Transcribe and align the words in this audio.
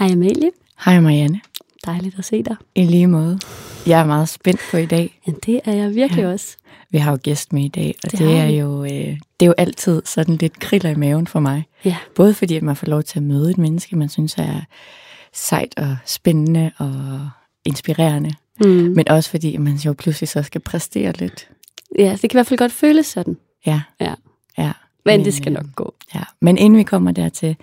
Hej 0.00 0.12
Amalie. 0.12 0.50
Hej 0.84 1.00
Marianne. 1.00 1.40
Dejligt 1.86 2.18
at 2.18 2.24
se 2.24 2.42
dig. 2.42 2.56
I 2.74 2.84
lige 2.84 3.06
måde. 3.06 3.38
Jeg 3.86 4.00
er 4.00 4.04
meget 4.04 4.28
spændt 4.28 4.60
på 4.70 4.76
i 4.76 4.86
dag. 4.86 5.20
Ja, 5.26 5.32
det 5.46 5.60
er 5.64 5.72
jeg 5.72 5.94
virkelig 5.94 6.22
ja. 6.22 6.32
også. 6.32 6.56
Vi 6.90 6.98
har 6.98 7.10
jo 7.12 7.18
gæst 7.22 7.52
med 7.52 7.64
i 7.64 7.68
dag, 7.68 7.94
og 8.04 8.10
Det 8.10 8.18
det, 8.18 8.36
er 8.38 8.46
jo 8.46 8.84
øh, 8.84 8.90
det 8.90 9.18
er 9.40 9.46
jo 9.46 9.54
altid 9.58 10.02
sådan 10.04 10.36
lidt 10.36 10.58
kriller 10.60 10.90
i 10.90 10.94
maven 10.94 11.26
for 11.26 11.40
mig. 11.40 11.64
Ja. 11.84 11.96
Både 12.14 12.34
fordi 12.34 12.56
at 12.56 12.62
man 12.62 12.76
får 12.76 12.86
lov 12.86 13.02
til 13.02 13.18
at 13.18 13.22
møde 13.22 13.50
et 13.50 13.58
menneske, 13.58 13.96
man 13.96 14.08
synes 14.08 14.34
er 14.38 14.60
sejt 15.32 15.74
og 15.76 15.96
spændende 16.06 16.70
og 16.78 17.30
inspirerende, 17.64 18.30
Mm. 18.60 18.66
men 18.70 19.08
også 19.08 19.30
fordi 19.30 19.54
at 19.54 19.60
man 19.60 19.74
jo 19.76 19.92
pludselig 19.92 20.28
så 20.28 20.42
skal 20.42 20.60
præstere 20.60 21.12
lidt. 21.18 21.48
Ja, 21.98 22.12
det 22.12 22.20
kan 22.20 22.30
i 22.30 22.36
hvert 22.36 22.46
fald 22.46 22.58
godt 22.58 22.72
føles 22.72 23.06
sådan. 23.06 23.36
Ja. 23.66 23.80
Ja. 24.00 24.14
ja. 24.58 24.72
Men 25.04 25.24
det 25.24 25.34
skal 25.34 25.52
øh, 25.52 25.54
nok 25.54 25.66
gå. 25.76 25.94
Ja, 26.14 26.22
men 26.40 26.58
inden 26.58 26.78
vi 26.78 26.82
kommer 26.82 27.12
dertil, 27.12 27.56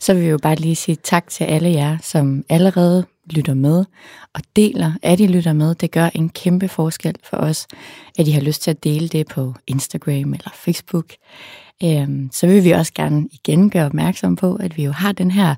så 0.00 0.14
vil 0.14 0.22
vi 0.22 0.28
jo 0.28 0.38
bare 0.38 0.54
lige 0.54 0.76
sige 0.76 0.96
tak 1.02 1.28
til 1.28 1.44
alle 1.44 1.70
jer, 1.70 1.98
som 2.02 2.44
allerede 2.48 3.04
lytter 3.30 3.54
med 3.54 3.84
og 4.34 4.40
deler, 4.56 4.92
at 5.02 5.20
I 5.20 5.26
lytter 5.26 5.52
med. 5.52 5.74
Det 5.74 5.90
gør 5.90 6.08
en 6.14 6.28
kæmpe 6.28 6.68
forskel 6.68 7.14
for 7.24 7.36
os, 7.36 7.66
at 8.18 8.28
I 8.28 8.30
har 8.30 8.40
lyst 8.40 8.62
til 8.62 8.70
at 8.70 8.84
dele 8.84 9.08
det 9.08 9.26
på 9.26 9.54
Instagram 9.66 10.32
eller 10.34 10.50
Facebook. 10.54 11.06
Øhm, 11.84 12.30
så 12.32 12.46
vil 12.46 12.64
vi 12.64 12.70
også 12.70 12.92
gerne 12.94 13.28
igen 13.32 13.70
gøre 13.70 13.86
opmærksom 13.86 14.36
på, 14.36 14.54
at 14.54 14.76
vi 14.76 14.84
jo 14.84 14.92
har 14.92 15.12
den 15.12 15.30
her 15.30 15.54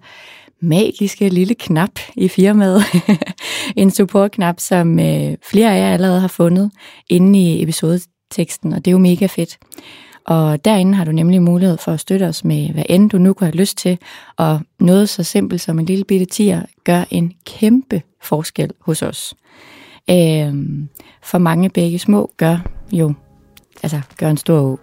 magiske 0.61 1.29
lille 1.29 1.55
knap 1.55 1.91
i 2.17 2.29
firmaet. 2.29 2.83
en 3.77 3.91
supportknap, 3.91 4.61
som 4.61 4.99
øh, 4.99 5.37
flere 5.43 5.75
af 5.75 5.81
jer 5.81 5.93
allerede 5.93 6.21
har 6.21 6.29
fundet 6.29 6.71
inde 7.11 7.39
i 7.39 7.63
episodeteksten, 7.63 8.73
og 8.73 8.85
det 8.85 8.91
er 8.91 8.93
jo 8.93 8.99
mega 8.99 9.27
fedt. 9.27 9.59
Og 10.27 10.65
derinde 10.65 10.95
har 10.95 11.05
du 11.05 11.13
nemlig 11.13 11.43
mulighed 11.43 11.77
for 11.79 11.93
at 11.93 12.01
støtte 12.01 12.25
os 12.25 12.45
med, 12.45 12.71
hvad 12.71 12.85
end 12.89 13.11
du 13.11 13.19
nu 13.19 13.33
kunne 13.33 13.47
have 13.47 13.57
lyst 13.57 13.79
til. 13.79 13.99
Og 14.37 14.61
noget 14.81 15.09
så 15.09 15.23
simpelt 15.23 15.61
som 15.61 15.79
en 15.79 15.87
lille 15.87 16.05
bitte 16.05 16.27
tier 16.27 16.63
gør 16.85 17.05
en 17.11 17.33
kæmpe 17.45 18.03
forskel 18.23 18.71
hos 18.81 19.03
os. 19.03 19.35
Øhm, 20.11 20.89
for 21.23 21.39
mange 21.39 21.71
begge 21.71 21.99
små 21.99 22.31
gør 22.37 22.57
jo, 22.93 23.15
altså 23.83 24.01
gør 24.17 24.29
en 24.31 24.37
stor 24.37 24.61
å, 24.61 24.79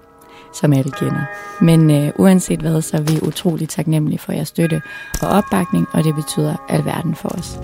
som 0.54 0.74
alle 0.74 0.92
kender. 0.92 1.26
Men 1.62 1.92
øh, 1.92 2.12
uanset 2.20 2.60
hvad, 2.60 2.82
så 2.82 2.98
er 2.98 3.02
vi 3.02 3.20
utrolig 3.22 3.70
taknemmelige 3.70 4.20
for 4.20 4.32
jeres 4.32 4.48
støtte 4.48 4.82
og 5.22 5.30
opbakning, 5.30 5.88
og 5.94 6.04
det 6.04 6.16
betyder 6.16 6.56
alverden 6.70 7.16
for 7.16 7.30
os. 7.30 7.60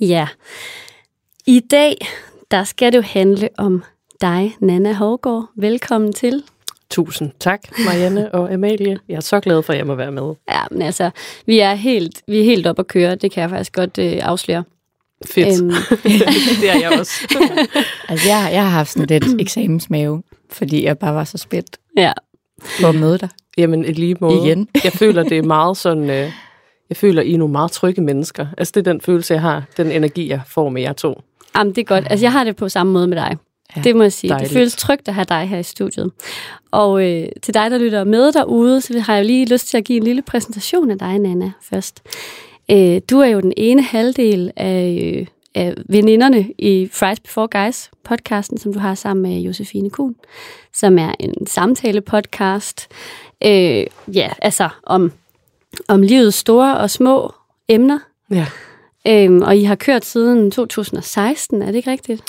Ja. 0.00 0.28
I 1.46 1.60
dag, 1.60 1.96
der 2.50 2.64
skal 2.64 2.92
det 2.92 2.98
jo 2.98 3.02
handle 3.02 3.48
om 3.58 3.82
dig, 4.20 4.56
Nana 4.60 4.92
Hårgaard. 4.92 5.46
Velkommen 5.56 6.12
til. 6.12 6.42
Tusind 6.90 7.30
tak, 7.40 7.60
Marianne 7.86 8.34
og 8.34 8.52
Amalie. 8.52 8.98
Jeg 9.08 9.16
er 9.16 9.20
så 9.20 9.40
glad 9.40 9.62
for, 9.62 9.72
at 9.72 9.78
jeg 9.78 9.86
må 9.86 9.94
være 9.94 10.12
med. 10.12 10.34
Ja, 10.50 10.60
men 10.70 10.82
altså, 10.82 11.10
vi 11.46 11.58
er 11.58 11.74
helt, 11.74 12.22
vi 12.28 12.40
er 12.40 12.44
helt 12.44 12.66
op 12.66 12.78
at 12.78 12.86
køre. 12.86 13.14
Det 13.14 13.32
kan 13.32 13.40
jeg 13.40 13.50
faktisk 13.50 13.72
godt 13.72 13.98
øh, 13.98 14.18
afsløre. 14.22 14.64
Fedt. 15.26 15.62
Øhm. 15.62 15.70
det 16.60 16.70
er 16.70 16.78
jeg 16.80 16.98
også. 17.00 17.12
Altså, 18.08 18.28
jeg, 18.28 18.50
jeg 18.52 18.62
har 18.62 18.70
haft 18.70 18.90
sådan 18.92 19.06
lidt 19.20 19.40
eksamensmave, 19.40 20.22
fordi 20.50 20.84
jeg 20.84 20.98
bare 20.98 21.14
var 21.14 21.24
så 21.24 21.38
spændt 21.38 21.76
Ja. 21.96 22.12
på 22.80 22.86
at 22.86 22.94
møde 22.94 23.18
dig. 23.18 23.28
Jamen, 23.58 23.84
i 23.84 23.92
lige 23.92 24.16
måde. 24.20 24.46
Igen. 24.46 24.68
jeg 24.84 24.92
føler, 24.92 25.22
det 25.22 25.38
er 25.38 25.42
meget 25.42 25.76
sådan... 25.76 26.10
Øh, 26.10 26.32
jeg 26.88 26.96
føler, 26.96 27.22
I 27.22 27.34
er 27.34 27.38
nogle 27.38 27.52
meget 27.52 27.70
trygge 27.70 28.02
mennesker. 28.02 28.46
Altså, 28.58 28.72
det 28.74 28.86
er 28.86 28.92
den 28.92 29.00
følelse, 29.00 29.34
jeg 29.34 29.42
har. 29.42 29.64
Den 29.76 29.90
energi, 29.90 30.28
jeg 30.28 30.40
får 30.46 30.68
med 30.68 30.82
jer 30.82 30.92
to. 30.92 31.22
Jamen, 31.56 31.74
det 31.74 31.80
er 31.80 31.84
godt. 31.84 32.06
Altså, 32.10 32.24
jeg 32.24 32.32
har 32.32 32.44
det 32.44 32.56
på 32.56 32.68
samme 32.68 32.92
måde 32.92 33.06
med 33.06 33.16
dig. 33.16 33.36
Ja, 33.76 33.80
det 33.80 33.96
må 33.96 34.02
jeg 34.02 34.12
sige. 34.12 34.28
dejligt. 34.28 34.50
Det 34.50 34.56
føles 34.56 34.76
trygt 34.76 35.08
at 35.08 35.14
have 35.14 35.24
dig 35.24 35.48
her 35.48 35.58
i 35.58 35.62
studiet. 35.62 36.10
Og 36.70 37.04
øh, 37.04 37.28
til 37.42 37.54
dig, 37.54 37.70
der 37.70 37.78
lytter 37.78 38.04
med 38.04 38.32
derude, 38.32 38.80
så 38.80 39.00
har 39.00 39.14
jeg 39.14 39.22
jo 39.22 39.26
lige 39.26 39.46
lyst 39.46 39.68
til 39.68 39.76
at 39.76 39.84
give 39.84 39.96
en 39.96 40.02
lille 40.02 40.22
præsentation 40.22 40.90
af 40.90 40.98
dig, 40.98 41.18
Nana, 41.18 41.52
først. 41.62 42.02
Øh, 42.70 43.00
du 43.10 43.18
er 43.18 43.26
jo 43.26 43.40
den 43.40 43.52
ene 43.56 43.82
halvdel 43.82 44.50
af, 44.56 45.00
øh, 45.02 45.26
af 45.54 45.74
veninderne 45.88 46.52
i 46.58 46.88
Fries 46.92 47.20
Before 47.20 47.48
Guys 47.48 47.90
podcasten, 48.04 48.58
som 48.58 48.72
du 48.72 48.78
har 48.78 48.94
sammen 48.94 49.22
med 49.22 49.40
Josefine 49.40 49.90
Kuhn, 49.90 50.14
som 50.74 50.98
er 50.98 51.14
en 51.20 51.46
samtale-podcast. 51.46 52.88
Øh, 53.44 53.86
ja, 54.14 54.28
altså 54.42 54.68
om, 54.82 55.12
om 55.88 56.02
livets 56.02 56.36
store 56.36 56.76
og 56.76 56.90
små 56.90 57.34
emner. 57.68 57.98
Ja. 58.30 58.46
Øhm, 59.08 59.42
og 59.42 59.56
I 59.56 59.62
har 59.64 59.74
kørt 59.74 60.04
siden 60.04 60.50
2016, 60.50 61.62
er 61.62 61.66
det 61.66 61.74
ikke 61.74 61.90
rigtigt? 61.90 62.22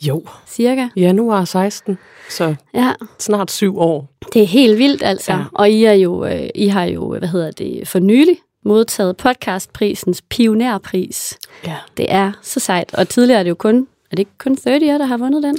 Jo. 0.00 0.24
Cirka. 0.48 0.88
Januar 0.96 1.44
16, 1.44 1.98
så 2.30 2.54
Ja, 2.74 2.92
snart 3.18 3.50
syv 3.50 3.78
år. 3.78 4.08
det 4.32 4.42
er 4.42 4.46
helt 4.46 4.78
vildt 4.78 5.02
altså. 5.02 5.32
Ja. 5.32 5.38
Og 5.52 5.70
I, 5.70 5.84
er 5.84 5.92
jo, 5.92 6.24
øh, 6.24 6.48
I 6.54 6.68
har 6.68 6.84
jo, 6.84 7.18
hvad 7.18 7.28
hedder 7.28 7.50
det, 7.50 7.88
for 7.88 7.98
nylig 7.98 8.36
modtaget 8.64 9.16
podcastprisens 9.16 10.22
pionerpris. 10.30 11.38
Ja. 11.66 11.76
Det 11.96 12.06
er 12.08 12.32
så 12.42 12.60
sejt. 12.60 12.94
Og 12.94 13.08
tidligere 13.08 13.38
er 13.38 13.42
det 13.42 13.50
jo 13.50 13.54
kun, 13.54 13.86
er 14.10 14.16
det 14.16 14.18
ikke 14.18 14.38
kun 14.38 14.56
30 14.56 14.94
år, 14.94 14.98
der 14.98 15.04
har 15.04 15.16
vundet 15.16 15.42
den? 15.42 15.56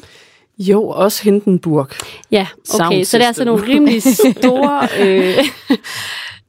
Jo, 0.59 0.87
også 0.87 1.23
Hindenburg. 1.23 1.87
Ja, 2.31 2.47
okay. 2.51 2.77
Sound 2.77 3.05
Så 3.05 3.17
det 3.17 3.23
er 3.23 3.27
altså 3.27 3.43
nogle 3.43 3.67
rimelig 3.67 4.03
store, 4.03 4.87
øh, 5.01 5.37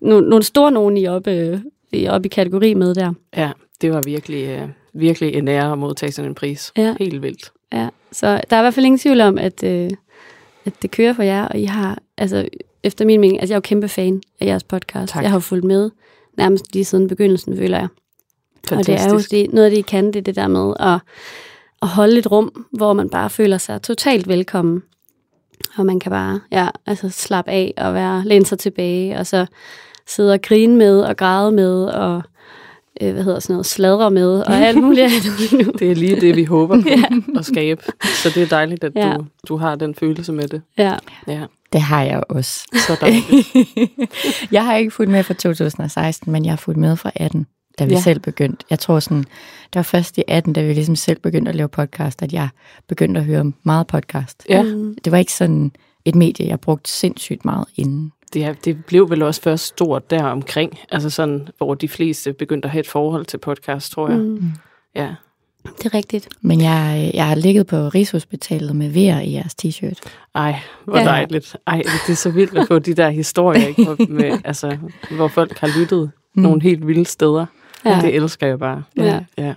nogle, 0.00 0.28
nogle 0.28 0.44
store 0.44 0.72
nogen, 0.72 0.97
I 0.97 1.06
oppe, 1.06 1.31
øh, 1.31 1.59
I 1.93 2.09
oppe 2.09 2.27
i 2.27 2.28
kategori 2.28 2.75
med 2.75 2.94
der. 2.94 3.12
Ja, 3.37 3.53
det 3.81 3.93
var 3.93 4.03
virkelig, 4.05 4.49
øh, 4.49 4.69
virkelig 4.93 5.34
en 5.34 5.49
ære 5.49 5.72
at 5.72 5.78
modtage 5.78 6.12
sådan 6.12 6.31
en 6.31 6.34
pris. 6.34 6.72
Ja. 6.77 6.94
Helt 6.99 7.22
vildt. 7.22 7.53
Ja, 7.72 7.88
så 8.12 8.27
der 8.50 8.56
er 8.56 8.60
i 8.60 8.62
hvert 8.62 8.75
fald 8.75 8.87
ingen 8.87 8.99
tvivl 8.99 9.21
om, 9.21 9.39
at, 9.39 9.62
øh, 9.62 9.91
at 10.65 10.72
det 10.83 10.91
kører 10.91 11.12
for 11.12 11.22
jer, 11.22 11.44
og 11.44 11.59
I 11.59 11.65
har, 11.65 11.99
altså 12.19 12.49
efter 12.83 13.05
min 13.05 13.21
mening, 13.21 13.41
altså 13.41 13.53
jeg 13.53 13.56
er 13.56 13.59
jo 13.59 13.60
kæmpe 13.60 13.89
fan 13.89 14.22
af 14.41 14.47
jeres 14.47 14.65
podcast. 14.65 15.12
Tak. 15.12 15.22
Jeg 15.22 15.31
har 15.31 15.39
fulgt 15.39 15.65
med 15.65 15.91
nærmest 16.37 16.72
lige 16.72 16.84
siden 16.84 17.09
begyndelsen, 17.09 17.56
føler 17.56 17.78
jeg. 17.78 17.89
Fantastisk. 18.69 19.06
Og 19.06 19.12
det 19.12 19.33
er 19.33 19.39
jo 19.39 19.44
det, 19.44 19.53
noget 19.55 19.65
af 19.65 19.71
det, 19.71 19.78
I 19.78 19.83
kan, 19.83 20.06
det 20.06 20.16
er 20.16 20.22
det 20.22 20.37
der 20.37 20.49
med 20.49 20.75
at, 20.81 20.99
at 21.83 21.89
holde 21.89 22.19
et 22.19 22.31
rum, 22.31 22.66
hvor 22.72 22.93
man 22.93 23.10
bare 23.10 23.31
føler 23.31 23.59
sig 23.59 23.83
totalt 23.83 24.28
velkommen. 24.28 24.83
Og 25.77 25.87
man 25.87 26.00
kan 26.00 26.10
bare 26.10 26.41
ja, 26.53 26.69
altså 26.87 27.09
slappe 27.09 27.50
af 27.50 27.75
og 27.77 27.94
være, 27.94 28.24
læne 28.24 28.47
sig 28.47 28.59
tilbage, 28.59 29.19
og 29.19 29.27
så 29.27 29.47
sidde 30.10 30.33
og 30.33 30.42
grine 30.42 30.77
med 30.77 31.01
og 31.01 31.16
græde 31.16 31.53
med, 31.53 31.84
og 31.84 32.22
øh, 33.01 33.12
hvad 33.12 33.24
hedder 33.24 33.41
sådan 33.41 33.54
noget, 33.54 33.66
sladre 33.66 34.10
med, 34.10 34.41
og 34.41 34.54
alt 34.57 34.78
muligt 34.83 35.04
andet 35.04 35.53
nu. 35.66 35.72
Det 35.78 35.91
er 35.91 35.95
lige 35.95 36.21
det, 36.21 36.36
vi 36.36 36.45
håber 36.45 36.83
på 36.83 36.89
at 37.39 37.45
skabe. 37.47 37.83
Så 38.22 38.30
det 38.34 38.42
er 38.42 38.47
dejligt, 38.47 38.84
at 38.84 38.92
Ja. 38.95 39.15
du, 39.16 39.24
du 39.48 39.57
har 39.57 39.74
den 39.74 39.95
følelse 39.95 40.33
med 40.33 40.48
det. 40.48 40.62
Ja. 40.78 40.95
Ja, 41.28 41.45
Det 41.72 41.80
har 41.80 42.03
jeg 42.03 42.22
også. 42.28 42.60
så 42.86 42.97
dejligt. 43.01 43.48
jeg 44.53 44.65
har 44.65 44.77
ikke 44.77 44.91
fulgt 44.91 45.10
med 45.12 45.22
fra 45.24 45.34
2016, 45.34 46.33
men 46.33 46.45
jeg 46.45 46.53
har 46.53 46.57
fulgt 46.57 46.80
med 46.80 46.97
fra 46.97 47.10
18, 47.15 47.47
da 47.78 47.84
vi 47.84 47.91
ja. 47.91 47.97
Ja. 47.97 48.03
selv 48.03 48.21
begyndte. 48.21 48.65
Jeg 48.71 48.78
tror 48.78 49.01
sådan, 49.01 49.18
det 49.62 49.74
var 49.74 49.83
først 49.83 50.18
i 50.18 50.22
18, 50.28 50.53
da 50.53 50.62
vi 50.62 50.72
ligesom 50.72 50.97
selv 50.97 51.18
begyndte 51.21 51.48
at 51.48 51.54
lave 51.54 51.68
podcast, 51.68 52.22
at 52.22 52.33
jeg 52.33 52.48
begyndte 52.89 53.21
at 53.21 53.27
høre 53.27 53.53
meget 53.62 53.86
podcast. 53.86 54.47
Ja. 54.48 54.62
Mm. 54.62 54.97
Det 55.04 55.12
var 55.12 55.18
ikke 55.18 55.33
sådan 55.33 55.72
et 56.04 56.15
medie, 56.15 56.47
jeg 56.48 56.60
brugte 56.60 56.91
sindssygt 56.91 57.45
meget 57.45 57.65
inden. 57.77 58.12
Det, 58.32 58.65
det 58.65 58.84
blev 58.84 59.10
vel 59.10 59.22
også 59.22 59.42
først 59.42 59.65
stort 59.65 60.10
der 60.10 60.24
omkring, 60.24 60.78
altså 60.91 61.10
sådan, 61.10 61.48
hvor 61.59 61.74
de 61.74 61.88
fleste 61.88 62.32
begyndte 62.32 62.66
at 62.66 62.72
have 62.72 62.80
et 62.80 62.86
forhold 62.88 63.24
til 63.24 63.38
podcast, 63.38 63.92
tror 63.92 64.09
jeg. 64.09 64.18
Mm. 64.18 64.24
Mm. 64.24 64.42
Ja. 64.94 65.09
Det 65.78 65.86
er 65.86 65.94
rigtigt. 65.94 66.28
Men 66.41 66.60
jeg, 66.60 67.10
jeg 67.15 67.27
har 67.27 67.34
ligget 67.34 67.66
på 67.66 67.77
Rigshospitalet 67.77 68.77
med 68.77 68.91
vejr 68.91 69.21
i 69.21 69.32
jeres 69.32 69.54
t-shirt. 69.65 69.98
Ej, 70.34 70.54
hvor 70.84 70.97
Ja. 70.97 71.03
ja. 71.03 71.09
dejligt. 71.09 71.56
Ej, 71.66 71.82
det 72.06 72.12
er 72.12 72.16
så 72.16 72.30
vildt 72.30 72.59
at 72.59 72.68
få 72.68 72.78
de 72.78 72.94
der 72.94 73.10
historier, 73.10 73.66
ikke? 73.66 73.97
Med, 74.09 74.38
altså, 74.44 74.76
hvor 75.10 75.28
folk 75.28 75.59
har 75.59 75.78
lyttet 75.78 76.10
mm. 76.34 76.42
nogle 76.42 76.62
helt 76.62 76.86
vilde 76.86 77.04
steder. 77.04 77.47
Ja. 77.84 77.91
Ja. 77.91 78.00
Det 78.00 78.15
elsker 78.15 78.47
jeg 78.47 78.59
bare. 78.59 78.83
Ja. 78.97 79.21
ja. 79.38 79.54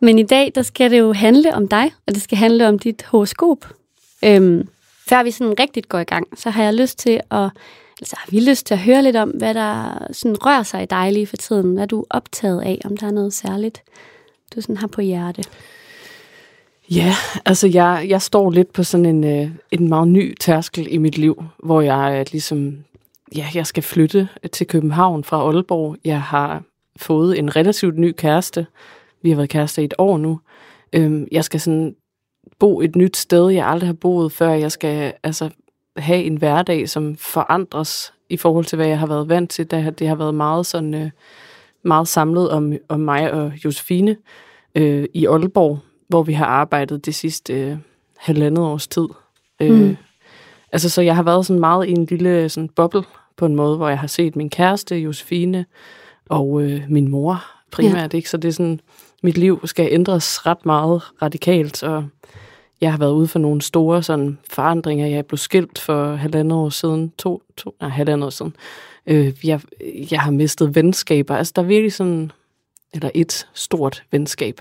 Men 0.00 0.18
i 0.18 0.22
dag, 0.22 0.52
der 0.54 0.62
skal 0.62 0.90
det 0.90 0.98
jo 0.98 1.12
handle 1.12 1.54
om 1.54 1.68
dig, 1.68 1.92
og 2.06 2.14
det 2.14 2.22
skal 2.22 2.38
handle 2.38 2.68
om 2.68 2.78
dit 2.78 3.04
horoskop. 3.08 3.66
Øhm, 4.24 4.68
før 5.08 5.22
vi 5.22 5.30
sådan 5.30 5.60
rigtigt 5.60 5.88
går 5.88 5.98
i 5.98 6.04
gang, 6.04 6.38
så 6.38 6.50
har 6.50 6.62
jeg 6.62 6.74
lyst 6.74 6.98
til 6.98 7.20
at 7.30 7.50
altså, 8.00 8.16
har 8.18 8.30
vi 8.30 8.40
lyst 8.40 8.66
til 8.66 8.74
at 8.74 8.80
høre 8.80 9.02
lidt 9.02 9.16
om, 9.16 9.30
hvad 9.30 9.54
der 9.54 9.98
sådan 10.12 10.46
rører 10.46 10.62
sig 10.62 10.82
i 10.82 10.86
dig 10.86 11.12
lige 11.12 11.26
for 11.26 11.36
tiden. 11.36 11.74
Hvad 11.74 11.86
du 11.86 12.00
er 12.00 12.04
optaget 12.10 12.62
af, 12.62 12.80
om 12.84 12.96
der 12.96 13.06
er 13.06 13.10
noget 13.10 13.32
særligt, 13.32 13.82
du 14.54 14.60
sådan 14.60 14.76
har 14.76 14.86
på 14.86 15.00
hjerte. 15.00 15.42
Ja, 16.90 17.14
altså 17.44 17.66
jeg, 17.66 18.06
jeg 18.08 18.22
står 18.22 18.50
lidt 18.50 18.72
på 18.72 18.82
sådan 18.82 19.06
en, 19.06 19.24
øh, 19.24 19.50
en 19.70 19.88
meget 19.88 20.08
ny 20.08 20.36
tærskel 20.40 20.86
i 20.90 20.98
mit 20.98 21.18
liv, 21.18 21.44
hvor 21.62 21.80
jeg 21.80 22.16
øh, 22.20 22.26
ligesom, 22.32 22.78
ja, 23.36 23.46
jeg 23.54 23.66
skal 23.66 23.82
flytte 23.82 24.28
til 24.52 24.66
København 24.66 25.24
fra 25.24 25.36
Aalborg. 25.36 25.96
Jeg 26.04 26.22
har 26.22 26.62
fået 26.96 27.38
en 27.38 27.56
relativt 27.56 27.98
ny 27.98 28.12
kæreste. 28.12 28.66
Vi 29.22 29.28
har 29.28 29.36
været 29.36 29.50
kærester 29.50 29.82
i 29.82 29.84
et 29.84 29.94
år 29.98 30.18
nu. 30.18 30.40
Øhm, 30.92 31.28
jeg 31.32 31.44
skal 31.44 31.60
sådan 31.60 31.94
bo 32.58 32.80
et 32.80 32.96
nyt 32.96 33.16
sted, 33.16 33.48
jeg 33.48 33.66
aldrig 33.66 33.88
har 33.88 33.94
boet 33.94 34.32
før. 34.32 34.50
Jeg 34.50 34.72
skal 34.72 35.12
altså 35.22 35.50
have 35.96 36.22
en 36.22 36.36
hverdag, 36.36 36.88
som 36.88 37.16
forandres 37.16 38.12
i 38.28 38.36
forhold 38.36 38.64
til, 38.64 38.76
hvad 38.76 38.86
jeg 38.86 38.98
har 38.98 39.06
været 39.06 39.28
vant 39.28 39.50
til. 39.50 39.70
Det 39.70 40.08
har 40.08 40.14
været 40.14 40.34
meget 40.34 40.66
sådan 40.66 40.94
øh, 40.94 41.10
meget 41.82 42.08
samlet 42.08 42.50
om, 42.50 42.72
om 42.88 43.00
mig 43.00 43.32
og 43.32 43.52
Josefine 43.64 44.16
øh, 44.74 45.04
i 45.14 45.26
Aalborg, 45.26 45.78
hvor 46.08 46.22
vi 46.22 46.32
har 46.32 46.46
arbejdet 46.46 47.06
det 47.06 47.14
sidste 47.14 47.52
øh, 47.52 47.76
halvandet 48.16 48.64
års 48.64 48.88
tid. 48.88 49.08
Øh, 49.60 49.80
mm. 49.80 49.96
Altså, 50.72 50.90
så 50.90 51.02
jeg 51.02 51.16
har 51.16 51.22
været 51.22 51.46
sådan 51.46 51.60
meget 51.60 51.88
i 51.88 51.90
en 51.90 52.04
lille 52.04 52.48
sådan 52.48 52.68
boble 52.68 53.02
på 53.36 53.46
en 53.46 53.56
måde, 53.56 53.76
hvor 53.76 53.88
jeg 53.88 53.98
har 53.98 54.06
set 54.06 54.36
min 54.36 54.50
kæreste, 54.50 54.96
Josefine, 54.96 55.66
og 56.28 56.62
øh, 56.62 56.82
min 56.88 57.08
mor 57.08 57.44
primært. 57.70 58.12
Ja. 58.12 58.16
Ikke? 58.16 58.30
Så 58.30 58.36
det 58.36 58.48
er 58.48 58.52
sådan, 58.52 58.80
mit 59.22 59.38
liv 59.38 59.60
skal 59.64 59.88
ændres 59.90 60.46
ret 60.46 60.66
meget 60.66 61.02
radikalt, 61.22 61.82
og 61.82 62.04
jeg 62.80 62.90
har 62.90 62.98
været 62.98 63.12
ude 63.12 63.28
for 63.28 63.38
nogle 63.38 63.62
store 63.62 64.02
sådan, 64.02 64.38
forandringer. 64.50 65.06
Jeg 65.06 65.26
blev 65.26 65.38
skilt 65.38 65.78
for 65.78 66.14
halvandet 66.14 66.58
år 66.58 66.68
siden, 66.68 67.12
to, 67.18 67.42
to 67.56 67.74
nej, 67.80 67.90
halvandet 67.90 68.26
år 68.26 68.30
siden. 68.30 68.56
Øh, 69.06 69.34
jeg, 69.44 69.60
jeg 70.10 70.20
har 70.20 70.30
mistet 70.30 70.74
venskaber. 70.74 71.36
Altså, 71.36 71.52
der 71.56 71.62
er 71.62 71.66
virkelig 71.66 71.92
sådan, 71.92 72.32
eller 72.94 73.10
et 73.14 73.48
stort 73.54 74.02
venskab. 74.10 74.60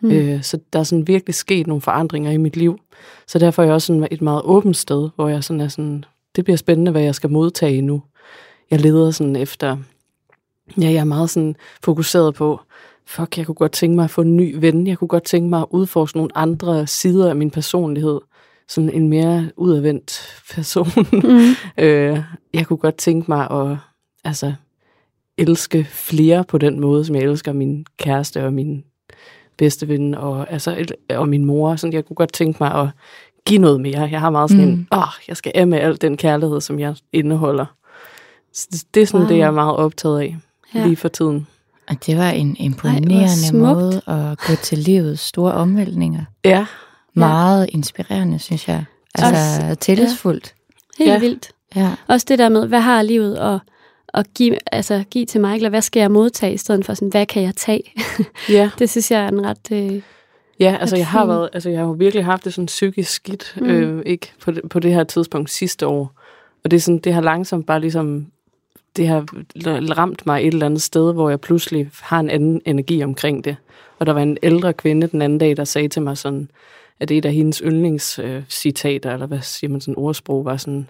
Mm. 0.00 0.10
Øh, 0.10 0.42
så 0.42 0.58
der 0.72 0.78
er 0.78 0.82
sådan 0.82 1.06
virkelig 1.06 1.34
sket 1.34 1.66
nogle 1.66 1.80
forandringer 1.80 2.30
i 2.30 2.36
mit 2.36 2.56
liv. 2.56 2.78
Så 3.26 3.38
derfor 3.38 3.62
er 3.62 3.66
jeg 3.66 3.74
også 3.74 3.86
sådan 3.86 4.08
et 4.10 4.22
meget 4.22 4.42
åbent 4.44 4.76
sted, 4.76 5.08
hvor 5.16 5.28
jeg 5.28 5.44
sådan 5.44 5.60
er 5.60 5.68
sådan, 5.68 6.04
det 6.36 6.44
bliver 6.44 6.56
spændende, 6.56 6.90
hvad 6.90 7.02
jeg 7.02 7.14
skal 7.14 7.30
modtage 7.30 7.82
nu. 7.82 8.02
Jeg 8.70 8.80
leder 8.80 9.10
sådan 9.10 9.36
efter, 9.36 9.76
ja, 10.80 10.86
jeg 10.90 10.94
er 11.00 11.04
meget 11.04 11.30
sådan 11.30 11.56
fokuseret 11.82 12.34
på, 12.34 12.60
fuck, 13.08 13.38
jeg 13.38 13.46
kunne 13.46 13.54
godt 13.54 13.72
tænke 13.72 13.96
mig 13.96 14.04
at 14.04 14.10
få 14.10 14.20
en 14.20 14.36
ny 14.36 14.56
ven. 14.60 14.86
Jeg 14.86 14.98
kunne 14.98 15.08
godt 15.08 15.24
tænke 15.24 15.48
mig 15.50 15.60
at 15.60 15.66
udforske 15.70 16.18
nogle 16.18 16.38
andre 16.38 16.86
sider 16.86 17.28
af 17.28 17.36
min 17.36 17.50
personlighed. 17.50 18.20
Sådan 18.68 18.90
en 18.90 19.08
mere 19.08 19.50
udadvendt 19.56 20.42
person. 20.54 20.88
Mm. 21.12 21.28
øh, 21.84 22.20
jeg 22.54 22.66
kunne 22.66 22.76
godt 22.76 22.96
tænke 22.96 23.30
mig 23.30 23.50
at 23.50 23.76
altså, 24.24 24.54
elske 25.38 25.84
flere 25.84 26.44
på 26.44 26.58
den 26.58 26.80
måde, 26.80 27.04
som 27.04 27.14
jeg 27.14 27.22
elsker 27.22 27.52
min 27.52 27.86
kæreste 27.98 28.44
og 28.44 28.52
min 28.52 28.84
bedste 29.56 29.88
ven 29.88 30.14
og, 30.14 30.52
altså, 30.52 30.86
og 31.10 31.28
min 31.28 31.44
mor. 31.44 31.76
Sådan, 31.76 31.92
jeg 31.92 32.04
kunne 32.04 32.16
godt 32.16 32.32
tænke 32.32 32.56
mig 32.60 32.74
at 32.74 32.88
give 33.46 33.60
noget 33.60 33.80
mere. 33.80 34.00
Jeg 34.00 34.20
har 34.20 34.30
meget 34.30 34.50
sådan 34.50 34.64
mm. 34.64 34.72
en, 34.72 34.88
åh, 34.92 34.98
oh, 34.98 35.12
jeg 35.28 35.36
skal 35.36 35.52
af 35.54 35.66
med 35.66 35.78
al 35.78 36.00
den 36.00 36.16
kærlighed, 36.16 36.60
som 36.60 36.78
jeg 36.78 36.94
indeholder. 37.12 37.66
Så 38.52 38.84
det 38.94 39.02
er 39.02 39.06
sådan 39.06 39.20
wow. 39.20 39.28
det, 39.28 39.38
jeg 39.38 39.46
er 39.46 39.50
meget 39.50 39.76
optaget 39.76 40.20
af 40.20 40.36
ja. 40.74 40.84
lige 40.84 40.96
for 40.96 41.08
tiden. 41.08 41.46
Og 41.88 42.06
det 42.06 42.16
var 42.16 42.30
en 42.30 42.56
imponerende 42.56 43.46
Ej, 43.46 43.52
måde 43.52 44.02
at 44.06 44.38
gå 44.38 44.54
til 44.62 44.78
livets 44.78 45.22
store 45.22 45.52
omvæltninger. 45.52 46.24
Ja. 46.44 46.66
Meget 47.14 47.66
ja. 47.66 47.70
inspirerende, 47.72 48.38
synes 48.38 48.68
jeg. 48.68 48.84
Altså 49.14 49.34
Også, 49.34 49.74
tillidsfuldt. 49.74 50.54
Ja. 50.98 51.04
Helt 51.04 51.12
ja. 51.12 51.18
vildt. 51.18 51.50
Ja. 51.76 51.90
Også 52.06 52.26
det 52.28 52.38
der 52.38 52.48
med, 52.48 52.66
hvad 52.66 52.80
har 52.80 53.02
livet 53.02 53.36
at, 53.36 53.60
at 54.14 54.34
give, 54.34 54.58
altså, 54.72 55.04
give 55.10 55.26
til 55.26 55.40
mig, 55.40 55.56
eller 55.56 55.68
hvad 55.68 55.82
skal 55.82 56.00
jeg 56.00 56.10
modtage, 56.10 56.54
i 56.54 56.56
stedet 56.56 56.84
for 56.84 56.94
sådan, 56.94 57.08
hvad 57.08 57.26
kan 57.26 57.42
jeg 57.42 57.54
tage? 57.54 57.82
Ja. 58.48 58.70
det 58.78 58.90
synes 58.90 59.10
jeg 59.10 59.20
er 59.20 59.28
en 59.28 59.46
ret... 59.46 59.72
Øh, 59.72 60.02
Ja, 60.60 60.76
altså 60.80 60.96
jeg 60.96 61.06
har 61.06 61.26
været, 61.26 61.48
altså 61.52 61.70
jeg 61.70 61.78
har 61.78 61.86
jo 61.86 61.92
virkelig 61.92 62.24
haft 62.24 62.44
det 62.44 62.54
sådan 62.54 62.66
psykisk 62.66 63.10
skidt, 63.10 63.54
mm. 63.60 63.66
øh, 63.66 64.02
ikke 64.06 64.32
på 64.42 64.50
det, 64.50 64.68
på 64.70 64.78
det 64.78 64.94
her 64.94 65.04
tidspunkt 65.04 65.50
sidste 65.50 65.86
år. 65.86 66.12
Og 66.64 66.70
det, 66.70 66.76
er 66.76 66.80
sådan, 66.80 66.98
det 66.98 67.14
har 67.14 67.20
langsomt 67.20 67.66
bare 67.66 67.80
ligesom 67.80 68.26
det 68.98 69.08
har 69.08 69.26
ramt 69.98 70.26
mig 70.26 70.40
et 70.40 70.52
eller 70.52 70.66
andet 70.66 70.82
sted, 70.82 71.12
hvor 71.12 71.30
jeg 71.30 71.40
pludselig 71.40 71.90
har 72.00 72.20
en 72.20 72.30
anden 72.30 72.60
energi 72.64 73.02
omkring 73.02 73.44
det. 73.44 73.56
Og 73.98 74.06
der 74.06 74.12
var 74.12 74.20
en 74.20 74.38
ældre 74.42 74.72
kvinde 74.72 75.06
den 75.06 75.22
anden 75.22 75.38
dag, 75.38 75.56
der 75.56 75.64
sagde 75.64 75.88
til 75.88 76.02
mig 76.02 76.18
sådan, 76.18 76.50
at 77.00 77.10
et 77.10 77.24
af 77.24 77.32
hendes 77.32 77.58
yndlingscitater, 77.58 79.12
eller 79.12 79.26
hvad 79.26 79.40
siger 79.42 79.70
man 79.70 79.80
sådan 79.80 79.94
ordsprog, 79.96 80.44
var 80.44 80.56
sådan, 80.56 80.88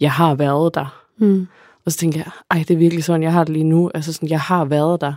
jeg 0.00 0.12
har 0.12 0.34
været 0.34 0.74
der. 0.74 1.02
Mm. 1.18 1.46
Og 1.84 1.92
så 1.92 1.98
tænkte 1.98 2.18
jeg, 2.18 2.26
ej, 2.50 2.64
det 2.68 2.74
er 2.74 2.78
virkelig 2.78 3.04
sådan, 3.04 3.22
jeg 3.22 3.32
har 3.32 3.44
det 3.44 3.52
lige 3.52 3.64
nu. 3.64 3.90
Altså 3.94 4.12
sådan, 4.12 4.28
jeg 4.28 4.40
har 4.40 4.64
været 4.64 5.00
der. 5.00 5.12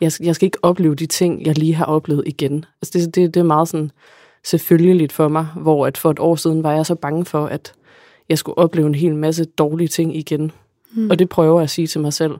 Jeg, 0.00 0.12
jeg 0.20 0.34
skal 0.34 0.46
ikke 0.46 0.58
opleve 0.62 0.94
de 0.94 1.06
ting, 1.06 1.46
jeg 1.46 1.58
lige 1.58 1.74
har 1.74 1.84
oplevet 1.84 2.22
igen. 2.26 2.64
Altså 2.82 2.98
det, 2.98 3.14
det, 3.14 3.34
det 3.34 3.40
er 3.40 3.44
meget 3.44 3.68
sådan 3.68 3.90
selvfølgeligt 4.44 5.12
for 5.12 5.28
mig, 5.28 5.46
hvor 5.56 5.86
at 5.86 5.98
for 5.98 6.10
et 6.10 6.18
år 6.18 6.36
siden 6.36 6.62
var 6.62 6.72
jeg 6.72 6.86
så 6.86 6.94
bange 6.94 7.24
for, 7.24 7.46
at 7.46 7.72
jeg 8.28 8.38
skulle 8.38 8.58
opleve 8.58 8.86
en 8.86 8.94
hel 8.94 9.14
masse 9.14 9.44
dårlige 9.44 9.88
ting 9.88 10.16
igen. 10.16 10.52
Mm. 10.92 11.10
Og 11.10 11.18
det 11.18 11.28
prøver 11.28 11.58
jeg 11.58 11.64
at 11.64 11.70
sige 11.70 11.86
til 11.86 12.00
mig 12.00 12.12
selv. 12.12 12.32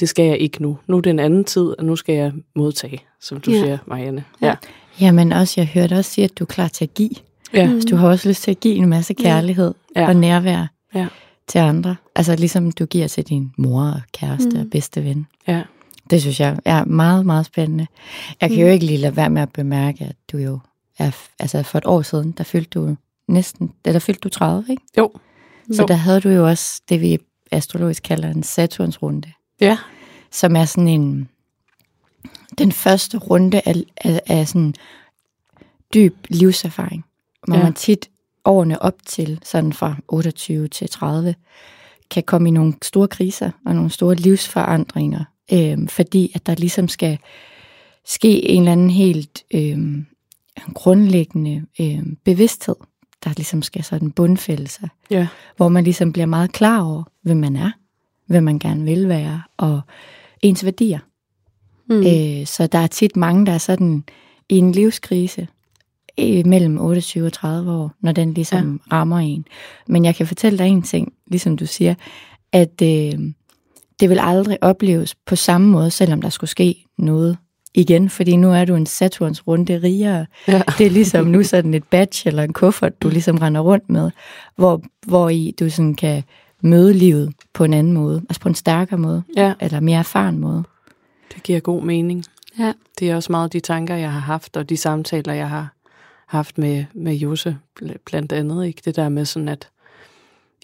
Det 0.00 0.08
skal 0.08 0.24
jeg 0.24 0.38
ikke 0.38 0.62
nu. 0.62 0.78
Nu 0.86 0.96
er 0.96 1.00
det 1.00 1.10
en 1.10 1.18
anden 1.18 1.44
tid, 1.44 1.74
og 1.78 1.84
nu 1.84 1.96
skal 1.96 2.14
jeg 2.14 2.32
modtage, 2.56 3.00
som 3.20 3.40
du 3.40 3.50
ja. 3.50 3.58
siger, 3.58 3.78
Marianne. 3.86 4.24
Ja. 4.42 4.54
ja, 5.00 5.12
men 5.12 5.32
også, 5.32 5.60
jeg 5.60 5.68
hørte 5.68 5.94
også 5.94 6.10
sige, 6.10 6.24
at 6.24 6.38
du 6.38 6.44
er 6.44 6.46
klar 6.46 6.68
til 6.68 6.84
at 6.84 6.94
give. 6.94 7.10
Ja. 7.54 7.66
Mm. 7.66 7.80
du 7.90 7.96
har 7.96 8.08
også 8.08 8.28
lyst 8.28 8.42
til 8.42 8.50
at 8.50 8.60
give 8.60 8.74
en 8.74 8.88
masse 8.88 9.14
kærlighed 9.14 9.74
ja. 9.96 10.08
og 10.08 10.16
nærvær 10.16 10.66
ja. 10.94 11.06
til 11.48 11.58
andre. 11.58 11.96
Altså 12.14 12.36
ligesom 12.36 12.72
du 12.72 12.86
giver 12.86 13.08
til 13.08 13.24
din 13.24 13.52
mor 13.56 13.82
og 13.82 14.00
kæreste 14.12 14.50
mm. 14.50 14.60
og 14.60 14.66
bedste 14.70 15.04
ven. 15.04 15.26
Ja. 15.48 15.62
Det 16.10 16.20
synes 16.20 16.40
jeg 16.40 16.58
er 16.64 16.84
meget, 16.84 17.26
meget 17.26 17.46
spændende. 17.46 17.86
Jeg 18.40 18.50
kan 18.50 18.58
mm. 18.58 18.64
jo 18.64 18.68
ikke 18.68 18.86
lige 18.86 18.98
lade 18.98 19.16
være 19.16 19.30
med 19.30 19.42
at 19.42 19.52
bemærke, 19.52 20.04
at 20.04 20.16
du 20.32 20.38
jo 20.38 20.58
er, 20.98 21.10
altså 21.38 21.62
for 21.62 21.78
et 21.78 21.86
år 21.86 22.02
siden, 22.02 22.32
der 22.32 22.44
fyldte 22.44 22.78
du 22.78 22.96
næsten, 23.28 23.72
eller 23.84 23.98
fyldte 23.98 24.20
du 24.20 24.28
30, 24.28 24.64
ikke? 24.70 24.82
Jo. 24.98 25.10
Så 25.72 25.82
jo. 25.82 25.86
der 25.86 25.94
havde 25.94 26.20
du 26.20 26.28
jo 26.28 26.48
også 26.48 26.82
det, 26.88 27.00
vi 27.00 27.18
astrologisk 27.52 28.02
kalder 28.02 28.30
en 28.30 28.42
Saturns 28.42 29.02
runde. 29.02 29.32
Ja. 29.60 29.78
Som 30.30 30.56
er 30.56 30.64
sådan 30.64 30.88
en, 30.88 31.28
den 32.58 32.72
første 32.72 33.18
runde 33.18 33.60
af, 33.64 33.74
af, 33.96 34.20
af 34.26 34.48
sådan 34.48 34.74
dyb 35.94 36.16
livserfaring, 36.28 37.04
hvor 37.46 37.56
ja. 37.56 37.62
man 37.62 37.74
tit 37.74 38.10
årene 38.44 38.82
op 38.82 38.94
til, 39.06 39.40
sådan 39.44 39.72
fra 39.72 39.96
28 40.08 40.68
til 40.68 40.88
30, 40.88 41.34
kan 42.10 42.22
komme 42.22 42.48
i 42.48 42.52
nogle 42.52 42.74
store 42.82 43.08
kriser 43.08 43.50
og 43.66 43.74
nogle 43.74 43.90
store 43.90 44.14
livsforandringer, 44.14 45.24
øh, 45.52 45.88
fordi 45.88 46.32
at 46.34 46.46
der 46.46 46.54
ligesom 46.54 46.88
skal 46.88 47.18
ske 48.04 48.48
en 48.48 48.62
eller 48.62 48.72
anden 48.72 48.90
helt 48.90 49.44
øh, 49.54 50.04
grundlæggende 50.74 51.66
øh, 51.80 52.02
bevidsthed 52.24 52.76
der 53.24 53.30
ligesom 53.36 53.62
skal 53.62 53.84
sådan 53.84 54.10
bundfælde 54.10 54.68
sig. 54.68 54.88
Ja. 55.10 55.26
Hvor 55.56 55.68
man 55.68 55.84
ligesom 55.84 56.12
bliver 56.12 56.26
meget 56.26 56.52
klar 56.52 56.82
over, 56.82 57.02
hvem 57.22 57.36
man 57.36 57.56
er, 57.56 57.70
hvem 58.26 58.42
man 58.42 58.58
gerne 58.58 58.84
vil 58.84 59.08
være, 59.08 59.42
og 59.56 59.80
ens 60.42 60.64
værdier. 60.64 60.98
Mm. 61.88 62.06
Øh, 62.06 62.46
så 62.46 62.66
der 62.66 62.78
er 62.78 62.86
tit 62.86 63.16
mange, 63.16 63.46
der 63.46 63.52
er 63.52 63.58
sådan 63.58 64.04
i 64.48 64.58
en 64.58 64.72
livskrise 64.72 65.48
øh, 66.20 66.46
mellem 66.46 66.80
28 66.80 67.26
og 67.26 67.32
30 67.32 67.72
år, 67.72 67.92
når 68.00 68.12
den 68.12 68.34
ligesom 68.34 68.80
ja. 68.86 68.96
rammer 68.96 69.18
en. 69.18 69.44
Men 69.88 70.04
jeg 70.04 70.14
kan 70.14 70.26
fortælle 70.26 70.58
dig 70.58 70.66
en 70.66 70.82
ting, 70.82 71.12
ligesom 71.26 71.56
du 71.56 71.66
siger, 71.66 71.94
at 72.52 72.82
øh, 72.82 73.18
det 74.00 74.10
vil 74.10 74.18
aldrig 74.20 74.58
opleves 74.62 75.14
på 75.14 75.36
samme 75.36 75.68
måde, 75.68 75.90
selvom 75.90 76.22
der 76.22 76.28
skulle 76.28 76.50
ske 76.50 76.84
noget 76.98 77.38
igen, 77.74 78.10
fordi 78.10 78.36
nu 78.36 78.52
er 78.52 78.64
du 78.64 78.74
en 78.74 78.86
Saturns 78.86 79.46
runde 79.46 79.82
rigere. 79.82 80.26
Ja. 80.48 80.62
Det 80.78 80.86
er 80.86 80.90
ligesom 80.90 81.26
nu 81.26 81.42
sådan 81.42 81.74
et 81.74 81.84
badge 81.84 82.28
eller 82.28 82.42
en 82.42 82.52
kuffert, 82.52 83.02
du 83.02 83.08
ligesom 83.08 83.38
render 83.38 83.60
rundt 83.60 83.90
med, 83.90 84.10
hvor, 84.56 84.82
hvor 85.06 85.28
i 85.28 85.54
du 85.60 85.70
sådan 85.70 85.94
kan 85.94 86.22
møde 86.60 86.92
livet 86.92 87.32
på 87.52 87.64
en 87.64 87.74
anden 87.74 87.92
måde, 87.92 88.22
altså 88.28 88.40
på 88.40 88.48
en 88.48 88.54
stærkere 88.54 88.98
måde, 88.98 89.22
ja. 89.36 89.52
eller 89.60 89.80
mere 89.80 89.98
erfaren 89.98 90.38
måde. 90.38 90.64
Det 91.34 91.42
giver 91.42 91.60
god 91.60 91.82
mening. 91.82 92.24
Ja. 92.58 92.72
Det 92.98 93.10
er 93.10 93.16
også 93.16 93.32
meget 93.32 93.52
de 93.52 93.60
tanker, 93.60 93.94
jeg 93.94 94.12
har 94.12 94.20
haft, 94.20 94.56
og 94.56 94.68
de 94.68 94.76
samtaler, 94.76 95.32
jeg 95.32 95.48
har 95.48 95.74
haft 96.26 96.58
med, 96.58 96.84
med 96.94 97.14
Jose, 97.14 97.56
blandt 98.06 98.32
andet. 98.32 98.66
Ikke? 98.66 98.82
Det 98.84 98.96
der 98.96 99.08
med 99.08 99.24
sådan, 99.24 99.48
at 99.48 99.68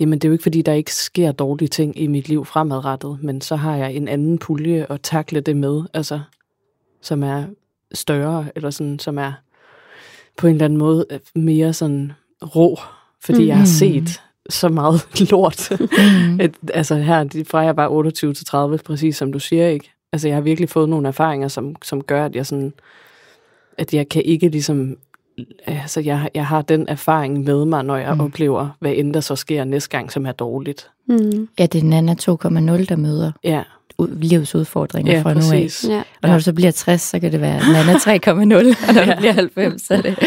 jamen, 0.00 0.18
det 0.18 0.24
er 0.24 0.28
jo 0.28 0.32
ikke, 0.32 0.42
fordi 0.42 0.62
der 0.62 0.72
ikke 0.72 0.94
sker 0.94 1.32
dårlige 1.32 1.68
ting 1.68 2.00
i 2.00 2.06
mit 2.06 2.28
liv 2.28 2.44
fremadrettet, 2.44 3.18
men 3.22 3.40
så 3.40 3.56
har 3.56 3.76
jeg 3.76 3.94
en 3.94 4.08
anden 4.08 4.38
pulje 4.38 4.86
at 4.90 5.00
takle 5.02 5.40
det 5.40 5.56
med. 5.56 5.82
Altså, 5.94 6.20
som 7.02 7.22
er 7.22 7.44
større, 7.94 8.46
eller 8.56 8.70
sådan, 8.70 8.98
som 8.98 9.18
er 9.18 9.32
på 10.36 10.46
en 10.46 10.52
eller 10.52 10.64
anden 10.64 10.78
måde 10.78 11.06
øh, 11.10 11.18
mere 11.34 11.72
sådan 11.72 12.12
rå, 12.42 12.78
fordi 13.24 13.42
mm. 13.42 13.48
jeg 13.48 13.56
har 13.56 13.62
mm. 13.62 13.66
set 13.66 14.22
så 14.48 14.68
meget 14.68 15.06
lort. 15.30 15.70
Mm. 15.80 16.40
Et, 16.40 16.54
altså 16.74 16.94
her, 16.94 17.44
fra 17.46 17.58
jeg 17.58 17.76
var 17.76 17.88
28 17.88 18.34
til 18.34 18.46
30, 18.46 18.78
præcis 18.78 19.16
som 19.16 19.32
du 19.32 19.38
siger, 19.38 19.68
ikke? 19.68 19.92
Altså 20.12 20.28
jeg 20.28 20.36
har 20.36 20.42
virkelig 20.42 20.68
fået 20.68 20.88
nogle 20.88 21.08
erfaringer, 21.08 21.48
som, 21.48 21.76
som 21.82 22.02
gør, 22.02 22.24
at 22.24 22.36
jeg 22.36 22.46
sådan, 22.46 22.72
at 23.78 23.94
jeg 23.94 24.08
kan 24.08 24.22
ikke 24.22 24.48
ligesom 24.48 24.96
altså 25.66 26.00
jeg, 26.00 26.30
jeg 26.34 26.46
har 26.46 26.62
den 26.62 26.88
erfaring 26.88 27.44
med 27.44 27.64
mig, 27.64 27.84
når 27.84 27.96
jeg 27.96 28.12
Mm. 28.12 28.18
mm. 28.18 28.24
oplever, 28.24 28.68
hvad 28.80 28.92
end 28.96 29.14
der 29.14 29.20
så 29.20 29.36
sker 29.36 29.64
næste 29.64 29.90
gang, 29.90 30.12
som 30.12 30.26
er 30.26 30.32
dårligt. 30.32 30.90
Mm. 31.06 31.48
Ja, 31.58 31.66
det 31.66 31.80
er 31.80 31.84
Nana 31.84 32.12
2,0, 32.12 32.28
der 32.84 32.96
møder 32.96 33.32
Ja, 33.44 33.62
u- 34.02 34.18
livets 34.20 34.54
udfordringer 34.54 35.12
ja 35.12 35.22
fra 35.22 35.34
nu 35.34 35.40
af. 35.40 35.44
præcis. 35.50 35.84
Ja. 35.88 36.02
Og 36.22 36.28
når 36.28 36.36
du 36.36 36.42
så 36.42 36.52
bliver 36.52 36.70
60, 36.70 37.00
så 37.02 37.18
kan 37.20 37.32
det 37.32 37.40
være 37.40 37.58
Nana 37.72 37.92
3,0, 37.98 38.88
og 38.88 38.94
når 38.94 39.04
du 39.04 39.10
Ja. 39.10 39.16
bliver 39.18 39.32
90, 39.32 39.82
så, 39.82 39.96
det, 39.96 40.18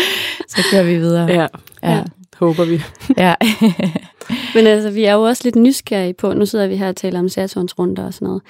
så 0.47 0.57
kører 0.71 0.83
vi 0.83 0.95
videre. 0.95 1.27
Ja, 1.31 1.47
ja. 1.83 2.03
håber 2.37 2.65
vi. 2.65 2.81
ja. 3.17 3.35
Men 4.55 4.67
altså, 4.67 4.89
vi 4.91 5.03
er 5.03 5.13
jo 5.13 5.21
også 5.21 5.41
lidt 5.45 5.55
nysgerrige 5.55 6.13
på, 6.13 6.33
nu 6.33 6.45
sidder 6.45 6.67
vi 6.67 6.75
her 6.75 6.87
og 6.87 6.95
taler 6.95 7.19
om 7.19 7.29
Saturns 7.29 7.79
runder 7.79 8.03
og 8.05 8.13
sådan 8.13 8.25
noget. 8.25 8.41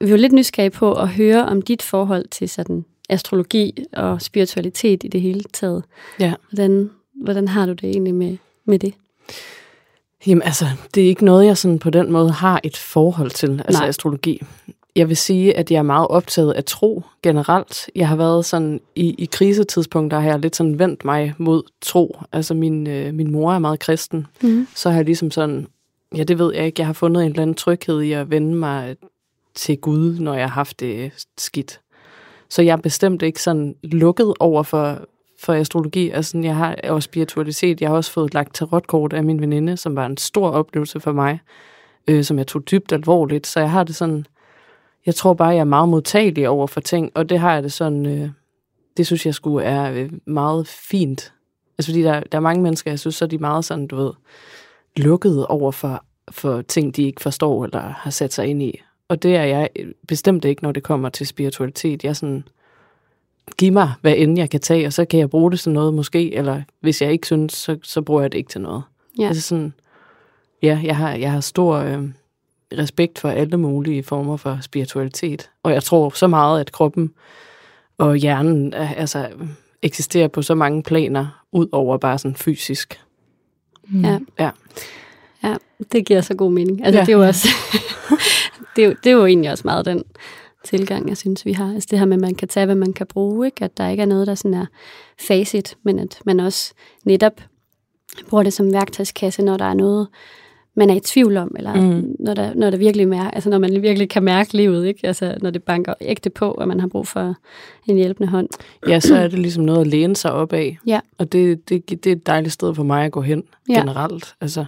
Vi 0.00 0.06
er 0.06 0.10
jo 0.10 0.16
lidt 0.16 0.32
nysgerrige 0.32 0.70
på 0.70 0.92
at 0.92 1.08
høre 1.08 1.44
om 1.46 1.62
dit 1.62 1.82
forhold 1.82 2.24
til 2.30 2.48
sådan 2.48 2.84
astrologi 3.08 3.84
og 3.92 4.22
spiritualitet 4.22 5.04
i 5.04 5.08
det 5.08 5.20
hele 5.20 5.42
taget. 5.52 5.84
Ja. 6.20 6.32
Hvordan, 6.52 6.90
hvordan 7.22 7.48
har 7.48 7.66
du 7.66 7.72
det 7.72 7.84
egentlig 7.90 8.14
med, 8.14 8.36
med 8.66 8.78
det? 8.78 8.94
Jamen 10.26 10.42
altså, 10.42 10.64
det 10.94 11.02
er 11.02 11.08
ikke 11.08 11.24
noget, 11.24 11.46
jeg 11.46 11.56
sådan 11.58 11.78
på 11.78 11.90
den 11.90 12.12
måde 12.12 12.30
har 12.30 12.60
et 12.64 12.76
forhold 12.76 13.30
til, 13.30 13.62
altså 13.64 13.80
Nej. 13.80 13.88
astrologi. 13.88 14.42
Jeg 14.96 15.08
vil 15.08 15.16
sige, 15.16 15.56
at 15.56 15.70
jeg 15.70 15.78
er 15.78 15.82
meget 15.82 16.08
optaget 16.08 16.52
af 16.52 16.64
tro 16.64 17.02
generelt. 17.22 17.90
Jeg 17.96 18.08
har 18.08 18.16
været 18.16 18.44
sådan, 18.44 18.80
i, 18.94 19.14
i 19.18 19.28
krisetidspunkter 19.32 20.20
har 20.20 20.28
jeg 20.28 20.38
lidt 20.38 20.56
sådan 20.56 20.78
vendt 20.78 21.04
mig 21.04 21.34
mod 21.38 21.62
tro. 21.80 22.18
Altså 22.32 22.54
min, 22.54 22.86
øh, 22.86 23.14
min 23.14 23.30
mor 23.30 23.52
er 23.52 23.58
meget 23.58 23.78
kristen, 23.80 24.26
Mm. 24.42 24.66
så 24.74 24.90
har 24.90 24.96
jeg 24.96 25.04
ligesom 25.04 25.30
sådan, 25.30 25.66
ja 26.16 26.22
det 26.22 26.38
ved 26.38 26.54
jeg 26.54 26.66
ikke, 26.66 26.80
jeg 26.80 26.86
har 26.86 26.92
fundet 26.92 27.22
en 27.22 27.28
eller 27.30 27.42
anden 27.42 27.54
tryghed 27.54 28.00
i 28.00 28.12
at 28.12 28.30
vende 28.30 28.54
mig 28.54 28.96
til 29.54 29.78
Gud, 29.78 30.18
når 30.18 30.34
jeg 30.34 30.44
har 30.44 30.54
haft 30.54 30.80
det 30.80 31.12
skidt. 31.38 31.80
Så 32.48 32.62
jeg 32.62 32.72
er 32.72 32.76
bestemt 32.76 33.22
ikke 33.22 33.42
sådan 33.42 33.74
lukket 33.82 34.34
over 34.40 34.62
for, 34.62 34.98
for 35.40 35.52
astrologi. 35.52 36.10
Altså, 36.10 36.38
jeg 36.38 36.56
har 36.56 36.76
også 36.84 37.06
spiritualitet. 37.06 37.80
Jeg 37.80 37.88
har 37.88 37.96
også 37.96 38.12
fået 38.12 38.34
lagt 38.34 38.54
tarotkort 38.54 39.12
af 39.12 39.24
min 39.24 39.40
veninde, 39.40 39.76
som 39.76 39.96
var 39.96 40.06
en 40.06 40.16
stor 40.16 40.50
oplevelse 40.50 41.00
for 41.00 41.12
mig, 41.12 41.40
øh, 42.08 42.24
som 42.24 42.38
jeg 42.38 42.46
tog 42.46 42.70
dybt 42.70 42.92
alvorligt. 42.92 43.46
Så 43.46 43.60
jeg 43.60 43.70
har 43.70 43.84
det 43.84 43.94
sådan, 43.94 44.26
jeg 45.06 45.14
tror 45.14 45.34
bare, 45.34 45.48
jeg 45.48 45.58
er 45.58 45.64
meget 45.64 45.88
modtagelig 45.88 46.48
over 46.48 46.66
for 46.66 46.80
ting, 46.80 47.10
og 47.14 47.28
det 47.28 47.38
har 47.38 47.54
jeg 47.54 47.62
det 47.62 47.72
sådan, 47.72 48.06
øh, 48.06 48.30
det 48.96 49.06
synes 49.06 49.26
jeg 49.26 49.34
skulle 49.34 49.66
er 49.66 49.92
øh, 49.92 50.10
meget 50.26 50.66
fint. 50.66 51.32
Altså, 51.78 51.90
fordi 51.92 52.02
der, 52.02 52.20
der 52.20 52.38
er 52.38 52.42
mange 52.42 52.62
mennesker, 52.62 52.90
jeg 52.90 52.98
synes, 52.98 53.14
så 53.14 53.24
er 53.24 53.28
de 53.28 53.38
meget 53.38 53.64
sådan, 53.64 53.86
du 53.86 53.96
ved, 53.96 54.12
lukket 54.96 55.46
over 55.46 55.70
for, 55.72 56.04
for 56.30 56.62
ting, 56.62 56.96
de 56.96 57.02
ikke 57.02 57.22
forstår 57.22 57.64
eller 57.64 57.80
har 57.80 58.10
sat 58.10 58.32
sig 58.32 58.46
ind 58.46 58.62
i. 58.62 58.80
Og 59.08 59.22
det 59.22 59.36
er 59.36 59.44
jeg 59.44 59.68
øh, 59.76 59.92
bestemt 60.08 60.44
ikke, 60.44 60.62
når 60.62 60.72
det 60.72 60.82
kommer 60.82 61.08
til 61.08 61.26
spiritualitet. 61.26 62.04
Jeg 62.04 62.10
er 62.10 62.14
sådan, 62.14 62.44
giv 63.56 63.72
mig, 63.72 63.92
hvad 64.00 64.14
end 64.16 64.38
jeg 64.38 64.50
kan 64.50 64.60
tage, 64.60 64.86
og 64.86 64.92
så 64.92 65.04
kan 65.04 65.20
jeg 65.20 65.30
bruge 65.30 65.50
det 65.50 65.60
til 65.60 65.72
noget 65.72 65.94
måske, 65.94 66.34
eller 66.34 66.62
hvis 66.80 67.02
jeg 67.02 67.12
ikke 67.12 67.26
synes, 67.26 67.52
så, 67.52 67.76
så 67.82 68.02
bruger 68.02 68.20
jeg 68.20 68.32
det 68.32 68.38
ikke 68.38 68.50
til 68.50 68.60
noget. 68.60 68.82
Ja. 69.18 69.26
Altså 69.26 69.42
sådan, 69.42 69.72
ja, 70.62 70.80
jeg 70.84 70.96
har, 70.96 71.14
jeg 71.14 71.32
har 71.32 71.40
stor 71.40 71.76
øh, 71.76 72.02
respekt 72.78 73.18
for 73.18 73.28
alle 73.28 73.56
mulige 73.56 74.02
former 74.02 74.36
for 74.36 74.58
spiritualitet, 74.62 75.50
og 75.62 75.72
jeg 75.72 75.82
tror 75.82 76.10
så 76.10 76.26
meget, 76.26 76.60
at 76.60 76.72
kroppen 76.72 77.12
og 77.98 78.16
hjernen 78.16 78.74
øh, 78.74 79.00
altså, 79.00 79.28
eksisterer 79.82 80.28
på 80.28 80.42
så 80.42 80.54
mange 80.54 80.82
planer, 80.82 81.44
ud 81.52 81.66
over 81.72 81.98
bare 81.98 82.18
sådan 82.18 82.36
fysisk. 82.36 83.00
Mm. 83.88 84.04
Ja. 84.04 84.18
Ja. 84.38 84.50
Ja, 85.44 85.54
det 85.92 86.06
giver 86.06 86.20
så 86.20 86.34
god 86.34 86.52
mening. 86.52 86.84
Altså, 86.84 86.98
Ja. 86.98 87.00
ja. 87.00 87.06
det 87.06 87.12
er 87.12 87.16
jo 87.18 87.26
også, 87.26 87.48
det, 88.76 88.84
er 88.84 88.88
jo, 88.88 88.94
det 89.04 89.10
er 89.10 89.14
jo 89.14 89.26
egentlig 89.26 89.50
også 89.50 89.62
meget 89.64 89.84
den 89.86 90.04
tilgang, 90.64 91.08
jeg 91.08 91.16
synes, 91.16 91.46
vi 91.46 91.52
har. 91.52 91.74
Altså 91.74 91.88
det 91.90 91.98
her 91.98 92.06
med, 92.06 92.16
at 92.16 92.20
man 92.20 92.34
kan 92.34 92.48
tage, 92.48 92.66
hvad 92.66 92.74
man 92.74 92.92
kan 92.92 93.06
bruge, 93.06 93.46
ikke? 93.46 93.64
At 93.64 93.76
der 93.78 93.88
ikke 93.88 94.00
er 94.02 94.06
noget, 94.06 94.26
der 94.26 94.34
sådan 94.34 94.54
er 94.54 94.66
facit, 95.20 95.76
men 95.82 95.98
at 95.98 96.18
man 96.26 96.40
også 96.40 96.72
netop 97.04 97.40
bruger 98.28 98.42
det 98.44 98.52
som 98.52 98.72
værktøjskasse, 98.72 99.42
når 99.42 99.56
der 99.56 99.64
er 99.64 99.74
noget, 99.74 100.08
man 100.74 100.90
er 100.90 100.94
i 100.94 101.00
tvivl 101.00 101.36
om, 101.36 101.54
eller 101.56 101.74
Mm. 101.74 102.16
når, 102.18 102.34
der, 102.34 102.54
når, 102.54 102.70
der 102.70 102.76
virkelig 102.78 103.08
mær- 103.08 103.30
altså 103.30 103.50
når 103.50 103.58
man 103.58 103.82
virkelig 103.82 104.08
kan 104.08 104.22
mærke 104.22 104.56
livet, 104.56 104.86
ikke? 104.86 105.06
Altså 105.06 105.38
når 105.42 105.50
det 105.50 105.62
banker 105.62 105.94
ægte 106.00 106.30
på, 106.30 106.50
og 106.50 106.68
man 106.68 106.80
har 106.80 106.88
brug 106.88 107.06
for 107.06 107.34
en 107.86 107.96
hjælpende 107.96 108.28
hånd. 108.28 108.48
Ja, 108.88 109.00
så 109.00 109.16
er 109.16 109.28
det 109.28 109.38
ligesom 109.38 109.64
noget 109.64 109.80
at 109.80 109.86
læne 109.86 110.16
sig 110.16 110.32
op 110.32 110.52
af. 110.52 110.78
Ja. 110.86 111.00
Og 111.18 111.32
det, 111.32 111.68
det, 111.68 111.90
det 111.90 112.06
er 112.06 112.12
et 112.16 112.26
dejligt 112.26 112.52
sted 112.52 112.74
for 112.74 112.82
mig 112.82 113.04
at 113.04 113.12
gå 113.12 113.20
hen, 113.20 113.42
Ja. 113.68 113.78
generelt. 113.78 114.34
Altså, 114.40 114.64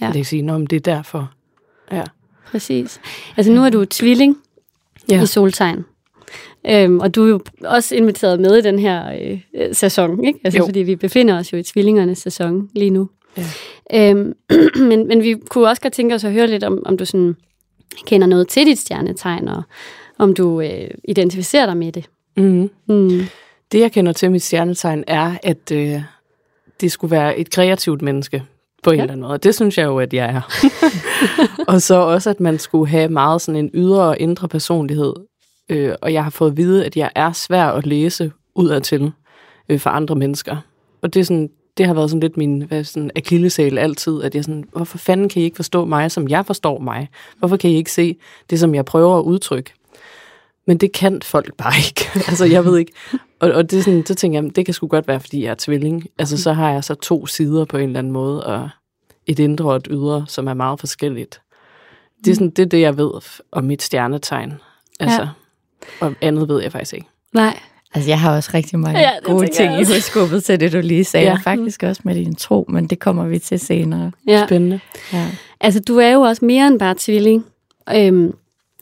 Ja. 0.00 0.06
det 0.06 0.14
kan 0.14 0.24
sige, 0.24 0.42
men 0.42 0.66
det 0.66 0.76
er 0.76 0.94
derfor. 0.94 1.32
Ja. 1.92 2.04
Præcis. 2.50 3.00
Altså 3.36 3.52
nu 3.52 3.64
er 3.64 3.70
du 3.70 3.84
tvilling, 3.84 4.36
Ja. 5.10 5.22
i 5.22 5.26
soltegn. 5.26 5.84
Øhm, 6.66 6.98
og 7.00 7.14
du 7.14 7.24
er 7.24 7.28
jo 7.28 7.40
også 7.64 7.94
inviteret 7.94 8.40
med 8.40 8.56
i 8.56 8.60
den 8.62 8.78
her 8.78 9.12
øh, 9.22 9.40
øh, 9.54 9.74
sæson, 9.74 10.24
ikke? 10.24 10.38
Altså, 10.44 10.58
Jo. 10.58 10.64
fordi 10.64 10.80
vi 10.80 10.96
befinder 10.96 11.38
os 11.38 11.52
jo 11.52 11.58
i 11.58 11.62
tvillingernes 11.62 12.18
sæson 12.18 12.68
lige 12.74 12.90
nu. 12.90 13.08
Ja. 13.36 13.44
Øhm, 14.10 14.34
men, 14.88 15.08
men 15.08 15.22
vi 15.22 15.36
kunne 15.48 15.68
også 15.68 15.82
godt 15.82 15.92
tænke 15.92 16.14
os 16.14 16.24
at 16.24 16.32
høre 16.32 16.46
lidt 16.46 16.64
om, 16.64 16.82
om 16.86 16.96
du 16.96 17.04
sådan 17.04 17.36
kender 18.06 18.26
noget 18.26 18.48
til 18.48 18.66
dit 18.66 18.78
stjernetegn, 18.78 19.48
og 19.48 19.62
om 20.18 20.34
du 20.34 20.60
øh, 20.60 20.88
identificerer 21.08 21.66
dig 21.66 21.76
med 21.76 21.92
det. 21.92 22.04
Mm. 22.36 22.70
Mm. 22.86 23.22
Det, 23.72 23.80
jeg 23.80 23.92
kender 23.92 24.12
til 24.12 24.30
mit 24.30 24.42
stjernetegn, 24.42 25.04
er, 25.06 25.32
at 25.42 25.72
øh, 25.72 26.02
det 26.80 26.92
skulle 26.92 27.10
være 27.10 27.38
et 27.38 27.50
kreativt 27.50 28.02
menneske 28.02 28.42
på 28.82 28.90
en 28.90 28.96
Ja. 28.96 29.02
eller 29.02 29.12
anden 29.12 29.26
måde. 29.26 29.38
Det 29.38 29.54
synes 29.54 29.78
jeg 29.78 29.84
jo, 29.84 29.98
at 29.98 30.14
jeg 30.14 30.26
er. 30.26 30.40
og 31.68 31.82
så 31.82 31.94
også, 31.94 32.30
at 32.30 32.40
man 32.40 32.58
skulle 32.58 32.90
have 32.90 33.08
meget 33.08 33.42
sådan 33.42 33.58
en 33.58 33.70
ydre 33.74 34.02
og 34.02 34.16
indre 34.20 34.48
personlighed. 34.48 35.14
Øh, 35.68 35.94
og 36.02 36.12
jeg 36.12 36.22
har 36.22 36.30
fået 36.30 36.50
at 36.50 36.56
vide, 36.56 36.86
at 36.86 36.96
jeg 36.96 37.10
er 37.14 37.32
svær 37.32 37.66
at 37.66 37.86
læse 37.86 38.32
udadtil 38.54 39.12
øh, 39.68 39.80
for 39.80 39.90
andre 39.90 40.14
mennesker. 40.14 40.56
Og 41.02 41.14
det, 41.14 41.20
er 41.20 41.24
sådan, 41.24 41.50
det 41.76 41.86
har 41.86 41.94
været 41.94 42.10
sådan 42.10 42.20
lidt 42.20 42.36
min 42.36 42.62
hvad, 42.62 42.84
sådan 42.84 43.10
akillesæl 43.16 43.78
altid, 43.78 44.22
at 44.22 44.34
jeg 44.34 44.44
sådan, 44.44 44.64
hvorfor 44.72 44.98
fanden 44.98 45.28
kan 45.28 45.42
I 45.42 45.44
ikke 45.44 45.56
forstå 45.56 45.84
mig, 45.84 46.10
som 46.10 46.28
jeg 46.28 46.46
forstår 46.46 46.78
mig? 46.78 47.08
Hvorfor 47.38 47.56
kan 47.56 47.70
I 47.70 47.76
ikke 47.76 47.92
se 47.92 48.16
det, 48.50 48.60
som 48.60 48.74
jeg 48.74 48.84
prøver 48.84 49.18
at 49.18 49.22
udtrykke? 49.22 49.72
Men 50.66 50.76
det 50.76 50.92
kan 50.92 51.22
folk 51.22 51.54
bare 51.56 51.72
ikke. 51.88 52.28
altså, 52.28 52.44
jeg 52.44 52.64
ved 52.64 52.78
ikke. 52.78 52.92
Og, 53.40 53.52
og 53.52 53.70
det 53.70 53.78
er 53.78 53.82
sådan, 53.82 54.06
så 54.06 54.14
tænker 54.14 54.42
jeg, 54.42 54.56
det 54.56 54.64
kan 54.64 54.74
sgu 54.74 54.86
godt 54.86 55.08
være, 55.08 55.20
fordi 55.20 55.44
jeg 55.44 55.50
er 55.50 55.54
tvilling. 55.58 56.06
Altså, 56.18 56.42
så 56.42 56.52
har 56.52 56.72
jeg 56.72 56.84
så 56.84 56.94
to 56.94 57.26
sider 57.26 57.64
på 57.64 57.76
en 57.76 57.86
eller 57.86 57.98
anden 57.98 58.12
måde, 58.12 58.46
og 58.46 58.68
et 59.30 59.38
indre 59.38 59.70
og 59.70 59.76
et 59.76 59.88
ydre, 59.90 60.24
som 60.28 60.48
er 60.48 60.54
meget 60.54 60.80
forskelligt. 60.80 61.40
Det 62.24 62.30
er, 62.30 62.34
sådan, 62.34 62.50
det, 62.50 62.62
er 62.62 62.66
det, 62.66 62.80
jeg 62.80 62.96
ved 62.96 63.10
om 63.52 63.64
mit 63.64 63.82
stjernetegn. 63.82 64.52
Altså, 65.00 65.20
ja. 65.20 65.28
Og 66.00 66.14
andet 66.20 66.48
ved 66.48 66.62
jeg 66.62 66.72
faktisk 66.72 66.94
ikke. 66.94 67.06
Nej. 67.32 67.58
Altså, 67.94 68.10
jeg 68.10 68.20
har 68.20 68.36
også 68.36 68.50
rigtig 68.54 68.78
mange 68.78 68.98
Ja, 69.00 69.10
gode 69.24 69.48
ting 69.48 69.80
i 69.80 69.84
horoskopet 69.84 70.44
til 70.44 70.60
det, 70.60 70.72
du 70.72 70.80
lige 70.80 71.04
sagde. 71.04 71.26
Ja. 71.26 71.36
Faktisk 71.44 71.82
også 71.82 72.02
med 72.04 72.14
din 72.14 72.34
tro, 72.34 72.64
men 72.68 72.86
det 72.86 72.98
kommer 72.98 73.26
vi 73.26 73.38
til 73.38 73.60
senere. 73.60 74.12
Ja. 74.26 74.46
Spændende. 74.46 74.80
Ja. 75.12 75.26
Altså, 75.60 75.80
du 75.80 75.96
er 75.98 76.08
jo 76.08 76.20
også 76.20 76.44
mere 76.44 76.66
end 76.66 76.78
bare 76.78 76.94
tvilling. 76.98 77.46
Øhm, 77.94 78.34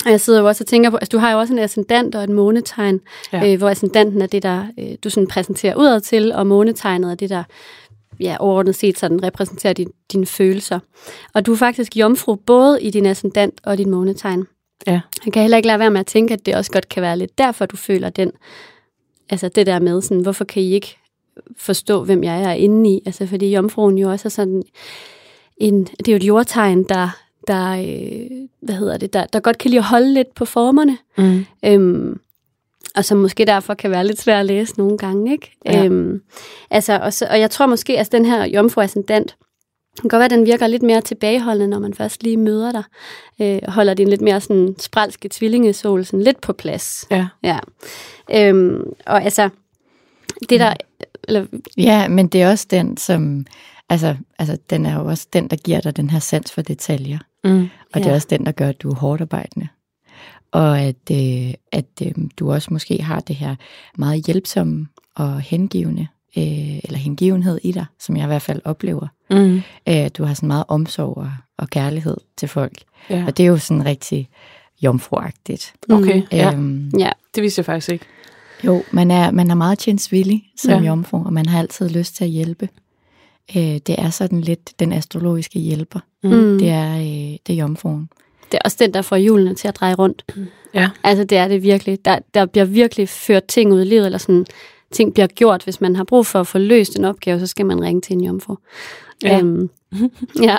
og 0.05 0.11
jeg 0.11 0.21
sidder 0.21 0.41
jo 0.41 0.47
også 0.47 0.65
og 0.65 0.69
tænker 0.69 0.91
på, 0.91 0.97
altså 0.97 1.11
du 1.13 1.19
har 1.19 1.33
jo 1.33 1.39
også 1.39 1.53
en 1.53 1.59
ascendant 1.59 2.15
og 2.15 2.25
et 2.25 2.31
månetegn, 2.31 3.01
ja. 3.33 3.53
øh, 3.53 3.59
hvor 3.59 3.69
ascendanten 3.69 4.23
er 4.23 4.27
det, 4.27 4.43
der 4.43 4.67
øh, 4.79 4.89
du 5.05 5.11
sådan 5.11 5.27
præsenterer 5.27 5.75
udad 5.75 6.01
til, 6.01 6.33
og 6.33 6.47
månetegnet 6.47 7.11
er 7.11 7.15
det, 7.15 7.31
der 7.31 7.45
ja, 8.21 8.37
overordnet 8.41 8.75
set 8.75 8.99
sådan 8.99 9.23
repræsenterer 9.23 9.73
din, 9.73 9.91
dine 10.13 10.27
følelser. 10.27 10.79
Og 11.35 11.47
du 11.47 11.53
er 11.53 11.57
faktisk 11.57 11.97
jomfru 11.97 12.35
både 12.35 12.83
i 12.83 12.91
din 12.91 13.07
ascendant 13.07 13.61
og 13.65 13.79
din 13.79 13.91
månetegn. 13.91 14.45
Ja. 14.87 15.01
Jeg 15.25 15.33
kan 15.33 15.43
heller 15.43 15.57
ikke 15.57 15.67
lade 15.67 15.79
være 15.79 15.91
med 15.91 16.01
at 16.01 16.07
tænke, 16.07 16.35
at 16.35 16.47
det 16.47 16.55
også 16.55 16.73
godt 16.73 16.89
kan 16.89 17.03
være 17.03 17.19
lidt 17.19 17.39
derfor, 17.39 17.67
du 17.67 17.77
føler 17.77 18.11
den, 18.11 18.31
altså 19.31 19.49
det 19.49 19.67
der 19.67 19.79
med, 19.79 20.03
sådan, 20.03 20.23
hvorfor 20.23 20.45
kan 20.45 20.63
I 20.63 20.73
ikke 20.73 20.97
forstå, 21.57 22.05
hvem 22.05 22.25
jeg 22.25 22.43
er 22.43 22.53
inde 22.53 22.91
i? 22.91 23.01
Altså 23.07 23.27
fordi 23.27 23.55
jomfruen 23.55 23.99
jo 23.99 24.11
også 24.11 24.29
er 24.29 24.31
sådan 24.31 24.63
en, 25.57 25.85
det 25.85 26.09
er 26.09 26.13
jo 26.13 26.17
et 26.17 26.25
jordtegn, 26.25 26.83
der, 26.83 27.09
der, 27.47 27.71
øh, 27.73 28.31
hvad 28.63 28.75
hedder 28.75 28.97
det, 28.97 29.13
der, 29.13 29.27
der 29.27 29.41
godt 29.41 29.59
kan 29.59 29.71
lide 29.71 29.79
at 29.79 29.85
holde 29.85 30.15
lidt 30.15 30.35
på 30.35 30.45
formerne, 30.45 30.99
Mm. 31.19 31.45
øhm, 31.65 32.21
og 32.97 33.05
som 33.05 33.19
måske 33.19 33.45
derfor 33.45 33.75
kan 33.75 33.91
være 33.91 34.07
lidt 34.07 34.21
svær 34.21 34.41
at 34.41 34.47
læse 34.47 34.79
nogle 34.79 34.99
gange, 34.99 35.33
ikke? 35.33 35.57
Ja. 35.67 35.85
Øhm, 35.85 36.21
altså, 36.71 36.99
og, 36.99 37.13
så, 37.13 37.27
og 37.31 37.41
jeg 37.41 37.51
tror 37.51 37.67
måske, 37.67 37.93
at 37.93 37.99
altså, 37.99 38.11
den 38.17 38.25
her 38.25 38.45
jomfru 38.45 38.81
ascendant, 38.81 39.37
det 39.93 40.03
kan 40.03 40.09
godt 40.09 40.19
være, 40.19 40.25
at 40.25 40.31
den 40.31 40.47
virker 40.47 40.67
lidt 40.67 40.83
mere 40.83 41.01
tilbageholdende, 41.01 41.69
når 41.69 41.79
man 41.79 41.95
først 41.95 42.23
lige 42.23 42.37
møder 42.37 42.73
dig. 42.73 42.83
Øh, 43.41 43.59
holder 43.69 43.95
din 43.95 44.09
lidt 44.09 44.21
mere 44.21 44.41
sådan 44.41 44.75
spralske 44.79 45.29
tvillingesol 45.33 46.05
sådan 46.05 46.23
lidt 46.23 46.41
på 46.41 46.53
plads. 46.53 47.07
Ja. 47.11 47.27
Ja. 47.43 47.59
Øhm, 48.35 48.83
og 49.07 49.23
altså, 49.23 49.49
det 50.51 50.61
der... 50.61 50.75
Eller, 51.29 51.47
ja, 51.77 52.09
men 52.09 52.29
det 52.29 52.43
er 52.43 52.51
også 52.51 52.67
den, 52.71 52.97
som... 52.97 53.47
Altså, 53.89 54.17
altså, 54.39 54.59
den 54.71 54.87
er 54.87 54.95
jo 55.01 55.09
også 55.09 55.27
den, 55.33 55.49
der 55.49 55.57
giver 55.57 55.81
dig 55.81 55.97
den 55.97 56.11
her 56.11 56.19
sans 56.19 56.53
for 56.53 56.63
detaljer. 56.63 57.19
Mm. 57.45 57.61
Og 57.61 57.69
ja. 57.95 58.01
det 58.01 58.07
er 58.07 58.15
også 58.15 58.27
den, 58.31 58.47
der 58.47 58.53
gør, 58.53 58.69
at 58.69 58.83
du 58.83 58.91
er 58.91 58.95
hårdt 58.95 59.21
arbejdende. 59.21 59.69
Og 60.53 60.81
at, 60.81 61.11
øh, 61.13 61.55
at 61.73 61.87
øh, 62.03 62.13
du 62.39 62.53
også 62.53 62.69
måske 62.71 63.03
har 63.03 63.21
det 63.21 63.37
her 63.37 63.57
meget 63.97 64.25
hjælpsomme 64.27 64.89
og 65.15 65.41
hengivende, 65.41 66.07
øh, 66.39 66.79
eller 66.85 66.99
hengivenhed 66.99 67.59
i 67.63 67.73
dig, 67.73 67.87
som 68.01 68.17
jeg 68.17 68.25
i 68.25 68.27
hvert 68.27 68.43
fald 68.43 68.61
oplever. 68.65 69.07
Mm. 69.31 69.63
Øh, 69.89 70.11
du 70.19 70.25
har 70.25 70.35
sådan 70.35 70.47
meget 70.47 70.65
omsorg 70.69 71.17
og, 71.17 71.31
og 71.59 71.71
kærlighed 71.71 72.17
til 72.37 72.49
folk. 72.49 72.79
Ja. 73.11 73.25
Og 73.27 73.37
det 73.37 73.43
er 73.43 73.47
jo 73.49 73.59
sådan 73.59 73.85
rigtig 73.85 74.29
jomfruagtigt. 74.83 75.73
Okay, 75.91 76.23
ja. 76.33 76.53
Øhm, 76.53 76.91
ja, 76.99 77.11
Det 77.35 77.43
vidste 77.43 77.59
jeg 77.61 77.65
faktisk 77.67 77.93
ikke. 77.93 78.05
Jo, 78.65 78.83
man 78.93 79.11
er, 79.11 79.31
man 79.31 79.51
er 79.51 79.55
meget 79.55 79.79
tjensvillig 79.79 80.45
som 80.57 80.71
Ja. 80.71 80.77
ja. 80.79 80.83
jomfru, 80.87 81.25
og 81.25 81.33
man 81.33 81.47
har 81.47 81.59
altid 81.59 81.89
lyst 81.89 82.17
til 82.17 82.25
at 82.25 82.31
hjælpe. 82.31 82.69
Øh, 83.57 83.63
det 83.63 83.95
er 83.99 84.11
sådan 84.11 84.41
lidt 84.41 84.73
den 84.81 84.93
astrologiske 84.93 85.59
hjælper. 85.59 86.01
Mm. 86.23 86.59
Det 86.59 86.69
er, 86.69 86.97
øh, 86.97 87.37
det 87.47 87.51
er 87.51 87.55
jomfruen. 87.55 88.09
Det 88.53 88.59
er 88.59 88.63
også 88.65 88.77
den, 88.81 88.95
der 88.95 89.03
får 89.03 89.17
hjulene 89.17 89.55
til 89.55 89.69
at 89.69 89.77
dreje 89.77 89.95
rundt. 89.95 90.25
Ja. 90.75 90.91
Altså, 91.05 91.25
det 91.25 91.39
er 91.39 91.49
det 91.49 91.63
virkelig. 91.63 92.05
Der, 92.05 92.19
der 92.35 92.47
bliver 92.47 92.65
virkelig 92.65 93.09
ført 93.09 93.45
ting 93.45 93.73
ud 93.73 93.81
i 93.81 93.85
livet, 93.85 94.07
eller 94.07 94.19
sådan, 94.19 94.47
ting 94.93 95.15
bliver 95.15 95.27
gjort. 95.27 95.65
Hvis 95.65 95.81
man 95.81 95.97
har 95.97 96.05
brug 96.05 96.27
for 96.27 96.41
at 96.41 96.47
få 96.47 96.59
løst 96.59 96.97
en 96.97 97.05
opgave, 97.05 97.41
så 97.41 97.47
skal 97.47 97.67
man 97.67 97.81
ringe 97.83 98.01
til 98.01 98.13
en 98.13 98.25
jomfru. 98.25 98.57
Ja. 99.23 99.39
Øhm, 99.39 99.71
ja. 100.49 100.57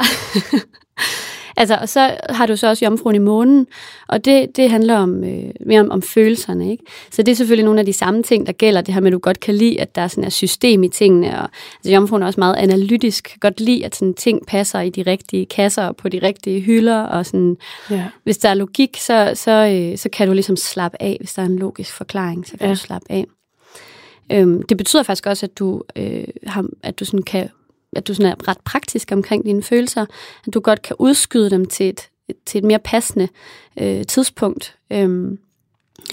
Altså, 1.60 1.78
og 1.82 1.90
så 1.90 2.18
har 2.30 2.46
du 2.46 2.56
så 2.56 2.68
også 2.68 2.86
jomfruen 2.86 3.16
i 3.16 3.20
månen, 3.20 3.68
og 4.08 4.26
det, 4.26 4.56
det 4.56 4.70
handler 4.70 4.98
om, 4.98 5.24
øh, 5.24 5.44
mere 5.66 5.80
om, 5.80 5.92
om 5.92 6.02
følelserne. 6.02 6.72
Ikke? 6.72 6.84
Så 7.12 7.22
det 7.24 7.32
er 7.32 7.36
selvfølgelig 7.36 7.66
nogle 7.66 7.80
af 7.80 7.86
de 7.86 7.94
samme 7.94 8.24
ting, 8.24 8.48
der 8.48 8.52
gælder. 8.54 8.82
Det 8.82 8.94
her 8.94 9.02
med, 9.02 9.08
at 9.08 9.14
du 9.14 9.20
godt 9.20 9.40
kan 9.40 9.56
lide, 9.56 9.82
at 9.82 9.96
der 9.96 10.02
er 10.02 10.08
sådan 10.08 10.24
et 10.24 10.34
system 10.34 10.84
i 10.84 10.88
tingene. 10.90 11.28
Og, 11.42 11.50
altså, 11.80 11.92
jomfruen 11.92 12.22
er 12.24 12.28
også 12.28 12.40
meget 12.40 12.56
analytisk. 12.56 13.24
Kan 13.24 13.40
godt 13.40 13.60
lide, 13.60 13.86
at 13.86 13.96
sådan, 13.96 14.14
ting 14.14 14.46
passer 14.48 14.80
i 14.80 14.90
de 14.90 15.02
rigtige 15.02 15.46
kasser 15.46 15.84
og 15.84 15.96
på 15.96 16.10
de 16.10 16.20
rigtige 16.24 16.62
hylder. 16.62 17.02
Og 17.02 17.26
sådan, 17.26 17.58
Ja. 17.92 18.06
hvis 18.24 18.38
der 18.38 18.50
er 18.50 18.54
logik, 18.54 18.98
så, 19.00 19.32
så, 19.36 19.52
øh, 19.92 19.98
så 19.98 20.10
kan 20.10 20.28
du 20.28 20.34
ligesom 20.34 20.56
slappe 20.56 21.02
af. 21.02 21.18
Hvis 21.20 21.34
der 21.34 21.42
er 21.42 21.46
en 21.46 21.60
logisk 21.60 21.94
forklaring, 21.94 22.48
så 22.48 22.58
kan 22.58 22.68
Ja. 22.68 22.72
du 22.74 22.76
slappe 22.78 23.12
af. 23.12 23.26
Øhm, 24.32 24.62
det 24.62 24.78
betyder 24.78 25.04
faktisk 25.04 25.26
også, 25.26 25.46
at 25.46 25.60
du, 25.60 25.82
øh, 25.96 26.24
har, 26.48 26.66
at 26.84 27.00
du 27.00 27.06
sådan 27.06 27.24
kan 27.24 27.50
at 27.96 28.08
du 28.08 28.14
sådan 28.14 28.32
er 28.32 28.48
ret 28.48 28.58
praktisk 28.66 29.12
omkring 29.12 29.46
dine 29.46 29.64
følelser, 29.64 30.06
at 30.48 30.54
du 30.54 30.60
godt 30.60 30.82
kan 30.82 30.96
udskyde 31.00 31.50
dem 31.50 31.66
til 31.66 31.90
et, 31.90 32.10
til 32.46 32.58
et 32.58 32.64
mere 32.64 32.80
passende 32.80 33.28
øh, 33.80 34.06
tidspunkt. 34.06 34.76
Øhm, 34.92 35.40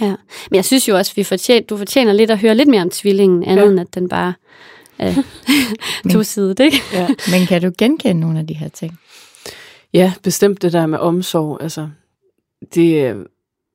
ja. 0.01 0.15
Men 0.51 0.57
jeg 0.57 0.65
synes 0.65 0.89
jo 0.89 0.97
også, 0.97 1.13
at 1.13 1.17
vi 1.17 1.25
fortjener, 1.25 1.67
du 1.67 1.77
fortjener 1.77 2.13
lidt 2.13 2.31
at 2.31 2.39
høre 2.39 2.55
lidt 2.55 2.69
mere 2.69 2.83
om 2.83 2.91
tvillingen, 2.91 3.45
andet 3.45 3.63
Ja. 3.65 3.69
end 3.71 3.81
at 3.81 3.95
den 3.95 4.09
bare 4.09 4.35
er 4.99 5.15
tosidet, 6.13 6.61
ikke? 6.61 6.83
Ja. 6.93 7.09
Men 7.31 7.47
kan 7.47 7.63
du 7.63 7.71
genkende 7.79 8.21
nogle 8.21 8.39
af 8.39 8.47
de 8.47 8.55
her 8.55 8.69
ting? 8.69 8.99
ja, 9.93 10.13
bestemt 10.23 10.63
det 10.63 10.73
der 10.73 10.87
med 10.87 10.99
omsorg. 10.99 11.59
Altså, 11.63 11.89
det, 12.75 13.05
øh, 13.15 13.17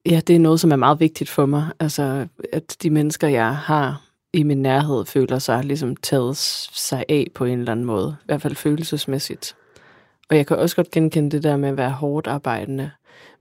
ja, 0.06 0.20
det 0.28 0.36
er 0.36 0.40
noget, 0.40 0.60
som 0.60 0.72
er 0.72 0.76
meget 0.76 1.00
vigtigt 1.00 1.30
for 1.30 1.46
mig. 1.46 1.68
Altså, 1.80 2.28
at 2.54 2.78
de 2.84 2.90
mennesker, 2.90 3.28
jeg 3.28 3.56
har 3.56 4.02
i 4.34 4.44
min 4.44 4.62
nærhed, 4.62 5.06
føler 5.06 5.40
sig 5.40 5.64
ligesom 5.64 5.96
taget 5.96 6.38
sig 6.38 7.06
af 7.10 7.28
på 7.36 7.46
en 7.46 7.60
eller 7.60 7.72
anden 7.72 7.86
måde. 7.86 8.16
I 8.22 8.26
hvert 8.26 8.42
fald 8.42 8.56
følelsesmæssigt. 8.56 9.56
Og 10.30 10.38
jeg 10.38 10.48
kan 10.48 10.58
også 10.58 10.76
godt 10.76 10.92
genkende 10.92 11.32
det 11.32 11.44
der 11.44 11.58
med 11.58 11.70
at 11.70 11.78
være 11.78 11.92
hårdt 11.92 12.28
arbejdende. 12.28 12.92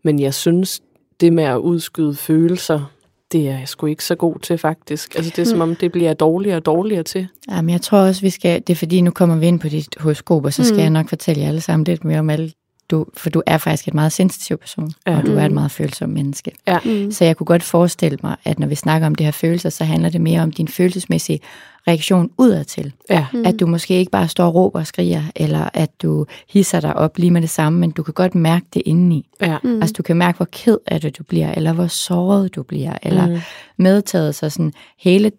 Men 0.03 0.21
jeg 0.21 0.35
synes, 0.35 0.81
det 1.21 1.33
med 1.33 1.45
at 1.45 1.57
udskyde 1.57 2.15
følelser, 2.15 2.93
det 3.33 3.49
er 3.49 3.59
jeg 3.59 3.69
sgu 3.69 3.87
ikke 3.87 4.05
så 4.05 4.15
god 4.15 4.39
til 4.39 4.59
faktisk. 4.59 5.15
Altså 5.15 5.33
det 5.37 5.43
er 5.43 5.47
som 5.47 5.61
om, 5.61 5.77
det 5.77 5.93
bliver 5.93 6.15
dårligere 6.15 6.57
og 6.57 6.67
dårligere 6.67 7.03
til. 7.03 7.29
Jamen, 7.51 7.71
jeg 7.71 7.81
tror 7.81 7.99
også, 7.99 8.21
vi 8.21 8.31
skal... 8.31 8.63
Det 8.67 8.71
er 8.71 8.77
fordi, 8.77 9.01
nu 9.01 9.11
kommer 9.11 9.37
vi 9.37 9.47
ind 9.47 9.61
på 9.61 9.69
dit 9.69 9.97
horoskop, 10.01 10.45
og 10.45 10.53
så 10.53 10.65
skal 10.65 10.77
mm. 10.77 10.83
jeg 10.83 10.91
nok 10.91 11.09
fortælle 11.09 11.43
jer 11.43 11.49
alle 11.49 11.61
sammen 11.61 11.85
lidt 11.85 12.05
mere 12.05 12.19
om 12.19 12.31
alle... 12.31 12.53
Du, 12.91 13.07
for 13.17 13.31
du 13.31 13.43
er 13.47 13.59
faktisk 13.59 13.89
et 13.89 13.95
meget 13.95 14.13
sensitiv 14.13 14.57
person, 14.57 14.93
Ja. 15.07 15.13
ja. 15.13 15.19
og 15.19 15.27
du 15.27 15.37
er 15.37 15.45
et 15.45 15.51
Mm. 15.51 15.55
meget 15.55 15.71
følsom 15.71 16.09
menneske. 16.11 16.53
Mm. 16.85 17.11
Så 17.13 17.25
jeg 17.25 17.37
kunne 17.37 17.45
godt 17.47 17.63
forestille 17.63 18.19
mig, 18.23 18.37
at 18.45 18.59
når 18.59 18.67
vi 18.67 18.75
snakker 18.75 19.07
om 19.07 19.15
det 19.15 19.27
her 19.27 19.31
følelser, 19.33 19.71
så 19.71 19.85
handler 19.85 20.09
det 20.09 20.21
mere 20.21 20.41
om 20.41 20.51
din 20.53 20.69
følelsesmæssige 20.69 21.41
reaktion 21.89 22.31
udadtil. 22.39 22.93
Ja. 23.11 23.27
Mm. 23.33 23.43
At 23.47 23.61
du 23.61 23.67
måske 23.67 23.95
ikke 23.95 24.11
bare 24.11 24.29
står 24.29 24.47
og 24.47 24.55
råber 24.55 24.81
og 24.81 24.87
skriger, 24.87 25.23
eller 25.37 25.69
at 25.75 26.03
du 26.03 26.27
hisser 26.49 26.81
dig 26.81 26.97
op 26.97 27.19
lige 27.19 27.31
med 27.31 27.41
det 27.43 27.51
samme, 27.51 27.79
men 27.79 27.91
du 27.91 28.03
kan 28.03 28.15
godt 28.15 28.35
mærke 28.35 28.67
det 28.75 28.83
indeni. 28.87 29.29
Ja. 29.41 29.59
Mm. 29.65 29.75
Altså 29.83 29.93
du 29.93 30.03
kan 30.03 30.17
mærke, 30.17 30.37
hvor 30.37 30.49
ked 30.53 30.79
af 30.87 31.01
det 31.01 31.19
du 31.19 31.23
bliver, 31.25 31.53
eller 31.55 31.73
hvor 31.73 31.87
såret 31.87 32.55
du 32.55 32.63
bliver, 32.63 32.95
eller 33.03 33.27
mm. 33.27 33.39
medtaget 33.77 34.35
så 34.35 34.51
sådan 34.51 34.73
hele 34.99 35.33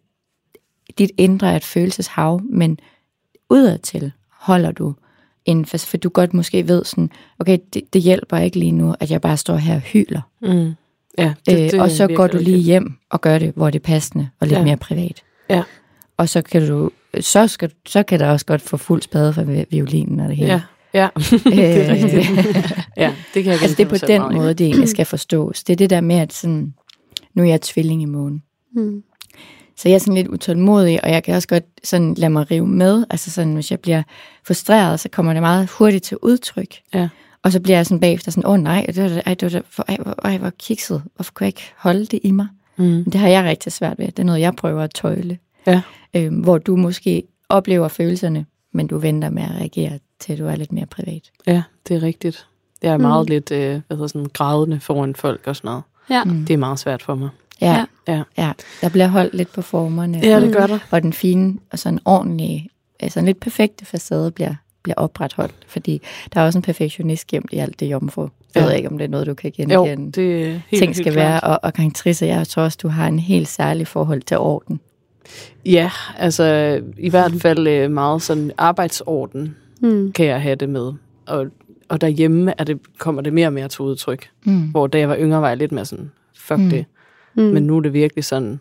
dit 0.98 1.12
indre 1.18 1.52
er 1.52 1.56
et 1.56 1.64
følelseshav, 1.64 2.42
men 2.50 2.80
udadtil 3.50 4.12
holder 4.30 4.72
du 4.72 4.96
en, 5.52 5.66
for, 5.66 5.78
for 5.78 5.98
du 5.98 6.10
godt 6.10 6.34
måske 6.34 6.68
ved 6.68 6.86
sådan, 6.86 7.10
okay, 7.40 7.58
det, 7.74 7.82
det 7.94 8.02
hjælper 8.02 8.38
ikke 8.38 8.60
lige 8.60 8.72
nu, 8.72 8.96
at 9.00 9.12
jeg 9.12 9.22
bare 9.22 9.38
står 9.38 9.56
her 9.56 9.76
og 9.76 9.82
hyler. 9.82 10.22
Mm. 10.42 10.72
Ja, 11.18 11.34
Det, 11.46 11.58
det 11.58 11.74
øh, 11.74 11.82
og 11.82 11.92
så 11.92 12.08
går 12.08 12.28
du 12.28 12.38
lige 12.38 12.46
rigtigt. 12.48 12.66
hjem 12.66 12.94
og 13.10 13.22
gør 13.22 13.38
det, 13.40 13.54
hvor 13.56 13.70
det 13.70 13.80
er 13.80 13.84
passende 13.84 14.30
og 14.40 14.48
lidt 14.48 14.60
Ja. 14.60 14.64
mere 14.64 14.78
privat. 14.78 15.24
Ja. 15.50 15.64
Og 16.18 16.30
så 16.30 16.42
kan 16.42 16.68
du, 16.68 16.92
så, 17.20 17.48
skal, 17.48 17.72
så 17.86 18.04
kan 18.04 18.20
der 18.20 18.28
også 18.32 18.46
godt 18.46 18.62
få 18.62 18.78
fuld 18.78 19.02
spade 19.02 19.34
for 19.34 19.44
vi- 19.44 19.66
violinen 19.70 20.20
og 20.20 20.30
det 20.30 20.38
hele. 20.38 20.52
Ja, 20.52 20.62
ja. 20.94 21.08
det 21.44 21.66
er 21.66 21.84
Øh, 21.84 21.92
rigtigt. 21.92 22.32
ja, 22.98 23.14
det 23.34 23.44
kan 23.44 23.54
jeg 23.54 23.62
altså 23.62 23.76
det 23.78 23.86
er 23.86 23.90
på 23.90 24.06
den 24.08 24.22
måde, 24.36 24.54
det 24.54 24.66
egentlig 24.68 24.90
skal 24.90 25.06
forstås. 25.06 25.64
Det 25.64 25.74
er 25.74 25.78
det 25.78 25.90
der 25.90 26.02
med, 26.02 26.16
at 26.16 26.34
sådan, 26.34 26.74
nu 27.34 27.44
er 27.44 27.48
jeg 27.48 27.62
tvilling 27.62 28.02
i 28.02 28.06
månen. 28.06 28.44
Mm. 28.76 29.04
Så 29.82 29.90
jeg 29.90 29.96
er 29.96 30.00
sådan 30.00 30.14
lidt 30.14 30.28
utålmodig, 30.28 31.04
og 31.04 31.12
jeg 31.12 31.24
kan 31.24 31.36
også 31.36 31.48
godt 31.48 31.64
sådan 31.84 32.14
lade 32.14 32.30
mig 32.30 32.52
rive 32.52 32.68
med. 32.68 33.06
Altså 33.10 33.32
sådan, 33.32 33.54
hvis 33.54 33.72
jeg 33.72 33.80
bliver 33.80 34.04
frustreret, 34.48 35.00
så 35.00 35.10
kommer 35.10 35.34
det 35.34 35.42
meget 35.42 35.70
hurtigt 35.70 36.04
til 36.04 36.18
udtryk. 36.22 36.76
Ja. 36.94 37.10
Og 37.44 37.52
så 37.52 37.60
bliver 37.60 37.78
jeg 37.78 37.86
sådan 37.86 38.00
bagefter 38.00 38.32
sådan, 38.32 38.46
åh 38.48 38.54
oh, 38.54 38.60
nej, 38.60 38.86
det 38.96 39.04
var, 39.04 39.10
da- 39.10 39.22
ej, 39.26 39.34
det 39.34 39.54
var, 39.54 39.84
ej, 39.88 39.98
hvor, 40.04 40.16
ej, 40.26 40.38
hvor 40.38 40.50
kikset. 40.60 41.04
Hvorfor 41.16 41.32
kunne 41.34 41.46
jeg 41.46 41.48
ikke 41.50 41.72
holde 41.78 42.06
det 42.06 42.20
i 42.24 42.32
mig? 42.32 42.48
Mm. 42.78 42.84
Men 42.84 43.04
det 43.06 43.16
har 43.16 43.28
jeg 43.28 43.44
rigtig 43.44 43.72
svært 43.72 44.00
ved. 44.00 44.06
Det 44.08 44.20
er 44.20 44.24
noget, 44.24 44.40
jeg 44.40 44.56
prøver 44.56 44.82
at 44.84 44.94
tøjle. 44.94 45.38
Ja. 45.68 45.82
Øhm, 46.14 46.36
hvor 46.36 46.58
du 46.58 46.76
måske 46.76 47.24
oplever 47.50 47.88
følelserne, 47.88 48.46
men 48.74 48.88
du 48.88 48.98
venter 48.98 49.30
med 49.30 49.44
at 49.44 49.52
reagere, 49.52 50.00
til 50.20 50.40
du 50.40 50.46
er 50.48 50.56
lidt 50.56 50.72
mere 50.72 50.86
privat. 50.86 51.22
Ja, 51.48 51.62
det 51.88 51.96
er 51.96 52.02
rigtigt. 52.04 52.48
Jeg 52.82 52.94
er 52.94 52.98
Mm. 52.98 53.02
meget 53.04 53.30
lidt 53.30 53.52
øh, 53.52 53.82
hvad 53.88 53.98
hedder 53.98 54.08
sådan, 54.08 54.28
grædende 54.34 54.80
foran 54.80 55.16
folk 55.16 55.42
og 55.48 55.56
sådan 55.56 55.68
noget. 55.68 55.84
Ja. 56.10 56.24
Mm. 56.24 56.46
Det 56.46 56.54
er 56.54 56.58
meget 56.58 56.80
svært 56.80 57.02
for 57.02 57.16
mig. 57.16 57.30
Ja, 57.62 57.86
Ja. 58.08 58.24
ja. 58.38 58.52
Der 58.82 58.90
bliver 58.90 59.08
holdt 59.08 59.34
lidt 59.34 59.54
på 59.54 59.62
formerne. 59.62 60.20
Ja, 60.24 60.36
og- 60.36 60.42
det 60.42 60.54
gør 60.56 60.68
der. 60.68 60.80
og 60.92 61.02
den 61.04 61.14
fine 61.14 61.58
og 61.72 61.80
sådan 61.80 62.00
ordentlige, 62.06 62.70
altså 63.00 63.20
en 63.20 63.26
lidt 63.26 63.40
perfekte 63.40 63.86
facade 63.86 64.32
bliver, 64.32 64.56
bliver 64.84 64.96
opretholdt, 64.98 65.56
fordi 65.68 66.02
der 66.34 66.42
er 66.42 66.46
også 66.46 66.60
en 66.60 66.62
perfektionist 66.62 67.28
gemt 67.28 67.50
i 67.54 67.58
alt 67.58 67.80
det 67.80 67.86
jomfru. 67.86 68.22
Jeg 68.22 68.62
Ja. 68.62 68.68
ved 68.68 68.74
ikke, 68.76 68.90
om 68.90 68.98
det 68.98 69.06
er 69.06 69.10
noget, 69.10 69.28
du 69.28 69.34
kan 69.34 69.52
Jo, 69.58 69.84
genkende. 69.86 70.12
det 70.12 70.42
er 70.42 70.46
helt, 70.46 70.64
Ting 70.70 70.82
helt 70.86 70.96
skal 70.98 71.14
klart. 71.14 71.16
være, 71.28 71.40
og, 71.40 71.60
og 71.64 71.74
karakteriser, 71.74 72.28
jeg 72.28 72.48
tror 72.48 72.64
også, 72.64 72.78
du 72.82 72.88
har 72.88 73.08
en 73.08 73.20
helt 73.20 73.48
særlig 73.48 73.88
forhold 73.88 74.22
til 74.22 74.38
orden. 74.38 74.80
Ja, 75.66 75.92
altså 76.18 76.80
i 76.98 77.10
hvert 77.10 77.32
fald 77.42 77.68
øh, 77.68 77.92
meget 77.92 78.22
sådan 78.22 78.52
arbejdsorden 78.58 79.56
Mm. 79.82 80.12
kan 80.12 80.26
jeg 80.26 80.42
have 80.42 80.56
det 80.56 80.70
med. 80.70 80.94
Og, 81.28 81.46
og 81.90 82.02
derhjemme 82.02 82.54
er 82.58 82.64
det, 82.64 82.80
kommer 82.98 83.22
det 83.22 83.34
mere 83.34 83.48
og 83.48 83.54
mere 83.54 83.68
til 83.68 83.82
udtryk. 83.82 84.30
Mm. 84.44 84.62
Hvor 84.62 84.88
da 84.88 85.00
jeg 85.00 85.10
var 85.10 85.18
yngre, 85.20 85.42
var 85.42 85.48
jeg 85.48 85.58
lidt 85.58 85.72
mere 85.72 85.86
sådan, 85.86 86.12
fuck 86.38 86.58
mm. 86.58 86.64
Mm. 86.64 86.70
det. 86.70 86.86
Mm. 87.36 87.44
Men 87.44 87.64
nu 87.64 87.78
er 87.78 87.82
det 87.82 87.94
virkelig 87.94 88.24
sådan, 88.24 88.60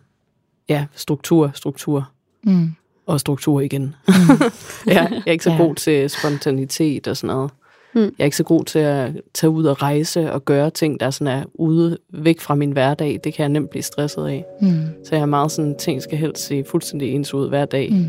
ja, 0.69 0.87
struktur, 0.95 1.51
struktur 1.55 2.11
Mm. 2.45 2.69
og 3.07 3.21
struktur 3.21 3.61
igen. 3.61 3.95
ja, 4.87 4.93
jeg 5.11 5.23
er 5.27 5.33
ikke 5.33 5.45
så 5.45 5.51
Ja. 5.51 5.57
god 5.57 5.75
til 5.75 6.11
spontanitet 6.11 7.09
og 7.09 7.17
sådan 7.17 7.37
noget. 7.37 7.51
Mm. 7.95 8.01
Jeg 8.01 8.11
er 8.19 8.25
ikke 8.25 8.37
så 8.37 8.45
god 8.45 8.65
til 8.65 8.79
at 8.79 9.13
tage 9.35 9.51
ud 9.51 9.65
og 9.65 9.83
rejse 9.83 10.33
og 10.33 10.45
gøre 10.45 10.71
ting, 10.71 11.01
der 11.01 11.11
sådan 11.11 11.39
er 11.39 11.45
ude 11.55 11.99
væk 12.13 12.41
fra 12.41 12.55
min 12.55 12.71
hverdag. 12.73 13.21
Det 13.25 13.35
kan 13.35 13.43
jeg 13.43 13.49
nemt 13.49 13.71
blive 13.71 13.83
stresset 13.83 14.27
af. 14.27 14.45
Mm. 14.63 14.71
Så 15.05 15.15
jeg 15.15 15.23
er 15.23 15.27
meget 15.27 15.53
sådan, 15.53 15.79
ting 15.79 16.03
skal 16.03 16.19
helst 16.19 16.47
se 16.47 16.65
fuldstændig 16.71 17.15
ens 17.15 17.35
ud 17.35 17.49
hver 17.49 17.65
dag. 17.65 17.93
Mm. 17.93 18.05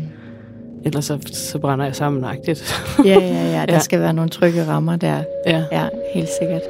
Ellers 0.84 1.04
så, 1.04 1.18
så 1.32 1.58
brænder 1.58 1.84
jeg 1.84 1.96
sammenagtigt. 1.96 2.74
Ja, 3.04 3.10
ja, 3.10 3.50
ja, 3.58 3.64
der 3.68 3.72
Ja. 3.74 3.78
skal 3.78 4.00
være 4.00 4.14
nogle 4.14 4.30
trygge 4.30 4.66
rammer 4.66 4.96
der. 4.96 5.24
ja. 5.46 5.64
Ja, 5.72 5.88
helt 6.14 6.28
sikkert. 6.40 6.62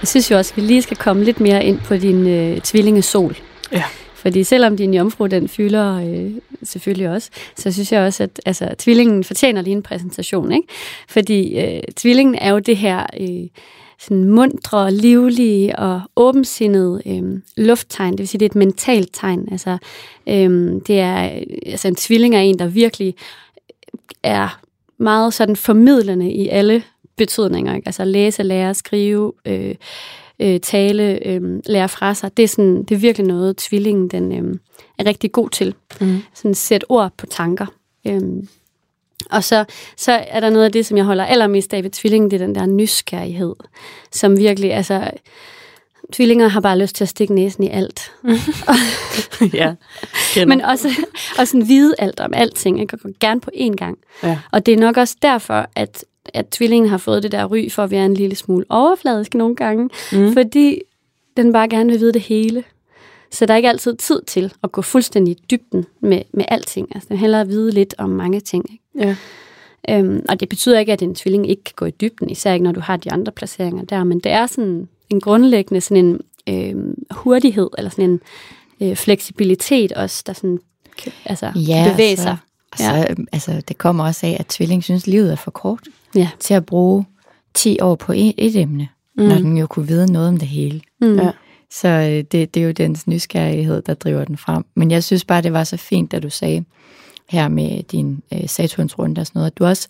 Jeg 0.00 0.08
synes 0.08 0.30
jo 0.30 0.36
også, 0.36 0.52
at 0.52 0.56
vi 0.56 0.62
lige 0.62 0.82
skal 0.82 0.96
komme 0.96 1.24
lidt 1.24 1.40
mere 1.40 1.64
ind 1.64 1.78
på 1.78 1.96
din 1.96 2.26
øh, 2.26 2.60
tvillingesol. 2.60 3.36
Ja. 3.72 3.84
Fordi 4.14 4.44
selvom 4.44 4.76
din 4.76 4.94
jomfru, 4.94 5.26
den 5.26 5.48
fylder 5.48 5.94
øh, 5.94 6.30
selvfølgelig 6.62 7.08
også, 7.10 7.30
så 7.56 7.72
synes 7.72 7.92
jeg 7.92 8.00
også, 8.00 8.22
at 8.22 8.40
altså, 8.46 8.74
tvillingen 8.78 9.24
fortjener 9.24 9.62
lige 9.62 9.76
en 9.76 9.82
præsentation. 9.82 10.52
Ikke? 10.52 10.68
Fordi 11.08 11.58
øh, 11.58 11.82
tvillingen 11.96 12.34
er 12.34 12.50
jo 12.50 12.58
det 12.58 12.76
her 12.76 13.06
øh, 13.20 13.48
sådan 14.00 14.24
mundre, 14.24 14.92
livlige 14.92 15.78
og 15.78 16.00
åbensindede 16.16 17.02
øh, 17.06 17.40
lufttegn. 17.56 18.12
Det 18.12 18.18
vil 18.18 18.28
sige, 18.28 18.38
det 18.38 18.44
er 18.46 18.50
et 18.50 18.56
mentalt 18.56 19.10
tegn. 19.12 19.48
Altså, 19.52 19.78
øh, 20.28 20.80
det 20.86 21.00
er, 21.00 21.42
altså 21.66 21.88
en 21.88 21.96
tvilling 21.96 22.34
er 22.34 22.40
en, 22.40 22.58
der 22.58 22.66
virkelig 22.66 23.14
er 24.22 24.60
meget 24.98 25.34
sådan 25.34 25.56
formidlende 25.56 26.32
i 26.32 26.48
alle 26.48 26.82
betydninger. 27.18 27.74
Ikke? 27.74 27.88
Altså 27.88 28.04
læse, 28.04 28.42
lære, 28.42 28.74
skrive, 28.74 29.32
øh, 29.44 29.74
øh, 30.40 30.60
tale, 30.60 31.26
øh, 31.26 31.60
lære 31.66 31.88
fra 31.88 32.14
sig. 32.14 32.36
Det 32.36 32.42
er, 32.42 32.48
sådan, 32.48 32.82
det 32.82 32.94
er 32.94 32.98
virkelig 32.98 33.26
noget, 33.26 33.56
tvillingen 33.56 34.08
den, 34.08 34.32
øh, 34.32 34.58
er 34.98 35.06
rigtig 35.06 35.32
god 35.32 35.50
til. 35.50 35.74
Mm. 36.00 36.22
Sådan 36.34 36.54
sætte 36.54 36.90
ord 36.90 37.12
på 37.16 37.26
tanker. 37.26 37.66
Øhm, 38.06 38.48
og 39.30 39.44
så, 39.44 39.64
så 39.96 40.12
er 40.12 40.40
der 40.40 40.50
noget 40.50 40.64
af 40.64 40.72
det, 40.72 40.86
som 40.86 40.96
jeg 40.96 41.04
holder 41.04 41.24
allermest 41.24 41.74
af 41.74 41.82
ved 41.82 41.90
tvillingen, 41.90 42.30
det 42.30 42.40
er 42.40 42.46
den 42.46 42.54
der 42.54 42.66
nysgerrighed, 42.66 43.54
som 44.12 44.38
virkelig, 44.38 44.74
altså, 44.74 45.10
tvillinger 46.12 46.48
har 46.48 46.60
bare 46.60 46.78
lyst 46.78 46.96
til 46.96 47.04
at 47.04 47.08
stikke 47.08 47.34
næsen 47.34 47.64
i 47.64 47.68
alt. 47.68 48.12
ja. 49.60 49.74
Kender. 50.32 50.46
Men 50.46 50.60
også, 50.60 50.88
også 51.38 51.50
sådan 51.50 51.68
vide 51.68 51.94
alt 51.98 52.20
om 52.20 52.34
alting, 52.34 52.80
ikke? 52.80 52.98
og 53.04 53.10
gerne 53.20 53.40
på 53.40 53.50
én 53.54 53.74
gang. 53.74 53.98
ja. 54.22 54.38
Og 54.52 54.66
det 54.66 54.74
er 54.74 54.78
nok 54.78 54.96
også 54.96 55.16
derfor, 55.22 55.66
at, 55.74 56.04
at 56.34 56.48
tvillingen 56.48 56.90
har 56.90 56.98
fået 56.98 57.22
det 57.22 57.32
der 57.32 57.44
ry 57.44 57.70
for 57.70 57.84
at 57.84 57.90
være 57.90 58.06
en 58.06 58.14
lille 58.14 58.36
smule 58.36 58.64
overfladisk 58.68 59.34
nogle 59.34 59.56
gange. 59.56 59.88
Mm. 60.12 60.32
Fordi 60.32 60.80
den 61.36 61.52
bare 61.52 61.68
gerne 61.68 61.90
vil 61.90 62.00
vide 62.00 62.12
det 62.12 62.22
hele. 62.22 62.64
Så 63.30 63.46
der 63.46 63.52
er 63.52 63.56
ikke 63.56 63.68
altid 63.68 63.96
tid 63.96 64.22
til 64.26 64.52
at 64.62 64.72
gå 64.72 64.82
fuldstændig 64.82 65.32
i 65.32 65.38
dybden 65.50 65.86
med, 66.00 66.22
med 66.32 66.44
alting. 66.48 66.88
Altså, 66.94 67.08
den 67.08 67.16
hellere 67.16 67.40
at 67.40 67.48
vide 67.48 67.70
lidt 67.70 67.94
om 67.98 68.10
mange 68.10 68.40
ting. 68.40 68.64
Ikke? 68.72 69.08
Ja. 69.08 69.16
Øhm, 69.98 70.24
og 70.28 70.40
det 70.40 70.48
betyder 70.48 70.78
ikke, 70.78 70.92
at 70.92 71.02
en 71.02 71.14
tvilling 71.14 71.50
ikke 71.50 71.64
kan 71.64 71.72
gå 71.76 71.84
i 71.84 71.90
dybden, 71.90 72.30
især 72.30 72.52
ikke 72.52 72.64
når 72.64 72.72
du 72.72 72.80
har 72.80 72.96
de 72.96 73.12
andre 73.12 73.32
placeringer 73.32 73.84
der, 73.84 74.04
men 74.04 74.18
det 74.20 74.32
er 74.32 74.46
sådan 74.46 74.88
en 75.10 75.20
grundlæggende 75.20 75.80
sådan 75.80 76.04
en 76.04 76.20
øh, 76.76 76.94
hurtighed, 77.10 77.68
eller 77.78 77.90
sådan 77.90 78.10
en 78.10 78.20
øh, 78.90 78.96
fleksibilitet 78.96 79.92
også, 79.92 80.22
der 80.26 80.32
sådan 80.32 80.58
kan, 80.98 81.12
altså, 81.24 81.46
Ja, 81.56 81.82
kan 81.84 81.92
bevæge 81.92 82.16
så- 82.16 82.22
sig. 82.22 82.36
Og 82.78 82.84
så, 82.84 82.94
ja. 82.94 83.14
altså, 83.32 83.62
det 83.68 83.78
kommer 83.78 84.04
også 84.04 84.26
af, 84.26 84.36
at 84.40 84.46
tvilling 84.46 84.84
synes, 84.84 85.02
at 85.02 85.06
livet 85.06 85.32
er 85.32 85.36
for 85.36 85.50
kort 85.50 85.80
Ja. 86.14 86.28
til 86.40 86.54
at 86.54 86.66
bruge 86.66 87.04
10 87.54 87.80
år 87.80 87.94
på 87.94 88.12
et, 88.12 88.34
et 88.38 88.56
emne, 88.56 88.88
mm. 89.16 89.24
når 89.24 89.34
den 89.34 89.58
jo 89.58 89.66
kunne 89.66 89.86
vide 89.86 90.12
noget 90.12 90.28
om 90.28 90.36
det 90.36 90.48
hele. 90.48 90.80
Mm. 91.00 91.16
Ja. 91.16 91.30
Så 91.70 91.88
øh, 91.88 92.24
det, 92.32 92.54
det 92.54 92.56
er 92.56 92.64
jo 92.64 92.72
dens 92.72 93.06
nysgerrighed, 93.06 93.82
der 93.82 93.94
driver 93.94 94.24
den 94.24 94.36
frem. 94.36 94.64
Men 94.74 94.90
jeg 94.90 95.04
synes 95.04 95.24
bare, 95.24 95.42
det 95.42 95.52
var 95.52 95.64
så 95.64 95.76
fint, 95.76 96.12
da 96.12 96.18
du 96.18 96.30
sagde 96.30 96.64
her 97.28 97.48
med 97.48 97.82
din 97.82 98.22
øh, 98.32 98.48
Saturns 98.48 98.98
runde 98.98 99.20
og 99.20 99.26
sådan 99.26 99.38
noget, 99.38 99.50
at 99.50 99.58
du 99.58 99.64
også 99.64 99.88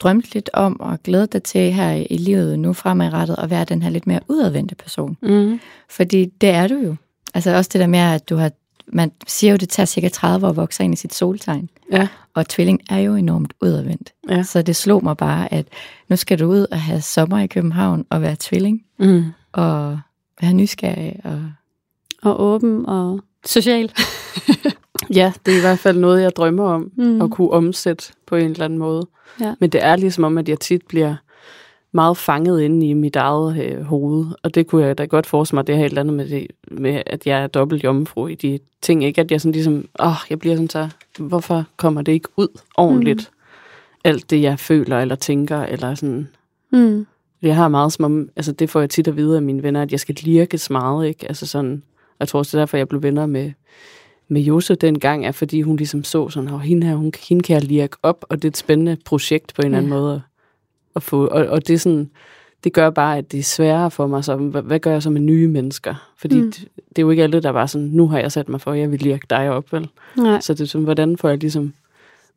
drømte 0.00 0.34
lidt 0.34 0.50
om 0.52 0.80
og 0.80 0.98
glæde 1.02 1.26
dig 1.26 1.42
til 1.42 1.72
her 1.72 1.90
i 2.10 2.16
livet 2.16 2.58
nu 2.58 2.72
fremadrettet 2.72 3.36
at 3.38 3.50
være 3.50 3.64
den 3.64 3.82
her 3.82 3.90
lidt 3.90 4.06
mere 4.06 4.20
udadvendte 4.28 4.74
person. 4.74 5.16
Mm. 5.22 5.60
Fordi 5.90 6.24
det 6.40 6.48
er 6.48 6.68
du 6.68 6.74
jo. 6.74 6.96
Altså 7.34 7.56
også 7.56 7.70
det 7.72 7.80
der 7.80 7.86
med, 7.86 7.98
at 7.98 8.28
du 8.28 8.36
har, 8.36 8.50
man 8.92 9.12
siger 9.26 9.50
jo, 9.50 9.56
det 9.56 9.68
tager 9.68 9.84
cirka 9.86 10.08
30 10.08 10.46
år 10.46 10.50
at 10.50 10.56
vokse 10.56 10.84
ind 10.84 10.92
i 10.94 10.96
sit 10.96 11.14
soltegn. 11.14 11.68
Ja. 11.92 12.08
Og 12.34 12.48
tvilling 12.48 12.80
er 12.90 12.98
jo 12.98 13.14
enormt 13.14 13.52
udadvendt. 13.62 14.12
Ja. 14.30 14.42
Så 14.42 14.62
det 14.62 14.76
slog 14.76 15.04
mig 15.04 15.16
bare, 15.16 15.52
at 15.52 15.66
nu 16.08 16.16
skal 16.16 16.38
du 16.38 16.46
ud 16.46 16.66
og 16.70 16.80
have 16.80 17.00
sommer 17.00 17.38
i 17.38 17.46
København 17.46 18.06
og 18.10 18.22
være 18.22 18.36
tvilling 18.40 18.82
Mm. 18.98 19.24
og 19.52 19.98
være 20.42 20.52
nysgerrig. 20.52 21.16
Og... 21.24 21.42
Og 22.22 22.40
åben 22.40 22.86
og 22.86 23.20
social. 23.46 23.92
Ja, 25.14 25.32
det 25.46 25.52
er 25.54 25.58
i 25.58 25.60
hvert 25.60 25.78
fald 25.78 25.98
noget, 25.98 26.22
jeg 26.22 26.36
drømmer 26.36 26.64
om 26.68 26.90
Mm. 26.96 27.22
at 27.22 27.30
kunne 27.30 27.50
omsætte 27.50 28.12
på 28.26 28.36
en 28.36 28.50
eller 28.50 28.64
anden 28.64 28.78
måde. 28.78 29.06
Ja. 29.40 29.54
Men 29.60 29.70
det 29.70 29.84
er 29.84 29.96
ligesom 29.96 30.24
om, 30.24 30.38
at 30.38 30.48
jeg 30.48 30.60
tit 30.60 30.82
bliver 30.88 31.14
meget 31.92 32.16
fanget 32.16 32.62
inde 32.62 32.86
i 32.86 32.92
mit 32.92 33.16
eget 33.16 33.62
øh, 33.64 33.82
hoved. 33.82 34.26
Og 34.42 34.54
det 34.54 34.66
kunne 34.66 34.84
jeg 34.84 34.98
da 34.98 35.04
godt 35.04 35.26
forestille 35.26 35.56
mig, 35.56 35.66
det 35.66 35.76
her 35.76 35.84
et 35.84 35.88
eller 35.88 36.00
andet 36.00 36.14
med, 36.14 36.28
det, 36.28 36.46
med 36.70 37.02
at 37.06 37.26
jeg 37.26 37.42
er 37.42 37.46
dobbelt 37.46 37.84
jomfru 37.84 38.26
i 38.26 38.34
de 38.34 38.58
ting. 38.82 39.04
Ikke 39.04 39.20
at 39.20 39.30
jeg 39.30 39.40
sådan 39.40 39.52
ligesom, 39.52 39.88
åh, 40.00 40.16
jeg 40.30 40.38
bliver 40.38 40.54
sådan 40.56 40.70
så, 40.70 40.88
hvorfor 41.18 41.64
kommer 41.76 42.02
det 42.02 42.12
ikke 42.12 42.28
ud 42.36 42.60
ordentligt? 42.76 43.30
Mm. 43.32 43.38
Alt 44.04 44.30
det, 44.30 44.42
jeg 44.42 44.58
føler 44.58 44.98
eller 44.98 45.14
tænker, 45.14 45.62
eller 45.62 45.94
sådan. 45.94 46.28
Mm. 46.72 47.06
Jeg 47.42 47.56
har 47.56 47.68
meget 47.68 47.92
som 47.92 48.04
om, 48.04 48.28
altså 48.36 48.52
det 48.52 48.70
får 48.70 48.80
jeg 48.80 48.90
tit 48.90 49.08
at 49.08 49.16
vide 49.16 49.36
af 49.36 49.42
mine 49.42 49.62
venner, 49.62 49.82
at 49.82 49.92
jeg 49.92 50.00
skal 50.00 50.14
lirkes 50.22 50.70
meget, 50.70 51.06
ikke? 51.08 51.28
Altså 51.28 51.46
sådan, 51.46 51.82
og 52.08 52.16
jeg 52.20 52.28
tror 52.28 52.38
også, 52.38 52.56
det 52.56 52.60
er 52.60 52.60
derfor, 52.60 52.76
jeg 52.76 52.88
blev 52.88 53.02
venner 53.02 53.26
med, 53.26 53.52
med 54.28 54.40
Jose 54.40 54.74
dengang, 54.74 55.26
er 55.26 55.32
fordi 55.32 55.62
hun 55.62 55.76
ligesom 55.76 56.04
så 56.04 56.28
sådan, 56.28 56.48
at 56.48 56.60
hende 56.60 56.86
her, 56.86 56.94
hun, 56.94 57.12
hende 57.28 57.42
kan 57.42 57.54
jeg 57.54 57.64
lirke 57.64 57.96
op, 58.02 58.24
og 58.28 58.36
det 58.36 58.44
er 58.44 58.50
et 58.50 58.56
spændende 58.56 58.96
projekt 59.04 59.54
på 59.54 59.62
en 59.62 59.66
eller 59.66 59.78
anden 59.78 59.90
måde 59.90 60.22
at, 60.98 61.02
få. 61.02 61.26
Og, 61.26 61.46
og 61.46 61.66
det 61.66 61.74
er 61.74 61.78
sådan, 61.78 62.10
det 62.64 62.72
gør 62.72 62.90
bare, 62.90 63.18
at 63.18 63.32
det 63.32 63.38
er 63.38 63.42
sværere 63.42 63.90
for 63.90 64.06
mig, 64.06 64.24
så 64.24 64.36
hvad, 64.36 64.62
hvad 64.62 64.80
gør 64.80 64.92
jeg 64.92 65.02
så 65.02 65.10
med 65.10 65.20
nye 65.20 65.48
mennesker? 65.48 65.94
Fordi 66.16 66.36
Mm. 66.36 66.44
mm. 66.44 66.52
det, 66.52 66.68
det, 66.88 66.98
er 66.98 67.02
jo 67.02 67.10
ikke 67.10 67.22
alle, 67.22 67.40
der 67.40 67.52
bare 67.52 67.68
sådan, 67.68 67.86
nu 67.86 68.08
har 68.08 68.18
jeg 68.18 68.32
sat 68.32 68.48
mig 68.48 68.60
for, 68.60 68.72
at 68.72 68.78
jeg 68.78 68.90
vil 68.90 69.00
lirke 69.00 69.26
dig 69.30 69.50
op, 69.50 69.72
vel? 69.72 69.88
Nej. 70.16 70.40
Så 70.40 70.54
det 70.54 70.60
er 70.60 70.64
sådan, 70.64 70.84
hvordan 70.84 71.16
får 71.18 71.28
jeg 71.28 71.38
ligesom 71.38 71.72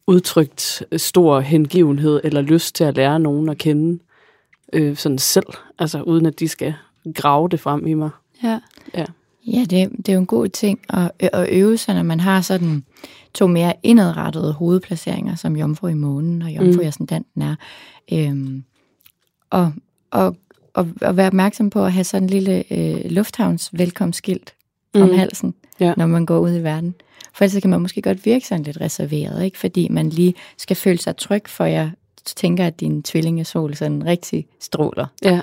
udtrykt 0.08 0.84
stor 0.98 1.40
hengivenhed 1.40 2.22
eller 2.24 2.42
lyst 2.42 2.76
til 2.76 2.84
at 2.84 2.96
lære 2.96 3.20
nogen 3.20 3.50
at 3.50 3.58
kende 3.58 4.00
øh, 4.74 4.96
sådan 4.96 5.18
selv, 5.18 5.46
altså 5.80 6.02
uden 6.02 6.26
at 6.26 6.40
de 6.40 6.48
skal 6.48 6.74
grave 7.16 7.50
det 7.50 7.60
frem 7.60 7.88
i 7.88 7.94
mig. 7.94 8.10
Ja. 8.44 8.60
Ja, 8.96 9.06
det, 9.46 9.90
det 9.98 10.10
er 10.10 10.14
jo 10.14 10.20
en 10.20 10.26
god 10.26 10.48
ting 10.48 10.80
at, 10.90 11.12
at 11.20 11.50
øve 11.50 11.78
sig, 11.78 11.96
når 11.96 12.04
man 12.04 12.20
har 12.20 12.42
sådan 12.42 12.84
to 13.34 13.48
mere 13.48 13.74
indadrettede 13.84 14.54
hovedplaceringer, 14.54 15.36
som 15.36 15.56
jomfru 15.56 15.88
i 15.88 15.94
månen 15.94 16.42
og 16.42 16.50
jomfru 16.52 16.72
Mm. 16.72 16.82
i 16.82 16.86
ascendanten 16.86 17.42
er. 17.42 17.56
Øhm, 18.14 18.64
og, 19.50 19.74
og, 20.12 20.36
og, 20.74 20.88
og 21.02 21.18
være 21.18 21.28
opmærksom 21.28 21.70
på 21.70 21.86
at 21.86 21.94
have 21.94 22.04
sådan 22.04 22.24
en 22.24 22.30
lille 22.30 22.64
øh, 22.74 23.12
lufthavns 23.12 23.70
velkomstskilt 23.74 24.54
mm. 24.96 25.02
om 25.02 25.10
Mm. 25.10 25.16
halsen, 25.16 25.54
Ja. 25.80 25.94
når 25.98 26.06
man 26.06 26.26
går 26.26 26.40
ud 26.40 26.56
i 26.56 26.64
verden. 26.64 26.96
For 27.34 27.44
ellers 27.44 27.54
så 27.54 27.62
kan 27.62 27.70
man 27.70 27.82
måske 27.82 28.02
godt 28.02 28.26
virke 28.26 28.48
sådan 28.48 28.64
lidt 28.64 28.82
reserveret, 28.82 29.44
ikke? 29.46 29.58
fordi 29.60 29.88
man 29.90 30.10
lige 30.10 30.34
skal 30.58 30.76
føle 30.76 30.98
sig 31.00 31.18
tryg, 31.18 31.44
for 31.48 31.66
jeg 31.66 31.92
tænker, 32.26 32.68
at 32.68 32.80
din 32.80 33.04
tvillingesol 33.04 33.76
sådan 33.76 34.06
rigtig 34.06 34.46
stråler. 34.60 35.06
Ja, 35.24 35.42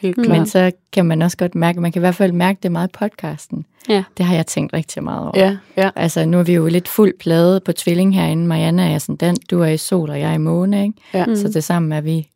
helt 0.00 0.16
Mm. 0.18 0.24
klart. 0.24 0.38
Men 0.38 0.46
så 0.46 0.70
kan 0.92 1.06
man 1.06 1.22
også 1.22 1.36
godt 1.36 1.54
mærke, 1.54 1.80
man 1.80 1.92
kan 1.92 2.00
i 2.00 2.02
hvert 2.02 2.14
fald 2.14 2.32
mærke 2.32 2.58
det 2.62 2.72
meget 2.72 2.88
i 2.88 2.92
podcasten. 2.98 3.64
Ja. 3.88 4.04
Det 4.16 4.26
har 4.26 4.34
jeg 4.34 4.46
tænkt 4.46 4.72
rigtig 4.72 5.04
meget 5.04 5.20
over. 5.20 5.32
Ja, 5.38 5.56
ja. 5.76 5.90
Altså, 5.96 6.24
nu 6.24 6.38
er 6.38 6.42
vi 6.42 6.54
jo 6.54 6.66
lidt 6.66 6.88
fuld 6.88 7.12
plade 7.20 7.60
på 7.60 7.72
tvilling 7.72 8.14
herinde. 8.14 8.46
Marianne 8.46 8.92
er 8.92 8.98
sådan 8.98 9.16
den, 9.16 9.36
du 9.50 9.60
er 9.60 9.66
i 9.68 9.76
sol, 9.76 10.10
og 10.10 10.20
jeg 10.20 10.30
er 10.30 10.34
i 10.34 10.38
måne, 10.38 10.82
ikke? 10.82 10.94
Ja. 11.14 11.26
Mm. 11.26 11.36
Så 11.36 11.48
det 11.48 11.64
sammen 11.64 11.92
er 11.92 12.00
vi 12.00 12.28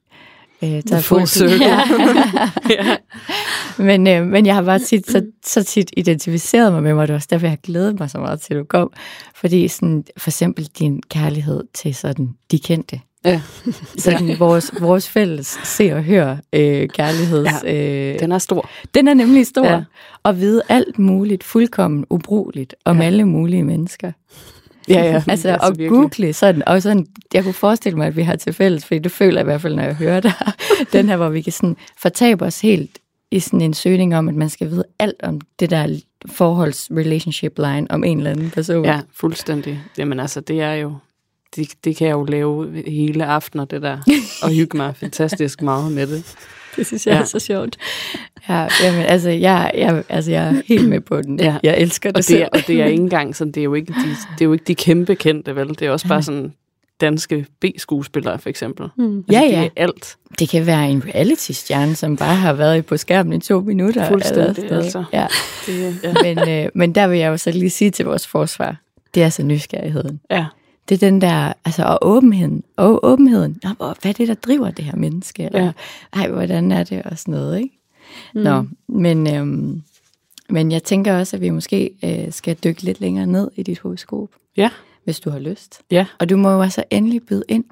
øh, 0.62 0.83
taget 0.83 1.05
full 1.05 1.20
fuld- 1.20 1.27
circle. 1.27 1.64
Ja. 1.66 1.81
ja. 2.85 2.96
men, 3.79 4.07
øh, 4.07 4.27
men 4.27 4.46
jeg 4.46 4.55
har 4.55 4.62
bare 4.62 4.79
tit, 4.79 5.11
så, 5.11 5.27
så 5.46 5.62
tit 5.64 5.90
identificeret 5.96 6.72
mig 6.72 6.83
med 6.83 6.94
mig, 6.94 7.03
det 7.09 7.12
var 7.12 7.16
også 7.18 7.29
derfor, 7.31 7.46
jeg 7.46 7.59
glædet 7.62 7.98
mig 7.98 8.11
så 8.11 8.18
meget 8.18 8.40
til, 8.40 8.55
at 8.55 8.59
du 8.61 8.64
kom. 8.64 8.92
Fordi 9.35 9.68
sådan, 9.68 10.05
for 10.16 10.31
eksempel 10.31 10.64
din 10.79 11.00
kærlighed 11.11 11.64
til 11.74 11.94
sådan 11.94 12.35
de 12.50 12.59
kendte. 12.59 13.00
Ja. 13.24 13.40
Sådan 13.98 14.26
ja. 14.28 14.37
vores, 14.37 14.72
vores 14.80 15.08
fælles 15.08 15.58
se 15.64 15.92
og 15.92 16.02
hør 16.02 16.37
øh, 16.52 16.88
kærligheds... 16.88 17.62
Ja. 17.64 17.74
Øh, 18.12 18.18
Den 18.20 18.32
er 18.32 18.38
stor. 18.38 18.68
Den 18.94 19.08
er 19.08 19.14
nemlig 19.14 19.46
stor. 19.46 19.66
Ja. 19.66 19.82
Og 20.22 20.40
vide 20.40 20.62
alt 20.68 20.98
muligt, 20.98 21.44
fuldkommen 21.44 22.06
ubrugeligt, 22.10 22.74
om 22.84 22.98
Ja. 23.00 23.04
alle 23.06 23.24
mulige 23.24 23.64
mennesker. 23.64 24.12
Ja, 24.88 24.94
ja. 25.04 25.22
Altså, 25.28 25.48
altså 25.48 25.66
at 25.68 25.78
virkelig. 25.78 25.90
google 25.90 26.32
sådan, 26.32 26.62
og 26.68 26.82
sådan, 26.82 27.06
jeg 27.34 27.42
kunne 27.44 27.54
forestille 27.54 27.98
mig, 27.98 28.06
at 28.06 28.16
vi 28.16 28.22
har 28.22 28.37
til 28.37 28.52
fælles, 28.52 28.84
fordi 28.87 28.98
det 28.98 29.12
føler 29.12 29.38
jeg 29.40 29.44
i 29.44 29.44
hvert 29.50 29.60
fald, 29.60 29.74
når 29.74 29.82
jeg 29.82 29.94
hører 29.94 30.20
dig, 30.20 30.32
den 30.92 31.08
her, 31.08 31.16
hvor 31.16 31.28
vi 31.28 31.40
kan 31.42 31.52
sådan 31.52 31.76
fortabe 32.02 32.44
os 32.44 32.60
helt 32.60 32.98
i 33.30 33.38
sådan 33.40 33.60
en 33.60 33.74
søgning 33.74 34.16
om, 34.16 34.28
at 34.28 34.34
man 34.34 34.48
skal 34.50 34.70
vide 34.70 34.84
alt 34.98 35.22
om 35.22 35.40
det 35.60 35.70
der 35.70 36.00
forholds-relationship 36.26 37.58
line 37.58 37.87
om 37.90 38.04
en 38.04 38.18
eller 38.18 38.30
anden 38.30 38.50
person. 38.50 38.84
Ja, 38.84 39.00
fuldstændig. 39.14 39.80
Jamen 39.98 40.20
altså, 40.20 40.40
det 40.40 40.60
er 40.60 40.72
jo... 40.72 40.92
Det, 41.56 41.68
det 41.84 41.96
kan 41.96 42.06
jeg 42.06 42.12
jo 42.14 42.24
lave 42.24 42.82
hele 42.86 43.24
aftener, 43.24 43.64
det 43.64 43.82
der, 43.82 43.98
og 44.42 44.50
hygge 44.50 44.76
mig 44.76 44.96
fantastisk 45.00 45.62
meget 45.62 45.92
med 45.92 46.06
det. 46.06 46.34
Det 46.76 46.86
synes 46.86 47.06
jeg 47.06 47.12
Ja. 47.12 47.16
ja. 47.16 47.22
er 47.22 47.26
så 47.26 47.38
sjovt. 47.38 47.76
ja 48.48 48.68
jamen, 48.84 49.00
altså, 49.00 49.30
jeg, 49.30 49.70
jeg, 49.74 50.02
altså, 50.08 50.30
jeg 50.30 50.46
er 50.48 50.62
helt 50.66 50.88
med 50.88 51.00
på 51.00 51.22
den. 51.22 51.40
Ja. 51.40 51.56
Jeg 51.62 51.78
elsker 51.78 52.10
det, 52.10 52.16
Og 52.16 52.18
det, 52.18 52.24
selv. 52.24 52.42
er, 52.42 52.48
og 52.52 52.60
det 52.66 52.80
er 52.82 52.86
ikke 52.86 53.02
engang 53.02 53.36
sådan, 53.36 53.52
det 53.52 53.60
er 53.60 53.64
jo 53.64 53.74
ikke 53.74 53.92
de, 53.92 54.08
det 54.34 54.40
er 54.40 54.44
jo 54.44 54.52
ikke 54.52 54.64
de 54.66 54.74
kæmpe 54.74 55.14
kendte, 55.14 55.56
vel? 55.56 55.68
Det 55.68 55.82
er 55.82 55.90
også 55.90 56.08
bare 56.08 56.22
sådan 56.22 56.52
danske 57.00 57.46
B-skuespillere, 57.60 58.38
for 58.38 58.48
eksempel. 58.48 58.86
Mm. 58.96 59.24
Ja, 59.30 59.40
Altså, 59.40 59.56
ja. 59.56 59.62
Det 59.62 59.70
er 59.76 59.82
alt. 59.82 60.16
Det 60.38 60.48
kan 60.48 60.66
være 60.66 60.90
en 60.90 61.02
reality-stjerne, 61.14 61.94
som 61.96 62.16
bare 62.16 62.34
har 62.36 62.52
været 62.52 62.86
på 62.86 62.96
skærmen 62.96 63.32
i 63.32 63.40
to 63.40 63.60
minutter. 63.60 64.08
Fuldstændig, 64.08 64.64
eller 64.64 64.76
altså. 64.82 65.04
Ja. 65.12 65.26
Det, 65.66 65.96
ja. 66.04 66.12
Men, 66.22 66.48
øh, 66.48 66.70
men 66.74 66.94
der 66.94 67.06
vil 67.06 67.18
jeg 67.18 67.28
jo 67.28 67.36
så 67.36 67.50
lige 67.50 67.70
sige 67.70 67.90
til 67.90 68.04
vores 68.04 68.26
forsvar, 68.26 68.76
det 69.14 69.22
er 69.22 69.28
så 69.28 69.42
nysgerrigheden. 69.42 70.20
ja. 70.30 70.44
Det 70.88 70.94
er 71.02 71.10
den 71.10 71.20
der, 71.20 71.52
altså, 71.64 71.84
og 71.84 71.98
åbenheden. 72.02 72.62
Og 72.76 73.04
åbenheden. 73.04 73.60
Nå, 73.62 73.70
hvor- 73.70 73.96
hvad 74.02 74.10
er 74.10 74.12
det, 74.14 74.28
der 74.28 74.34
driver 74.34 74.70
det 74.70 74.84
her 74.84 74.96
menneske? 74.96 75.42
Eller, 75.44 75.58
Ja. 75.60 75.64
ja. 75.64 75.72
Ej, 76.20 76.28
hvordan 76.30 76.72
er 76.72 76.84
det? 76.84 77.02
Og 77.02 77.18
sådan 77.18 77.32
noget, 77.34 77.58
ikke? 77.58 77.78
Mm. 78.34 78.40
Nå, 78.40 78.64
men, 78.88 79.34
øhm, 79.34 79.82
men 80.50 80.72
jeg 80.72 80.82
tænker 80.82 81.18
også, 81.18 81.36
at 81.36 81.40
vi 81.40 81.50
måske 81.50 81.90
øh, 82.04 82.32
skal 82.32 82.56
dykke 82.64 82.82
lidt 82.82 83.00
længere 83.00 83.26
ned 83.26 83.50
i 83.56 83.62
dit 83.62 83.78
horoskop, 83.78 84.28
Ja. 84.56 84.70
hvis 85.04 85.20
du 85.20 85.30
har 85.30 85.38
lyst. 85.38 85.80
ja. 85.90 86.06
Og 86.18 86.30
du 86.30 86.36
må 86.36 86.50
jo 86.50 86.62
altså 86.62 86.84
endelig 86.90 87.22
byde 87.26 87.44
ind. 87.48 87.64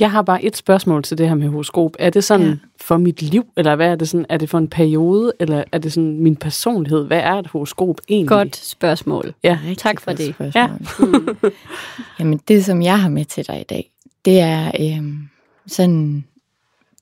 Jeg 0.00 0.10
har 0.10 0.22
bare 0.22 0.44
et 0.44 0.56
spørgsmål 0.56 1.02
til 1.02 1.18
det 1.18 1.28
her 1.28 1.34
med 1.34 1.48
horoskop. 1.48 1.90
Er 1.98 2.10
det 2.10 2.24
sådan 2.24 2.46
ja. 2.46 2.50
Ja. 2.52 2.56
for 2.80 2.96
mit 2.96 3.22
liv, 3.22 3.44
eller 3.56 3.76
hvad 3.76 3.88
er 3.88 3.94
det 3.96 4.08
sådan? 4.08 4.26
Er 4.28 4.36
det 4.36 4.50
for 4.50 4.58
en 4.58 4.68
periode, 4.68 5.32
eller 5.40 5.64
er 5.72 5.78
det 5.78 5.92
sådan 5.92 6.20
min 6.20 6.36
personlighed? 6.36 7.06
Hvad 7.06 7.18
er 7.20 7.32
et 7.34 7.46
horoskop 7.46 8.00
egentlig? 8.08 8.28
Godt 8.28 8.56
spørgsmål. 8.56 9.34
Ja. 9.42 9.58
Rigtig 9.62 9.78
Tak 9.78 10.00
for 10.00 10.12
det. 10.12 10.34
spørgsmål. 10.34 11.36
Jamen, 12.18 12.40
det 12.48 12.64
som 12.64 12.82
jeg 12.82 13.00
har 13.02 13.08
med 13.08 13.24
til 13.24 13.46
dig 13.46 13.60
i 13.60 13.64
dag, 13.64 13.90
det 14.24 14.40
er 14.40 14.70
øhm, 14.80 15.18
sådan 15.66 16.24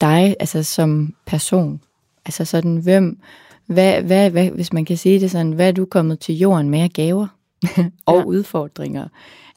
dig, 0.00 0.36
altså 0.40 0.62
som 0.62 1.14
person. 1.26 1.80
Altså 2.26 2.44
sådan, 2.44 2.76
hvem, 2.76 3.18
hvad, 3.66 4.02
hvad, 4.02 4.30
hvad, 4.30 4.50
hvis 4.50 4.72
man 4.72 4.84
kan 4.84 4.96
sige 4.96 5.20
det 5.20 5.30
sådan, 5.30 5.52
hvad 5.52 5.68
er 5.68 5.72
du 5.72 5.84
kommet 5.84 6.18
til 6.18 6.34
jorden 6.38 6.70
med 6.70 6.80
af 6.80 6.90
gaver 6.90 7.26
og 8.06 8.14
Ja. 8.14 8.18
ja. 8.18 8.24
udfordringer, 8.24 9.08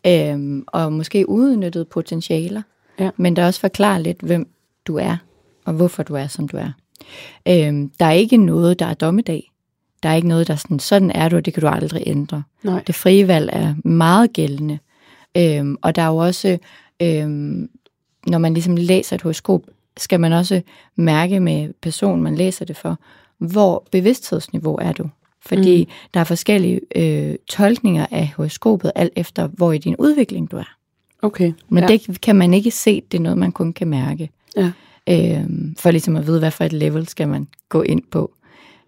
øhm, 0.07 0.63
og 0.67 0.93
måske 0.93 1.29
udnyttet 1.29 1.87
potentialer, 1.87 2.61
Ja. 2.99 3.09
men 3.17 3.35
der 3.35 3.45
også 3.45 3.59
forklarer 3.59 3.97
lidt, 3.99 4.21
hvem 4.21 4.47
du 4.87 4.95
er, 4.97 5.17
og 5.65 5.73
hvorfor 5.73 6.03
du 6.03 6.15
er, 6.15 6.27
som 6.27 6.47
du 6.47 6.57
er. 6.57 6.71
Øhm, 7.47 7.89
der 7.99 8.05
er 8.05 8.11
ikke 8.11 8.37
noget, 8.37 8.79
der 8.79 8.85
er 8.85 8.93
dommedag. 8.93 9.51
Der 10.03 10.09
er 10.09 10.13
ikke 10.15 10.27
noget, 10.27 10.47
der 10.47 10.53
er 10.53 10.57
sådan, 10.57 10.79
sådan 10.79 11.11
er 11.11 11.29
du, 11.29 11.35
og 11.35 11.45
det 11.45 11.53
kan 11.53 11.61
du 11.61 11.67
aldrig 11.67 12.03
ændre. 12.05 12.43
Nej. 12.63 12.83
Det 12.87 12.95
frie 12.95 13.27
valg 13.27 13.49
er 13.53 13.75
meget 13.87 14.33
gældende. 14.33 14.79
Øhm, 15.37 15.77
og 15.81 15.95
der 15.95 16.01
er 16.01 16.07
jo 16.07 16.17
også, 16.17 16.57
øhm, 17.01 17.69
når 18.27 18.37
man 18.37 18.53
ligesom 18.53 18.75
læser 18.75 19.15
et 19.15 19.21
horoskop, 19.21 19.61
skal 19.97 20.19
man 20.19 20.33
også 20.33 20.61
mærke 20.95 21.39
med 21.39 21.73
personen, 21.81 22.23
man 22.23 22.35
læser 22.35 22.65
det 22.65 22.77
for, 22.77 22.99
hvor 23.37 23.87
bevidsthedsniveau 23.91 24.75
er 24.81 24.91
du. 24.91 25.09
Fordi 25.45 25.83
Mm. 25.83 25.91
der 26.13 26.19
er 26.19 26.23
forskellige 26.23 26.81
øh, 26.95 27.35
tolkninger 27.49 28.05
af 28.11 28.33
horoskopet, 28.37 28.91
alt 28.95 29.13
efter 29.15 29.47
hvor 29.47 29.71
i 29.71 29.77
din 29.77 29.95
udvikling 29.99 30.51
du 30.51 30.57
er. 30.57 30.75
Okay. 31.23 31.53
Men 31.69 31.83
ja. 31.83 31.87
det 31.87 32.21
kan 32.21 32.35
man 32.35 32.53
ikke 32.53 32.71
se, 32.71 33.01
det 33.11 33.17
er 33.17 33.21
noget, 33.21 33.37
man 33.37 33.51
kun 33.51 33.73
kan 33.73 33.87
mærke. 33.87 34.29
Ja. 34.57 34.71
Øhm, 35.09 35.75
for 35.79 35.91
ligesom 35.91 36.15
at 36.15 36.27
vide, 36.27 36.39
hvad 36.39 36.51
for 36.51 36.63
et 36.63 36.73
level 36.73 37.07
skal 37.07 37.27
man 37.27 37.47
gå 37.69 37.81
ind 37.81 38.01
på. 38.11 38.31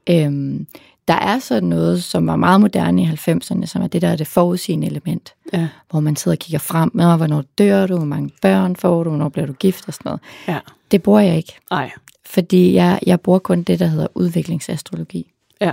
Øhm, 0.10 0.68
der 1.08 1.14
er 1.14 1.40
sådan 1.40 1.70
noget, 1.70 2.04
som 2.04 2.28
var 2.28 2.36
meget 2.36 2.62
moderne 2.62 3.02
i 3.02 3.06
90'erne, 3.06 3.66
som 3.66 3.82
er 3.82 3.88
det 3.88 4.02
der 4.02 4.08
er 4.08 4.16
det 4.16 4.28
forudsigende 4.28 4.88
element. 4.88 5.34
Ja. 5.54 5.68
Hvor 5.90 6.00
man 6.00 6.16
sidder 6.16 6.36
og 6.36 6.40
kigger 6.40 6.60
frem 6.60 6.92
med, 6.94 7.18
hvornår 7.18 7.44
dør 7.58 7.88
du, 7.88 7.96
hvor 7.98 8.06
mange 8.06 8.30
børn 8.42 8.76
får 8.76 9.04
du, 9.04 9.10
hvornår 9.10 9.30
bliver 9.30 9.46
du 9.46 9.54
gift 9.54 9.88
og 9.88 9.94
sådan 9.94 10.10
noget. 10.10 10.22
Ja. 10.48 10.60
Det 10.92 11.04
bruger 11.04 11.20
jeg 11.20 11.38
ikke, 11.38 11.54
Ej. 11.72 11.92
fordi 12.26 12.74
jeg, 12.74 13.00
jeg 13.06 13.22
bruger 13.22 13.40
kun 13.40 13.64
det, 13.64 13.80
der 13.80 13.86
hedder 13.88 14.08
udviklingsastrologi 14.16 15.32
Ja. 15.62 15.72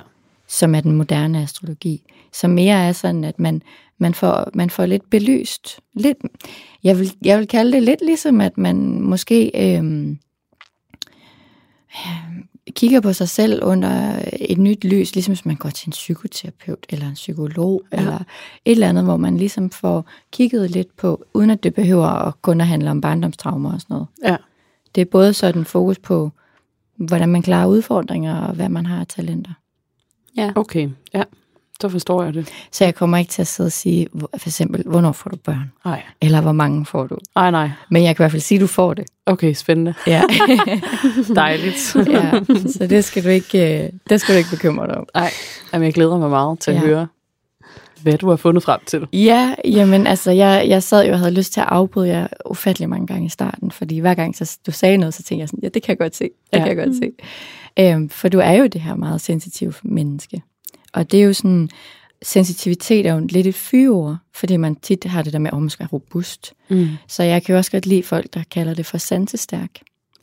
som 0.48 0.75
er 0.75 0.81
den 0.81 0.92
moderne 0.92 1.42
astrologi, 1.42 2.03
som 2.33 2.51
mere 2.51 2.87
er 2.88 2.92
sådan, 2.92 3.25
at 3.25 3.38
man, 3.38 3.62
man, 3.98 4.14
får, 4.14 4.50
man 4.55 4.70
får 4.70 4.87
lidt 4.87 5.11
belyst. 5.11 5.81
Lidt, 5.94 6.18
jeg, 6.85 6.98
vil, 6.98 7.12
jeg 7.22 7.38
vil 7.38 7.48
kalde 7.48 7.72
det 7.72 7.83
lidt 7.83 8.00
ligesom, 8.02 8.40
at 8.40 8.59
man 8.59 9.00
måske 9.00 9.50
øhm, 9.55 10.18
øhm, 12.07 12.48
kigger 12.70 13.00
på 13.00 13.12
sig 13.12 13.28
selv 13.28 13.64
under 13.64 14.22
et 14.40 14.59
nyt 14.59 14.85
lys, 14.85 15.14
ligesom 15.14 15.33
hvis 15.33 15.46
man 15.46 15.57
går 15.57 15.68
til 15.68 15.88
en 15.88 15.90
psykoterapeut 15.90 16.87
eller 16.88 17.09
en 17.09 17.14
psykolog, 17.14 17.83
ja. 17.92 17.98
eller 17.98 18.18
et 18.64 18.72
eller 18.72 18.88
andet, 18.88 19.05
hvor 19.05 19.16
man 19.16 19.37
ligesom 19.37 19.70
får 19.70 20.05
kigget 20.33 20.70
lidt 20.70 20.96
på, 20.96 21.24
uden 21.35 21.50
at 21.50 21.62
det 21.62 21.74
behøver 21.74 22.07
at 22.07 22.42
kun 22.42 22.61
at 22.61 22.66
handle 22.66 22.90
om 22.90 23.00
barndomstraumer 23.00 23.72
og 23.72 23.81
sådan 23.81 23.94
noget. 23.94 24.09
Ja. 24.24 24.37
Det 24.94 25.00
er 25.00 25.05
både 25.05 25.35
sådan 25.35 25.64
fokus 25.64 25.98
på, 25.98 26.31
hvordan 26.96 27.28
man 27.28 27.42
klarer 27.42 27.66
udfordringer, 27.66 28.40
og 28.40 28.55
hvad 28.55 28.68
man 28.68 28.87
har 28.87 29.00
af 29.00 29.07
talenter. 29.07 29.52
Ja. 30.37 30.52
Okay. 30.55 30.90
Ja. 31.14 31.22
Så 31.82 31.88
forstår 31.88 32.22
jeg 32.22 32.34
det. 32.34 32.48
Så 32.72 32.84
jeg 32.84 32.94
kommer 32.94 33.18
ikke 33.18 33.30
til 33.30 33.42
at 33.42 33.46
sidde 33.48 33.68
og 33.68 33.72
sige, 33.72 34.06
for 34.36 34.48
eksempel, 34.48 34.82
hvornår 34.86 35.12
får 35.12 35.30
du 35.30 35.36
børn? 35.36 35.72
Nej. 35.84 36.02
Eller 36.20 36.40
hvor 36.40 36.52
mange 36.52 36.86
får 36.86 37.06
du? 37.06 37.16
Ej, 37.36 37.50
nej. 37.50 37.70
Men 37.90 38.02
jeg 38.02 38.16
kan 38.16 38.22
i 38.22 38.24
hvert 38.24 38.30
fald 38.30 38.42
sige, 38.42 38.58
at 38.58 38.60
du 38.60 38.66
får 38.66 38.94
det. 38.94 39.04
Okay, 39.26 39.52
spændende. 39.54 39.94
Ja. 40.06 40.22
Dejligt. 41.34 41.96
ja. 42.10 42.30
Så 42.66 42.86
det 42.90 43.04
skal, 43.04 43.24
du 43.24 43.28
ikke, 43.28 43.84
øh, 43.84 43.90
det 44.10 44.20
skal 44.20 44.34
du 44.34 44.38
ikke 44.38 44.50
bekymre 44.50 44.86
dig 44.86 44.96
om. 44.98 45.06
Ej, 45.14 45.30
jamen, 45.72 45.84
jeg 45.86 45.94
glæder 45.94 46.18
mig 46.18 46.30
meget 46.30 46.58
til 46.58 46.70
at 46.70 46.76
Ja. 46.76 46.80
høre, 46.80 47.06
hvad 48.02 48.18
du 48.18 48.28
har 48.28 48.36
fundet 48.36 48.62
frem 48.62 48.80
til. 48.86 49.06
Ja, 49.12 49.54
jamen 49.64 50.06
altså, 50.06 50.30
jeg, 50.30 50.64
jeg 50.68 50.82
sad 50.82 51.06
jo 51.06 51.12
og 51.12 51.18
havde 51.18 51.34
lyst 51.34 51.52
til 51.52 51.60
at 51.60 51.66
afbryde 51.70 52.08
jer 52.08 52.26
ufattelig 52.50 52.88
mange 52.88 53.06
gange 53.06 53.26
i 53.26 53.28
starten, 53.28 53.70
fordi 53.70 53.98
hver 53.98 54.14
gang 54.14 54.36
så 54.36 54.58
du 54.66 54.70
sagde 54.70 54.96
noget, 54.96 55.14
så 55.14 55.22
tænkte 55.22 55.40
jeg 55.40 55.48
sådan, 55.48 55.60
ja, 55.62 55.68
det 55.68 55.82
kan 55.82 55.88
jeg 55.92 55.98
godt 55.98 56.16
se, 56.16 56.24
det 56.24 56.58
ja. 56.58 56.58
kan 56.58 56.68
jeg 56.78 56.86
godt 56.86 56.96
se. 56.96 57.10
Øhm, 57.78 58.08
for 58.08 58.28
du 58.28 58.38
er 58.38 58.52
jo 58.52 58.66
det 58.66 58.80
her 58.80 58.94
meget 58.94 59.20
sensitive 59.20 59.72
menneske. 59.82 60.42
Og 60.92 61.12
det 61.12 61.20
er 61.20 61.24
jo 61.24 61.33
sådan, 61.33 61.68
sensitivitet 62.22 63.07
er 63.07 63.14
jo 63.14 63.26
lidt 63.31 63.46
et 63.46 63.55
fyreord, 63.55 64.16
fordi 64.35 64.57
man 64.57 64.76
tit 64.76 65.05
har 65.05 65.22
det 65.22 65.33
der 65.33 65.38
med, 65.38 65.50
at 65.50 65.55
oh, 65.55 65.61
man 65.61 65.70
skal 65.70 65.85
være 65.85 65.92
robust. 65.92 66.55
Mm. 66.70 66.88
Så 67.09 67.22
jeg 67.22 67.42
kan 67.42 67.52
jo 67.52 67.57
også 67.57 67.70
godt 67.70 67.87
lide 67.87 68.02
folk, 68.02 68.35
der 68.35 68.42
kalder 68.50 68.74
det 68.74 68.87
for 68.87 68.98
sansestærk. 68.98 69.70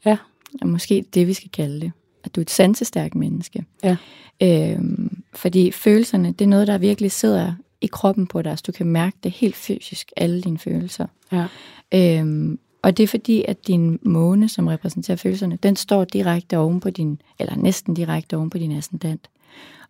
Ja. 0.05 0.17
Og 0.61 0.67
måske 0.67 1.05
det, 1.13 1.27
vi 1.27 1.33
skal 1.33 1.49
kalde 1.49 1.81
det. 1.81 1.91
At 2.23 2.35
du 2.35 2.41
er 2.41 2.43
et 2.43 2.49
sansestærkt 2.49 3.15
menneske. 3.15 3.65
Ja. 3.83 3.95
Øhm, 4.43 5.23
fordi 5.33 5.71
følelserne, 5.71 6.31
det 6.31 6.41
er 6.41 6.49
noget, 6.49 6.67
der 6.67 6.77
virkelig 6.77 7.11
sidder 7.11 7.53
i 7.81 7.87
kroppen 7.87 8.27
på 8.27 8.41
dig. 8.41 8.57
Så 8.57 8.63
du 8.67 8.71
kan 8.71 8.85
mærke 8.85 9.17
det 9.23 9.31
helt 9.31 9.55
fysisk, 9.55 10.11
alle 10.17 10.41
dine 10.41 10.57
følelser. 10.57 11.05
Ja. 11.31 11.45
Øhm, 11.93 12.59
og 12.81 12.97
det 12.97 13.03
er 13.03 13.07
fordi, 13.07 13.45
at 13.47 13.67
din 13.67 13.99
måne, 14.01 14.49
som 14.49 14.67
repræsenterer 14.67 15.17
følelserne, 15.17 15.57
den 15.63 15.75
står 15.75 16.03
direkte 16.03 16.57
oven 16.57 16.79
på 16.79 16.89
din, 16.89 17.21
eller 17.39 17.55
næsten 17.55 17.93
direkte 17.93 18.37
oven 18.37 18.49
på 18.49 18.57
din 18.57 18.71
ascendant. 18.71 19.29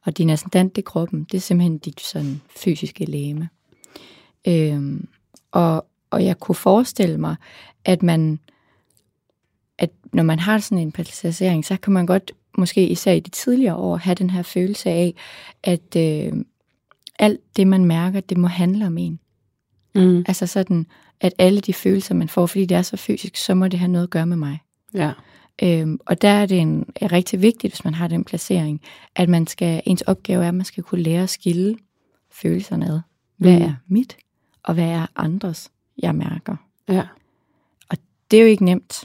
Og 0.10 0.18
din 0.18 0.30
ascendant, 0.30 0.76
det 0.76 0.82
er 0.82 0.86
kroppen. 0.86 1.24
Det 1.24 1.38
er 1.38 1.42
simpelthen 1.42 1.78
dit 1.78 2.02
sådan 2.02 2.42
fysiske 2.58 3.06
læme. 3.06 3.50
Øhm, 4.48 5.08
og, 5.52 5.86
og 6.10 6.26
jeg 6.26 6.40
kunne 6.40 6.56
forestille 6.56 7.18
mig, 7.18 7.36
at 7.86 8.04
man, 8.04 8.40
at 9.78 9.90
når 10.14 10.24
man 10.24 10.40
har 10.40 10.60
sådan 10.60 10.78
en 10.78 10.92
placering, 10.92 11.66
så 11.66 11.78
kan 11.78 11.94
man 11.94 12.06
godt, 12.06 12.32
måske 12.58 12.88
især 12.88 13.12
i 13.12 13.20
de 13.20 13.30
tidligere 13.30 13.76
år, 13.76 13.98
have 13.98 14.16
den 14.16 14.30
her 14.30 14.42
følelse 14.42 14.90
af, 14.90 15.14
at 15.64 15.96
øh, 15.98 16.34
alt 17.20 17.40
det, 17.56 17.68
man 17.68 17.86
mærker, 17.86 18.20
det 18.20 18.38
må 18.38 18.48
handle 18.48 18.88
om 18.88 18.98
en. 18.98 19.20
Mm. 19.96 20.24
Altså 20.28 20.48
sådan, 20.48 20.86
at 21.22 21.34
alle 21.38 21.62
de 21.62 21.74
følelser, 21.74 22.16
man 22.16 22.30
får, 22.30 22.46
fordi 22.46 22.66
det 22.66 22.78
er 22.78 22.82
så 22.82 22.98
fysisk, 22.98 23.36
så 23.36 23.56
må 23.56 23.68
det 23.68 23.80
have 23.80 23.92
noget 23.92 24.04
at 24.04 24.10
gøre 24.10 24.26
med 24.26 24.38
mig. 24.38 24.60
Ja. 24.94 25.12
Øhm, 25.64 26.00
og 26.06 26.22
der 26.22 26.30
er 26.30 26.46
det 26.46 26.60
en, 26.60 26.86
er 26.96 27.12
rigtig 27.12 27.42
vigtigt, 27.42 27.74
hvis 27.74 27.84
man 27.84 27.94
har 27.94 28.08
den 28.08 28.24
placering, 28.24 28.82
at 29.16 29.30
man 29.30 29.48
skal, 29.48 29.82
ens 29.86 30.02
opgave 30.02 30.44
er, 30.44 30.48
at 30.48 30.54
man 30.54 30.66
skal 30.66 30.84
kunne 30.84 31.02
lære 31.02 31.24
at 31.24 31.30
skille 31.30 31.78
følelserne 32.32 32.86
ad. 32.88 33.00
Hvad 33.38 33.60
Mm. 33.60 33.66
er 33.66 33.74
mit, 33.88 34.18
og 34.64 34.74
hvad 34.74 34.88
er 34.90 35.06
andres, 35.16 35.72
jeg 35.98 36.16
mærker. 36.16 36.56
Ja. 36.88 37.04
Det 38.32 38.38
er 38.38 38.42
jo 38.44 38.48
ikke 38.50 38.66
nemt, 38.66 39.04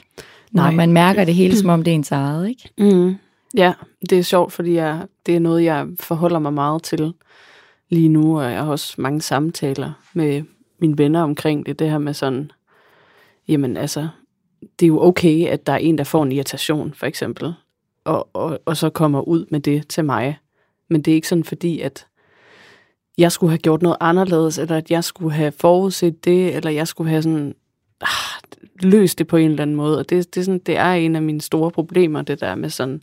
når 0.51 0.63
Nej. 0.63 0.71
man 0.75 0.91
mærker 0.93 1.25
det 1.25 1.35
hele, 1.35 1.57
som 1.57 1.69
om 1.69 1.83
det 1.83 1.91
er 1.91 1.95
ens 1.95 2.11
eget, 2.11 2.49
ikke? 2.49 2.69
Mm. 2.77 3.15
Ja, 3.57 3.73
det 4.09 4.17
er 4.19 4.21
sjovt, 4.23 4.53
fordi 4.53 4.73
jeg, 4.73 5.05
det 5.25 5.35
er 5.35 5.39
noget, 5.39 5.63
jeg 5.63 5.87
forholder 5.99 6.39
mig 6.39 6.53
meget 6.53 6.83
til 6.83 7.13
lige 7.89 8.09
nu, 8.09 8.39
og 8.39 8.51
jeg 8.51 8.63
har 8.63 8.71
også 8.71 8.95
mange 8.97 9.21
samtaler 9.21 9.91
med 10.13 10.43
mine 10.79 10.97
venner 10.97 11.21
omkring 11.21 11.65
det, 11.65 11.79
det 11.79 11.89
her 11.89 11.97
med 11.97 12.13
sådan, 12.13 12.51
jamen 13.47 13.77
altså, 13.77 14.07
det 14.79 14.85
er 14.85 14.87
jo 14.87 15.01
okay, 15.01 15.47
at 15.47 15.67
der 15.67 15.73
er 15.73 15.77
en, 15.77 15.97
der 15.97 16.03
får 16.03 16.23
en 16.23 16.31
irritation, 16.31 16.93
for 16.93 17.05
eksempel, 17.05 17.53
og, 18.03 18.29
og, 18.33 18.59
og 18.65 18.77
så 18.77 18.89
kommer 18.89 19.21
ud 19.21 19.45
med 19.51 19.59
det 19.59 19.87
til 19.87 20.05
mig. 20.05 20.37
Men 20.89 21.01
det 21.01 21.11
er 21.11 21.15
ikke 21.15 21.27
sådan, 21.27 21.43
fordi 21.43 21.79
at 21.79 22.07
jeg 23.17 23.31
skulle 23.31 23.51
have 23.51 23.57
gjort 23.57 23.81
noget 23.81 23.97
anderledes, 23.99 24.57
eller 24.57 24.77
at 24.77 24.91
jeg 24.91 25.03
skulle 25.03 25.33
have 25.33 25.51
forudset 25.51 26.25
det, 26.25 26.55
eller 26.55 26.71
jeg 26.71 26.87
skulle 26.87 27.09
have 27.09 27.21
sådan, 27.21 27.55
ah, 28.01 28.07
løst 28.81 29.19
det 29.19 29.27
på 29.27 29.37
en 29.37 29.49
eller 29.49 29.61
anden 29.61 29.75
måde. 29.75 29.97
Og 29.97 30.09
det, 30.09 30.35
det, 30.35 30.41
er 30.41 30.45
sådan, 30.45 30.61
det 30.65 30.77
er 30.77 30.91
en 30.93 31.15
af 31.15 31.21
mine 31.21 31.41
store 31.41 31.71
problemer, 31.71 32.21
det 32.21 32.39
der 32.39 32.55
med 32.55 32.69
sådan, 32.69 33.01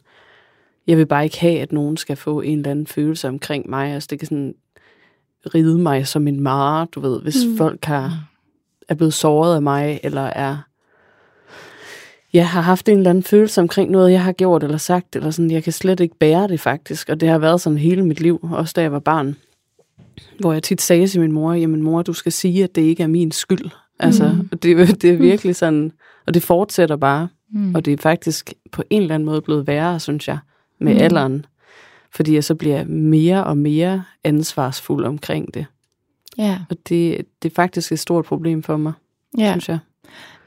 jeg 0.86 0.98
vil 0.98 1.06
bare 1.06 1.24
ikke 1.24 1.40
have, 1.40 1.60
at 1.60 1.72
nogen 1.72 1.96
skal 1.96 2.16
få 2.16 2.40
en 2.40 2.58
eller 2.58 2.70
anden 2.70 2.86
følelse 2.86 3.28
omkring 3.28 3.70
mig. 3.70 3.92
Altså 3.92 4.06
det 4.10 4.18
kan 4.18 4.26
sådan 4.28 4.54
ride 5.54 5.78
mig 5.78 6.06
som 6.06 6.28
en 6.28 6.40
mare, 6.40 6.86
du 6.94 7.00
ved, 7.00 7.20
hvis 7.22 7.44
Mm. 7.44 7.50
mm. 7.50 7.56
folk 7.56 7.84
har, 7.84 8.28
er 8.88 8.94
blevet 8.94 9.14
såret 9.14 9.54
af 9.54 9.62
mig, 9.62 10.00
eller 10.02 10.22
er 10.22 10.56
jeg 12.32 12.48
har 12.48 12.60
haft 12.60 12.88
en 12.88 12.96
eller 12.96 13.10
anden 13.10 13.24
følelse 13.24 13.60
omkring 13.60 13.90
noget, 13.90 14.12
jeg 14.12 14.24
har 14.24 14.32
gjort 14.32 14.62
eller 14.64 14.76
sagt, 14.78 15.16
eller 15.16 15.30
sådan, 15.30 15.50
jeg 15.50 15.64
kan 15.64 15.72
slet 15.72 16.00
ikke 16.00 16.18
bære 16.18 16.48
det 16.48 16.60
faktisk, 16.60 17.08
og 17.08 17.20
det 17.20 17.28
har 17.28 17.38
været 17.38 17.60
sådan 17.60 17.78
hele 17.78 18.04
mit 18.06 18.20
liv, 18.20 18.40
også 18.42 18.72
da 18.76 18.82
jeg 18.82 18.92
var 18.92 18.98
barn, 18.98 19.36
hvor 20.40 20.52
jeg 20.52 20.62
tit 20.62 20.82
sagde 20.82 21.06
til 21.08 21.20
min 21.20 21.32
mor, 21.32 21.52
jamen 21.54 21.82
mor, 21.82 22.02
du 22.02 22.12
skal 22.12 22.32
sige, 22.32 22.64
at 22.64 22.74
det 22.74 22.82
ikke 22.82 23.02
er 23.02 23.06
min 23.06 23.32
skyld. 23.32 23.70
Altså, 23.98 24.28
Mm. 24.28 24.48
det, 24.48 25.02
det 25.02 25.10
er 25.10 25.16
virkelig 25.16 25.56
sådan, 25.56 25.92
og 26.26 26.34
det 26.34 26.42
fortsætter 26.42 26.96
bare, 26.96 27.28
Mm. 27.54 27.74
og 27.74 27.84
det 27.84 27.92
er 27.92 27.96
faktisk 27.96 28.52
på 28.72 28.82
en 28.90 29.02
eller 29.02 29.14
anden 29.14 29.26
måde 29.26 29.40
blevet 29.40 29.66
værre, 29.66 30.00
synes 30.00 30.28
jeg, 30.28 30.38
med 30.80 30.94
mm. 30.94 31.00
alderen. 31.00 31.46
Fordi 32.14 32.34
jeg 32.34 32.44
så 32.44 32.54
bliver 32.54 32.84
mere 32.84 33.44
og 33.44 33.56
mere 33.58 34.04
ansvarsfuld 34.24 35.04
omkring 35.04 35.54
det. 35.54 35.66
Ja, 36.38 36.58
Og 36.70 36.76
det, 36.88 37.22
det 37.42 37.50
er 37.50 37.54
faktisk 37.54 37.92
et 37.92 37.98
stort 37.98 38.24
problem 38.24 38.62
for 38.62 38.76
mig, 38.76 38.92
ja. 39.38 39.50
synes 39.52 39.68
jeg. 39.68 39.78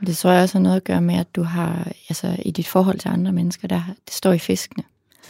Det 0.06 0.18
tror 0.18 0.32
jeg 0.32 0.44
også 0.44 0.58
har 0.58 0.64
noget 0.64 0.76
at 0.76 0.84
gøre 0.84 1.02
med, 1.02 1.16
at 1.16 1.36
du 1.36 1.44
har, 1.44 1.92
altså 2.10 2.36
i 2.46 2.52
dit 2.52 2.68
forhold 2.68 3.00
til 3.00 3.10
andre 3.10 3.32
mennesker, 3.32 3.68
der, 3.68 3.82
det 4.06 4.14
står 4.14 4.34
i 4.34 4.40
fiskene. 4.40 4.84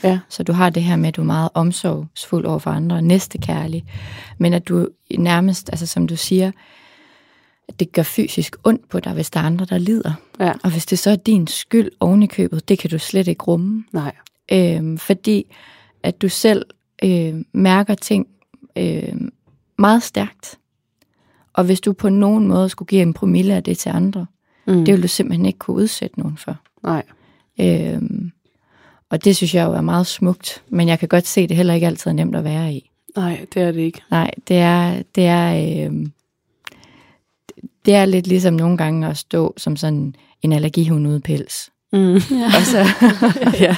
Ja. 0.04 0.20
Så 0.30 0.44
du 0.44 0.54
har 0.54 0.70
det 0.70 0.84
her 0.84 0.96
med, 0.96 1.08
at 1.08 1.16
du 1.16 1.22
er 1.22 1.26
meget 1.26 1.50
omsorgsfuld 1.54 2.46
over 2.46 2.60
for 2.60 2.72
andre, 2.72 3.02
næstekærlig, 3.02 3.86
men 4.38 4.54
at 4.54 4.68
du 4.68 4.90
nærmest, 5.18 5.70
altså 5.70 5.86
som 5.86 6.08
du 6.08 6.16
siger, 6.16 6.52
at 7.68 7.80
det 7.80 7.92
gør 7.92 8.04
fysisk 8.04 8.56
ondt 8.64 8.90
på 8.90 9.00
dig, 9.00 9.14
hvis 9.14 9.30
der 9.30 9.40
er 9.40 9.44
andre, 9.44 9.66
der 9.66 9.78
lider. 9.78 10.14
Ja. 10.40 10.54
Og 10.64 10.72
hvis 10.72 10.86
det 10.86 11.00
så 11.00 11.12
er 11.12 11.16
din 11.16 11.48
skyld 11.48 11.90
oven 12.00 12.24
i 12.24 12.28
købet, 12.28 12.70
det 12.70 12.80
kan 12.80 12.90
du 12.90 13.00
slet 13.00 13.28
ikke 13.28 13.44
rumme. 13.44 13.84
Nej. 13.92 14.16
Øhm, 14.52 14.98
fordi 14.98 15.56
at 16.04 16.22
du 16.22 16.30
selv 16.30 16.66
øh, 17.04 17.36
mærker 17.54 17.96
ting 17.96 18.28
øh, 18.76 19.14
meget 19.78 20.04
stærkt. 20.04 20.58
Og 21.54 21.64
hvis 21.64 21.82
du 21.82 21.94
på 21.94 22.10
nogen 22.10 22.48
måde 22.48 22.70
skulle 22.70 22.88
give 22.88 23.02
en 23.02 23.14
promille 23.14 23.54
af 23.54 23.64
det 23.64 23.78
til 23.78 23.90
andre, 23.90 24.26
Mm. 24.68 24.86
det 24.86 24.94
vil 24.94 25.04
du 25.04 25.08
simpelthen 25.08 25.46
ikke 25.46 25.60
kunne 25.60 25.78
udsætte 25.78 26.20
nogen 26.20 26.38
for. 26.38 26.58
Nej. 26.84 27.04
Øhm, 27.62 28.32
og 29.10 29.24
det 29.24 29.36
synes 29.36 29.56
jeg 29.56 29.66
jo 29.66 29.74
er 29.74 29.82
meget 29.82 30.08
smukt, 30.08 30.64
men 30.70 30.88
jeg 30.88 31.00
kan 31.00 31.08
godt 31.08 31.28
se, 31.28 31.42
at 31.42 31.50
det 31.50 31.58
heller 31.58 31.74
ikke 31.74 31.88
altid 31.88 32.12
er 32.12 32.16
nemt 32.16 32.36
at 32.36 32.44
være 32.44 32.74
i. 32.74 32.92
Nej, 33.16 33.46
det 33.54 33.62
er 33.62 33.72
det 33.72 33.82
ikke. 33.82 34.02
Nej, 34.12 34.32
det 34.48 34.58
er, 34.58 35.04
det 35.16 35.26
er, 35.26 35.86
øhm, 35.86 36.12
det 37.86 37.96
er 37.96 38.06
lidt 38.06 38.28
ligesom 38.28 38.54
nogle 38.54 38.78
gange 38.78 39.08
at 39.08 39.18
stå 39.18 39.54
som 39.58 39.76
sådan 39.76 40.16
en 40.42 40.54
allergihund 40.54 41.08
ude 41.08 41.20
pels. 41.20 41.70
Mm. 41.94 42.16
Ja. 42.16 42.46
Og 42.58 42.62
så, 42.66 42.78
ja. 43.66 43.76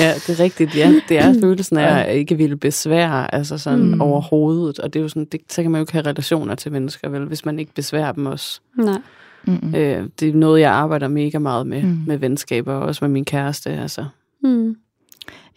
ja, 0.00 0.14
det 0.14 0.30
er 0.30 0.40
rigtigt. 0.40 0.76
Ja, 0.76 0.94
det 1.08 1.18
er 1.18 1.40
følelsen 1.40 1.76
af 1.76 1.98
at 1.98 2.16
ikke 2.16 2.36
ville 2.36 2.56
besvære, 2.56 3.34
altså 3.34 3.58
sådan 3.58 3.94
mm. 3.94 4.00
overhovedet. 4.00 4.78
Og 4.78 4.92
det 4.92 4.98
er 4.98 5.02
jo 5.02 5.08
sådan, 5.08 5.24
det, 5.24 5.40
så 5.48 5.62
kan 5.62 5.70
man 5.70 5.78
jo 5.78 5.82
ikke 5.82 5.92
have 5.92 6.06
relationer 6.06 6.54
til 6.54 6.72
mennesker, 6.72 7.08
vel, 7.08 7.24
hvis 7.24 7.44
man 7.44 7.58
ikke 7.58 7.74
besværer 7.74 8.12
dem 8.12 8.26
også. 8.26 8.60
Nej. 8.78 8.98
Mm, 9.46 9.74
Øh, 9.74 10.08
det 10.20 10.28
er 10.28 10.34
noget, 10.34 10.60
jeg 10.60 10.72
arbejder 10.72 11.08
mega 11.08 11.38
meget 11.38 11.66
med, 11.66 11.82
mm. 11.82 12.02
med 12.06 12.16
venskaber, 12.16 12.72
og 12.72 12.82
også 12.82 13.04
med 13.04 13.12
min 13.12 13.24
kæreste. 13.24 13.70
Altså. 13.70 14.04
Mm. 14.42 14.76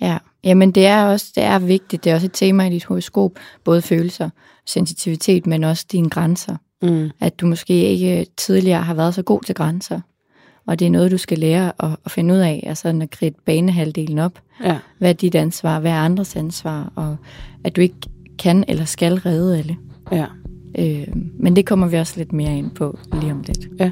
ja, 0.02 0.18
Jamen 0.48 0.72
det 0.72 0.86
er 0.86 1.04
også 1.04 1.32
det 1.36 1.44
er 1.44 1.60
vigtigt, 1.60 2.04
det 2.04 2.10
er 2.10 2.16
også 2.16 2.28
et 2.28 2.34
tema 2.34 2.68
i 2.68 2.70
dit 2.70 2.86
horoskop, 2.86 3.32
både 3.64 3.82
følelser, 3.82 4.30
sensitivitet, 4.66 5.48
men 5.48 5.64
også 5.64 5.86
dine 5.92 6.10
grænser. 6.10 6.56
Mm. 6.82 7.10
At 7.20 7.40
du 7.40 7.46
måske 7.46 7.74
ikke 7.74 8.26
tidligere 8.38 8.82
har 8.82 8.94
været 8.94 9.16
så 9.16 9.22
god 9.22 9.42
til 9.42 9.56
grænser. 9.56 10.02
Og 10.68 10.80
det 10.80 10.86
er 10.86 10.92
noget, 10.92 11.12
du 11.12 11.18
skal 11.18 11.40
lære 11.40 11.72
at, 11.80 11.90
at 12.06 12.12
finde 12.12 12.34
ud 12.34 12.40
af, 12.40 12.64
altså 12.68 12.88
at 13.02 13.10
kridte 13.10 13.40
banehalvdelen 13.46 14.20
op. 14.20 14.40
Ja. 14.64 14.78
Hvad 14.98 15.10
er 15.10 15.14
dit 15.14 15.36
ansvar, 15.36 15.80
hvad 15.80 15.92
er 15.92 15.96
andres 15.96 16.36
ansvar, 16.36 16.92
og 16.96 17.18
at 17.64 17.76
du 17.76 17.82
ikke 17.82 17.96
kan 18.40 18.66
eller 18.68 18.86
skal 18.86 19.14
redde 19.14 19.58
alle. 19.58 19.78
Ja. 20.12 20.26
Øh, 20.80 21.08
men 21.40 21.56
det 21.56 21.66
kommer 21.66 21.88
vi 21.88 21.98
også 21.98 22.14
lidt 22.18 22.34
mere 22.34 22.58
ind 22.58 22.72
på 22.72 23.00
lige 23.22 23.32
om 23.32 23.44
lidt. 23.48 23.68
Ja. 23.80 23.92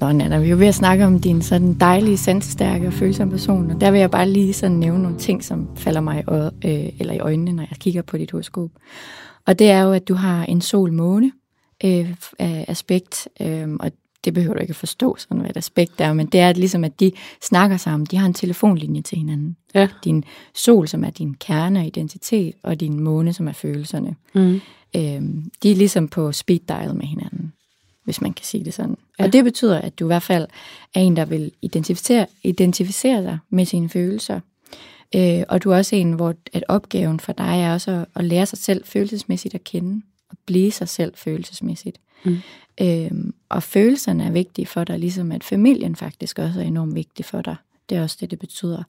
Nå, 0.00 0.12
Nana, 0.12 0.38
vi 0.38 0.46
er 0.46 0.50
jo 0.50 0.56
ved 0.56 0.66
at 0.66 0.74
snakke 0.74 1.06
om 1.06 1.20
din 1.20 1.42
sådan 1.42 1.74
dejlige, 1.74 2.16
sansestærke 2.16 2.86
og 2.86 2.92
følsomme 2.92 3.30
person, 3.30 3.70
og 3.70 3.80
der 3.80 3.90
vil 3.90 4.00
jeg 4.00 4.10
bare 4.10 4.28
lige 4.28 4.52
sådan 4.52 4.76
nævne 4.76 5.02
nogle 5.02 5.18
ting, 5.18 5.44
som 5.44 5.68
falder 5.76 6.00
mig 6.00 6.24
i, 6.28 6.30
ø- 6.32 6.70
øh, 6.70 6.92
eller 6.98 7.14
i 7.14 7.18
øjnene, 7.18 7.52
når 7.52 7.62
jeg 7.62 7.78
kigger 7.78 8.02
på 8.02 8.18
dit 8.18 8.30
horoskop. 8.30 8.70
Og 9.46 9.58
det 9.58 9.70
er 9.70 9.82
jo, 9.82 9.92
at 9.92 10.08
du 10.08 10.14
har 10.14 10.44
en 10.44 10.60
sol-måne 10.60 11.32
øh, 11.84 12.14
aspekt, 12.40 13.28
øh, 13.40 13.68
og 13.80 13.90
det 14.28 14.34
behøver 14.34 14.54
du 14.54 14.60
ikke 14.60 14.70
at 14.70 14.76
forstå, 14.76 15.16
sådan 15.18 15.40
hvad 15.40 15.50
et 15.50 15.56
aspekt 15.56 16.00
er, 16.00 16.12
men 16.12 16.26
det 16.26 16.40
er 16.40 16.52
ligesom, 16.52 16.84
at 16.84 17.00
de 17.00 17.12
snakker 17.42 17.76
sammen, 17.76 18.06
de 18.10 18.16
har 18.16 18.26
en 18.26 18.34
telefonlinje 18.34 19.02
til 19.02 19.18
hinanden. 19.18 19.56
Ja. 19.74 19.88
Din 20.04 20.24
sol, 20.54 20.88
som 20.88 21.04
er 21.04 21.10
din 21.10 21.34
kerne 21.34 21.80
og 21.80 21.86
identitet, 21.86 22.54
og 22.62 22.80
din 22.80 23.00
måne, 23.00 23.32
som 23.32 23.48
er 23.48 23.52
følelserne. 23.52 24.16
Mm. 24.34 24.60
Øh, 24.96 25.22
de 25.62 25.70
er 25.70 25.74
ligesom 25.74 26.08
på 26.08 26.32
speed 26.32 26.60
dial 26.68 26.94
med 26.94 27.06
hinanden, 27.06 27.52
hvis 28.04 28.20
man 28.20 28.32
kan 28.32 28.44
sige 28.44 28.64
det 28.64 28.74
sådan. 28.74 28.96
Ja. 29.18 29.24
Og 29.24 29.32
det 29.32 29.44
betyder, 29.44 29.78
at 29.80 29.98
du 29.98 30.04
i 30.04 30.06
hvert 30.06 30.22
fald 30.22 30.46
er 30.94 31.00
en, 31.00 31.16
der 31.16 31.24
vil 31.24 31.52
identificere, 31.62 32.26
identificere 32.42 33.22
dig 33.22 33.38
med 33.50 33.64
sine 33.64 33.88
følelser. 33.88 34.40
Øh, 35.14 35.42
og 35.48 35.64
du 35.64 35.70
er 35.70 35.76
også 35.76 35.96
en, 35.96 36.12
hvor 36.12 36.34
at 36.52 36.64
opgaven 36.68 37.20
for 37.20 37.32
dig 37.32 37.60
er 37.62 37.72
også 37.72 37.90
at, 37.90 38.06
at 38.14 38.24
lære 38.24 38.46
sig 38.46 38.58
selv 38.58 38.84
følelsesmæssigt 38.84 39.54
at 39.54 39.64
kende, 39.64 40.02
og 40.30 40.36
blive 40.46 40.72
sig 40.72 40.88
selv 40.88 41.12
følelsesmæssigt. 41.16 41.98
Mm. 42.28 42.38
Øh, 42.80 43.10
og 43.48 43.62
følelserne 43.62 44.24
er 44.24 44.30
vigtige 44.30 44.66
for 44.66 44.84
dig, 44.84 44.98
ligesom 44.98 45.32
at 45.32 45.44
familien 45.44 45.96
faktisk 45.96 46.38
også 46.38 46.60
er 46.60 46.64
enormt 46.64 46.94
vigtig 46.94 47.24
for 47.24 47.42
dig. 47.42 47.56
Det 47.88 47.96
er 47.98 48.02
også 48.02 48.16
det, 48.20 48.30
det 48.30 48.38
betyder. 48.38 48.82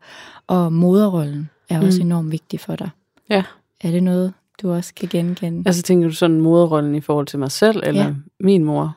Og 0.47 0.73
moderrollen 0.73 1.49
er 1.69 1.82
også 1.82 1.99
Mm. 2.02 2.08
enormt 2.08 2.32
vigtig 2.32 2.60
for 2.60 2.75
dig. 2.75 2.89
Ja. 3.30 3.43
Er 3.82 3.91
det 3.91 4.04
noget, 4.04 4.34
du 4.62 4.71
også 4.73 4.93
kan 4.93 5.10
genkende? 5.12 5.63
Altså 5.65 5.82
tænker 5.82 6.08
du 6.08 6.13
sådan 6.13 6.41
moderrollen 6.41 6.95
i 6.95 7.02
forhold 7.02 7.28
til 7.28 7.39
mig 7.39 7.52
selv, 7.52 7.84
eller 7.86 8.04
Ja. 8.06 8.13
min 8.39 8.63
mor? 8.63 8.95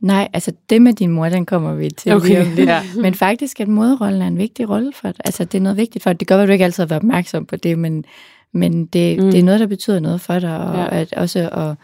Nej, 0.00 0.28
altså 0.32 0.52
det 0.70 0.82
med 0.82 0.92
din 0.92 1.10
mor, 1.10 1.28
den 1.28 1.46
kommer 1.46 1.74
vi 1.74 1.90
til 1.90 2.12
lige 2.24 2.40
om 2.40 2.46
lidt. 2.56 2.68
ja. 2.74 2.82
Men 3.00 3.14
faktisk, 3.14 3.60
at 3.60 3.68
moderrollen 3.68 4.22
er 4.22 4.26
en 4.26 4.38
vigtig 4.38 4.68
rolle 4.68 4.92
for 4.92 5.08
dig. 5.08 5.20
Altså, 5.24 5.44
det 5.44 5.58
er 5.58 5.62
noget 5.62 5.76
vigtigt 5.76 6.02
for 6.02 6.12
dig. 6.12 6.20
Det 6.20 6.28
gør, 6.28 6.38
at 6.42 6.48
du 6.48 6.52
ikke 6.52 6.64
altid 6.64 6.82
har 6.82 6.88
været 6.88 7.00
opmærksom 7.02 7.46
på 7.46 7.56
det, 7.56 7.78
men, 7.78 8.04
men 8.52 8.86
det, 8.86 9.18
Mm. 9.24 9.30
det 9.30 9.40
er 9.40 9.44
noget, 9.44 9.60
der 9.60 9.66
betyder 9.66 10.00
noget 10.00 10.20
for 10.20 10.38
dig. 10.38 10.58
Og 10.58 10.74
Ja. 10.76 11.00
at 11.00 11.12
også, 11.12 11.48
og, 11.52 11.76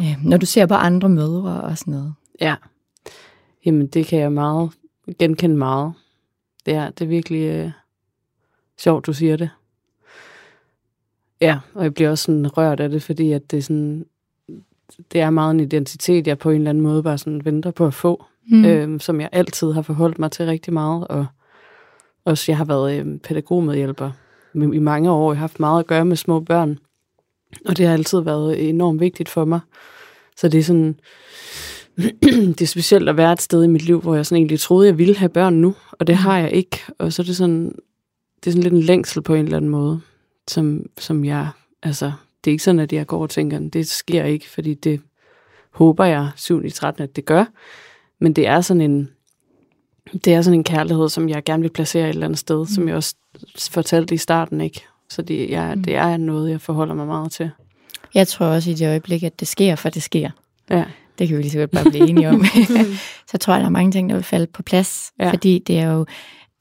øh, 0.00 0.16
når 0.24 0.36
du 0.36 0.46
ser 0.46 0.66
på 0.66 0.74
andre 0.74 1.08
mødre 1.08 1.60
og 1.60 1.78
sådan 1.78 1.92
noget. 1.92 2.14
Ja. 2.40 2.54
Jamen, 3.66 3.86
det 3.86 4.06
kan 4.06 4.18
jeg 4.18 4.32
meget 4.32 4.70
genkende 5.18 5.56
meget. 5.56 5.92
Det 6.66 6.74
er, 6.74 6.90
det 6.90 7.04
er 7.04 7.08
virkelig 7.08 7.42
øh, 7.42 7.70
sjovt, 8.78 9.06
du 9.06 9.12
siger 9.12 9.36
det. 9.36 9.50
Ja, 11.40 11.58
og 11.74 11.84
jeg 11.84 11.94
bliver 11.94 12.10
også 12.10 12.24
sådan 12.24 12.56
rørt 12.56 12.80
af 12.80 12.88
det, 12.88 13.02
fordi 13.02 13.32
at 13.32 13.50
det 13.50 13.56
er 13.56 13.62
sådan, 13.62 14.06
det 15.12 15.20
er 15.20 15.30
meget 15.30 15.50
en 15.50 15.60
identitet, 15.60 16.26
jeg 16.26 16.38
på 16.38 16.50
en 16.50 16.56
eller 16.56 16.70
anden 16.70 16.82
måde 16.82 17.02
bare 17.02 17.18
sådan 17.18 17.44
venter 17.44 17.70
på 17.70 17.86
at 17.86 17.94
få, 17.94 18.24
mm. 18.50 18.64
øh, 18.64 19.00
som 19.00 19.20
jeg 19.20 19.28
altid 19.32 19.72
har 19.72 19.82
forholdt 19.82 20.18
mig 20.18 20.30
til 20.30 20.46
rigtig 20.46 20.72
meget, 20.72 21.08
og 21.08 21.26
også 22.24 22.44
jeg 22.48 22.56
har 22.56 22.64
været 22.64 23.00
øh, 23.00 23.18
pædagogmedhjælper 23.18 24.10
i 24.54 24.58
i 24.58 24.78
mange 24.78 25.10
år. 25.10 25.32
Jeg 25.32 25.38
har 25.38 25.40
haft 25.40 25.60
meget 25.60 25.80
at 25.80 25.86
gøre 25.86 26.04
med 26.04 26.16
små 26.16 26.40
børn, 26.40 26.78
og 27.64 27.76
det 27.76 27.86
har 27.86 27.92
altid 27.92 28.20
været 28.20 28.68
enormt 28.68 29.00
vigtigt 29.00 29.28
for 29.28 29.44
mig. 29.44 29.60
Så 30.36 30.48
det 30.48 30.60
er 30.60 30.64
sådan, 30.64 31.00
det 32.58 32.60
er 32.60 32.66
specielt 32.66 33.08
at 33.08 33.16
være 33.16 33.32
et 33.32 33.42
sted 33.42 33.64
i 33.64 33.66
mit 33.66 33.82
liv, 33.82 34.00
hvor 34.00 34.14
jeg 34.14 34.26
sådan 34.26 34.40
egentlig 34.40 34.60
troede, 34.60 34.86
jeg 34.86 34.98
ville 34.98 35.16
have 35.16 35.28
børn 35.28 35.54
nu, 35.54 35.74
og 35.92 36.06
det 36.06 36.16
har 36.16 36.38
jeg 36.38 36.52
ikke. 36.52 36.80
Og 36.98 37.12
så 37.12 37.22
er 37.22 37.26
det 37.26 37.36
sådan, 37.36 37.64
det 38.44 38.46
er 38.46 38.50
sådan 38.50 38.62
lidt 38.62 38.74
en 38.74 38.82
længsel 38.82 39.22
på 39.22 39.34
en 39.34 39.44
eller 39.44 39.56
anden 39.56 39.70
måde, 39.70 40.00
som, 40.48 40.86
som 40.98 41.24
jeg, 41.24 41.48
altså, 41.82 42.12
det 42.44 42.50
er 42.50 42.52
ikke 42.52 42.64
sådan, 42.64 42.78
at 42.78 42.92
jeg 42.92 43.06
går 43.06 43.22
og 43.22 43.30
tænker, 43.30 43.58
det 43.58 43.88
sker 43.88 44.24
ikke, 44.24 44.48
fordi 44.48 44.74
det 44.74 45.00
håber 45.70 46.04
jeg 46.04 46.30
7. 46.36 46.64
i 46.64 46.70
13. 46.70 47.02
at 47.02 47.16
det 47.16 47.24
gør. 47.24 47.44
Men 48.20 48.32
det 48.32 48.46
er 48.46 48.60
sådan 48.60 48.80
en, 48.80 49.08
det 50.24 50.34
er 50.34 50.42
sådan 50.42 50.58
en 50.58 50.64
kærlighed, 50.64 51.08
som 51.08 51.28
jeg 51.28 51.44
gerne 51.44 51.62
vil 51.62 51.70
placere 51.70 52.04
et 52.04 52.08
eller 52.08 52.26
andet 52.26 52.38
sted, 52.38 52.58
mm. 52.58 52.66
som 52.66 52.88
jeg 52.88 52.96
også 52.96 53.14
fortalte 53.70 54.14
i 54.14 54.18
starten, 54.18 54.60
ikke? 54.60 54.84
Så 55.10 55.22
det, 55.22 55.50
jeg, 55.50 55.72
Mm. 55.76 55.82
det 55.82 55.94
er 55.96 56.16
noget, 56.16 56.50
jeg 56.50 56.60
forholder 56.60 56.94
mig 56.94 57.06
meget 57.06 57.32
til. 57.32 57.50
Jeg 58.14 58.28
tror 58.28 58.46
også 58.46 58.70
i 58.70 58.74
det 58.74 58.88
øjeblik, 58.88 59.22
at 59.22 59.40
det 59.40 59.48
sker, 59.48 59.76
for 59.76 59.88
det 59.88 60.02
sker. 60.02 60.30
Ja, 60.70 60.84
Det 61.18 61.28
kan 61.28 61.36
vi 61.36 61.42
lige 61.42 61.50
så 61.52 61.58
godt 61.58 61.70
bare 61.70 61.90
blive 61.90 62.08
enige 62.08 62.28
om. 62.28 62.44
så 63.30 63.38
tror 63.38 63.52
jeg, 63.54 63.60
der 63.60 63.66
er 63.66 63.70
mange 63.70 63.92
ting, 63.92 64.08
der 64.08 64.14
vil 64.14 64.24
falde 64.24 64.46
på 64.46 64.62
plads. 64.62 65.12
Ja. 65.18 65.24
Ja. 65.24 65.30
Fordi 65.32 65.58
det 65.66 65.78
er 65.78 65.92
jo 65.92 66.06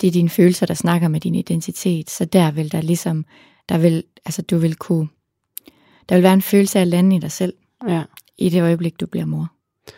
det 0.02 0.08
er 0.08 0.12
dine 0.12 0.30
følelser, 0.30 0.66
der 0.66 0.74
snakker 0.74 1.08
med 1.08 1.20
din 1.20 1.36
identitet. 1.36 2.10
Så 2.10 2.26
der 2.26 2.52
vil 2.52 2.72
der 2.72 2.82
ligesom, 2.82 3.26
der 3.70 3.78
vil, 3.78 4.04
altså 4.26 4.42
du 4.42 4.58
vil 4.58 4.76
kunne, 4.76 5.08
der 6.10 6.16
vil 6.16 6.24
være 6.24 6.34
en 6.34 6.42
følelse 6.42 6.78
af 6.80 6.82
at 6.82 6.88
lande 6.88 7.16
i 7.16 7.20
dig 7.20 7.32
selv, 7.32 7.54
ja. 7.88 8.04
i 8.38 8.50
det 8.50 8.62
øjeblik, 8.62 9.00
du 9.00 9.06
bliver 9.08 9.26
mor. 9.26 9.52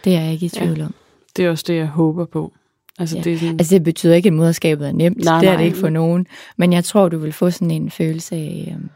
Det 0.04 0.16
er 0.16 0.22
jeg 0.22 0.34
ikke 0.34 0.46
i 0.46 0.50
Ja. 0.56 0.66
tvivl 0.66 0.82
om. 0.82 0.94
Det 1.38 1.46
er 1.46 1.50
også 1.50 1.64
det, 1.68 1.76
jeg 1.78 1.88
håber 1.88 2.26
på. 2.26 2.54
Altså, 3.00 3.18
Ja. 3.18 3.22
det 3.24 3.34
er 3.34 3.38
sådan, 3.40 3.56
Altså 3.60 3.76
det 3.76 3.84
betyder 3.84 4.16
ikke, 4.16 4.28
at 4.28 4.34
moderskabet 4.34 4.88
er 4.88 4.92
nemt. 4.92 5.18
Nej, 5.26 5.40
det 5.40 5.48
er 5.48 5.52
nej. 5.52 5.62
det 5.62 5.66
ikke 5.66 5.78
for 5.78 5.90
nogen. 5.90 6.28
Men 6.58 6.74
jeg 6.74 6.84
tror, 6.84 7.10
du 7.10 7.18
vil 7.18 7.34
få 7.34 7.52
sådan 7.52 7.72
en 7.72 7.92
følelse 7.92 8.36
af, 8.36 8.74
øhm, 8.76 8.90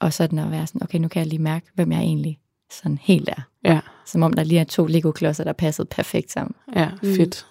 og 0.00 0.12
sådan 0.12 0.38
at 0.38 0.50
være 0.50 0.66
sådan, 0.66 0.82
okay, 0.82 0.98
nu 0.98 1.08
kan 1.08 1.20
jeg 1.20 1.26
lige 1.28 1.42
mærke, 1.42 1.66
hvem 1.74 1.92
jeg 1.92 2.00
egentlig 2.00 2.38
sådan 2.72 2.98
helt 3.02 3.28
er. 3.28 3.42
ja, 3.64 3.80
Som 4.06 4.22
om 4.22 4.32
der 4.32 4.44
lige 4.44 4.60
er 4.60 4.64
to 4.64 4.86
Lego-klodser, 4.86 5.44
der 5.44 5.52
passede 5.52 5.88
perfekt 5.90 6.32
sammen. 6.32 6.54
ja, 6.76 6.88
Mm. 7.02 7.14
fedt. 7.14 7.46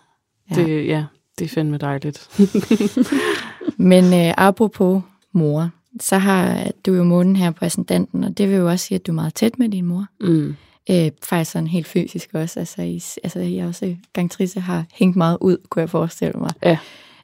Ja. 0.52 0.56
Det, 0.56 0.88
ja, 0.88 1.06
det 1.40 1.46
er 1.46 1.50
fandme 1.50 1.78
dejligt. 1.78 2.30
Men 3.78 4.04
øh, 4.14 4.34
apropos 4.38 5.02
mor, 5.34 5.70
så 6.00 6.18
har 6.18 6.72
du 6.86 6.94
jo 6.94 7.04
månen 7.04 7.36
her 7.36 7.52
på 7.52 7.66
ascendanten, 7.66 8.24
og 8.24 8.38
det 8.38 8.50
vil 8.50 8.58
jo 8.58 8.70
også 8.70 8.86
sige, 8.86 8.96
at 8.96 9.08
du 9.08 9.12
er 9.12 9.16
meget 9.16 9.34
tæt 9.34 9.60
med 9.60 9.70
din 9.70 9.86
mor. 9.86 10.06
Mm. 10.22 10.56
Øh, 10.90 11.12
faktisk 11.24 11.52
sådan 11.52 11.68
helt 11.68 11.88
fysisk 11.88 12.30
også. 12.34 12.60
Altså, 12.60 12.82
I, 12.82 13.02
altså 13.24 13.40
jeg 13.40 13.66
også, 13.68 13.96
gang 14.14 14.32
Trisse 14.32 14.60
har 14.60 14.86
hængt 14.94 15.16
meget 15.16 15.38
ud, 15.42 15.58
kunne 15.70 15.82
jeg 15.82 15.90
forestille 15.90 16.34
mig. 16.40 16.52
Ja. 16.64 16.78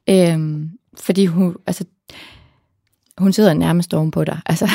Øhm, 0.09 0.69
fordi 0.97 1.25
hun, 1.25 1.55
altså, 1.67 1.85
hun 3.17 3.33
sidder 3.33 3.53
nærmest 3.53 3.93
oven 3.93 4.11
på 4.11 4.23
dig. 4.23 4.39
Altså, 4.45 4.69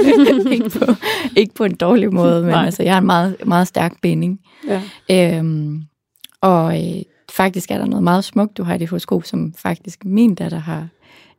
ikke, 0.52 0.70
på, 0.70 0.92
ikke 1.36 1.54
på 1.54 1.64
en 1.64 1.74
dårlig 1.74 2.14
måde, 2.14 2.42
men 2.42 2.50
Nej. 2.50 2.64
altså, 2.64 2.82
jeg 2.82 2.92
har 2.92 3.00
en 3.00 3.06
meget, 3.06 3.36
meget 3.46 3.68
stærk 3.68 3.92
binding. 4.02 4.40
Ja. 4.68 4.82
Øhm, 5.10 5.82
og 6.40 6.82
øh, 6.82 7.02
faktisk 7.32 7.70
er 7.70 7.78
der 7.78 7.86
noget 7.86 8.02
meget 8.02 8.24
smukt, 8.24 8.56
du 8.56 8.62
har 8.62 8.74
i 8.74 8.78
dit 8.78 8.88
horoskop, 8.88 9.24
som 9.24 9.54
faktisk 9.58 10.04
min 10.04 10.34
datter 10.34 10.58
har 10.58 10.88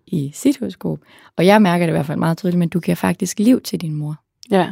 i 0.07 0.31
sit 0.33 0.59
horoskop. 0.59 0.99
Og 1.37 1.45
jeg 1.45 1.61
mærker 1.61 1.85
det 1.85 1.91
i 1.91 1.95
hvert 1.95 2.05
fald 2.05 2.19
meget 2.19 2.37
tydeligt, 2.37 2.59
men 2.59 2.69
du 2.69 2.79
giver 2.79 2.95
faktisk 2.95 3.39
liv 3.39 3.61
til 3.61 3.81
din 3.81 3.93
mor. 3.93 4.15
Ja. 4.51 4.71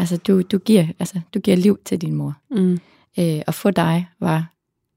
Altså, 0.00 0.16
du, 0.16 0.42
du, 0.42 0.58
giver, 0.58 0.86
altså, 0.98 1.20
du 1.34 1.38
giver 1.38 1.56
liv 1.56 1.78
til 1.84 2.00
din 2.00 2.14
mor. 2.14 2.36
Mm. 2.50 2.78
Øh, 3.18 3.42
og 3.46 3.54
for 3.54 3.70
dig 3.70 4.08
var 4.20 4.52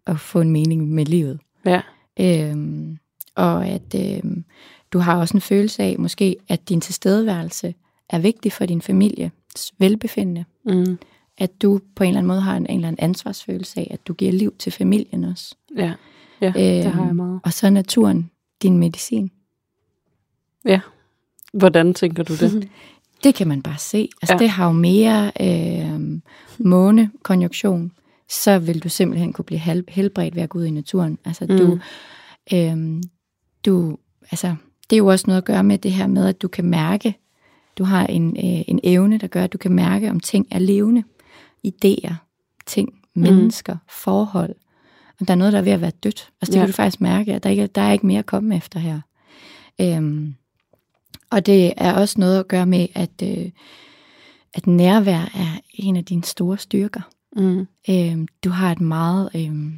at 0.07 0.19
få 0.19 0.41
en 0.41 0.49
mening 0.49 0.89
med 0.89 1.05
livet. 1.05 1.39
Ja. 1.65 1.81
Øhm, 2.19 2.97
og 3.35 3.67
at 3.67 3.95
øhm, 3.95 4.43
du 4.91 4.99
har 4.99 5.19
også 5.19 5.37
en 5.37 5.41
følelse 5.41 5.83
af, 5.83 5.95
måske, 5.99 6.35
at 6.47 6.69
din 6.69 6.81
tilstedeværelse 6.81 7.75
er 8.10 8.19
vigtig 8.19 8.51
for 8.51 8.65
din 8.65 8.81
families 8.81 9.73
velbefindende. 9.77 10.45
Mm. 10.65 10.97
At 11.37 11.62
du 11.62 11.79
på 11.95 12.04
en 12.04 12.08
eller 12.08 12.17
anden 12.17 12.27
måde 12.27 12.41
har 12.41 12.58
en, 12.58 12.65
en 12.69 12.75
eller 12.75 12.87
anden 12.87 13.04
ansvarsfølelse 13.04 13.79
af, 13.79 13.87
at 13.91 14.08
du 14.08 14.13
giver 14.13 14.31
liv 14.31 14.56
til 14.60 14.71
familien 14.71 15.23
også. 15.23 15.56
Ja. 15.77 15.93
Ja, 16.41 16.51
det 16.56 16.85
har 16.85 17.06
jeg 17.06 17.15
meget. 17.15 17.39
Og 17.43 17.54
så 17.54 17.65
er 17.65 17.71
naturen 17.71 18.29
din 18.62 18.77
medicin. 18.77 19.31
Hvordan 21.54 21.93
tænker 21.93 22.23
du 22.23 22.35
det? 22.35 22.69
Det 23.24 23.36
kan 23.36 23.48
man 23.48 23.62
bare 23.62 23.78
se. 23.78 24.10
Altså 24.21 24.34
Ja. 24.34 24.38
det 24.40 24.50
har 24.50 24.65
jo 24.65 24.71
mere 24.71 25.32
øh, 25.42 26.19
månekonjunktion, 26.60 27.92
så 28.30 28.60
vil 28.60 28.84
du 28.84 28.90
simpelthen 28.90 29.34
kunne 29.34 29.46
blive 29.46 29.60
hel- 29.60 29.86
helbredt 29.88 30.36
ved 30.36 30.44
at 30.44 30.50
gå 30.50 30.60
ud 30.60 30.65
i 30.65 30.71
naturen. 30.71 31.17
Altså 31.26 31.46
Mm. 31.50 31.58
du, 31.58 31.80
øh, 32.54 33.04
du, 33.65 33.98
altså 34.32 34.56
det 34.90 34.96
er 34.96 34.98
jo 34.98 35.08
også 35.08 35.24
noget 35.28 35.38
at 35.38 35.46
gøre 35.46 35.63
med 35.63 35.78
det 35.78 35.92
her 35.92 36.08
med, 36.08 36.26
at 36.28 36.42
du 36.42 36.48
kan 36.48 36.65
mærke, 36.65 37.15
du 37.78 37.84
har 37.84 38.06
en, 38.06 38.28
øh, 38.30 38.63
en 38.67 38.80
evne, 38.84 39.17
der 39.17 39.28
gør, 39.28 39.44
at 39.44 39.54
du 39.54 39.58
kan 39.58 39.71
mærke, 39.71 40.10
om 40.10 40.19
ting 40.19 40.48
er 40.52 40.60
levende. 40.60 41.04
Idéer, 41.67 42.13
ting, 42.65 42.90
mennesker, 43.15 43.78
forhold. 43.90 44.56
Og 45.19 45.28
der 45.28 45.34
er 45.34 45.38
noget, 45.38 45.54
der 45.54 45.60
er 45.60 45.63
ved 45.63 45.71
at 45.71 45.82
være 45.82 45.92
dødt. 46.04 46.30
Altså 46.42 46.52
det 46.52 46.56
Ja. 46.56 46.62
kan 46.62 46.67
du 46.67 46.74
faktisk 46.74 47.02
mærke, 47.02 47.34
at 47.34 47.44
der, 47.44 47.50
ikke, 47.50 47.67
der 47.67 47.82
er 47.82 47.92
ikke 47.92 48.06
mere 48.08 48.19
at 48.19 48.26
komme 48.26 48.56
efter 48.58 48.80
her. 48.80 49.00
Øhm, 49.82 50.36
og 51.34 51.46
det 51.46 51.73
er 51.77 51.94
også 51.94 52.19
noget 52.19 52.40
at 52.40 52.48
gøre 52.48 52.65
med, 52.65 52.88
at, 52.96 53.10
øh, 53.23 53.52
at 54.54 54.67
nærvær 54.67 55.31
er 55.34 55.60
en 55.73 55.96
af 55.96 56.06
dine 56.06 56.23
store 56.23 56.58
styrker. 56.58 57.02
Mm. 57.36 57.67
Øhm, 57.90 58.27
du 58.44 58.50
har 58.50 58.71
et 58.71 58.81
meget, 58.81 59.29
øhm, 59.36 59.73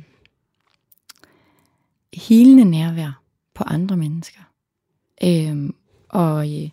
hilende 2.13 2.65
nærvær 2.65 3.21
på 3.55 3.63
andre 3.63 3.97
mennesker. 3.97 4.39
Øhm, 5.23 5.75
og 6.09 6.53
øh, 6.53 6.69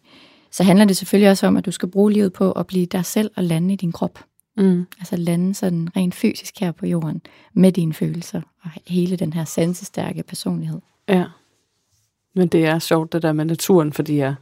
så 0.50 0.62
handler 0.64 0.84
det 0.84 0.96
selvfølgelig 0.96 1.30
også 1.30 1.46
om, 1.46 1.56
at 1.56 1.66
du 1.66 1.70
skal 1.70 1.90
bruge 1.90 2.12
livet 2.12 2.32
på 2.32 2.52
at 2.52 2.66
blive 2.66 2.86
dig 2.86 3.04
selv 3.04 3.30
og 3.36 3.44
lande 3.44 3.74
i 3.74 3.76
din 3.76 3.92
krop. 3.92 4.24
Mm. 4.56 4.86
Altså 4.98 5.16
lande 5.16 5.54
sådan 5.54 5.96
rent 5.96 6.14
fysisk 6.14 6.60
her 6.60 6.72
på 6.72 6.86
jorden 6.86 7.22
med 7.54 7.72
dine 7.72 7.94
følelser 7.94 8.40
og 8.62 8.70
hele 8.86 9.16
den 9.16 9.32
her 9.32 9.44
sansestærke 9.44 10.22
personlighed. 10.22 10.80
Ja. 11.08 11.24
Men 12.34 12.48
det 12.48 12.66
er 12.66 12.78
sjovt, 12.78 13.12
det 13.12 13.22
der 13.22 13.32
med 13.32 13.44
naturen, 13.44 13.92
fordi 13.92 14.16
jeg, 14.16 14.34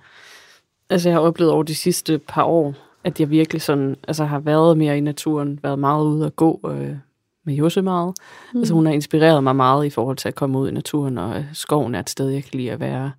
altså 0.91 1.09
jeg 1.09 1.16
har 1.16 1.22
oplevet 1.22 1.53
over 1.53 1.62
de 1.62 1.74
sidste 1.74 2.18
par 2.18 2.45
år, 2.45 2.74
at 3.05 3.20
jeg 3.20 3.30
virkelig 3.30 3.62
sådan, 3.62 3.97
altså 4.09 4.24
har 4.24 4.38
været 4.38 4.78
mere 4.78 4.99
i 4.99 5.01
naturen, 5.01 5.61
været 5.62 5.78
meget 5.78 6.05
ude 6.05 6.26
at 6.26 6.36
gå 6.36 6.61
øh, 6.64 6.97
med 7.45 7.55
Josse 7.55 7.82
meget. 7.82 8.14
Mm. 8.53 8.61
Altså 8.61 8.74
hun 8.74 8.86
har 8.86 8.93
inspireret 8.93 9.45
mig 9.45 9.57
meget 9.57 9.86
i 9.86 9.91
forhold 9.91 10.16
til 10.16 10.28
at 10.28 10.34
komme 10.34 10.59
ud 10.59 10.68
i 10.68 10.72
naturen, 10.72 11.18
og 11.18 11.36
øh, 11.36 11.45
skoven 11.53 11.95
er 11.95 12.01
et 12.01 12.11
sted, 12.11 12.28
jeg 12.28 12.45
kan 12.45 12.59
lide 12.59 12.72
at 12.72 12.80
være. 12.80 13.12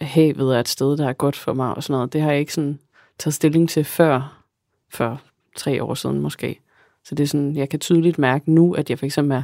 Havet 0.00 0.56
er 0.56 0.60
et 0.60 0.68
sted, 0.68 0.96
der 0.96 1.08
er 1.08 1.12
godt 1.12 1.36
for 1.36 1.52
mig 1.52 1.74
og 1.74 1.82
sådan 1.82 1.94
noget. 1.94 2.12
Det 2.12 2.20
har 2.20 2.30
jeg 2.30 2.40
ikke 2.40 2.54
sådan 2.54 2.78
taget 3.18 3.34
stilling 3.34 3.68
til 3.68 3.84
før, 3.84 4.42
for 4.90 5.20
tre 5.56 5.82
år 5.82 5.94
siden 5.94 6.20
måske. 6.20 6.60
Så 7.04 7.14
det 7.14 7.22
er 7.22 7.28
sådan, 7.28 7.56
jeg 7.56 7.68
kan 7.68 7.80
tydeligt 7.80 8.18
mærke 8.18 8.52
nu, 8.52 8.74
at 8.74 8.90
jeg 8.90 8.98
for 8.98 9.06
eksempel 9.06 9.36
er 9.36 9.42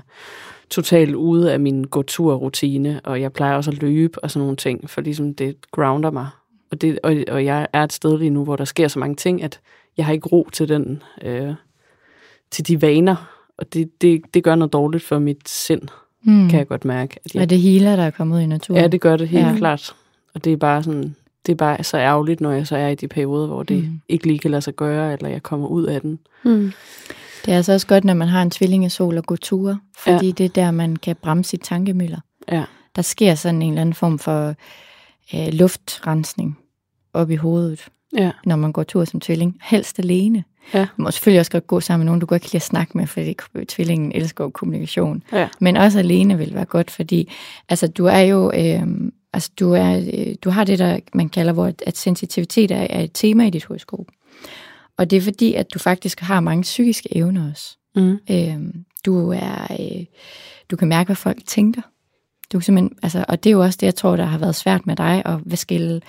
totalt 0.71 1.15
ude 1.15 1.53
af 1.53 1.61
min 1.61 1.85
gå-tur-rutine, 1.85 3.01
og 3.05 3.21
jeg 3.21 3.33
plejer 3.33 3.57
også 3.57 3.71
at 3.71 3.83
løbe 3.83 4.25
og 4.25 4.31
sådan 4.31 4.43
nogle 4.43 4.57
ting, 4.57 4.91
for 4.91 5.01
ligesom 5.01 5.35
det 5.35 5.57
grounder 5.71 6.11
mig. 6.11 6.29
Og, 6.71 6.81
det, 6.81 6.99
og, 7.03 7.17
og 7.29 7.45
jeg 7.45 7.67
er 7.73 7.85
et 7.85 7.93
sted 7.93 8.19
lige 8.19 8.31
nu, 8.31 8.45
hvor 8.45 8.57
der 8.57 8.65
sker 8.65 8.89
så 8.89 8.99
mange 8.99 9.17
ting, 9.17 9.43
at 9.43 9.61
jeg 9.97 10.07
har 10.07 10.13
ikke 10.13 10.29
ro 10.29 10.49
til 10.53 10.69
den, 10.69 11.03
øh, 11.23 11.55
til 12.51 12.69
de 12.69 12.83
vaner, 12.83 13.17
og 13.59 13.73
det, 13.73 14.03
det, 14.03 14.23
det 14.35 14.45
gør 14.45 14.55
noget 14.55 14.73
dårligt 14.73 15.05
for 15.05 15.19
mit 15.19 15.49
sind, 15.49 15.83
mm. 16.23 16.49
kan 16.49 16.59
jeg 16.59 16.69
godt 16.69 16.85
mærke. 16.85 17.21
At 17.25 17.35
jeg, 17.35 17.41
er 17.41 17.47
det 17.47 17.61
healer, 17.61 17.97
der 17.97 18.03
er 18.03 18.11
kommet 18.11 18.37
ud 18.37 18.41
i 18.41 18.47
naturen? 18.47 18.81
Ja, 18.81 18.89
det 18.89 19.01
gør 19.01 19.17
det 19.17 19.29
helt 19.29 19.47
ja. 19.47 19.57
klart. 19.57 19.95
Og 20.35 20.45
det 20.45 20.53
er 20.53 20.57
bare 20.57 20.83
sådan, 20.83 21.17
det 21.47 21.53
er 21.53 21.57
bare 21.57 21.85
så 21.85 21.97
ærgerligt, 21.97 22.41
når 22.41 22.53
jeg 22.53 22.67
så 22.67 22.77
er 22.77 22.89
i 22.89 22.95
de 22.95 23.09
perioder, 23.09 23.47
hvor 23.47 23.63
det 23.63 23.85
mm. 23.85 24.01
ikke 24.09 24.27
lige 24.27 24.39
kan 24.39 24.51
lade 24.51 24.63
sig 24.63 24.75
gøre, 24.75 25.13
eller 25.13 25.29
jeg 25.29 25.43
kommer 25.43 25.69
ud 25.69 25.85
af 25.85 26.01
den. 26.01 26.19
Mm. 26.45 26.73
Det 27.45 27.53
er 27.53 27.57
altså 27.57 27.73
også 27.73 27.87
godt, 27.87 28.05
når 28.05 28.15
man 28.15 28.29
har 28.29 28.43
en 28.43 28.51
tvillingesol 28.51 29.19
og 29.19 29.25
går 29.25 29.37
ture, 29.37 29.79
fordi 29.99 30.27
ja. 30.27 30.33
det 30.33 30.45
er 30.45 30.49
der, 30.49 30.71
man 30.71 30.97
kan 30.97 31.17
bremse 31.23 31.51
sit 31.51 31.61
tankemøller. 31.61 32.21
Ja. 32.53 32.65
Der 32.97 33.03
sker 33.03 33.35
sådan 33.35 33.63
en 33.63 33.69
eller 33.69 33.81
anden 33.81 33.95
form 33.95 34.19
for 34.19 34.55
øh, 35.35 35.49
luftrensning 35.53 36.59
op 37.13 37.31
i 37.31 37.37
hovedet, 37.37 37.89
ja. 38.17 38.31
når 38.45 38.57
man 38.57 38.73
går 38.73 38.83
tur 38.83 39.05
som 39.05 39.21
tvilling. 39.21 39.59
Helst 39.63 39.99
alene. 39.99 40.45
Ja. 40.75 40.81
Du 40.81 41.03
må 41.03 41.11
selvfølgelig 41.11 41.41
også 41.41 41.53
godt 41.53 41.67
gå 41.67 41.81
sammen 41.81 42.05
med 42.05 42.07
nogen, 42.07 42.21
du 42.21 42.27
godt 42.27 42.43
kan 42.43 42.49
lide 42.49 42.57
at 42.57 42.63
snakke 42.63 42.99
med, 42.99 43.07
fordi 43.07 43.37
tvillingen 43.69 44.13
elsker 44.13 44.49
kommunikation. 44.49 45.23
Ja. 45.33 45.49
Men 45.61 45.77
også 45.77 45.99
alene 45.99 46.39
vil 46.39 46.55
være 46.55 46.65
godt, 46.65 46.91
fordi 46.91 47.33
altså, 47.69 47.87
du 47.87 48.05
er 48.05 48.21
jo... 48.21 48.53
Øh, 48.55 48.83
altså, 49.33 49.51
du, 49.61 49.73
er, 49.73 50.11
øh, 50.15 50.35
du 50.45 50.51
har 50.51 50.65
det, 50.65 50.79
der 50.79 50.99
man 51.15 51.29
kalder, 51.29 51.53
hvor 51.53 51.73
at 51.87 51.97
sensitivitet 51.97 52.71
er, 52.71 52.87
er 52.91 53.01
et 53.01 53.11
tema 53.15 53.47
i 53.47 53.51
dit 53.51 53.65
horoskop. 53.65 54.07
Og 54.99 55.11
det 55.11 55.17
er 55.17 55.21
fordi, 55.21 55.55
at 55.55 55.75
du 55.75 55.79
faktisk 55.79 56.21
har 56.21 56.41
mange 56.41 56.63
psykiske 56.63 57.17
evner 57.17 57.51
også. 57.51 57.77
Mm. 57.97 58.19
Øhm, 58.31 58.85
du 59.07 59.31
er, 59.31 59.77
øh, 59.81 60.05
du 60.71 60.77
kan 60.77 60.89
mærke, 60.89 61.09
hvad 61.09 61.17
folk 61.17 61.39
tænker. 61.47 61.83
Du 62.53 62.59
kan 62.59 62.63
simpelthen, 62.63 62.99
altså, 63.03 63.25
og 63.29 63.45
det 63.45 63.51
er 63.51 63.55
jo 63.55 63.63
også 63.63 63.79
det, 63.81 63.87
jeg 63.87 63.95
tror, 63.95 64.17
der 64.17 64.25
har 64.25 64.39
været 64.39 64.55
svært 64.55 64.87
med 64.87 64.97
dig, 64.97 65.23
at 65.25 65.39
hvad 65.45 65.57
skille 65.57 66.01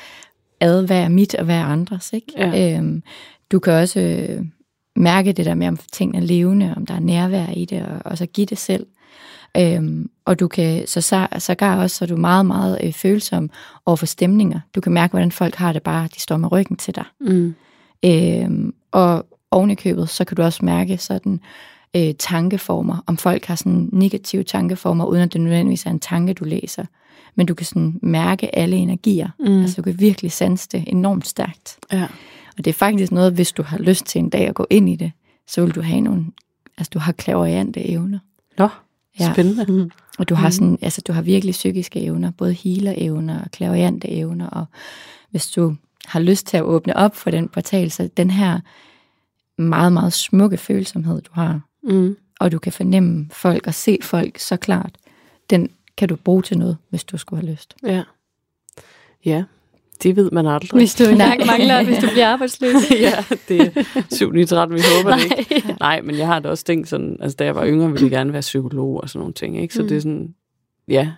ad, 0.59 0.85
hvad 0.85 0.97
er 0.97 1.09
mit 1.09 1.35
og 1.35 1.45
hvad 1.45 1.55
er 1.55 1.65
andres. 1.65 2.13
Ikke? 2.13 2.33
Ja. 2.37 2.77
Øhm, 2.77 3.03
du 3.51 3.59
kan 3.59 3.73
også 3.73 3.99
øh, 3.99 4.45
mærke 4.95 5.31
det 5.31 5.45
der 5.45 5.53
med, 5.53 5.67
om 5.67 5.77
tingene 5.91 6.17
er 6.17 6.27
levende, 6.27 6.73
om 6.77 6.85
der 6.85 6.93
er 6.93 6.99
nærvær 6.99 7.47
i 7.53 7.65
det, 7.65 7.85
og, 7.85 8.11
og 8.11 8.17
så 8.17 8.25
give 8.25 8.45
det 8.45 8.57
selv. 8.57 8.85
Øhm, 9.57 10.09
og 10.25 10.39
du 10.39 10.47
kan 10.47 10.87
så, 10.87 11.01
så 11.01 11.27
sågar 11.39 11.81
også, 11.81 11.95
så 11.95 12.05
er 12.05 12.07
du 12.07 12.17
meget, 12.17 12.45
meget 12.45 12.79
øh, 12.83 12.93
følsom 12.93 13.49
over 13.85 13.95
for 13.95 14.05
stemninger. 14.05 14.59
Du 14.75 14.81
kan 14.81 14.91
mærke, 14.91 15.11
hvordan 15.11 15.31
folk 15.31 15.55
har 15.55 15.73
det 15.73 15.83
bare, 15.83 16.07
de 16.15 16.19
står 16.19 16.37
med 16.37 16.51
ryggen 16.51 16.77
til 16.77 16.95
dig. 16.95 17.05
Mm. 17.19 17.55
Øhm, 18.05 18.73
og 18.91 19.25
oven 19.51 19.71
i 19.71 19.75
købet, 19.75 20.09
så 20.09 20.25
kan 20.25 20.37
du 20.37 20.43
også 20.43 20.65
mærke 20.65 20.97
sådan 20.97 21.39
øh, 21.95 22.13
tankeformer, 22.19 23.03
om 23.07 23.17
folk 23.17 23.45
har 23.45 23.55
sådan 23.55 23.89
negative 23.91 24.43
tankeformer, 24.43 25.05
uden 25.05 25.21
at 25.21 25.33
det 25.33 25.41
nødvendigvis 25.41 25.85
er 25.85 25.89
en 25.89 25.99
tanke, 25.99 26.33
du 26.33 26.45
læser. 26.45 26.85
Men 27.35 27.45
du 27.45 27.53
kan 27.53 27.65
sådan 27.65 27.99
mærke 28.01 28.55
alle 28.55 28.75
energier. 28.75 29.29
Mm. 29.39 29.61
Altså 29.61 29.75
du 29.75 29.81
kan 29.81 29.99
virkelig 29.99 30.31
sanse 30.31 30.67
det 30.71 30.83
enormt 30.87 31.27
stærkt. 31.27 31.77
Ja. 31.91 32.07
Og 32.57 32.65
det 32.65 32.67
er 32.67 32.73
faktisk 32.73 33.11
noget, 33.11 33.33
hvis 33.33 33.51
du 33.51 33.63
har 33.63 33.77
lyst 33.77 34.05
til 34.05 34.19
en 34.19 34.29
dag 34.29 34.47
at 34.47 34.55
gå 34.55 34.67
ind 34.69 34.89
i 34.89 34.95
det, 34.95 35.11
så 35.47 35.61
vil 35.65 35.75
du 35.75 35.81
have 35.81 36.01
nogle, 36.01 36.25
altså 36.77 36.89
du 36.93 36.99
har 36.99 37.11
klaverjante 37.11 37.89
evner. 37.89 38.19
Nå, 38.57 38.69
spændende. 39.31 39.65
Ja. 39.67 39.73
Mm. 39.73 39.91
Og 40.19 40.29
du 40.29 40.35
har 40.35 40.49
sådan, 40.49 40.79
altså 40.81 41.01
du 41.07 41.13
har 41.13 41.21
virkelig 41.21 41.51
psykiske 41.51 42.01
evner, 42.01 42.31
både 42.31 42.53
healer-evner 42.53 43.43
og 43.43 43.51
klaverjante 43.51 44.09
evner, 44.09 44.47
og 44.47 44.65
hvis 45.29 45.47
du 45.47 45.75
har 46.05 46.19
lyst 46.19 46.47
til 46.47 46.57
at 46.57 46.63
åbne 46.63 46.97
op 46.97 47.15
for 47.15 47.31
den 47.31 47.47
portal, 47.47 47.91
så 47.91 48.09
den 48.17 48.29
her 48.29 48.59
meget, 49.57 49.93
meget 49.93 50.13
smukke 50.13 50.57
følsomhed, 50.57 51.21
du 51.21 51.31
har, 51.33 51.61
mm. 51.89 52.17
og 52.39 52.51
du 52.51 52.59
kan 52.59 52.71
fornemme 52.71 53.29
folk 53.31 53.67
og 53.67 53.73
se 53.73 53.97
folk 54.01 54.37
så 54.37 54.57
klart, 54.57 54.91
den 55.49 55.69
kan 55.97 56.09
du 56.09 56.15
bruge 56.15 56.41
til 56.41 56.57
noget, 56.57 56.77
hvis 56.89 57.03
du 57.03 57.17
skulle 57.17 57.41
have 57.41 57.51
lyst. 57.51 57.75
Ja. 57.83 58.03
Ja, 59.25 59.43
det 60.03 60.15
ved 60.15 60.31
man 60.31 60.47
aldrig. 60.47 60.79
Hvis 60.79 60.95
du 60.95 61.03
engang 61.09 61.45
mangler, 61.45 61.83
hvis 61.83 61.97
du 61.97 62.07
bliver 62.07 62.27
arbejdsløs. 62.27 62.91
ja, 62.91 63.23
det 63.47 63.61
er 63.61 63.83
7 64.11 64.31
9 64.31 64.45
13, 64.45 64.75
vi 64.75 64.81
håber 64.97 65.15
det 65.15 65.39
ikke. 65.39 65.75
Nej, 65.79 66.01
men 66.01 66.17
jeg 66.17 66.27
har 66.27 66.39
da 66.39 66.49
også 66.49 66.63
tænkt 66.63 66.89
sådan, 66.89 67.17
altså 67.21 67.35
da 67.35 67.45
jeg 67.45 67.55
var 67.55 67.67
yngre, 67.67 67.91
ville 67.91 68.03
jeg 68.03 68.11
gerne 68.11 68.33
være 68.33 68.41
psykolog 68.41 69.01
og 69.01 69.09
sådan 69.09 69.19
nogle 69.19 69.33
ting, 69.33 69.61
ikke? 69.61 69.73
Så 69.73 69.81
mm. 69.81 69.87
det 69.87 69.97
er 69.97 70.01
sådan, 70.01 70.33
ja. 70.87 71.11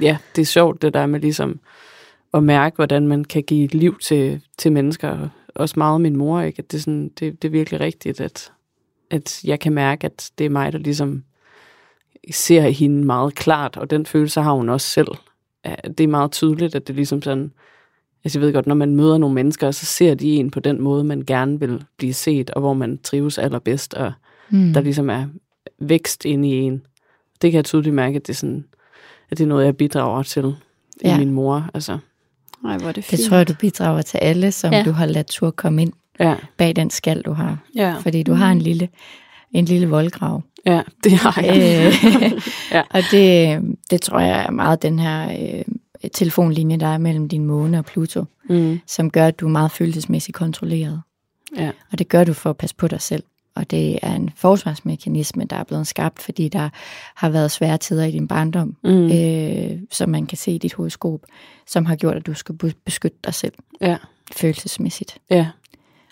Ja, 0.00 0.16
det 0.36 0.42
er 0.42 0.46
sjovt 0.46 0.82
det 0.82 0.94
der 0.94 1.06
med 1.06 1.20
ligesom 1.20 1.60
at 2.34 2.42
mærke, 2.42 2.76
hvordan 2.76 3.08
man 3.08 3.24
kan 3.24 3.42
give 3.42 3.66
liv 3.66 3.98
til, 3.98 4.40
til 4.58 4.72
mennesker. 4.72 5.28
Også 5.54 5.74
meget 5.76 6.00
min 6.00 6.16
mor, 6.16 6.40
ikke? 6.40 6.58
At 6.58 6.70
det, 6.72 6.78
er 6.78 6.82
sådan, 6.82 7.08
det, 7.08 7.42
det 7.42 7.48
er 7.48 7.52
virkelig 7.52 7.80
rigtigt, 7.80 8.20
at, 8.20 8.52
at 9.10 9.44
jeg 9.44 9.60
kan 9.60 9.72
mærke, 9.72 10.04
at 10.04 10.30
det 10.38 10.46
er 10.46 10.50
mig, 10.50 10.72
der 10.72 10.78
ligesom 10.78 11.24
ser 12.32 12.68
hende 12.68 13.04
meget 13.04 13.34
klart, 13.34 13.76
og 13.76 13.90
den 13.90 14.06
følelse 14.06 14.40
har 14.40 14.52
hun 14.52 14.68
også 14.68 14.86
selv. 14.86 15.08
Det 15.84 16.00
er 16.00 16.08
meget 16.08 16.32
tydeligt, 16.32 16.74
at 16.74 16.86
det 16.86 16.92
er 16.92 16.96
ligesom 16.96 17.22
sådan, 17.22 17.52
altså 18.24 18.38
jeg 18.38 18.46
ved 18.46 18.52
godt, 18.52 18.66
når 18.66 18.74
man 18.74 18.96
møder 18.96 19.18
nogle 19.18 19.34
mennesker, 19.34 19.70
så 19.70 19.86
ser 19.86 20.14
de 20.14 20.36
en 20.36 20.50
på 20.50 20.60
den 20.60 20.80
måde, 20.80 21.04
man 21.04 21.24
gerne 21.26 21.60
vil 21.60 21.84
blive 21.96 22.14
set, 22.14 22.50
og 22.50 22.60
hvor 22.60 22.74
man 22.74 22.98
trives 22.98 23.38
allerbedst, 23.38 23.94
og 23.94 24.12
mm. 24.50 24.72
der 24.72 24.80
ligesom 24.80 25.10
er 25.10 25.26
vækst 25.78 26.24
inde 26.24 26.48
i 26.48 26.52
en. 26.52 26.86
Det 27.42 27.50
kan 27.50 27.56
jeg 27.56 27.64
tydeligt 27.64 27.94
mærke, 27.94 28.16
at 28.16 28.26
det 28.26 28.32
er, 28.32 28.36
sådan, 28.36 28.64
at 29.30 29.38
det 29.38 29.44
er 29.44 29.48
noget, 29.48 29.64
jeg 29.64 29.76
bidrager 29.76 30.22
til 30.22 30.54
ja. 31.04 31.14
i 31.16 31.18
min 31.18 31.30
mor. 31.30 31.68
Altså. 31.74 31.98
Ej, 32.64 32.78
hvor 32.78 32.88
er 32.88 32.92
det 32.92 33.04
fint. 33.04 33.20
Det 33.20 33.28
tror 33.28 33.36
jeg, 33.36 33.48
du 33.48 33.54
bidrager 33.60 34.02
til 34.02 34.18
alle, 34.18 34.52
som 34.52 34.72
ja. 34.72 34.82
du 34.84 34.90
har 34.90 35.06
ladt 35.06 35.26
tur 35.26 35.50
komme 35.50 35.82
ind 35.82 35.92
ja. 36.20 36.34
bag 36.56 36.76
den 36.76 36.90
skal, 36.90 37.22
du 37.22 37.32
har. 37.32 37.58
Ja. 37.74 37.94
Fordi 38.00 38.22
du 38.22 38.32
har 38.32 38.52
en 38.52 38.58
lille, 38.58 38.88
en 39.52 39.64
lille 39.64 39.88
voldgrav. 39.88 40.42
Ja, 40.66 40.82
det 41.04 41.12
har 41.12 41.42
jeg. 41.42 41.92
ja. 42.72 42.82
Og 42.90 43.02
det, 43.10 43.60
det 43.90 44.02
tror 44.02 44.20
jeg 44.20 44.44
er 44.46 44.50
meget 44.50 44.82
den 44.82 44.98
her 44.98 45.30
øh, 45.30 45.64
telefonlinje, 46.12 46.76
der 46.76 46.86
er 46.86 46.98
mellem 46.98 47.28
din 47.28 47.44
måne 47.44 47.78
og 47.78 47.84
Pluto, 47.84 48.24
mm. 48.48 48.80
som 48.86 49.10
gør, 49.10 49.26
at 49.26 49.40
du 49.40 49.46
er 49.46 49.50
meget 49.50 49.70
følelsesmæssigt 49.70 50.36
kontrolleret. 50.36 51.02
Ja. 51.56 51.70
Og 51.92 51.98
det 51.98 52.08
gør 52.08 52.24
du 52.24 52.32
for 52.32 52.50
at 52.50 52.56
passe 52.56 52.76
på 52.76 52.88
dig 52.88 53.00
selv. 53.00 53.22
Og 53.54 53.70
det 53.70 53.98
er 54.02 54.14
en 54.14 54.30
forsvarsmekanisme, 54.36 55.44
der 55.44 55.56
er 55.56 55.64
blevet 55.64 55.86
skabt, 55.86 56.22
fordi 56.22 56.48
der 56.48 56.68
har 57.14 57.28
været 57.28 57.50
svære 57.50 57.78
tider 57.78 58.04
i 58.04 58.10
din 58.10 58.28
barndom, 58.28 58.76
mm. 58.84 59.10
øh, 59.10 59.78
som 59.90 60.08
man 60.08 60.26
kan 60.26 60.38
se 60.38 60.52
i 60.52 60.58
dit 60.58 60.74
horoskop, 60.74 61.20
som 61.66 61.86
har 61.86 61.96
gjort, 61.96 62.16
at 62.16 62.26
du 62.26 62.34
skal 62.34 62.54
beskytte 62.84 63.18
dig 63.24 63.34
selv 63.34 63.52
ja. 63.80 63.96
følelsesmæssigt. 64.32 65.18
Ja, 65.30 65.46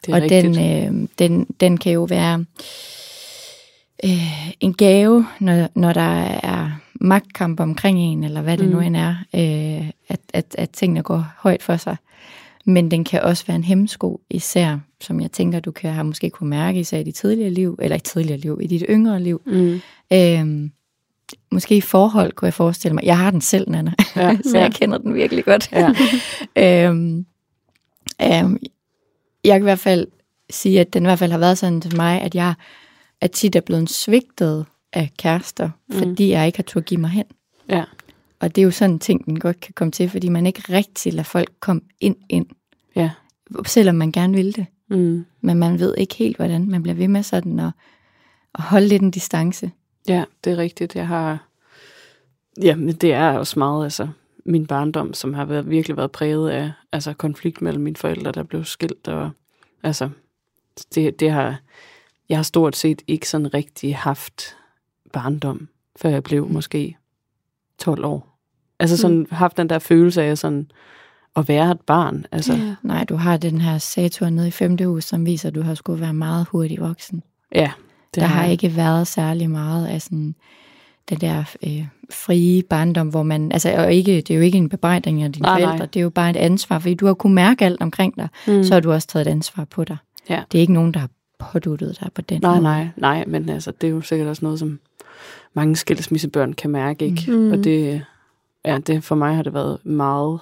det 0.07 0.13
er 0.13 0.17
Og 0.17 0.23
rigtigt. 0.23 0.55
den, 0.57 1.03
øh, 1.03 1.09
den, 1.19 1.47
den 1.61 1.77
kan 1.77 1.93
jo 1.93 2.03
være 2.03 2.45
øh, 4.05 4.51
en 4.61 4.75
gave, 4.75 5.27
når, 5.41 5.69
når 5.75 5.93
der 5.93 6.21
er 6.43 6.71
magtkamp 7.01 7.61
omkring 7.61 7.99
en, 7.99 8.25
eller 8.25 8.43
hvad 8.43 8.57
det 8.57 8.67
mm. 8.67 8.73
nu 8.73 8.81
end 8.81 8.97
er, 8.97 9.15
øh, 9.35 9.91
at, 10.09 10.21
at, 10.33 10.55
at 10.59 10.71
tingene 10.71 11.03
går 11.03 11.27
højt 11.39 11.63
for 11.63 11.77
sig. 11.77 11.97
Men 12.65 12.91
den 12.91 13.05
kan 13.05 13.23
også 13.23 13.45
være 13.47 13.57
en 13.57 13.65
hemmesko, 13.65 14.21
især 14.31 14.79
som 15.01 15.21
jeg 15.21 15.33
tænker, 15.33 15.61
du 15.61 15.71
kan 15.71 15.93
have 15.93 16.05
måske 16.05 16.31
kunne 16.31 16.51
mærke, 16.51 16.81
især 16.81 16.99
i 16.99 17.03
dit 17.03 17.15
tidligere 17.15 17.51
liv, 17.51 17.79
eller 17.83 17.97
i 17.97 18.01
tidligere 18.01 18.39
liv, 18.39 18.59
i 18.63 18.67
dit 18.67 18.85
yngre 18.89 19.23
liv. 19.23 19.43
Mm. 19.47 19.81
Øhm, 20.13 20.71
måske 21.51 21.77
i 21.77 21.81
forhold, 21.81 22.33
kunne 22.33 22.47
jeg 22.47 22.55
forestille 22.55 22.95
mig. 22.95 23.05
Jeg 23.05 23.19
har 23.19 23.31
den 23.31 23.41
selv, 23.41 23.71
Nana, 23.71 23.93
ja, 24.17 24.37
så 24.51 24.59
jeg 24.59 24.73
kender 24.73 24.99
den 24.99 25.15
virkelig 25.15 25.45
godt. 25.45 25.73
Ja. 25.73 25.91
øhm, 26.89 27.27
øhm, 28.23 28.59
jeg 29.47 29.55
kan 29.55 29.63
i 29.63 29.69
hvert 29.71 29.79
fald 29.79 30.07
sige, 30.51 30.81
at 30.81 30.93
den 30.93 31.03
i 31.03 31.07
hvert 31.07 31.19
fald 31.19 31.31
har 31.31 31.39
været 31.39 31.59
sådan 31.59 31.81
til 31.81 31.97
mig, 31.97 32.23
at 32.23 32.35
jeg 32.35 32.55
er 33.21 33.27
tit 33.27 33.57
er 33.57 33.61
blevet 33.61 33.91
svigtet 33.91 34.67
af 34.93 35.11
kærester, 35.19 35.71
mm. 35.89 35.99
fordi 35.99 36.31
jeg 36.31 36.47
ikke 36.47 36.59
har 36.59 36.63
turde 36.63 36.85
give 36.85 37.01
mig 37.01 37.11
hen. 37.11 37.25
Ja. 37.69 37.85
Og 38.41 38.55
det 38.55 38.61
er 38.61 38.65
jo 38.65 38.71
sådan 38.71 38.95
en 38.95 38.99
ting, 38.99 39.27
den 39.27 39.41
godt 39.41 39.61
kan 39.61 39.75
komme 39.75 39.91
til, 39.91 40.11
fordi 40.11 40.29
man 40.29 40.47
ikke 40.47 40.63
rigtig 40.73 41.13
lader 41.13 41.23
folk 41.23 41.53
komme 41.61 41.83
ind 42.01 42.17
ind. 42.29 42.47
Ja. 42.97 43.11
Selvom 43.67 43.95
man 43.95 44.13
gerne 44.13 44.35
vil 44.35 44.57
det. 44.57 44.67
Mm. 44.91 45.27
Men 45.41 45.59
man 45.59 45.79
ved 45.79 45.95
ikke 45.97 46.15
helt, 46.15 46.37
hvordan 46.37 46.71
man 46.71 46.83
bliver 46.83 46.95
ved 46.95 47.09
med 47.09 47.23
sådan 47.23 47.61
at, 47.61 47.71
at 48.55 48.63
holde 48.63 48.89
lidt 48.89 49.03
en 49.03 49.11
distance. 49.11 49.71
Ja, 50.09 50.25
det 50.45 50.53
er 50.53 50.57
rigtigt. 50.57 50.97
Jeg 50.97 51.09
har, 51.09 51.47
Ja, 52.63 52.77
men 52.77 52.95
det 52.95 53.13
er 53.13 53.31
også 53.31 53.59
meget, 53.59 53.85
altså, 53.85 54.09
min 54.47 54.67
barndom, 54.67 55.15
som 55.15 55.35
har 55.35 55.45
været, 55.45 55.71
virkelig 55.71 55.97
været 55.97 56.13
præget 56.13 56.51
af 56.51 56.73
altså, 56.93 57.13
konflikt 57.13 57.63
mellem 57.63 57.83
mine 57.83 57.97
forældre, 57.97 58.33
der 58.33 58.43
blev 58.43 58.65
skilt, 58.65 59.09
og 59.09 59.31
altså, 59.83 60.11
det, 60.95 61.21
det 61.21 61.31
har, 61.31 61.61
jeg 62.29 62.39
har 62.39 62.43
stort 62.43 62.77
set 62.77 63.03
ikke 63.07 63.29
sådan 63.29 63.55
rigtig 63.55 63.97
haft 63.97 64.57
barndom, 65.13 65.69
før 65.97 66.09
jeg 66.09 66.23
blev 66.23 66.49
måske 66.49 66.97
12 67.79 68.05
år. 68.05 68.39
Altså 68.79 68.97
sådan 68.97 69.19
mm. 69.19 69.27
haft 69.31 69.57
den 69.57 69.69
der 69.69 69.79
følelse 69.79 70.23
af 70.23 70.39
sådan 70.39 70.71
at 71.37 71.49
være 71.49 71.71
et 71.71 71.81
barn. 71.81 72.27
Altså, 72.33 72.53
ja. 72.53 72.75
Nej, 72.83 73.05
du 73.05 73.17
har 73.17 73.37
den 73.37 73.61
her 73.61 73.79
Saturn 73.79 74.33
nede 74.33 74.49
i 74.49 74.51
femte 74.51 74.87
hus, 74.87 75.05
som 75.05 75.27
viser, 75.27 75.49
at 75.49 75.55
du 75.55 75.63
har 75.63 75.75
skulle 75.75 76.01
være 76.01 76.15
meget 76.15 76.47
hurtig 76.51 76.81
voksen. 76.81 77.23
Ja. 77.55 77.73
Det 78.15 78.21
der 78.21 78.27
har 78.27 78.43
jeg. 78.43 78.53
ikke 78.53 78.77
været 78.77 79.07
særlig 79.07 79.51
meget 79.51 79.87
af 79.87 80.03
sådan 80.03 80.35
den 81.09 81.19
der 81.19 81.45
øh, 81.67 81.87
frie 82.11 82.63
barndom, 82.63 83.09
hvor 83.09 83.23
man, 83.23 83.53
altså 83.53 83.75
og 83.77 83.93
ikke, 83.93 84.17
det 84.17 84.31
er 84.31 84.35
jo 84.35 84.41
ikke 84.41 84.59
en 84.59 84.69
bebrejdning 84.69 85.23
af 85.23 85.33
dine 85.33 85.43
nej, 85.43 85.61
forældre, 85.61 85.79
nej. 85.79 85.87
det 85.87 86.01
er 86.01 86.03
jo 86.03 86.11
bare 86.11 86.31
et 86.31 86.37
ansvar, 86.37 86.79
fordi 86.79 86.95
du 86.95 87.07
har 87.07 87.15
kunnet 87.15 87.35
mærke 87.35 87.65
alt 87.65 87.81
omkring 87.81 88.17
dig, 88.17 88.29
mm. 88.47 88.65
så 88.65 88.75
har 88.75 88.81
du 88.81 88.93
også 88.93 89.09
taget 89.09 89.27
et 89.27 89.31
ansvar 89.31 89.65
på 89.65 89.85
dig. 89.85 89.97
Ja. 90.29 90.43
Det 90.53 90.59
er 90.59 90.61
ikke 90.61 90.73
nogen, 90.73 90.95
der 90.95 91.01
har 91.01 91.11
påduttet 91.39 91.99
dig 92.01 92.11
på 92.15 92.23
den 92.23 92.41
nej, 92.43 92.51
måde. 92.51 92.63
Nej, 92.63 92.89
nej, 92.97 93.17
nej, 93.17 93.25
men 93.27 93.49
altså, 93.49 93.73
det 93.81 93.87
er 93.87 93.91
jo 93.91 94.01
sikkert 94.01 94.29
også 94.29 94.45
noget, 94.45 94.59
som 94.59 94.81
mange 95.55 95.77
skilsmissebørn 95.77 96.53
kan 96.53 96.71
mærke, 96.71 97.05
ikke? 97.05 97.33
Mm. 97.33 97.53
Og 97.53 97.65
det, 97.65 98.03
ja, 98.65 98.79
det, 98.79 99.05
for 99.05 99.15
mig 99.15 99.37
har 99.37 99.43
det 99.43 99.55
været 99.55 99.87
meget, 99.87 100.41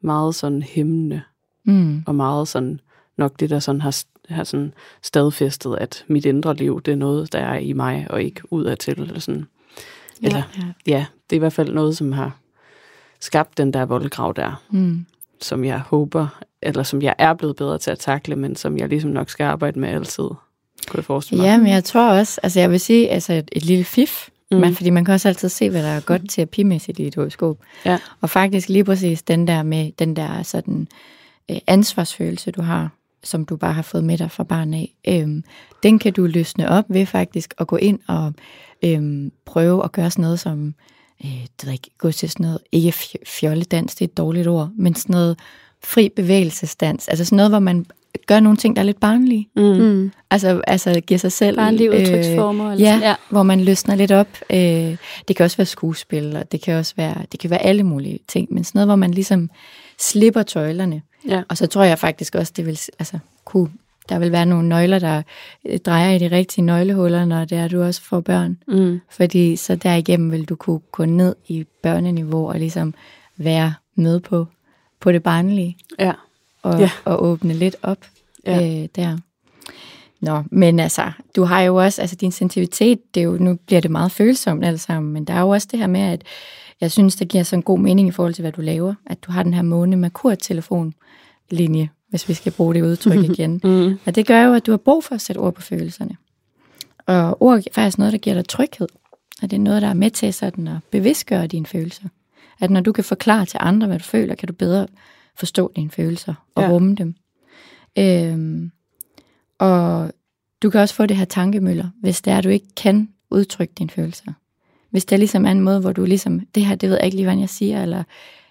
meget 0.00 0.34
sådan 0.34 0.62
hæmmende, 0.62 1.22
mm. 1.64 2.02
og 2.06 2.14
meget 2.14 2.48
sådan, 2.48 2.80
nok 3.16 3.40
det, 3.40 3.50
der 3.50 3.58
sådan 3.58 3.80
har, 3.80 4.02
har 4.28 4.44
sådan 4.44 4.74
stadfæstet, 5.02 5.76
at 5.80 6.04
mit 6.08 6.24
indre 6.24 6.54
liv, 6.54 6.82
det 6.82 6.92
er 6.92 6.96
noget, 6.96 7.32
der 7.32 7.38
er 7.38 7.58
i 7.58 7.72
mig, 7.72 8.06
og 8.10 8.22
ikke 8.22 8.40
udadtil, 8.50 9.00
eller 9.00 9.20
sådan. 9.20 9.46
Ja, 10.22 10.26
eller, 10.26 10.42
ja. 10.58 10.92
ja, 10.92 11.06
det 11.30 11.36
er 11.36 11.38
i 11.38 11.38
hvert 11.38 11.52
fald 11.52 11.72
noget, 11.72 11.96
som 11.96 12.12
har 12.12 12.38
skabt 13.20 13.58
den 13.58 13.72
der 13.72 13.84
voldgrav 13.84 14.32
der, 14.36 14.62
mm. 14.70 15.06
som 15.40 15.64
jeg 15.64 15.78
håber, 15.78 16.42
eller 16.62 16.82
som 16.82 17.02
jeg 17.02 17.14
er 17.18 17.34
blevet 17.34 17.56
bedre 17.56 17.78
til 17.78 17.90
at 17.90 17.98
takle, 17.98 18.36
men 18.36 18.56
som 18.56 18.78
jeg 18.78 18.88
ligesom 18.88 19.10
nok 19.10 19.30
skal 19.30 19.44
arbejde 19.44 19.80
med 19.80 19.88
altid, 19.88 20.28
kunne 20.86 20.96
jeg 20.96 21.04
forestille 21.04 21.42
mig. 21.42 21.48
Ja, 21.48 21.58
men 21.58 21.66
jeg 21.66 21.84
tror 21.84 22.10
også, 22.10 22.40
altså 22.42 22.60
jeg 22.60 22.70
vil 22.70 22.80
sige, 22.80 23.10
altså 23.10 23.32
et, 23.32 23.48
et 23.52 23.64
lille 23.64 23.84
fif, 23.84 24.28
mm. 24.50 24.56
man, 24.56 24.74
fordi 24.74 24.90
man 24.90 25.04
kan 25.04 25.14
også 25.14 25.28
altid 25.28 25.48
se, 25.48 25.70
hvad 25.70 25.82
der 25.82 25.88
er 25.88 26.00
godt 26.00 26.22
mm. 26.22 26.28
terapimæssigt 26.28 26.98
i 26.98 27.06
et 27.06 27.14
horoskop. 27.14 27.56
Ja. 27.84 27.98
Og 28.20 28.30
faktisk 28.30 28.68
lige 28.68 28.84
præcis 28.84 29.22
den 29.22 29.46
der 29.46 29.62
med, 29.62 29.92
den 29.98 30.16
der 30.16 30.42
sådan 30.42 30.88
øh, 31.50 31.56
ansvarsfølelse, 31.66 32.50
du 32.50 32.62
har, 32.62 32.90
som 33.24 33.44
du 33.44 33.56
bare 33.56 33.72
har 33.72 33.82
fået 33.82 34.04
med 34.04 34.18
dig 34.18 34.30
fra 34.30 34.44
barn 34.44 34.74
af, 34.74 34.94
øhm, 35.08 35.44
den 35.82 35.98
kan 35.98 36.12
du 36.12 36.26
løsne 36.26 36.68
op 36.68 36.84
ved 36.88 37.06
faktisk 37.06 37.54
at 37.58 37.66
gå 37.66 37.76
ind 37.76 37.98
og 38.08 38.32
øhm, 38.84 39.32
prøve 39.46 39.84
at 39.84 39.92
gøre 39.92 40.10
sådan 40.10 40.22
noget 40.22 40.40
som, 40.40 40.74
øh, 41.24 41.30
det 41.30 41.66
ved 41.66 41.72
ikke, 41.72 41.90
gå 41.98 42.12
til 42.12 42.30
sådan 42.30 42.44
noget, 42.44 42.58
ikke 42.72 42.94
fjolledans, 43.26 43.94
det 43.94 44.04
er 44.04 44.08
et 44.08 44.16
dårligt 44.16 44.48
ord, 44.48 44.70
men 44.76 44.94
sådan 44.94 45.12
noget 45.12 45.38
fri 45.84 46.08
bevægelsesdans, 46.08 47.08
altså 47.08 47.24
sådan 47.24 47.36
noget, 47.36 47.50
hvor 47.50 47.58
man 47.58 47.86
gør 48.26 48.40
nogle 48.40 48.56
ting, 48.56 48.76
der 48.76 48.82
er 48.82 48.86
lidt 48.86 49.00
barnlige. 49.00 49.48
Mm. 49.56 49.62
mm. 49.62 50.12
Altså, 50.30 50.62
altså 50.66 51.00
giver 51.00 51.18
sig 51.18 51.32
selv... 51.32 51.56
Barnlige 51.56 51.90
udtryksformer. 51.90 52.66
Øh, 52.66 52.72
eller 52.72 52.88
ja, 52.88 52.98
ja, 53.02 53.14
hvor 53.30 53.42
man 53.42 53.64
løsner 53.64 53.94
lidt 53.94 54.12
op. 54.12 54.28
Øh, 54.50 54.96
det 55.28 55.36
kan 55.36 55.44
også 55.44 55.56
være 55.56 55.66
skuespil, 55.66 56.36
og 56.36 56.52
det 56.52 56.60
kan 56.60 56.74
også 56.74 56.94
være, 56.96 57.16
det 57.32 57.40
kan 57.40 57.50
være 57.50 57.62
alle 57.62 57.82
mulige 57.82 58.18
ting, 58.28 58.48
men 58.50 58.64
sådan 58.64 58.78
noget, 58.78 58.88
hvor 58.88 58.96
man 58.96 59.10
ligesom 59.10 59.50
slipper 59.98 60.42
tøjlerne. 60.42 61.02
Ja. 61.28 61.42
Og 61.48 61.56
så 61.56 61.66
tror 61.66 61.82
jeg 61.82 61.98
faktisk 61.98 62.34
også, 62.34 62.52
det 62.56 62.66
vil, 62.66 62.80
altså, 62.98 63.18
kunne, 63.44 63.70
der 64.08 64.18
vil 64.18 64.32
være 64.32 64.46
nogle 64.46 64.68
nøgler, 64.68 64.98
der 64.98 65.22
øh, 65.64 65.78
drejer 65.78 66.10
i 66.10 66.18
de 66.18 66.30
rigtige 66.30 66.64
nøglehuller, 66.64 67.24
når 67.24 67.44
det 67.44 67.58
er, 67.58 67.68
du 67.68 67.82
også 67.82 68.02
får 68.02 68.20
børn. 68.20 68.58
Mm. 68.68 69.00
Fordi 69.10 69.56
så 69.56 69.76
derigennem 69.76 70.32
vil 70.32 70.44
du 70.44 70.56
kunne 70.56 70.80
gå 70.92 71.04
ned 71.04 71.34
i 71.48 71.66
børneniveau 71.82 72.48
og 72.48 72.58
ligesom 72.58 72.94
være 73.36 73.74
med 73.94 74.20
på, 74.20 74.46
på 75.00 75.12
det 75.12 75.22
barnlige. 75.22 75.76
Ja. 75.98 76.12
Og, 76.62 76.80
ja. 76.80 76.90
og 77.04 77.24
åbne 77.24 77.54
lidt 77.54 77.76
op 77.82 77.98
ja. 78.46 78.82
øh, 78.82 78.88
der. 78.96 79.18
Nå, 80.20 80.42
men 80.50 80.80
altså, 80.80 81.12
du 81.36 81.44
har 81.44 81.60
jo 81.60 81.76
også, 81.76 82.02
altså 82.02 82.16
din 82.16 82.32
sensitivitet, 82.32 83.14
det 83.14 83.20
er 83.20 83.24
jo, 83.24 83.36
nu 83.40 83.58
bliver 83.66 83.80
det 83.80 83.90
meget 83.90 84.12
følsomt 84.12 84.64
alt 84.64 84.80
sammen, 84.80 85.12
men 85.12 85.24
der 85.24 85.34
er 85.34 85.40
jo 85.40 85.48
også 85.48 85.68
det 85.70 85.78
her 85.78 85.86
med, 85.86 86.00
at 86.00 86.22
jeg 86.80 86.92
synes, 86.92 87.16
det 87.16 87.28
giver 87.28 87.44
sådan 87.44 87.62
god 87.62 87.78
mening 87.78 88.08
i 88.08 88.10
forhold 88.10 88.34
til, 88.34 88.42
hvad 88.42 88.52
du 88.52 88.60
laver, 88.60 88.94
at 89.06 89.24
du 89.24 89.32
har 89.32 89.42
den 89.42 89.54
her 89.54 89.62
måne 89.62 89.96
med 89.96 90.10
telefonlinje, 91.50 91.88
hvis 92.08 92.28
vi 92.28 92.34
skal 92.34 92.52
bruge 92.52 92.74
det 92.74 92.82
udtryk 92.82 93.30
igen. 93.30 93.60
mm. 93.64 93.98
Og 94.06 94.14
det 94.14 94.26
gør 94.26 94.42
jo, 94.42 94.54
at 94.54 94.66
du 94.66 94.72
har 94.72 94.78
brug 94.78 95.04
for 95.04 95.14
at 95.14 95.20
sætte 95.20 95.38
ord 95.38 95.54
på 95.54 95.62
følelserne. 95.62 96.16
Og 97.06 97.42
ord 97.42 97.58
er 97.58 97.62
faktisk 97.72 97.98
noget, 97.98 98.12
der 98.12 98.18
giver 98.18 98.34
dig 98.34 98.48
tryghed. 98.48 98.88
Og 99.42 99.50
det 99.50 99.56
er 99.56 99.60
noget, 99.60 99.82
der 99.82 99.88
er 99.88 99.94
med 99.94 100.10
til 100.10 100.34
sådan 100.34 100.68
at 100.68 100.78
bevidstgøre 100.90 101.46
dine 101.46 101.66
følelser. 101.66 102.08
At 102.60 102.70
når 102.70 102.80
du 102.80 102.92
kan 102.92 103.04
forklare 103.04 103.46
til 103.46 103.58
andre, 103.62 103.86
hvad 103.86 103.98
du 103.98 104.04
føler, 104.04 104.34
kan 104.34 104.46
du 104.46 104.52
bedre 104.52 104.86
forstå 105.36 105.72
dine 105.76 105.90
følelser 105.90 106.34
og 106.54 106.62
ja. 106.62 106.68
rumme 106.68 106.94
dem. 106.94 107.14
Øhm, 107.98 108.70
og 109.58 110.12
du 110.62 110.70
kan 110.70 110.80
også 110.80 110.94
få 110.94 111.06
det 111.06 111.16
her 111.16 111.24
tankemøller, 111.24 111.88
hvis 112.00 112.22
det 112.22 112.32
er, 112.32 112.38
at 112.38 112.44
du 112.44 112.48
ikke 112.48 112.74
kan 112.76 113.08
udtrykke 113.30 113.74
dine 113.78 113.90
følelser. 113.90 114.32
Hvis 114.90 115.04
det 115.04 115.16
er 115.16 115.18
ligesom 115.18 115.46
en 115.46 115.60
måde, 115.60 115.80
hvor 115.80 115.92
du 115.92 116.04
ligesom, 116.04 116.40
det 116.54 116.66
her, 116.66 116.74
det 116.74 116.88
ved 116.88 116.96
jeg 116.96 117.04
ikke 117.04 117.16
lige, 117.16 117.26
hvad 117.26 117.38
jeg 117.38 117.48
siger, 117.48 117.82
eller 117.82 118.02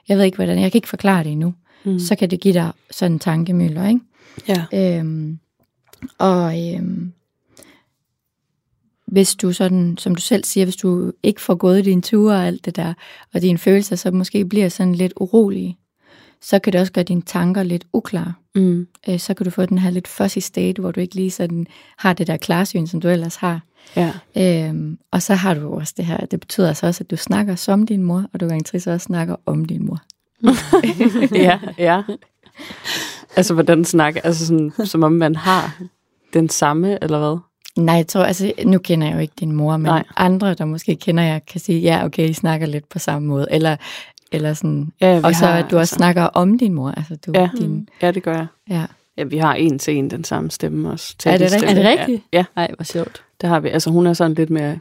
jeg 0.08 0.18
ved 0.18 0.26
ikke, 0.26 0.36
hvordan, 0.36 0.60
jeg 0.60 0.72
kan 0.72 0.78
ikke 0.78 0.90
forklare 0.90 1.24
det 1.24 1.32
endnu, 1.32 1.54
mm. 1.86 2.00
så 2.00 2.16
kan 2.16 2.30
det 2.30 2.40
give 2.40 2.54
dig 2.54 2.72
sådan 2.92 3.12
en 3.12 3.20
tankemøller, 3.20 3.88
ikke? 3.88 4.02
Ja. 4.48 4.66
Øhm, 5.00 5.40
og 6.18 6.74
øhm, 6.74 7.14
hvis 9.06 9.36
du 9.36 9.52
sådan, 9.52 9.98
som 9.98 10.16
du 10.16 10.22
selv 10.22 10.44
siger, 10.44 10.66
hvis 10.66 10.76
du 10.76 11.12
ikke 11.24 11.42
får 11.42 11.56
gået 11.56 11.86
din 11.86 12.02
ture 12.02 12.36
og 12.36 12.48
alt 12.48 12.66
det 12.66 12.76
der, 12.76 12.94
og 13.34 13.42
dine 13.42 13.58
følelser 13.58 13.96
så 13.96 14.12
måske 14.12 14.46
bliver 14.46 14.70
sådan 14.70 14.96
lidt 14.96 15.14
urolige, 15.16 15.78
så 16.42 16.60
kan 16.60 16.74
det 16.74 16.82
også 16.82 16.94
gøre 16.94 17.04
dine 17.04 17.22
tanker 17.22 17.64
lidt 17.64 17.86
uklare. 17.94 18.34
Mm. 18.56 18.88
Øh, 19.10 19.20
så 19.20 19.34
kan 19.34 19.44
du 19.44 19.50
få 19.50 19.66
den 19.66 19.78
her 19.78 19.90
lidt 19.90 20.08
fuzzy 20.08 20.40
state, 20.40 20.82
hvor 20.82 20.92
du 20.92 21.00
ikke 21.00 21.16
lige 21.16 21.32
sådan 21.32 21.68
har 21.98 22.14
det 22.14 22.28
der 22.28 22.38
klarsyn, 22.38 22.88
som 22.88 23.02
du 23.02 23.08
ellers 23.08 23.36
har. 23.36 23.62
Ja. 23.96 24.12
Øhm, 24.38 24.98
og 25.12 25.22
så 25.22 25.34
har 25.34 25.54
du 25.54 25.74
også 25.74 25.94
det 25.98 26.06
her, 26.06 26.18
det 26.18 26.40
betyder 26.40 26.68
altså 26.68 26.88
også, 26.88 27.04
at 27.04 27.12
du 27.12 27.18
snakker 27.18 27.56
som 27.56 27.86
din 27.86 28.04
mor, 28.04 28.26
og 28.34 28.40
du 28.40 28.48
gang 28.48 28.76
også 28.76 28.98
snakker 28.98 29.36
om 29.46 29.66
din 29.66 29.86
mor. 29.86 30.02
Ja, 31.48 31.60
ja. 31.78 32.02
Altså, 33.36 33.54
hvordan 33.54 33.86
snakker, 33.86 34.22
altså 34.24 34.48
sådan, 34.48 34.72
som 34.86 35.04
om 35.04 35.12
man 35.12 35.36
har 35.36 35.82
den 36.34 36.50
samme, 36.50 37.04
eller 37.04 37.20
hvad? 37.20 37.38
Nej, 37.84 37.96
jeg 37.96 38.08
tror, 38.08 38.24
altså, 38.24 38.52
nu 38.66 38.78
kender 38.78 39.08
jeg 39.08 39.16
jo 39.16 39.20
ikke 39.20 39.34
din 39.40 39.52
mor, 39.52 39.78
men 39.78 39.86
Nej. 39.86 40.04
andre, 40.18 40.54
der 40.54 40.66
måske 40.66 40.96
kender 40.96 41.24
jeg, 41.24 41.42
kan 41.52 41.62
sige, 41.62 41.80
ja, 41.80 42.06
okay, 42.06 42.28
de 42.28 42.34
snakker 42.34 42.68
lidt 42.68 42.90
på 42.90 43.00
samme 43.00 43.28
måde. 43.28 43.48
Eller 43.52 43.76
eller 44.34 44.54
sådan. 44.54 44.92
Ja, 45.02 45.22
og 45.24 45.36
så 45.36 45.46
har, 45.46 45.54
at 45.54 45.66
du 45.72 45.76
også 45.76 45.80
altså, 45.80 45.96
snakker 45.96 46.24
om 46.24 46.58
din 46.58 46.74
mor. 46.74 46.92
Altså, 46.92 47.16
du, 47.26 47.32
ja, 47.36 47.50
din, 47.60 47.90
ja, 48.02 48.12
det 48.12 48.24
gør 48.24 48.34
jeg. 48.34 48.48
Ja. 48.70 48.86
Ja, 49.18 49.24
vi 49.24 49.38
har 49.38 49.54
en 49.54 49.80
til 49.80 49.98
en 49.98 50.10
den 50.10 50.24
samme 50.24 50.52
stemme 50.52 50.90
også. 50.92 51.16
Er 51.26 51.38
det, 51.38 51.52
rigtigt? 51.52 51.72
er 51.72 51.76
det 51.76 51.86
rigtigt? 51.86 52.22
Ja. 52.34 52.46
Nej, 52.56 52.72
hvor 52.76 52.84
sjovt. 52.84 53.24
Det 53.42 53.50
har 53.50 53.60
vi. 53.60 53.70
Altså 53.70 53.90
hun 53.90 54.08
er 54.08 54.14
sådan 54.14 54.34
lidt 54.34 54.50
mere, 54.50 54.80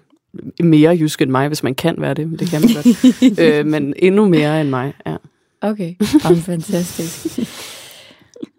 mere 0.60 0.96
jysk 0.96 1.22
end 1.22 1.30
mig, 1.30 1.48
hvis 1.48 1.62
man 1.62 1.74
kan 1.74 1.94
være 1.98 2.14
det. 2.14 2.28
Men 2.28 2.38
det 2.38 2.48
kan 2.48 2.60
man 2.60 2.70
godt. 2.74 3.38
øh, 3.40 3.66
men 3.66 3.94
endnu 3.96 4.28
mere 4.28 4.60
end 4.60 4.68
mig, 4.68 4.92
ja. 5.06 5.16
Okay, 5.62 5.94
oh, 6.30 6.36
fantastisk. 6.36 7.38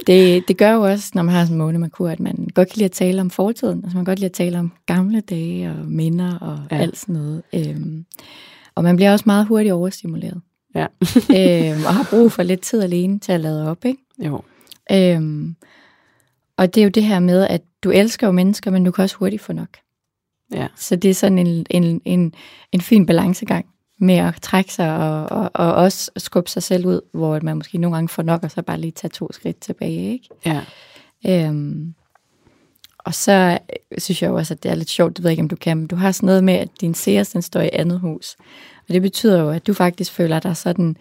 Det, 0.07 0.47
det 0.47 0.57
gør 0.57 0.71
jo 0.71 0.81
også, 0.81 1.11
når 1.13 1.23
man 1.23 1.35
har 1.35 1.45
sådan 1.45 1.55
en 1.55 1.57
månemarkur, 1.57 2.09
at 2.09 2.19
man 2.19 2.47
godt 2.53 2.69
kan 2.69 2.77
lide 2.77 2.85
at 2.85 2.91
tale 2.91 3.21
om 3.21 3.29
fortiden. 3.29 3.83
Altså 3.83 3.97
man 3.97 4.05
kan 4.05 4.11
godt 4.11 4.19
lide 4.19 4.29
at 4.29 4.33
tale 4.33 4.59
om 4.59 4.71
gamle 4.85 5.21
dage 5.21 5.69
og 5.69 5.85
minder 5.85 6.39
og 6.39 6.59
ja. 6.71 6.77
alt 6.77 6.97
sådan 6.97 7.15
noget. 7.15 7.43
Øhm, 7.53 8.05
og 8.75 8.83
man 8.83 8.95
bliver 8.95 9.11
også 9.11 9.23
meget 9.25 9.47
hurtigt 9.47 9.73
overstimuleret. 9.73 10.41
Ja. 10.75 10.85
øhm, 11.39 11.85
og 11.85 11.93
har 11.93 12.07
brug 12.09 12.31
for 12.31 12.43
lidt 12.43 12.61
tid 12.61 12.81
alene 12.81 13.19
til 13.19 13.31
at 13.31 13.39
lade 13.39 13.69
op, 13.69 13.85
ikke? 13.85 14.01
Jo. 14.19 14.41
Øhm, 14.91 15.55
og 16.57 16.75
det 16.75 16.81
er 16.81 16.85
jo 16.85 16.89
det 16.89 17.03
her 17.03 17.19
med, 17.19 17.47
at 17.47 17.61
du 17.83 17.91
elsker 17.91 18.27
jo 18.27 18.31
mennesker, 18.31 18.71
men 18.71 18.83
du 18.83 18.91
kan 18.91 19.03
også 19.03 19.15
hurtigt 19.15 19.41
få 19.41 19.53
nok. 19.53 19.77
Ja. 20.51 20.67
Så 20.75 20.95
det 20.95 21.09
er 21.09 21.13
sådan 21.13 21.37
en, 21.37 21.65
en, 21.69 22.01
en, 22.05 22.33
en 22.71 22.81
fin 22.81 23.05
balancegang 23.05 23.65
med 24.03 24.15
at 24.15 24.35
trække 24.41 24.73
sig 24.73 24.97
og, 24.97 25.31
og, 25.31 25.51
og 25.53 25.73
også 25.73 26.11
skubbe 26.17 26.49
sig 26.49 26.63
selv 26.63 26.85
ud, 26.85 27.01
hvor 27.13 27.39
man 27.43 27.57
måske 27.57 27.77
nogle 27.77 27.95
gange 27.95 28.09
får 28.09 28.23
nok, 28.23 28.43
og 28.43 28.51
så 28.51 28.61
bare 28.61 28.79
lige 28.79 28.91
tage 28.91 29.09
to 29.09 29.31
skridt 29.31 29.59
tilbage, 29.59 30.11
ikke? 30.11 30.29
Ja. 30.45 30.61
Øhm, 31.27 31.93
og 32.99 33.13
så 33.13 33.59
synes 33.97 34.21
jeg 34.21 34.29
jo 34.29 34.35
også, 34.35 34.53
at 34.53 34.63
det 34.63 34.71
er 34.71 34.75
lidt 34.75 34.89
sjovt, 34.89 35.17
det 35.17 35.23
ved 35.23 35.29
jeg 35.29 35.33
ikke, 35.33 35.41
om 35.41 35.49
du 35.49 35.55
kan, 35.55 35.77
men 35.77 35.87
du 35.87 35.95
har 35.95 36.11
sådan 36.11 36.27
noget 36.27 36.43
med, 36.43 36.53
at 36.53 36.69
din 36.81 36.93
seers, 36.93 37.29
den 37.29 37.41
står 37.41 37.61
i 37.61 37.69
andet 37.73 37.99
hus. 37.99 38.35
Og 38.87 38.93
det 38.93 39.01
betyder 39.01 39.41
jo, 39.41 39.49
at 39.49 39.67
du 39.67 39.73
faktisk 39.73 40.11
føler 40.11 40.39
dig 40.39 40.57
sådan 40.57 40.97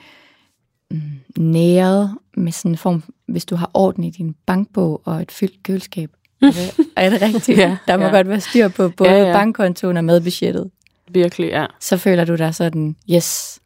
mm, 0.90 1.00
næret 1.36 2.18
med 2.36 2.52
sådan 2.52 2.70
en 2.70 2.76
form, 2.76 3.02
hvis 3.26 3.44
du 3.44 3.56
har 3.56 3.70
orden 3.74 4.04
i 4.04 4.10
din 4.10 4.34
bankbog 4.46 5.02
og 5.04 5.22
et 5.22 5.32
fyldt 5.32 5.62
køleskab. 5.62 6.10
Er 6.42 6.50
det, 6.50 6.74
er 6.96 7.10
det 7.10 7.22
rigtigt? 7.22 7.58
ja, 7.64 7.76
Der 7.86 7.96
må 7.96 8.04
ja. 8.04 8.10
godt 8.10 8.28
være 8.28 8.40
styr 8.40 8.68
på 8.68 8.88
både 8.88 9.10
ja, 9.10 9.26
ja. 9.26 9.32
bankkontoen 9.32 9.96
og 9.96 10.04
medbudgettet. 10.04 10.70
Virkelig, 11.12 11.48
ja. 11.48 11.66
Så 11.80 11.96
føler 11.96 12.24
du 12.24 12.36
dig 12.36 12.54
sådan, 12.54 12.96
yes, 13.10 13.60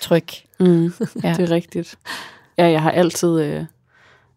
tryg. 0.00 0.26
Mm, 0.60 0.84
ja. 1.24 1.34
Det 1.36 1.40
er 1.40 1.50
rigtigt. 1.50 1.98
Ja, 2.58 2.66
jeg 2.70 2.82
har 2.82 2.90
altid, 2.90 3.40
øh, 3.40 3.64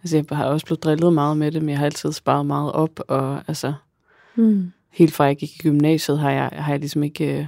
altså 0.04 0.18
jeg 0.18 0.38
har 0.38 0.46
også 0.46 0.66
blevet 0.66 0.84
drillet 0.84 1.14
meget 1.14 1.38
med 1.38 1.52
det, 1.52 1.62
men 1.62 1.70
jeg 1.70 1.78
har 1.78 1.86
altid 1.86 2.12
sparet 2.12 2.46
meget 2.46 2.72
op, 2.72 3.00
og 3.08 3.42
altså, 3.48 3.74
mm. 4.36 4.72
helt 4.92 5.14
fra 5.14 5.24
jeg 5.24 5.38
gik 5.38 5.56
i 5.56 5.62
gymnasiet, 5.62 6.20
har 6.20 6.32
jeg, 6.32 6.50
har 6.54 6.72
jeg 6.72 6.80
ligesom 6.80 7.04
ikke, 7.04 7.40
øh, 7.40 7.46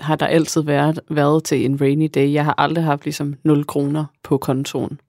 har 0.00 0.16
der 0.16 0.26
altid 0.26 0.62
været, 0.62 1.00
været 1.10 1.44
til 1.44 1.64
en 1.64 1.80
rainy 1.80 2.10
day. 2.14 2.32
Jeg 2.32 2.44
har 2.44 2.54
aldrig 2.58 2.84
haft 2.84 3.04
ligesom 3.04 3.34
0 3.42 3.64
kroner 3.64 4.04
på 4.22 4.38
kontoen. 4.38 5.00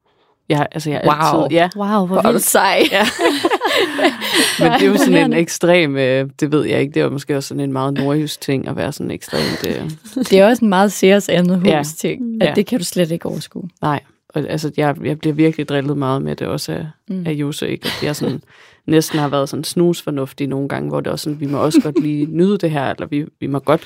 Jeg, 0.49 0.57
har- 0.57 0.67
altså, 0.71 0.89
jeg 0.89 1.01
Wow. 1.05 1.41
altid, 1.43 1.55
ja, 1.57 1.69
Wow, 1.75 1.87
hvor 1.87 2.05
Hvor 2.05 2.17
er 2.17 2.21
du 2.21 2.27
vildt. 2.31 2.43
sej. 2.43 2.83
Ja. 2.91 3.05
men 4.59 4.71
det 4.71 4.81
er 4.81 4.87
jo 4.87 4.97
sådan 4.97 5.17
en 5.17 5.33
ekstrem, 5.33 5.97
øh, 5.97 6.29
det 6.39 6.51
ved 6.51 6.65
jeg 6.65 6.81
ikke, 6.81 6.93
det 6.93 7.03
var 7.03 7.09
måske 7.09 7.37
også 7.37 7.47
sådan 7.47 7.63
en 7.63 7.73
meget 7.73 7.93
nordjysk 7.93 8.41
ting 8.41 8.67
at 8.67 8.75
være 8.75 8.91
sådan 8.91 9.11
ekstremt, 9.11 9.65
øh, 9.67 9.89
Det 10.15 10.33
er 10.39 10.47
også 10.47 10.65
en 10.65 10.69
meget 10.69 10.91
seriøs 10.91 11.29
andet 11.29 11.57
hus 11.59 11.67
Ja. 11.67 11.81
ting. 11.99 12.21
At 12.43 12.47
Ja. 12.49 12.53
det 12.53 12.65
kan 12.65 12.79
du 12.79 12.85
slet 12.85 13.11
ikke 13.11 13.25
overskue. 13.25 13.69
nej. 13.81 13.99
Og, 14.35 14.41
altså, 14.49 14.71
jeg, 14.77 14.95
jeg 15.03 15.19
bliver 15.19 15.33
virkelig 15.33 15.69
drillet 15.69 15.97
meget 15.97 16.21
med 16.21 16.35
det 16.35 16.47
også 16.47 16.71
af, 16.71 16.87
mm. 17.09 17.23
af 17.27 17.31
Jose, 17.31 17.69
ikke? 17.69 17.85
At 17.85 18.03
jeg 18.03 18.15
sådan, 18.15 18.41
næsten 18.87 19.19
har 19.19 19.27
været 19.27 19.49
sådan 19.49 19.63
snusfornuftig 19.63 20.47
nogle 20.47 20.69
gange, 20.69 20.89
hvor 20.89 20.99
det 20.99 21.11
også 21.11 21.23
sådan, 21.23 21.39
vi 21.39 21.45
må 21.45 21.57
også 21.57 21.81
godt 21.83 22.01
lige 22.01 22.25
nyde 22.25 22.57
det 22.57 22.71
her, 22.71 22.89
eller 22.89 23.07
vi, 23.07 23.25
vi 23.39 23.47
må 23.47 23.59
godt 23.59 23.81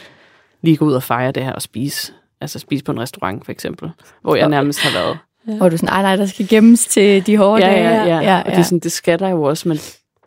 lige 0.62 0.78
gå 0.78 0.86
ud 0.86 0.93
og 0.93 1.03
fejre 1.03 1.32
det 1.32 1.43
her 1.43 1.51
og 1.53 1.62
spise. 1.62 2.14
Altså 2.41 2.60
spise 2.60 2.84
på 2.84 2.91
en 2.91 2.99
restaurant, 2.99 3.45
for 3.45 3.51
eksempel. 3.51 3.89
Hvor 4.22 4.36
jeg 4.36 4.49
nærmest 4.49 4.80
har 4.80 4.99
været. 5.03 5.18
Ja. 5.48 5.54
Og 5.62 5.72
du 5.72 5.76
er 5.76 5.78
sådan, 5.78 5.93
nej, 5.93 6.02
nej, 6.02 6.16
der 6.16 6.26
skal 6.26 6.48
gemmes 6.48 6.86
til 6.86 7.26
de 7.28 7.38
hårde 7.38 7.66
Ja, 7.66 7.72
dage. 7.72 7.89
ja, 7.89 8.04
ja. 8.06 8.20
ja, 8.36 8.39
Og 8.39 8.52
det, 8.52 8.58
er 8.58 8.62
sådan, 8.64 8.80
det 8.80 8.91
skal 8.91 9.20
der 9.20 9.30
jo 9.30 9.43
også, 9.43 9.68
men 9.70 9.78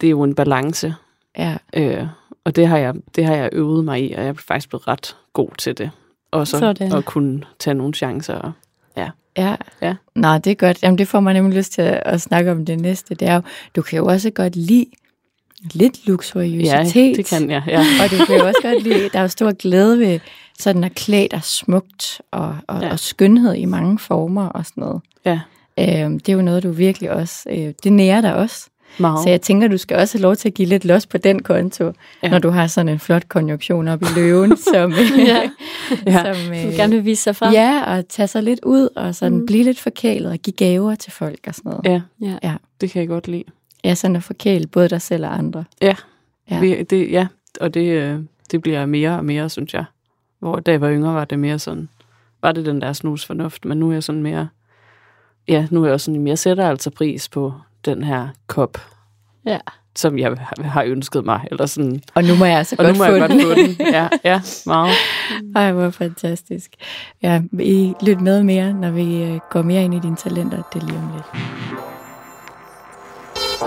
det 0.01 0.07
er 0.07 0.11
jo 0.11 0.23
en 0.23 0.35
balance. 0.35 0.95
ja. 1.39 1.57
Øh, 1.77 2.07
og 2.45 2.57
det 2.57 2.67
har, 2.69 2.79
jeg, 2.79 2.95
det 3.17 3.25
har 3.25 3.35
jeg 3.35 3.49
øvet 3.53 3.85
mig 3.85 4.03
i, 4.11 4.13
og 4.13 4.21
jeg 4.23 4.29
er 4.29 4.33
faktisk 4.35 4.69
blevet 4.69 4.89
ret 4.89 5.17
god 5.33 5.49
til 5.59 5.79
det. 5.79 5.91
Og 6.31 6.47
så 6.49 6.59
Sådan. 6.59 6.93
at 6.93 7.05
kunne 7.05 7.43
tage 7.59 7.75
nogle 7.75 7.95
chancer. 7.95 8.35
Og, 8.35 8.53
Ja. 9.37 9.57
Ja. 9.83 9.95
Nå, 10.17 10.39
det 10.39 10.47
er 10.51 10.55
godt. 10.55 10.83
Jamen, 10.83 10.99
det 10.99 11.09
får 11.09 11.21
mig 11.21 11.35
nemlig 11.35 11.57
lyst 11.57 11.73
til 11.73 11.83
at, 11.83 12.03
at 12.05 12.21
snakke 12.21 12.51
om 12.51 12.65
det 12.67 12.81
næste. 12.81 13.15
Det 13.15 13.29
er 13.29 13.35
jo, 13.35 13.41
du 13.77 13.83
kan 13.83 13.97
jo 13.99 14.07
også 14.07 14.31
godt 14.31 14.57
lide 14.57 14.87
lidt 15.73 15.99
ja, 16.07 16.11
luksuriøsitet. 16.11 17.17
det 17.17 17.27
kan 17.27 17.51
jeg. 17.51 17.63
Ja. 17.67 17.79
Og 17.79 18.11
du 18.11 18.25
kan 18.27 18.37
jo 18.37 18.47
også 18.47 18.61
godt 18.63 18.83
lide, 18.83 19.09
der 19.13 19.19
er 19.19 19.23
jo 19.23 19.29
stor 19.29 19.53
glæde 19.53 19.99
ved 19.99 20.21
sådan 20.59 20.85
at 20.85 20.95
klæde 20.95 21.29
dig 21.31 21.41
smukt 21.43 22.21
og, 22.31 22.57
og, 22.69 22.81
Ja. 22.81 22.87
ja. 22.87 22.93
og 22.93 22.99
skønhed 22.99 23.55
i 23.55 23.65
mange 23.65 23.99
former 23.99 24.47
og 24.47 24.67
sådan 24.67 24.81
noget. 24.81 25.03
ja, 25.25 25.41
Øhm, 25.79 26.19
det 26.21 26.33
er 26.33 26.37
jo 26.37 26.43
noget, 26.43 26.63
du 26.63 26.71
virkelig 26.71 27.11
også, 27.11 27.39
øh, 27.51 27.73
det 27.85 27.93
nærer 27.93 28.21
dig 28.21 28.35
også. 28.35 28.67
meget. 28.99 29.23
Så 29.25 29.31
jeg 29.31 29.41
tænker, 29.41 29.69
du 29.69 29.77
skal 29.79 29.97
også 29.97 30.19
have 30.19 30.23
lov 30.23 30.37
til 30.37 30.49
at 30.49 30.55
give 30.55 30.69
lidt 30.69 30.85
los 30.85 31.07
på 31.07 31.19
den 31.19 31.43
konto, 31.43 31.85
Ja. 31.85 31.91
ja. 32.23 32.29
når 32.29 32.39
du 32.39 32.51
har 32.51 32.67
sådan 32.67 32.89
en 32.89 32.99
flot 32.99 33.29
konjunktion 33.29 33.89
op 33.89 34.03
i 34.03 34.07
løven, 34.17 34.57
som, 34.75 34.93
Ja. 35.27 35.51
Ja. 36.07 36.35
som, 36.35 36.53
øh, 36.53 36.75
gerne 36.75 36.95
vil 36.97 37.05
vise 37.05 37.23
sig 37.23 37.37
frem. 37.37 37.53
ja, 37.53 37.83
og 37.97 38.09
tage 38.09 38.29
sig 38.29 38.43
lidt 38.43 38.61
ud 38.63 38.89
og 38.97 39.15
sådan 39.15 39.39
mm. 39.39 39.47
blive 39.47 39.65
lidt 39.65 39.81
forkælet 39.81 40.33
og 40.33 40.39
give 40.39 40.55
gaver 40.55 40.95
til 40.95 41.13
folk 41.13 41.39
og 41.47 41.55
sådan 41.55 41.71
noget. 41.85 41.85
Ja, 42.21 42.27
Ja. 42.29 42.39
Ja, 42.49 42.55
det 42.81 42.91
kan 42.91 43.01
jeg 43.01 43.09
godt 43.09 43.29
lide. 43.29 43.45
Ja 43.85 43.95
sådan 43.95 44.17
at 44.17 44.23
forkæle 44.23 44.67
både 44.67 44.89
dig 44.89 45.03
selv 45.03 45.25
og 45.27 45.35
andre. 45.39 45.65
Ja, 45.83 45.95
Ja. 46.51 46.61
Vi, 46.61 46.83
det, 46.83 47.11
ja 47.11 47.27
og 47.61 47.75
det, 47.75 47.85
øh, 47.93 48.19
det 48.51 48.63
bliver 48.63 48.87
mere 48.87 49.17
og 49.17 49.25
mere, 49.25 49.49
synes 49.49 49.75
jeg. 49.75 49.85
Hvor 50.39 50.57
da 50.61 50.71
jeg 50.71 50.81
var 50.81 50.91
yngre, 50.91 51.15
var 51.15 51.25
det 51.25 51.39
mere 51.39 51.59
sådan, 51.59 51.89
var 52.43 52.53
det 52.53 52.67
den 52.67 52.81
der 52.81 52.93
snusfornuft, 52.93 53.65
men 53.65 53.79
nu 53.79 53.89
er 53.89 53.93
jeg 53.93 54.03
sådan 54.03 54.23
mere, 54.23 54.49
ja, 55.49 55.67
nu 55.71 55.83
er 55.83 55.87
jeg 55.87 55.95
også 55.95 56.05
sådan, 56.05 56.27
jeg 56.29 56.39
sætter 56.39 56.69
altså 56.69 56.91
pris 56.91 57.29
på 57.29 57.53
den 57.85 58.03
her 58.05 58.29
kop, 58.47 58.79
Ja. 59.47 59.59
som 59.97 60.19
jeg 60.19 60.37
har- 60.65 60.83
ønsket 60.83 61.25
mig, 61.25 61.41
eller 61.51 61.67
sådan, 61.67 62.03
Og 62.15 62.25
nu 62.25 62.35
må 62.39 62.45
jeg 62.45 62.59
altså 62.59 62.77
og 62.79 62.85
godt 62.85 62.97
nu 62.97 63.05
må 63.05 63.07
få 63.07 63.13
jeg 63.13 63.29
den. 63.29 63.39
godt 63.41 63.59
få 63.59 63.63
den. 63.85 63.87
Ja, 63.93 64.09
ja, 64.25 64.41
meget. 64.67 64.91
Ej, 65.57 65.73
hvor 65.73 65.91
fantastisk. 65.91 66.71
Ja, 67.23 67.43
I 67.61 67.93
lyt 68.03 68.21
med 68.21 68.43
mere, 68.43 68.73
når 68.73 68.91
vi 68.91 69.23
øh, 69.23 69.39
går 69.51 69.63
mere 69.63 69.85
ind 69.85 69.95
i 69.95 69.99
dine 69.99 70.17
talenter. 70.17 70.63
Det 70.75 70.83
lige 70.83 70.99
om 70.99 71.09
lidt. 71.15 71.45
Nå, 73.61 73.67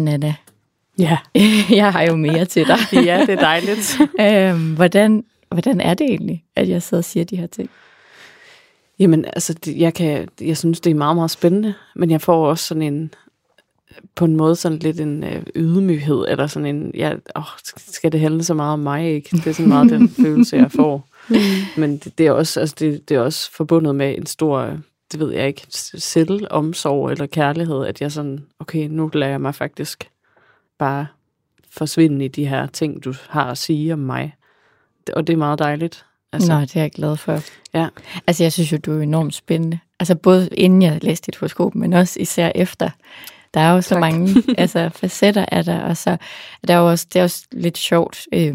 Nana, 0.00 0.34
Ja, 0.98 1.18
jeg 1.70 1.92
har 1.92 2.02
jo 2.02 2.16
mere 2.16 2.44
til 2.44 2.66
dig. 2.66 2.78
ja 3.06 3.20
det 3.26 3.30
er 3.30 3.40
dejligt. 3.40 4.00
øhm, 4.20 4.74
hvordan, 4.74 5.24
hvordan 5.50 5.80
er 5.80 5.94
det 5.94 6.06
egentlig, 6.06 6.44
at 6.56 6.68
jeg 6.68 6.82
sidder 6.82 7.00
og 7.00 7.04
siger 7.04 7.24
de 7.24 7.36
her 7.36 7.46
ting? 7.46 7.70
Jamen, 8.98 9.24
altså, 9.24 9.54
jeg, 9.66 9.94
kan, 9.94 10.28
jeg 10.40 10.56
synes, 10.56 10.80
det 10.80 10.90
er 10.90 10.94
meget, 10.94 11.16
meget 11.16 11.30
spændende, 11.30 11.74
men 11.96 12.10
jeg 12.10 12.20
får 12.20 12.46
også 12.46 12.64
sådan 12.64 12.82
en, 12.82 13.14
på 14.14 14.24
en 14.24 14.36
måde 14.36 14.56
sådan 14.56 14.78
lidt 14.78 15.00
en 15.00 15.24
øh, 15.24 15.42
ydmyghed, 15.56 16.24
eller 16.28 16.46
sådan 16.46 16.76
en, 16.76 16.90
ja, 16.94 17.14
åh, 17.36 17.42
skal 17.76 18.12
det 18.12 18.20
handle 18.20 18.44
så 18.44 18.54
meget 18.54 18.72
om 18.72 18.78
mig, 18.78 19.14
ikke? 19.14 19.36
Det 19.36 19.46
er 19.46 19.52
sådan 19.52 19.68
meget 19.68 19.90
den 19.90 20.08
følelse, 20.24 20.56
jeg 20.56 20.72
får. 20.72 21.06
Men 21.76 21.96
det, 21.96 22.18
det, 22.18 22.26
er 22.26 22.32
også, 22.32 22.60
altså, 22.60 22.76
det, 22.78 23.08
det 23.08 23.16
er 23.16 23.20
også 23.20 23.52
forbundet 23.52 23.94
med 23.94 24.18
en 24.18 24.26
stor, 24.26 24.76
det 25.12 25.20
ved 25.20 25.32
jeg 25.32 25.46
ikke, 25.46 25.66
selvomsorg 25.68 27.10
eller 27.10 27.26
kærlighed, 27.26 27.86
at 27.86 28.00
jeg 28.00 28.12
sådan, 28.12 28.44
okay, 28.58 28.88
nu 28.88 29.10
lader 29.14 29.30
jeg 29.30 29.40
mig 29.40 29.54
faktisk 29.54 30.10
bare 30.78 31.06
forsvinde 31.70 32.24
i 32.24 32.28
de 32.28 32.46
her 32.46 32.66
ting, 32.66 33.04
du 33.04 33.14
har 33.28 33.50
at 33.50 33.58
sige 33.58 33.92
om 33.92 33.98
mig. 33.98 34.34
Og 35.12 35.26
det 35.26 35.32
er 35.32 35.36
meget 35.36 35.58
dejligt. 35.58 36.04
Altså. 36.32 36.52
Nå, 36.52 36.60
det 36.60 36.76
er 36.76 36.80
jeg 36.80 36.90
glad 36.90 37.16
for. 37.16 37.40
Ja. 37.74 37.88
Altså, 38.26 38.44
jeg 38.44 38.52
synes 38.52 38.72
jo, 38.72 38.76
du 38.76 38.98
er 38.98 39.00
enormt 39.00 39.34
spændende. 39.34 39.78
Altså, 40.00 40.14
både 40.14 40.48
inden 40.48 40.82
jeg 40.82 40.98
læste 41.04 41.26
dit 41.26 41.36
horoskop, 41.36 41.74
men 41.74 41.92
også 41.92 42.20
især 42.20 42.52
efter. 42.54 42.90
Der 43.54 43.60
er 43.60 43.72
jo 43.72 43.80
så 43.80 43.88
Tak. 43.88 44.00
mange 44.00 44.28
altså, 44.58 44.88
facetter 44.88 45.44
af 45.52 45.64
dig, 45.64 45.84
og 45.84 45.96
så 45.96 46.10
er 46.10 46.66
der 46.68 46.76
jo 46.76 46.90
også, 46.90 47.06
det 47.12 47.18
er 47.18 47.22
også 47.22 47.46
lidt 47.52 47.78
sjovt, 47.78 48.26
øh, 48.34 48.54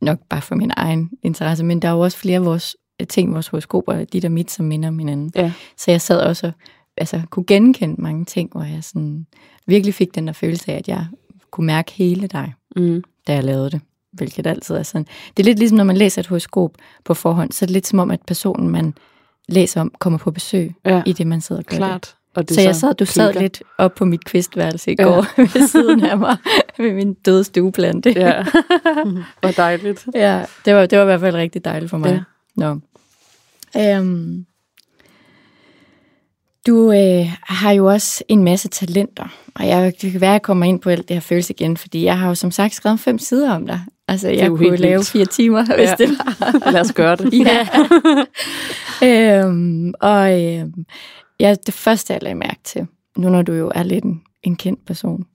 nok 0.00 0.18
bare 0.30 0.42
for 0.42 0.54
min 0.54 0.72
egen 0.76 1.10
interesse, 1.22 1.64
men 1.64 1.82
der 1.82 1.88
er 1.88 1.92
jo 1.92 2.00
også 2.00 2.18
flere 2.18 2.36
af 2.36 2.44
vores 2.44 2.76
øh, 3.00 3.06
ting, 3.06 3.32
vores 3.34 3.48
horoskoper, 3.48 4.04
dit 4.04 4.24
og 4.24 4.32
mit, 4.32 4.50
som 4.50 4.64
minder 4.66 4.88
om 4.88 4.98
hinanden. 4.98 5.32
Ja. 5.34 5.52
Så 5.76 5.90
jeg 5.90 6.00
sad 6.00 6.20
også 6.20 6.46
og 6.46 6.52
altså, 6.96 7.22
kunne 7.30 7.44
genkende 7.46 8.02
mange 8.02 8.24
ting, 8.24 8.50
hvor 8.52 8.62
jeg 8.62 8.84
sådan, 8.84 9.26
virkelig 9.66 9.94
fik 9.94 10.14
den 10.14 10.26
der 10.26 10.32
følelse 10.32 10.72
af, 10.72 10.76
at 10.76 10.88
jeg 10.88 11.06
kunne 11.50 11.66
mærke 11.66 11.92
hele 11.92 12.26
dig 12.26 12.54
Mm. 12.76 13.04
da 13.26 13.34
jeg 13.34 13.44
lavede 13.44 13.70
det, 13.70 13.80
hvilket 14.12 14.46
altid 14.46 14.74
er 14.74 14.82
sådan. 14.82 15.06
Det 15.36 15.42
er 15.42 15.44
lidt 15.44 15.58
ligesom, 15.58 15.76
når 15.76 15.84
man 15.84 15.96
læser 15.96 16.22
et 16.22 16.26
horoskop 16.26 16.70
på 17.04 17.14
forhånd, 17.14 17.52
så 17.52 17.64
er 17.64 17.66
det 17.66 17.72
lidt 17.72 17.86
som 17.86 17.98
om, 17.98 18.10
at 18.10 18.20
personen, 18.26 18.68
man 18.70 18.94
læser 19.48 19.80
om, 19.80 19.92
kommer 19.98 20.18
på 20.18 20.30
besøg 20.30 20.74
Ja, 20.84 21.02
i 21.06 21.12
det, 21.12 21.26
man 21.26 21.40
sidder 21.40 21.62
og 21.62 21.66
gør 21.66 21.76
klart. 21.76 22.15
Og 22.36 22.48
det 22.48 22.54
Så 22.54 22.60
jeg 22.62 22.76
sad, 22.76 22.94
du 22.94 23.04
sad 23.04 23.26
klikker. 23.32 23.40
lidt 23.40 23.62
op 23.78 23.94
på 23.94 24.04
mit 24.04 24.24
kvistværelse 24.24 24.92
i 24.92 24.96
Ja. 24.98 25.04
går 25.04 25.26
ved 25.58 25.68
siden 25.68 26.04
af 26.04 26.18
mig 26.18 26.36
med 26.78 26.94
min 26.94 27.14
døde 27.14 27.44
stueplante. 27.44 28.10
Ja, 28.16 28.44
hvor 29.40 29.50
dejligt. 29.56 30.06
ja 30.14 30.44
det, 30.64 30.74
var, 30.74 30.86
det 30.86 30.98
var 30.98 31.04
i 31.04 31.06
hvert 31.06 31.20
fald 31.20 31.34
rigtig 31.34 31.64
dejligt 31.64 31.90
for 31.90 31.98
mig. 31.98 32.10
Ja. 32.10 32.20
Nå. 32.56 32.78
Øhm, 33.80 34.46
du 36.66 36.92
øh, 36.92 37.26
har 37.42 37.72
jo 37.72 37.86
også 37.86 38.24
en 38.28 38.44
masse 38.44 38.68
talenter, 38.68 39.28
og 39.54 39.66
jeg, 39.66 39.92
det 40.02 40.12
kan 40.12 40.20
være, 40.20 40.30
at 40.30 40.32
jeg 40.32 40.42
kommer 40.42 40.66
ind 40.66 40.80
på 40.80 40.90
alt 40.90 41.08
det 41.08 41.16
her 41.16 41.20
følelse 41.20 41.52
igen, 41.58 41.76
fordi 41.76 42.04
jeg 42.04 42.18
har 42.18 42.28
jo 42.28 42.34
som 42.34 42.50
sagt 42.50 42.74
skrevet 42.74 43.00
fem 43.00 43.18
sider 43.18 43.52
om 43.54 43.66
dig. 43.66 43.80
Altså, 44.08 44.28
jeg 44.28 44.48
kunne 44.48 44.68
helt 44.70 44.80
lave 44.80 44.92
vildt. 44.92 45.08
fire 45.10 45.24
timer, 45.24 45.64
hvis 45.64 45.88
Ja. 45.88 45.94
det 45.98 46.08
var. 46.08 46.70
Lad 46.72 46.80
os 46.80 46.92
gøre 46.92 47.16
det. 47.16 47.32
Ja. 47.46 47.66
øhm, 49.46 49.94
og 50.00 50.42
øhm, 50.44 50.84
ja, 51.40 51.54
det 51.66 51.74
første, 51.74 52.12
jeg 52.12 52.22
lagde 52.22 52.34
mærke 52.34 52.60
til, 52.64 52.86
nu 53.16 53.28
når 53.28 53.42
du 53.42 53.52
jo 53.52 53.72
er 53.74 53.82
lidt 53.82 54.04
en, 54.04 54.22
en 54.42 54.56
kendt 54.56 54.86
person. 54.86 55.26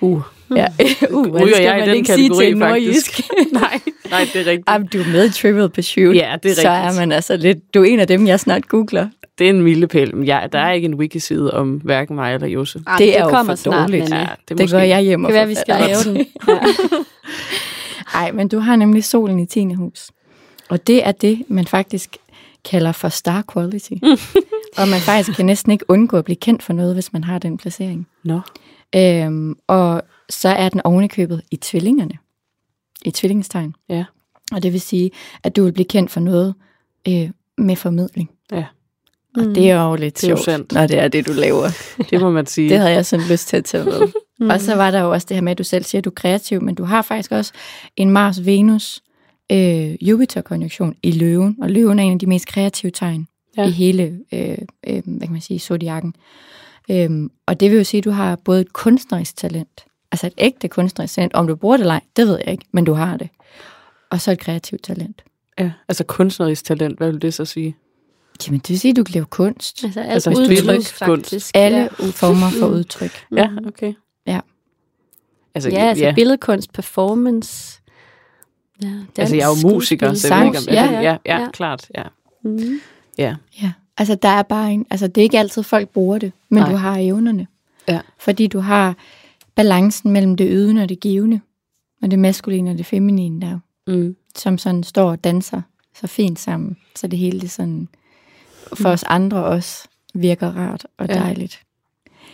Uh, 0.00 0.22
Ja. 0.56 0.66
uh, 1.10 1.26
ryger 1.26 1.54
skal 1.54 1.64
jeg 1.64 1.74
man 1.78 1.84
i 1.84 1.88
den 1.88 1.96
ikke 1.96 2.12
sige 2.14 2.28
kategori, 2.28 2.44
til 2.44 2.52
en 2.52 2.58
nordjysk? 2.58 3.10
faktisk? 3.12 3.32
nej, 3.52 3.80
nej, 4.10 4.26
det 4.32 4.40
er 4.40 4.46
rigtigt. 4.46 4.68
Jamen, 4.70 4.88
du 4.92 4.98
er 4.98 5.12
med 5.12 5.28
i 5.28 5.32
Trivial 5.32 5.68
Pursuit. 5.68 6.16
Ja, 6.16 6.36
det 6.42 6.50
er 6.50 6.54
Så 6.54 6.68
er 6.68 6.82
rigtigt. 6.82 7.00
man 7.00 7.12
altså 7.12 7.36
lidt, 7.36 7.74
du 7.74 7.80
er 7.82 7.84
en 7.84 8.00
af 8.00 8.06
dem, 8.06 8.26
jeg 8.26 8.40
snart 8.40 8.68
googler. 8.68 9.08
Det 9.38 9.44
er 9.44 9.50
en 9.50 9.62
milepæl, 9.62 10.12
ja, 10.26 10.40
der 10.52 10.58
er 10.58 10.72
ikke 10.72 10.84
en 10.84 10.94
wikiside 10.94 11.54
om 11.54 11.70
hverken 11.84 12.16
mig 12.16 12.34
eller 12.34 12.46
Jose. 12.48 12.82
Ej, 12.86 12.96
Det 12.98 13.18
er 13.18 13.22
jo 13.22 13.28
kommer 13.28 13.52
for 13.52 13.56
snart, 13.62 13.88
dårligt. 13.88 14.10
Ja, 14.10 14.26
Det, 14.48 14.58
det 14.58 14.70
går 14.70 14.78
jeg 14.78 15.00
hjem 15.02 15.24
og 15.24 15.28
Det 15.28 15.34
kan 15.34 15.38
være, 15.38 15.48
vi 15.48 15.54
skal 15.54 15.74
forfatter. 15.78 16.12
lave 16.12 16.18
den. 16.18 16.26
Ja. 16.48 18.18
Ej, 18.18 18.32
men 18.32 18.48
du 18.48 18.58
har 18.58 18.76
nemlig 18.76 19.04
solen 19.04 19.38
i 19.38 19.46
10. 19.46 19.72
hus. 19.74 20.10
Og 20.68 20.86
det 20.86 21.06
er 21.06 21.12
det, 21.12 21.42
man 21.48 21.66
faktisk 21.66 22.16
kalder 22.64 22.92
for 22.92 23.08
star 23.08 23.44
quality. 23.52 23.92
Og 24.78 24.88
man 24.88 25.00
faktisk 25.00 25.36
kan 25.36 25.46
næsten 25.46 25.72
ikke 25.72 25.84
undgå 25.90 26.16
at 26.16 26.24
blive 26.24 26.36
kendt 26.36 26.62
for 26.62 26.72
noget, 26.72 26.94
hvis 26.94 27.12
man 27.12 27.24
har 27.24 27.38
den 27.38 27.56
placering. 27.58 28.06
Nå, 28.24 28.40
Øhm, 28.96 29.56
og 29.66 30.02
så 30.30 30.48
er 30.48 30.68
den 30.68 30.80
ovenikøbet 30.84 31.42
i 31.50 31.56
tvillingerne. 31.56 32.14
I 33.04 33.10
tvillingestegn. 33.10 33.74
Ja. 33.88 34.04
Og 34.52 34.62
det 34.62 34.72
vil 34.72 34.80
sige, 34.80 35.10
at 35.42 35.56
du 35.56 35.64
vil 35.64 35.72
blive 35.72 35.84
kendt 35.86 36.10
for 36.10 36.20
noget 36.20 36.54
øh, 37.08 37.30
med 37.58 37.76
formidling. 37.76 38.30
Ja. 38.52 38.64
Og 39.36 39.42
Mm. 39.46 39.54
det 39.54 39.70
er 39.70 39.82
jo 39.82 39.94
lidt 39.96 40.20
Det 40.20 40.24
er 40.26 40.30
jo 40.30 40.36
sjovt, 40.36 40.44
sandt. 40.44 40.72
når 40.72 40.86
det 40.86 40.98
er 40.98 41.08
det, 41.08 41.26
du 41.26 41.32
laver. 41.32 41.68
det 42.10 42.20
må 42.20 42.30
man 42.30 42.46
sige. 42.46 42.68
Det 42.68 42.78
havde 42.78 42.92
jeg 42.92 43.06
sådan 43.06 43.26
lyst 43.30 43.48
til 43.48 43.56
at 43.56 43.64
tage 43.64 43.84
med. 43.84 44.00
Mm. 44.40 44.50
Og 44.50 44.60
så 44.60 44.74
var 44.74 44.90
der 44.90 45.00
jo 45.00 45.12
også 45.12 45.26
det 45.28 45.36
her 45.36 45.42
med, 45.42 45.52
at 45.52 45.58
du 45.58 45.64
selv 45.64 45.84
siger, 45.84 46.00
at 46.00 46.04
du 46.04 46.10
er 46.10 46.14
kreativ, 46.14 46.62
men 46.62 46.74
du 46.74 46.84
har 46.84 47.02
faktisk 47.02 47.32
også 47.32 47.52
en 47.96 48.10
Mars-Venus 48.16 49.00
øh, 49.52 50.08
Jupiter-konjunktion 50.08 50.94
i 51.02 51.10
løven, 51.10 51.56
og 51.62 51.70
løven 51.70 51.98
er 51.98 52.02
en 52.02 52.12
af 52.12 52.18
de 52.18 52.26
mest 52.26 52.46
kreative 52.46 52.90
tegn 52.92 53.26
Ja. 53.56 53.66
i 53.66 53.70
hele, 53.70 54.20
øh, 54.32 54.58
øh, 54.86 55.02
hvad 55.04 55.20
kan 55.20 55.32
man 55.32 55.40
sige, 55.40 55.58
zodiakken. 55.58 56.14
Øhm, 56.90 57.30
og 57.46 57.60
det 57.60 57.70
vil 57.70 57.76
jo 57.76 57.84
sige, 57.84 57.98
at 57.98 58.04
du 58.04 58.10
har 58.10 58.36
både 58.36 58.60
et 58.60 58.72
kunstnerisk 58.72 59.36
talent, 59.36 59.84
altså 60.12 60.26
et 60.26 60.32
ægte 60.38 60.68
kunstnerisk 60.68 61.14
talent, 61.14 61.34
om 61.34 61.46
du 61.46 61.54
bruger 61.56 61.76
det 61.76 61.82
eller 61.82 61.94
ej, 61.94 62.00
det 62.16 62.26
ved 62.26 62.38
jeg 62.44 62.48
ikke, 62.52 62.64
men 62.72 62.84
du 62.84 62.92
har 62.92 63.16
det. 63.16 63.28
Og 64.10 64.20
så 64.20 64.32
et 64.32 64.38
kreativt 64.38 64.82
talent. 64.82 65.24
Ja, 65.58 65.72
altså 65.88 66.04
kunstnerisk 66.04 66.64
talent, 66.64 66.98
hvad 66.98 67.12
vil 67.12 67.22
det 67.22 67.34
så 67.34 67.44
sige? 67.44 67.76
Jamen, 68.46 68.60
det 68.60 68.68
vil 68.68 68.80
sige, 68.80 68.90
at 68.90 68.96
du 68.96 69.04
kan 69.04 69.12
lave 69.12 69.26
kunst. 69.26 69.84
Altså, 69.84 70.00
alt 70.00 70.10
Altså, 70.10 70.30
udtryk, 70.30 70.48
billedkunst. 70.48 70.92
faktisk. 70.92 71.50
Alle 71.54 71.78
ja. 71.78 71.86
former 72.10 72.50
for 72.60 72.66
udtryk. 72.66 73.24
Ja, 73.36 73.48
okay. 73.66 73.92
Ja. 74.26 74.40
Altså, 75.54 75.70
Ja, 75.70 75.78
altså 75.88 76.04
ja. 76.04 76.12
billedkunst, 76.14 76.72
performance. 76.72 77.80
Ja, 78.82 78.88
altså, 79.18 79.36
jeg 79.36 79.42
er 79.42 79.48
jo 79.62 79.68
musiker, 79.68 80.14
så 80.14 80.28
jeg 80.34 80.38
ved 80.38 80.46
ikke 80.46 80.58
om... 80.58 80.64
Ja, 80.74 81.00
ja, 81.00 81.16
ja, 81.26 81.40
ja. 81.40 81.50
klart, 81.50 81.88
ja. 81.94 82.02
Mm. 82.44 82.80
Ja, 83.18 83.36
Ja. 83.62 83.72
Altså, 83.98 84.14
der 84.14 84.28
er 84.28 84.42
bare 84.42 84.72
en, 84.72 84.86
altså, 84.90 85.06
det 85.06 85.20
er 85.20 85.22
ikke 85.22 85.38
altid, 85.38 85.62
folk 85.62 85.88
bruger 85.88 86.18
det, 86.18 86.32
men 86.48 86.62
Nej. 86.62 86.70
du 86.70 86.76
har 86.76 86.96
evnerne. 86.98 87.46
Ja. 87.88 88.00
Fordi 88.18 88.46
du 88.46 88.58
har 88.60 88.94
balancen 89.54 90.10
mellem 90.10 90.36
det 90.36 90.46
ydende 90.50 90.82
og 90.82 90.88
det 90.88 91.00
givende, 91.00 91.40
og 92.02 92.10
det 92.10 92.18
maskuline 92.18 92.70
og 92.70 92.78
det 92.78 92.86
feminine 92.86 93.40
der, 93.40 93.58
mm. 93.86 94.16
som 94.36 94.58
sådan 94.58 94.82
står 94.82 95.10
og 95.10 95.24
danser 95.24 95.62
så 96.00 96.06
fint 96.06 96.38
sammen, 96.38 96.76
så 96.96 97.06
det 97.06 97.18
hele 97.18 97.40
det 97.40 97.50
sådan, 97.50 97.88
for 98.74 98.88
os 98.88 99.02
andre 99.02 99.44
også 99.44 99.88
virker 100.14 100.56
rart 100.56 100.86
og 100.98 101.06
Ja. 101.08 101.14
dejligt. 101.14 101.60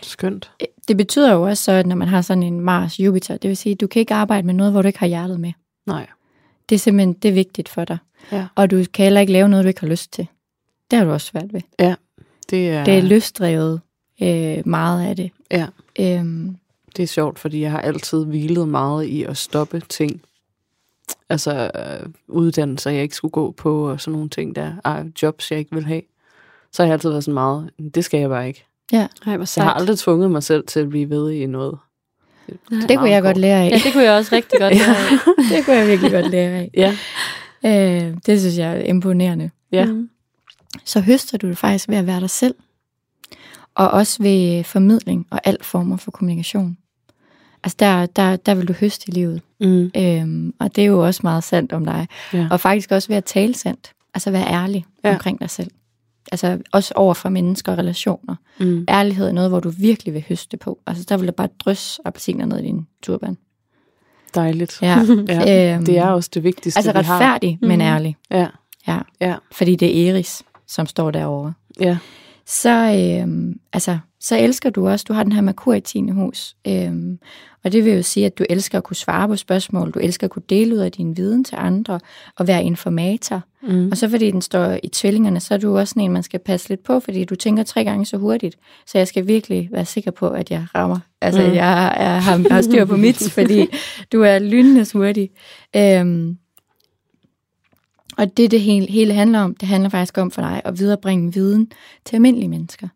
skønt. 0.01 0.51
Det 0.87 0.97
betyder 0.97 1.33
jo 1.33 1.41
også 1.43 1.63
så, 1.63 1.71
at 1.71 1.85
når 1.87 1.95
man 1.95 2.07
har 2.07 2.21
sådan 2.21 2.43
en 2.43 2.59
Mars-Jupiter, 2.59 3.37
det 3.37 3.47
vil 3.47 3.57
sige, 3.57 3.73
at 3.73 3.81
du 3.81 3.87
kan 3.87 3.99
ikke 3.99 4.13
arbejde 4.13 4.45
med 4.47 4.53
noget, 4.53 4.71
hvor 4.71 4.81
du 4.81 4.87
ikke 4.87 4.99
har 4.99 5.07
hjertet 5.07 5.39
med. 5.39 5.53
Nej. 5.85 6.07
Det 6.69 6.75
er 6.75 6.79
simpelthen 6.79 7.13
det 7.13 7.29
er 7.29 7.33
vigtigt 7.33 7.69
for 7.69 7.85
dig. 7.85 7.97
Ja. 8.31 8.45
Og 8.55 8.71
du 8.71 8.83
kan 8.93 9.03
heller 9.03 9.21
ikke 9.21 9.33
lave 9.33 9.49
noget, 9.49 9.63
du 9.63 9.67
ikke 9.67 9.79
har 9.79 9.87
lyst 9.87 10.13
til. 10.13 10.27
Det 10.93 10.99
har 10.99 11.05
du 11.05 11.11
også 11.11 11.27
svært 11.27 11.53
ved. 11.53 11.61
Det 12.49 12.69
er, 12.69 12.83
Det 12.85 12.97
er 12.97 13.01
løsdrevet 13.01 13.81
øh, 14.23 14.57
meget 14.67 15.07
af 15.07 15.15
det. 15.15 15.31
Ja. 15.51 15.65
Øhm, 15.99 16.55
det 16.97 17.03
er 17.03 17.07
sjovt, 17.07 17.39
fordi 17.39 17.61
jeg 17.61 17.71
har 17.71 17.79
altid 17.81 18.25
hvilet 18.25 18.67
meget 18.67 19.05
i 19.05 19.23
at 19.23 19.37
stoppe 19.37 19.81
ting. 19.89 20.21
Altså 21.29 21.71
øh, 21.75 22.09
uddannelser, 22.27 22.91
jeg 22.91 23.01
ikke 23.03 23.15
skulle 23.15 23.31
gå 23.31 23.51
på, 23.51 23.89
og 23.89 24.01
sådan 24.01 24.13
nogle 24.13 24.29
ting 24.29 24.55
der. 24.55 24.73
Ej, 24.85 25.03
jobs, 25.21 25.51
jeg 25.51 25.59
ikke 25.59 25.75
vil 25.75 25.85
have. 25.85 26.01
Så 26.71 26.81
har 26.83 26.87
jeg 26.87 26.93
altid 26.93 27.09
været 27.09 27.23
sådan 27.23 27.33
meget, 27.33 27.69
det 27.95 28.05
skal 28.05 28.19
jeg 28.19 28.29
bare 28.29 28.47
ikke. 28.47 28.65
Ej, 28.93 29.37
hvor 29.37 29.59
jeg 29.59 29.65
har 29.65 29.73
aldrig 29.73 29.97
tvunget 29.97 30.31
mig 30.31 30.43
selv 30.43 30.63
til 30.67 30.79
at 30.79 30.89
blive 30.89 31.09
ved 31.09 31.31
i 31.31 31.45
noget. 31.45 31.77
Nej. 32.71 32.87
det 32.87 32.97
kunne 32.97 33.09
jeg 33.09 33.21
godt 33.21 33.37
lære 33.37 33.61
af. 33.65 33.69
Ja, 33.69 33.75
det 33.75 33.93
kunne 33.93 34.03
jeg 34.03 34.13
også 34.13 34.35
rigtig 34.35 34.59
godt 34.59 34.73
lære 34.79 34.89
af. 34.97 35.17
det 35.55 35.65
kunne 35.65 35.75
jeg 35.75 35.87
virkelig 35.87 36.11
godt 36.11 36.29
lære 36.31 36.49
af. 36.51 36.69
Ja, 36.73 36.95
Øh, 37.65 38.17
det 38.25 38.39
synes 38.39 38.57
jeg 38.57 38.77
er 38.77 38.83
imponerende. 38.83 39.49
ja. 39.71 39.85
Mm. 39.85 40.09
Så 40.83 40.99
høster 41.01 41.37
du 41.37 41.47
det 41.47 41.57
faktisk 41.57 41.89
ved 41.89 41.97
at 41.97 42.07
være 42.07 42.19
dig 42.19 42.29
selv. 42.29 42.55
Og 43.75 43.89
også 43.91 44.23
ved 44.23 44.63
formidling 44.63 45.27
og 45.31 45.39
alt 45.43 45.65
former 45.65 45.97
for 45.97 46.11
kommunikation. 46.11 46.77
Altså 47.63 47.75
der, 47.79 48.05
der, 48.05 48.35
der 48.35 48.55
vil 48.55 48.67
du 48.67 48.73
høste 48.73 49.05
i 49.07 49.11
livet. 49.11 49.41
Mm. 49.59 49.91
Øhm, 49.97 50.53
og 50.59 50.75
det 50.75 50.81
er 50.81 50.85
jo 50.85 51.05
også 51.05 51.19
meget 51.23 51.43
sandt 51.43 51.73
om 51.73 51.85
dig. 51.85 52.07
Ja. 52.33 52.47
Og 52.51 52.59
faktisk 52.59 52.91
også 52.91 53.07
ved 53.07 53.17
at 53.17 53.25
tale 53.25 53.53
sandt. 53.55 53.91
Altså 54.13 54.31
være 54.31 54.47
ærlig 54.47 54.85
Ja. 55.03 55.13
omkring 55.13 55.39
dig 55.39 55.49
selv. 55.49 55.71
Altså 56.31 56.59
også 56.71 56.93
over 56.95 57.13
for 57.13 57.29
mennesker 57.29 57.71
og 57.71 57.77
relationer. 57.77 58.35
Mm. 58.59 58.85
Ærlighed 58.89 59.27
er 59.27 59.31
noget, 59.31 59.49
hvor 59.49 59.59
du 59.59 59.69
virkelig 59.69 60.13
vil 60.13 60.25
høste 60.29 60.57
på. 60.57 60.79
Altså 60.87 61.05
der 61.09 61.17
vil 61.17 61.25
der 61.25 61.31
bare 61.31 61.49
drys 61.59 61.99
appelsiner 62.05 62.45
ned 62.45 62.59
i 62.59 62.61
din 62.63 62.87
turban. 63.03 63.37
Dejligt. 64.35 64.79
Ja. 64.81 64.97
Ja. 65.27 65.75
Øhm, 65.75 65.85
Det 65.85 65.97
er 65.97 66.07
også 66.07 66.29
det 66.33 66.43
vigtigste, 66.43 66.77
Altså 66.77 66.91
vi 66.91 67.03
har. 67.05 67.13
retfærdig, 67.15 67.57
men 67.61 67.69
Mhm. 67.71 67.81
ærlig. 67.81 68.15
Ja, 68.31 68.47
Ja. 68.87 68.99
ja, 69.21 69.35
Fordi 69.51 69.75
det 69.75 70.07
er 70.09 70.13
Eris, 70.13 70.43
som 70.67 70.85
står 70.85 71.11
derovre. 71.11 71.53
ja. 71.79 71.97
Så, 72.45 72.69
øhm, 73.21 73.53
altså, 73.73 73.97
så 74.19 74.37
elsker 74.39 74.69
du 74.69 74.87
også, 74.89 75.05
du 75.07 75.13
har 75.13 75.23
den 75.23 75.31
her 75.31 75.41
Merkur 75.41 75.73
i 75.73 75.79
10. 75.81 76.09
hus. 76.09 76.55
Øhm, 76.67 77.19
og 77.63 77.71
det 77.71 77.85
vil 77.85 77.93
jo 77.93 78.01
sige, 78.01 78.25
at 78.25 78.37
du 78.37 78.45
elsker 78.49 78.77
at 78.77 78.83
kunne 78.83 78.95
svare 78.95 79.27
på 79.27 79.35
spørgsmål, 79.35 79.91
du 79.91 79.99
elsker 79.99 80.27
at 80.27 80.31
kunne 80.31 80.43
dele 80.49 80.73
ud 80.75 80.79
af 80.79 80.91
din 80.91 81.17
viden 81.17 81.43
til 81.43 81.55
andre, 81.59 81.99
og 82.37 82.47
være 82.47 82.63
informator. 82.63 83.41
Mm. 83.67 83.87
Og 83.91 83.97
så 83.97 84.09
fordi 84.09 84.31
den 84.31 84.41
står 84.41 84.77
i 84.83 84.87
tvillingerne, 84.87 85.39
så 85.39 85.53
er 85.53 85.57
du 85.57 85.77
også 85.77 85.95
en, 85.99 86.11
man 86.11 86.23
skal 86.23 86.39
passe 86.39 86.69
lidt 86.69 86.83
på, 86.83 86.99
fordi 86.99 87.25
du 87.25 87.35
tænker 87.35 87.63
tre 87.63 87.83
gange 87.83 88.05
så 88.05 88.17
hurtigt. 88.17 88.57
Så 88.87 88.97
jeg 88.97 89.07
skal 89.07 89.27
virkelig 89.27 89.69
være 89.71 89.85
sikker 89.85 90.11
på, 90.11 90.29
at 90.29 90.51
jeg 90.51 90.65
rammer. 90.75 90.99
Altså, 91.21 91.41
Mm. 91.47 91.53
jeg 91.53 91.93
er, 91.97 92.19
har, 92.19 92.49
har 92.53 92.61
styr 92.61 92.85
på 92.85 92.95
mit, 92.97 93.29
fordi 93.37 93.67
du 94.11 94.21
er 94.21 94.39
lynende 94.39 94.85
hurtig. 94.93 95.29
Øhm, 95.75 96.37
og 98.17 98.37
det, 98.37 98.51
det 98.51 98.61
hele, 98.61 98.87
hele 98.91 99.13
handler 99.13 99.39
om, 99.39 99.55
det 99.55 99.67
handler 99.67 99.89
faktisk 99.89 100.17
om 100.17 100.31
for 100.31 100.41
dig 100.41 100.61
at 100.65 100.79
viderebringe 100.79 101.33
viden 101.33 101.71
til 102.05 102.15
almindelige 102.15 102.49
mennesker. 102.49 102.87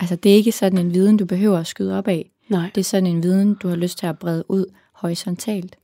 Altså, 0.00 0.16
det 0.16 0.32
er 0.32 0.36
ikke 0.36 0.52
sådan 0.52 0.78
en 0.78 0.94
viden, 0.94 1.16
du 1.16 1.24
behøver 1.24 1.58
at 1.58 1.66
skyde 1.66 1.98
op 1.98 2.08
af. 2.08 2.30
Nej, 2.48 2.70
Det 2.74 2.80
er 2.80 2.84
sådan 2.84 3.06
en 3.06 3.22
viden, 3.22 3.54
du 3.54 3.68
har 3.68 3.76
lyst 3.76 3.98
til 3.98 4.06
at 4.06 4.18
brede 4.18 4.44
ud 4.50 4.64
horisontalt. 4.92 5.76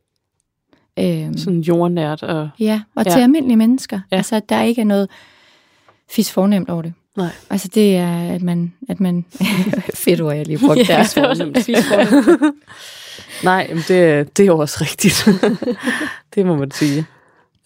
Øhm, 0.99 1.37
sådan 1.39 1.61
jordnært 1.61 2.23
og... 2.23 2.49
Ja, 2.61 2.83
og 2.95 3.05
Ja. 3.07 3.11
til 3.11 3.21
almindelige 3.21 3.57
mennesker. 3.57 3.97
Ja. 3.97 4.03
Ja. 4.13 4.17
Altså, 4.17 4.37
at 4.37 4.49
der 4.49 4.63
ikke 4.63 4.81
er 4.81 4.85
noget 4.85 5.09
fis 6.11 6.33
fornemt 6.33 6.71
over 6.71 6.83
det. 6.83 6.93
Nej. 7.17 7.29
Altså, 7.51 7.69
det 7.75 7.97
er, 7.97 8.19
at 8.35 8.43
man... 8.43 8.73
At 8.89 9.01
man 9.01 9.25
fedt 9.95 10.21
ord, 10.21 10.35
jeg 10.37 10.47
lige 10.47 10.59
brugte 10.59 10.85
der. 10.85 11.03
Fis 11.03 11.15
fornemt, 11.15 11.59
fornemt. 11.59 12.55
Nej, 13.45 13.67
men 13.69 13.77
det, 13.89 14.37
det 14.37 14.43
er 14.43 14.47
jo 14.47 14.59
også 14.59 14.79
rigtigt. 14.81 15.29
det 16.35 16.47
må 16.47 16.57
man 16.57 16.71
sige. 16.71 17.07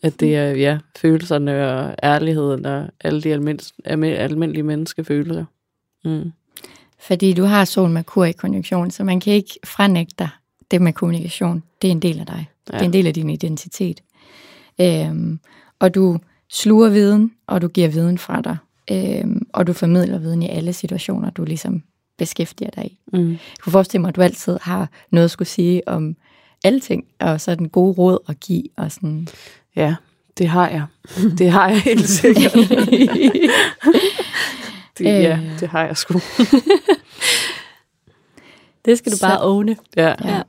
At 0.03 0.21
det 0.21 0.37
er, 0.37 0.51
ja, 0.51 0.79
følelserne 0.97 1.73
og 1.73 1.95
ærligheden 2.03 2.67
og 2.67 2.89
alle 3.01 3.23
de 3.23 3.33
almindelige, 3.33 4.19
almindelige 4.19 4.63
menneskefølelser. 4.63 5.45
Mm. 6.05 6.33
Fordi 7.01 7.33
du 7.33 7.45
har 7.45 7.65
sol 7.65 7.91
Merkur 7.91 8.25
i 8.25 8.33
konjunktion, 8.33 8.91
så 8.91 9.05
man 9.05 9.21
kan 9.21 9.33
ikke 9.33 9.59
franægte 9.65 10.15
dig 10.19 10.29
det 10.71 10.83
med 10.83 10.93
kommunikation. 10.93 11.63
Det 11.83 11.89
er 11.89 11.93
en 11.93 12.03
del 12.03 12.21
af 12.21 12.27
dig. 12.27 12.49
Ja. 12.73 12.77
Det 12.77 12.81
er 12.81 12.85
en 12.85 12.93
del 12.93 13.07
af 13.07 13.15
din 13.15 13.31
identitet. 13.31 14.03
Øhm, 14.81 15.41
og 15.79 15.95
du 15.95 16.19
sluger 16.51 16.89
viden, 16.89 17.33
og 17.47 17.63
du 17.63 17.69
giver 17.69 17.89
viden 17.89 18.19
fra 18.19 18.41
dig. 18.41 18.57
Øhm, 18.91 19.47
og 19.53 19.67
du 19.67 19.73
formidler 19.73 20.19
viden 20.19 20.43
i 20.43 20.49
alle 20.49 20.73
situationer, 20.73 21.31
du 21.31 21.45
ligesom 21.45 21.83
beskæftiger 22.19 22.71
dig 22.71 22.85
i. 22.85 22.99
Mm. 23.13 23.31
Jeg 23.31 23.39
kunne 23.61 23.73
forestille 23.73 24.01
mig, 24.01 24.09
at 24.09 24.17
du 24.17 24.23
altid 24.23 24.59
har 24.63 24.91
noget 25.11 25.25
at 25.25 25.31
skulle 25.31 25.49
sige 25.49 25.89
om 25.89 26.17
alting, 26.65 27.05
og 27.19 27.41
så 27.41 27.55
den 27.55 27.69
gode 27.69 27.93
råd 27.93 28.19
at 28.29 28.41
give, 28.41 28.65
og 28.77 28.93
sådan. 28.93 29.29
Ja, 29.79 29.95
det 30.39 30.49
har 30.49 30.69
jeg. 30.69 30.85
Det 31.39 31.51
har 31.51 31.69
jeg 31.69 31.81
helt 31.81 32.09
sikkert. 32.21 32.53
det, 34.99 35.05
ja, 35.05 35.37
Øh. 35.39 35.61
det 35.61 35.69
har 35.69 35.87
jeg 35.87 35.97
sgu. 35.97 36.21
Det 38.85 38.99
skal 38.99 39.13
du 39.13 39.17
Så- 39.17 39.27
bare 39.27 39.41
åne. 39.43 39.77
Ja. 39.97 40.15
Ja. 40.25 40.43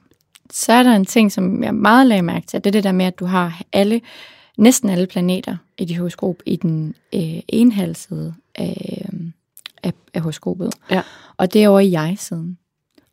Så 0.51 0.73
er 0.73 0.83
der 0.83 0.95
en 0.95 1.05
ting, 1.05 1.31
som 1.31 1.63
jeg 1.63 1.75
meget 1.75 2.07
lagde 2.07 2.21
mærke 2.21 2.47
til, 2.47 2.63
det 2.63 2.69
er 2.69 2.71
det 2.71 2.83
der 2.83 2.91
med, 2.91 3.05
at 3.05 3.19
du 3.19 3.25
har 3.25 3.61
alle, 3.73 4.01
næsten 4.57 4.89
alle 4.89 5.07
planeter 5.07 5.57
i 5.77 5.85
dit 5.85 5.97
horoskop 5.97 6.35
i 6.45 6.55
den 6.55 6.95
øh, 7.15 7.39
enhalsede 7.47 8.33
af, 8.55 9.05
af, 9.83 9.93
af 10.13 10.21
horoskopet. 10.21 10.73
Ja. 10.91 11.01
Og 11.37 11.53
det 11.53 11.63
er 11.63 11.69
over 11.69 11.79
i 11.79 11.91
jeg-siden. 11.91 12.57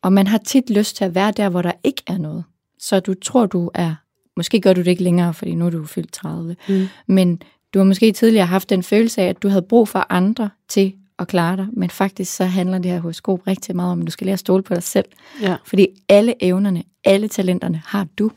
Og 0.02 0.12
man 0.12 0.26
har 0.26 0.38
tit 0.38 0.70
lyst 0.70 0.96
til 0.96 1.04
at 1.04 1.14
være 1.14 1.30
der, 1.32 1.48
hvor 1.48 1.62
der 1.62 1.72
ikke 1.84 2.02
er 2.06 2.18
noget. 2.18 2.44
Så 2.78 3.00
du 3.00 3.14
tror, 3.14 3.46
du 3.46 3.70
er... 3.74 3.94
Måske 4.36 4.60
gør 4.60 4.72
du 4.72 4.80
det 4.80 4.86
ikke 4.86 5.02
længere, 5.02 5.34
fordi 5.34 5.54
nu 5.54 5.66
er 5.66 5.70
du 5.70 5.84
fyldt 5.84 6.12
30. 6.12 6.56
Mm. 6.68 6.86
Men 7.06 7.42
du 7.74 7.78
har 7.78 7.84
måske 7.84 8.12
tidligere 8.12 8.46
haft 8.46 8.70
den 8.70 8.82
følelse 8.82 9.22
af, 9.22 9.28
at 9.28 9.42
du 9.42 9.48
havde 9.48 9.62
brug 9.62 9.88
for 9.88 10.06
andre 10.08 10.50
til 10.68 10.94
at 11.18 11.28
klare 11.28 11.56
dig. 11.56 11.66
Men 11.72 11.90
faktisk 11.90 12.36
så 12.36 12.44
handler 12.44 12.78
det 12.78 12.90
her 12.90 13.00
horoskop 13.00 13.46
rigtig 13.46 13.76
meget 13.76 13.92
om, 13.92 14.00
at 14.00 14.06
du 14.06 14.10
skal 14.10 14.24
lære 14.24 14.32
at 14.32 14.38
stole 14.38 14.62
på 14.62 14.74
dig 14.74 14.82
selv. 14.82 15.04
ja. 15.40 15.56
Fordi 15.64 15.88
alle 16.08 16.34
evnerne, 16.44 16.82
alle 17.04 17.28
talenterne 17.28 17.82
har 17.86 18.06
du. 18.18 18.30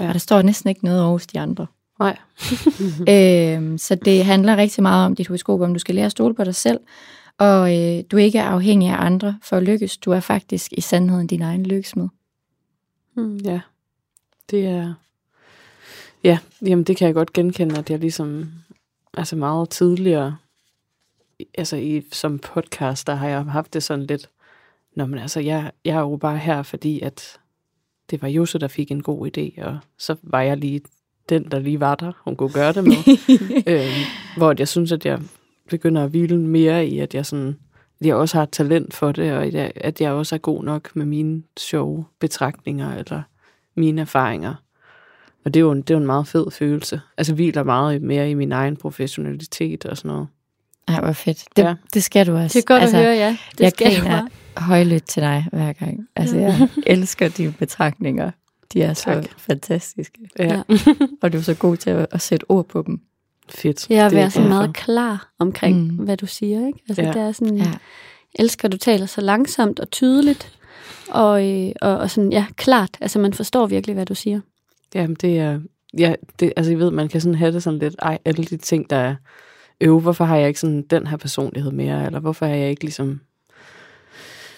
Ja. 0.00 0.08
Og 0.08 0.12
der 0.12 0.18
står 0.18 0.42
næsten 0.42 0.68
ikke 0.68 0.84
noget 0.84 1.02
over 1.02 1.12
hos 1.12 1.26
de 1.26 1.40
andre. 1.40 1.66
Nej. 1.98 2.16
øhm, 3.56 3.78
så 3.78 3.94
det 3.94 4.24
handler 4.24 4.56
rigtig 4.56 4.82
meget 4.82 5.06
om 5.06 5.14
dit 5.14 5.28
horoskop, 5.28 5.60
om 5.60 5.72
du 5.72 5.78
skal 5.78 5.94
lære 5.94 6.06
at 6.06 6.12
stole 6.12 6.34
på 6.34 6.44
dig 6.44 6.54
selv, 6.54 6.80
og 7.38 7.76
øh, 7.76 8.04
du 8.10 8.16
ikke 8.16 8.38
er 8.38 8.44
afhængig 8.44 8.88
af 8.88 9.04
andre 9.04 9.38
for 9.42 9.56
at 9.56 9.62
lykkes. 9.62 9.96
Du 9.96 10.10
er 10.10 10.20
faktisk 10.20 10.72
i 10.72 10.80
sandheden 10.80 11.26
din 11.26 11.42
egen 11.42 11.66
lykkesmed. 11.66 12.08
Mm. 13.16 13.36
Ja, 13.36 13.60
det 14.50 14.66
er... 14.66 14.94
Ja, 16.26 16.38
jamen 16.66 16.84
det 16.84 16.96
kan 16.96 17.06
jeg 17.06 17.14
godt 17.14 17.32
genkende, 17.32 17.78
at 17.78 17.90
jeg 17.90 17.98
ligesom... 17.98 18.52
Altså 19.14 19.36
meget 19.36 19.70
tidligere, 19.70 20.36
altså 21.58 21.76
i, 21.76 22.02
som 22.12 22.38
podcaster 22.38 23.14
har 23.14 23.28
jeg 23.28 23.44
haft 23.44 23.74
det 23.74 23.82
sådan 23.82 24.06
lidt... 24.06 24.30
Nå, 24.96 25.06
men 25.06 25.18
altså, 25.18 25.40
jeg, 25.40 25.70
jeg 25.84 25.96
er 25.96 26.00
jo 26.00 26.16
bare 26.16 26.38
her, 26.38 26.62
fordi 26.62 27.00
at 27.00 27.38
det 28.10 28.22
var 28.22 28.28
Jose, 28.28 28.58
der 28.58 28.68
fik 28.68 28.90
en 28.90 29.02
god 29.02 29.28
idé, 29.28 29.64
og 29.64 29.78
så 29.98 30.16
var 30.22 30.40
jeg 30.40 30.56
lige 30.56 30.80
den, 31.28 31.50
der 31.50 31.58
lige 31.58 31.80
var 31.80 31.94
der, 31.94 32.12
hun 32.24 32.36
kunne 32.36 32.52
gøre 32.52 32.72
det 32.72 32.84
med. 32.84 32.96
øhm, 33.72 34.04
hvor 34.36 34.54
jeg 34.58 34.68
synes, 34.68 34.92
at 34.92 35.06
jeg 35.06 35.20
begynder 35.70 36.04
at 36.04 36.10
hvile 36.10 36.38
mere 36.38 36.86
i, 36.86 36.98
at 36.98 37.14
jeg 37.14 37.26
sådan, 37.26 37.56
at 38.00 38.06
jeg 38.06 38.14
også 38.14 38.36
har 38.36 38.42
et 38.42 38.50
talent 38.50 38.94
for 38.94 39.12
det, 39.12 39.32
og 39.32 39.44
at 39.44 39.54
jeg, 39.54 39.72
at 39.76 40.00
jeg 40.00 40.12
også 40.12 40.34
er 40.34 40.38
god 40.38 40.64
nok 40.64 40.96
med 40.96 41.06
mine 41.06 41.42
sjove 41.58 42.04
betragtninger, 42.20 42.94
eller 42.94 43.22
mine 43.74 44.00
erfaringer. 44.00 44.54
Og 45.46 45.54
det 45.54 45.60
er 45.60 45.64
jo 45.64 45.72
en, 45.72 45.80
det 45.82 45.90
er 45.90 45.94
jo 45.94 46.00
en 46.00 46.06
meget 46.06 46.28
fed 46.28 46.50
følelse. 46.50 47.00
Altså 47.18 47.34
hviler 47.34 47.62
meget 47.62 48.02
mere 48.02 48.30
i 48.30 48.34
min 48.34 48.52
egen 48.52 48.76
professionalitet 48.76 49.84
og 49.84 49.96
sådan 49.96 50.08
noget. 50.08 50.26
Ej, 50.88 51.00
hvor 51.00 51.12
fedt. 51.12 51.44
Det, 51.56 51.62
Ja. 51.62 51.68
ja. 51.68 51.74
det 51.94 52.04
skal 52.04 52.26
du 52.26 52.36
også. 52.36 52.58
Det 52.58 52.62
er 52.62 52.66
godt 52.66 52.82
altså, 52.82 52.96
at 52.96 53.02
høre, 53.02 53.14
ja. 53.14 53.36
Det 53.52 53.60
jeg 53.60 53.70
skal 53.70 53.90
du 53.96 54.00
griner 54.00 54.10
bare. 54.20 54.28
højlydt 54.66 55.04
til 55.06 55.22
dig 55.22 55.46
hver 55.52 55.72
gang. 55.72 56.08
Altså, 56.16 56.36
jeg 56.36 56.68
elsker 56.86 57.28
dine 57.28 57.52
betragtninger. 57.52 58.30
De 58.72 58.82
er 58.82 58.94
Tak. 58.94 59.22
så 59.24 59.28
fantastiske. 59.38 60.18
Ja. 60.38 60.62
Og 61.22 61.32
du 61.32 61.38
er 61.38 61.42
så 61.42 61.54
god 61.54 61.76
til 61.76 61.90
at, 61.90 62.06
at 62.10 62.20
sætte 62.20 62.44
ord 62.50 62.66
på 62.68 62.82
dem. 62.86 63.00
Fedt. 63.48 63.90
Ja, 63.90 63.94
at 64.06 64.12
er 64.12 64.16
være 64.16 64.30
så 64.30 64.40
meget 64.40 64.74
klar 64.74 65.32
omkring, 65.38 65.78
Mm. 65.92 66.04
hvad 66.04 66.16
du 66.16 66.26
siger. 66.26 66.66
Ikke? 66.66 66.78
Altså, 66.88 67.02
Ja. 67.02 67.08
ja. 67.08 67.12
det 67.14 67.22
er 67.22 67.32
sådan, 67.32 67.56
Ja. 67.56 67.64
ja. 67.64 67.72
elsker, 68.34 68.68
at 68.68 68.72
du 68.72 68.76
taler 68.78 69.06
så 69.06 69.20
langsomt 69.20 69.80
og 69.80 69.90
tydeligt, 69.90 70.58
og, 71.08 71.48
øh, 71.48 71.72
og, 71.80 71.98
og 71.98 72.10
sådan, 72.10 72.32
ja, 72.32 72.46
klart. 72.56 72.90
Altså, 73.00 73.18
man 73.18 73.34
forstår 73.34 73.66
virkelig, 73.66 73.94
hvad 73.94 74.06
du 74.06 74.14
siger. 74.14 74.40
Jamen, 74.94 75.16
det 75.20 75.38
er... 75.38 75.60
Ja, 75.98 76.14
det, 76.40 76.52
altså, 76.56 76.72
jeg 76.72 76.78
ved, 76.78 76.90
man 76.90 77.08
kan 77.08 77.20
sådan 77.20 77.34
have 77.34 77.52
det 77.52 77.62
sådan 77.62 77.78
lidt, 77.78 77.96
ej, 77.98 78.18
alle 78.24 78.44
de 78.44 78.56
ting, 78.56 78.90
der 78.90 78.96
er 78.96 79.14
øve, 79.80 80.00
hvorfor 80.00 80.24
har 80.24 80.36
jeg 80.36 80.48
ikke 80.48 80.60
sådan 80.60 80.82
den 80.82 81.06
her 81.06 81.16
personlighed 81.16 81.72
mere, 81.72 82.06
eller 82.06 82.20
hvorfor 82.20 82.46
er 82.46 82.54
jeg 82.54 82.70
ikke 82.70 82.84
ligesom, 82.84 83.20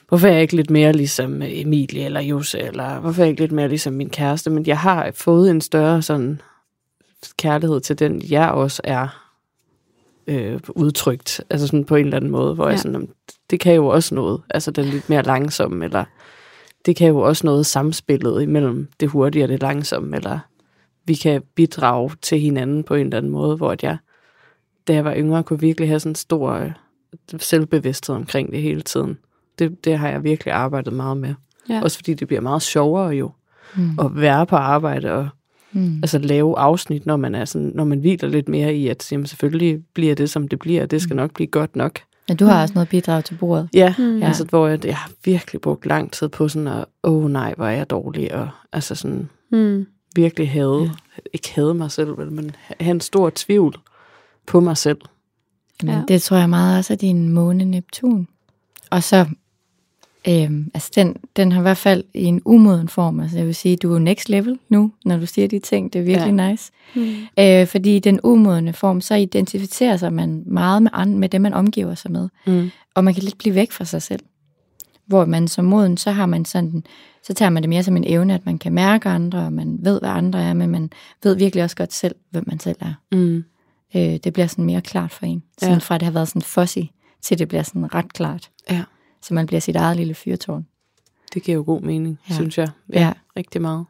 hvorfor 0.08 0.28
er 0.28 0.32
jeg 0.32 0.42
ikke 0.42 0.56
lidt 0.56 0.70
mere 0.70 0.92
ligesom 0.92 1.42
Emilie 1.42 2.04
eller 2.04 2.20
Jose, 2.20 2.58
eller 2.58 3.00
hvorfor 3.00 3.22
er 3.22 3.24
jeg 3.26 3.30
ikke 3.30 3.42
lidt 3.42 3.52
mere 3.52 3.68
ligesom 3.68 3.92
min 3.92 4.10
kæreste, 4.10 4.50
men 4.50 4.66
jeg 4.66 4.78
har 4.78 5.10
fået 5.14 5.50
en 5.50 5.60
større 5.60 6.02
sådan 6.02 6.40
kærlighed 7.36 7.80
til 7.80 7.98
den, 7.98 8.22
jeg 8.30 8.50
også 8.50 8.80
er 8.84 9.28
øh, 10.26 10.60
udtrykt, 10.68 11.40
altså 11.50 11.66
sådan 11.66 11.84
på 11.84 11.96
en 11.96 12.04
eller 12.04 12.16
anden 12.16 12.30
måde, 12.30 12.54
hvor 12.54 12.64
ja. 12.64 12.70
jeg 12.70 12.78
sådan, 12.78 12.92
"Jamen, 12.92 13.10
det 13.50 13.60
kan 13.60 13.74
jo 13.74 13.86
også 13.86 14.14
noget, 14.14 14.40
altså 14.50 14.70
den 14.70 14.84
lidt 14.84 15.08
mere 15.10 15.22
langsomme, 15.22 15.84
eller 15.84 16.04
det 16.86 16.96
kan 16.96 17.08
jo 17.08 17.18
også 17.20 17.46
noget 17.46 17.66
samspillet 17.66 18.42
imellem 18.42 18.88
det 19.00 19.08
hurtige 19.08 19.44
og 19.44 19.48
det 19.48 19.60
langsomme, 19.62 20.16
eller 20.16 20.38
vi 21.04 21.14
kan 21.14 21.42
bidrage 21.54 22.10
til 22.22 22.40
hinanden 22.40 22.84
på 22.84 22.94
en 22.94 23.06
eller 23.06 23.16
anden 23.16 23.32
måde, 23.32 23.56
hvor 23.56 23.70
at 23.70 23.82
jeg, 23.82 23.96
da 24.88 24.92
jeg 24.94 25.04
var 25.04 25.14
yngre, 25.16 25.42
kunne 25.42 25.60
virkelig 25.60 25.88
have 25.88 26.00
sådan 26.00 26.10
en 26.10 26.14
stor 26.14 26.52
øh, 26.52 26.70
selvbevidsthed 27.38 28.16
omkring 28.16 28.52
det 28.52 28.62
hele 28.62 28.80
tiden. 28.80 29.18
Det, 29.58 29.84
det 29.84 29.98
har 29.98 30.08
jeg 30.08 30.24
virkelig 30.24 30.54
arbejdet 30.54 30.92
meget 30.92 31.16
med. 31.16 31.34
Ja. 31.68 31.80
Også 31.82 31.96
fordi 31.98 32.14
det 32.14 32.28
bliver 32.28 32.40
meget 32.40 32.62
sjovere 32.62 33.08
jo, 33.08 33.30
Mm. 33.76 33.98
at 34.00 34.16
være 34.16 34.46
på 34.46 34.56
arbejde 34.56 35.12
og 35.12 35.28
Mm. 35.72 35.96
altså 36.02 36.18
lave 36.18 36.58
afsnit, 36.58 37.06
når 37.06 37.16
man 37.16 37.34
er 37.34 37.44
sådan, 37.44 37.72
når 37.74 37.84
man 37.84 37.98
hviler 37.98 38.28
lidt 38.28 38.48
mere 38.48 38.74
i, 38.74 38.88
at 38.88 39.12
jamen, 39.12 39.26
selvfølgelig 39.26 39.82
bliver 39.94 40.14
det, 40.14 40.30
som 40.30 40.48
det 40.48 40.58
bliver, 40.58 40.86
det 40.86 41.02
skal 41.02 41.16
nok 41.16 41.34
blive 41.34 41.46
godt 41.46 41.76
nok. 41.76 42.00
Ja, 42.28 42.34
du 42.34 42.44
har 42.44 42.62
også 42.62 42.74
noget 42.74 42.88
bidrag 42.88 43.24
til 43.24 43.34
bordet. 43.34 43.68
Ja, 43.74 43.94
Mm. 43.98 44.04
mm. 44.04 44.22
altså 44.22 44.44
hvor 44.44 44.66
jeg, 44.68 44.84
jeg 44.84 44.96
har 44.96 45.10
virkelig 45.24 45.60
brugt 45.60 45.86
lang 45.86 46.12
tid 46.12 46.28
på 46.28 46.48
sådan 46.48 46.68
at, 46.68 46.84
åh 47.04 47.24
oh, 47.24 47.30
nej, 47.30 47.54
hvor 47.56 47.66
er 47.66 47.70
jeg 47.76 47.90
dårlig, 47.90 48.34
og 48.34 48.48
altså 48.72 48.94
sådan 48.94 49.28
Mm. 49.52 49.86
virkelig 50.16 50.50
havde, 50.50 50.80
ja. 50.82 51.20
ikke 51.32 51.54
havde 51.54 51.74
mig 51.74 51.90
selv, 51.90 52.18
vel, 52.18 52.32
men 52.32 52.50
have 52.80 52.90
en 52.90 53.00
stor 53.00 53.32
tvivl 53.34 53.74
på 54.46 54.60
mig 54.60 54.76
selv. 54.76 54.98
Men 55.82 55.94
Ja. 55.94 56.02
det 56.08 56.22
tror 56.22 56.36
jeg 56.36 56.50
meget 56.50 56.78
også 56.78 56.92
er 56.92 56.96
din 56.96 57.28
måne 57.28 57.64
Neptun. 57.64 58.28
Og 58.90 59.02
så, 59.02 59.26
øhm, 60.28 60.70
altså 60.74 60.90
den, 60.94 61.16
den 61.36 61.52
har 61.52 61.60
i 61.60 61.62
hvert 61.62 61.76
fald 61.76 62.04
i 62.14 62.24
en 62.24 62.42
umoden 62.44 62.88
form. 62.88 63.20
Altså 63.20 63.36
jeg 63.36 63.46
vil 63.46 63.54
sige, 63.54 63.76
du 63.76 63.94
er 63.94 63.98
next 63.98 64.28
level 64.28 64.58
nu, 64.68 64.92
når 65.04 65.16
du 65.16 65.26
siger 65.26 65.48
de 65.48 65.58
ting. 65.58 65.92
Det 65.92 65.98
er 65.98 66.02
virkelig 66.02 66.34
ja. 66.36 66.50
nice. 66.50 66.72
Mm. 66.94 67.14
Øh, 67.38 67.66
fordi 67.66 67.96
i 67.96 67.98
den 67.98 68.20
umodne 68.22 68.72
form, 68.72 69.00
så 69.00 69.14
identificerer 69.14 69.96
sig 69.96 70.12
man 70.12 70.42
meget 70.46 70.82
med, 70.82 70.90
andre, 70.94 71.18
med 71.18 71.28
det, 71.28 71.40
man 71.40 71.54
omgiver 71.54 71.94
sig 71.94 72.10
med. 72.10 72.28
Mm. 72.46 72.70
Og 72.94 73.04
man 73.04 73.14
kan 73.14 73.22
lidt 73.22 73.38
blive 73.38 73.54
væk 73.54 73.72
fra 73.72 73.84
sig 73.84 74.02
selv. 74.02 74.20
Hvor 75.06 75.24
man 75.24 75.48
som 75.48 75.64
moden, 75.64 75.96
så 75.96 76.10
har 76.10 76.26
man 76.26 76.44
sådan, 76.44 76.84
så 77.22 77.34
tager 77.34 77.50
man 77.50 77.62
det 77.62 77.68
mere 77.70 77.82
som 77.82 77.96
en 77.96 78.04
evne, 78.06 78.34
at 78.34 78.46
man 78.46 78.58
kan 78.58 78.72
mærke 78.72 79.08
andre, 79.08 79.38
og 79.38 79.52
man 79.52 79.78
ved, 79.80 80.00
hvad 80.00 80.10
andre 80.10 80.42
er, 80.42 80.54
men 80.54 80.70
man 80.70 80.90
ved 81.22 81.36
virkelig 81.36 81.64
også 81.64 81.76
godt 81.76 81.92
selv, 81.92 82.14
hvem 82.30 82.44
man 82.46 82.60
selv 82.60 82.76
er. 82.80 82.94
Mm. 83.12 83.44
Øh, 83.96 84.16
det 84.24 84.32
bliver 84.32 84.46
sådan 84.46 84.64
mere 84.64 84.80
klart 84.80 85.12
for 85.12 85.26
en. 85.26 85.42
Sådan 85.58 85.74
Ja. 85.74 85.78
fra 85.78 85.94
at 85.94 86.00
det 86.00 86.06
har 86.06 86.12
været 86.12 86.28
sådan 86.28 86.42
fuzzy, 86.42 86.78
til 87.22 87.38
det 87.38 87.48
bliver 87.48 87.62
sådan 87.62 87.94
ret 87.94 88.12
klart. 88.12 88.50
Ja. 88.70 88.82
Så 89.22 89.34
man 89.34 89.46
bliver 89.46 89.60
sit 89.60 89.76
eget 89.76 89.96
lille 89.96 90.14
fyrtårn. 90.14 90.66
Det 91.34 91.42
giver 91.42 91.56
jo 91.56 91.62
god 91.66 91.80
mening, 91.80 92.18
Ja. 92.28 92.34
ja. 92.34 92.38
synes 92.38 92.58
jeg. 92.58 92.68
Ja. 92.92 93.12
Rigtig 93.36 93.62
meget. 93.62 93.84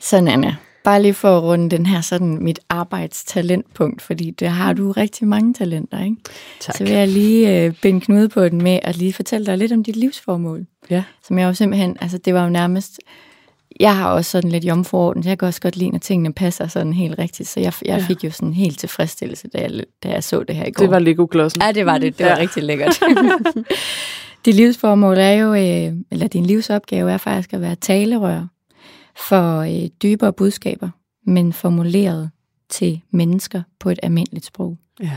Sådan, 0.00 0.28
Anna. 0.28 0.56
Bare 0.84 1.02
lige 1.02 1.14
for 1.14 1.36
at 1.36 1.42
runde 1.42 1.70
den 1.76 1.86
her 1.86 2.00
sådan 2.00 2.42
mit 2.44 2.58
arbejdstalentpunkt, 2.68 4.02
fordi 4.02 4.30
der 4.30 4.48
har 4.48 4.72
du 4.72 4.92
rigtig 4.92 5.28
mange 5.28 5.54
talenter, 5.54 6.04
ikke? 6.04 6.16
Tak. 6.60 6.76
Så 6.76 6.84
vil 6.84 6.92
jeg 6.92 7.08
lige 7.08 7.64
øh, 7.64 7.74
binde 7.82 8.00
knude 8.00 8.28
på 8.28 8.48
den 8.48 8.62
med 8.62 8.78
at 8.82 8.96
lige 8.96 9.12
fortælle 9.12 9.46
dig 9.46 9.58
lidt 9.58 9.72
om 9.72 9.84
dit 9.84 9.96
livsformål. 9.96 10.66
Ja. 10.90 11.04
Som 11.26 11.38
jeg 11.38 11.46
jo 11.46 11.54
simpelthen, 11.54 11.96
altså 12.00 12.18
det 12.18 12.34
var 12.34 12.42
jo 12.44 12.50
nærmest, 12.50 13.00
jeg 13.80 13.96
har 13.96 14.10
også 14.12 14.30
sådan 14.30 14.50
lidt 14.50 14.64
jomfruorden, 14.64 15.22
så 15.22 15.28
jeg 15.30 15.38
kan 15.38 15.48
også 15.48 15.60
godt 15.60 15.76
lide, 15.76 15.90
når 15.90 15.98
tingene 15.98 16.32
passer 16.32 16.66
sådan 16.66 16.92
helt 16.92 17.18
rigtigt. 17.18 17.48
Så 17.48 17.60
jeg, 17.60 17.72
jeg 17.84 17.98
Ja. 17.98 18.04
fik 18.08 18.24
jo 18.24 18.30
sådan 18.30 18.52
helt 18.54 18.78
tilfredsstillelse, 18.78 19.48
da 19.48 19.58
jeg, 19.60 19.70
da 20.02 20.08
jeg 20.10 20.24
så 20.24 20.42
det 20.42 20.56
her 20.56 20.64
i 20.66 20.70
går. 20.70 20.82
Det 20.82 20.90
var 20.90 20.98
Lego-klodsen. 20.98 21.62
Ja, 21.62 21.72
det 21.72 21.86
var 21.86 21.98
det. 21.98 22.18
Det 22.18 22.24
var 22.26 22.30
ja. 22.30 22.36
Ja. 22.36 22.42
rigtig 22.42 22.62
lækkert. 22.62 23.00
Dit 24.44 24.54
livsformål 24.54 25.18
er 25.18 25.30
jo, 25.32 25.54
øh, 25.54 25.96
eller 26.10 26.28
din 26.28 26.46
livsopgave 26.46 27.12
er 27.12 27.16
faktisk 27.18 27.52
at 27.52 27.60
være 27.60 27.74
talerør 27.74 28.46
for 29.28 29.58
øh, 29.60 29.88
dybere 30.02 30.32
budskaber, 30.32 30.88
men 31.26 31.52
formuleret 31.52 32.30
til 32.68 33.00
mennesker 33.10 33.62
på 33.78 33.90
et 33.90 33.98
almindeligt 34.02 34.44
sprog. 34.46 34.76
Ja. 35.02 35.16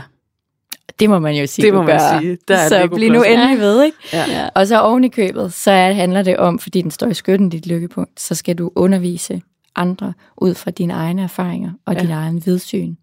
Det 0.98 1.10
må 1.10 1.18
man 1.18 1.34
jo 1.36 1.46
sige, 1.46 1.66
Det 1.66 1.74
må 1.74 1.82
man 1.82 1.98
gør. 1.98 2.20
sige. 2.20 2.38
Der 2.48 2.56
er 2.56 2.68
så 2.68 2.88
bliv 2.94 3.12
nu 3.12 3.22
endelig 3.22 3.58
ved, 3.58 3.84
ikke? 3.84 3.96
Ja. 4.12 4.24
Ja. 4.28 4.48
Og 4.54 4.66
så 4.66 4.80
oven 4.80 5.04
i 5.04 5.08
købet, 5.08 5.52
så 5.52 5.70
er, 5.70 5.92
handler 5.92 6.22
det 6.22 6.36
om, 6.36 6.58
fordi 6.58 6.82
den 6.82 6.90
står 6.90 7.06
i 7.06 7.14
skytten, 7.14 7.48
dit 7.48 7.66
lykkepunkt, 7.66 8.20
så 8.20 8.34
skal 8.34 8.58
du 8.58 8.70
undervise 8.74 9.42
andre 9.76 10.12
ud 10.36 10.54
fra 10.54 10.70
dine 10.70 10.92
egne 10.92 11.22
erfaringer 11.22 11.72
og 11.86 11.94
Ja. 11.94 12.00
din 12.00 12.10
egen 12.10 12.46
vidsyn. 12.46 12.94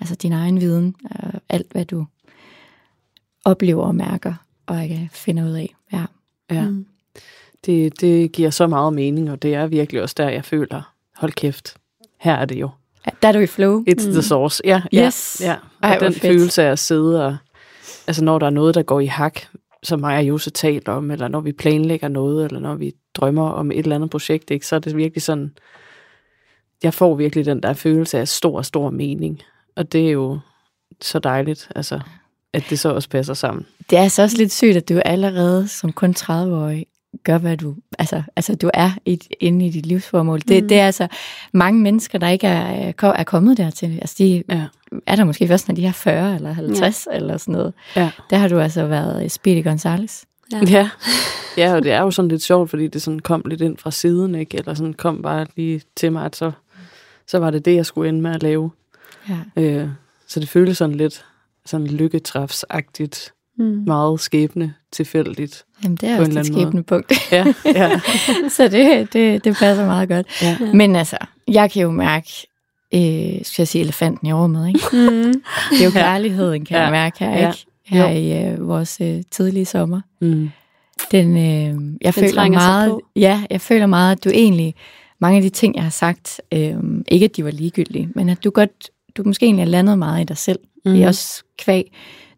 Altså 0.00 0.14
din 0.14 0.32
egen 0.32 0.60
viden, 0.60 0.94
og 1.10 1.40
alt 1.48 1.66
hvad 1.72 1.84
du 1.84 2.06
oplever 3.44 3.82
og 3.84 3.94
mærker 3.94 4.34
og 4.68 4.90
øh, 4.90 5.08
finder 5.12 5.44
ud 5.44 5.52
af. 5.52 5.74
Ja. 5.92 6.04
ja. 6.50 6.62
Mm. 6.68 6.86
Det, 7.66 8.00
det 8.00 8.32
giver 8.32 8.50
så 8.50 8.66
meget 8.66 8.92
mening, 8.92 9.30
og 9.30 9.42
det 9.42 9.54
er 9.54 9.66
virkelig 9.66 10.02
også 10.02 10.14
der, 10.18 10.28
jeg 10.28 10.44
føler, 10.44 10.92
hold 11.16 11.32
kæft, 11.32 11.76
her 12.18 12.34
er 12.34 12.44
det 12.44 12.60
jo. 12.60 12.70
Ja, 13.06 13.10
Der 13.22 13.28
er 13.28 13.32
du 13.32 13.38
i 13.38 13.46
flow. 13.46 13.84
It's 13.90 14.06
mm. 14.06 14.12
the 14.12 14.22
source. 14.22 14.62
Ja, 14.64 14.82
Yes. 14.94 15.40
ja, 15.40 15.46
ja. 15.50 15.54
Og 15.54 15.88
Ej, 15.88 15.98
den 15.98 16.12
fedt. 16.12 16.20
følelse 16.22 16.62
af 16.62 16.70
at 16.72 16.78
sidde 16.78 17.26
og, 17.26 17.36
altså 18.06 18.24
når 18.24 18.38
der 18.38 18.46
er 18.46 18.50
noget, 18.50 18.74
der 18.74 18.82
går 18.82 19.00
i 19.00 19.06
hak, 19.06 19.40
som 19.82 20.00
mig 20.00 20.16
og 20.18 20.22
Jose 20.24 20.50
taler 20.50 20.92
om, 20.92 21.10
eller 21.10 21.28
når 21.28 21.40
vi 21.40 21.52
planlægger 21.52 22.08
noget, 22.08 22.44
eller 22.44 22.60
når 22.60 22.74
vi 22.74 22.92
drømmer 23.14 23.50
om 23.50 23.70
et 23.70 23.78
eller 23.78 23.94
andet 23.94 24.10
projekt, 24.10 24.50
ikke, 24.50 24.66
så 24.66 24.74
er 24.76 24.80
det 24.80 24.96
virkelig 24.96 25.22
sådan, 25.22 25.52
jeg 26.82 26.94
får 26.94 27.14
virkelig 27.14 27.44
den 27.44 27.62
der 27.62 27.72
følelse 27.72 28.18
af 28.18 28.28
stor, 28.28 28.62
stor 28.62 28.90
mening. 28.90 29.42
Og 29.76 29.92
det 29.92 30.06
er 30.08 30.10
jo 30.10 30.38
så 31.00 31.18
dejligt, 31.18 31.68
altså, 31.76 32.00
at 32.54 32.64
det 32.70 32.78
så 32.78 32.94
også 32.94 33.08
passer 33.08 33.34
sammen. 33.34 33.66
Det 33.90 33.98
er 33.98 34.02
altså 34.02 34.22
også 34.22 34.36
lidt 34.36 34.52
sygt, 34.52 34.76
at 34.76 34.88
du 34.88 35.00
allerede 35.04 35.68
som 35.68 35.92
kun 35.92 36.14
30-årig 36.18 36.86
gør, 37.24 37.38
hvad 37.38 37.56
du... 37.56 37.74
Altså, 37.98 38.22
altså 38.36 38.54
du 38.54 38.70
er 38.74 38.90
i, 39.04 39.20
inde 39.40 39.66
i 39.66 39.70
dit 39.70 39.86
livsformål. 39.86 40.40
Det, 40.40 40.62
Mm. 40.62 40.68
det 40.68 40.78
er 40.78 40.86
altså 40.86 41.08
mange 41.52 41.80
mennesker, 41.80 42.18
der 42.18 42.28
ikke 42.28 42.46
er, 42.46 42.92
er 43.02 43.24
kommet 43.24 43.56
dertil. 43.56 43.98
Altså 44.00 44.14
de 44.18 44.42
Ja. 44.48 44.64
er 45.06 45.16
der 45.16 45.24
måske 45.24 45.48
først, 45.48 45.68
når 45.68 45.74
de 45.74 45.86
er 45.86 45.92
40 45.92 46.34
eller 46.34 46.52
50 46.52 47.06
ja. 47.10 47.16
eller 47.16 47.36
sådan 47.36 47.52
noget. 47.52 47.72
Ja. 47.96 48.10
Der 48.30 48.36
har 48.36 48.48
du 48.48 48.58
altså 48.60 48.86
været 48.86 49.32
Speedy 49.32 49.64
Gonzales. 49.64 50.24
Ja. 50.52 50.60
Ja. 50.68 50.88
ja, 51.56 51.74
og 51.74 51.82
det 51.82 51.92
er 51.92 52.00
jo 52.00 52.10
sådan 52.10 52.28
lidt 52.28 52.42
sjovt, 52.42 52.70
fordi 52.70 52.88
det 52.88 53.02
sådan 53.02 53.18
kom 53.20 53.42
lidt 53.46 53.60
ind 53.60 53.76
fra 53.78 53.90
siden, 53.90 54.34
ikke? 54.34 54.58
Eller 54.58 54.74
sådan 54.74 54.94
kom 54.94 55.22
bare 55.22 55.46
lige 55.56 55.82
til 55.96 56.12
mig, 56.12 56.24
at 56.24 56.36
så, 56.36 56.52
så 57.26 57.38
var 57.38 57.50
det 57.50 57.64
det, 57.64 57.74
jeg 57.74 57.86
skulle 57.86 58.08
ende 58.08 58.20
med 58.20 58.30
at 58.34 58.42
lave. 58.42 58.70
Ja. 59.28 59.62
Øh, 59.62 59.88
så 60.26 60.40
det 60.40 60.48
føles 60.48 60.78
sådan 60.78 60.96
lidt 60.96 61.24
sådan 61.68 61.86
lykketræfsagtigt, 61.86 63.32
Mm. 63.60 63.82
meget 63.86 64.20
skæbne 64.20 64.74
tilfældigt. 64.92 65.64
Jamen, 65.84 65.96
det 65.96 66.08
er 66.08 66.16
På 66.16 66.20
også 66.22 66.32
måde. 66.32 66.44
skæbnepunkt. 66.44 67.12
Ja, 67.32 67.44
ja, 67.64 68.00
så 68.56 68.68
det, 68.68 69.12
det, 69.12 69.44
det 69.44 69.56
passer 69.56 69.86
meget 69.86 70.08
godt. 70.08 70.26
ja. 70.42 70.56
Men 70.74 70.96
altså, 70.96 71.16
jeg 71.48 71.70
kan 71.70 71.82
jo 71.82 71.90
mærke, 71.90 72.30
øh, 72.94 73.00
skal 73.42 73.62
jeg 73.62 73.68
sige, 73.68 73.82
elefanten 73.82 74.26
i 74.28 74.32
rummet, 74.32 74.68
ikke? 74.68 74.80
Mm. 74.92 75.32
Det 75.70 75.80
er 75.80 75.84
jo 75.84 75.90
kærligheden, 75.90 76.64
kan 76.64 76.76
ja. 76.76 76.82
jeg 76.82 76.90
mærke 76.92 77.18
her, 77.24 77.30
Ja. 77.30 77.48
ikke? 77.48 77.66
Her 77.86 78.08
i 78.08 78.44
øh, 78.52 78.68
vores 78.68 78.98
øh, 79.00 79.22
tidlige 79.30 79.64
sommer. 79.64 80.00
Mm. 80.20 80.50
Den, 81.12 81.36
øh, 81.36 81.94
jeg 82.00 82.14
føler 82.14 82.32
trænger 82.32 82.58
sig 82.60 82.68
meget, 82.68 83.00
ja, 83.16 83.42
jeg 83.50 83.60
føler 83.60 83.86
meget, 83.86 84.12
at 84.16 84.24
du 84.24 84.30
egentlig, 84.34 84.74
mange 85.20 85.36
af 85.36 85.42
de 85.42 85.48
ting, 85.50 85.74
jeg 85.74 85.82
har 85.82 85.90
sagt, 85.90 86.40
øh, 86.52 86.74
ikke 87.08 87.24
at 87.24 87.36
de 87.36 87.44
var 87.44 87.50
ligegyldige, 87.50 88.08
men 88.14 88.28
at 88.28 88.44
du 88.44 88.50
godt, 88.50 88.90
du 89.18 89.28
måske 89.28 89.46
egentlig 89.46 89.64
har 89.64 89.70
landet 89.70 89.98
meget 89.98 90.20
i 90.20 90.24
dig 90.24 90.36
selv. 90.36 90.58
Mm. 90.84 90.92
Det 90.92 91.02
er 91.02 91.08
også 91.08 91.42
kvæg 91.58 91.92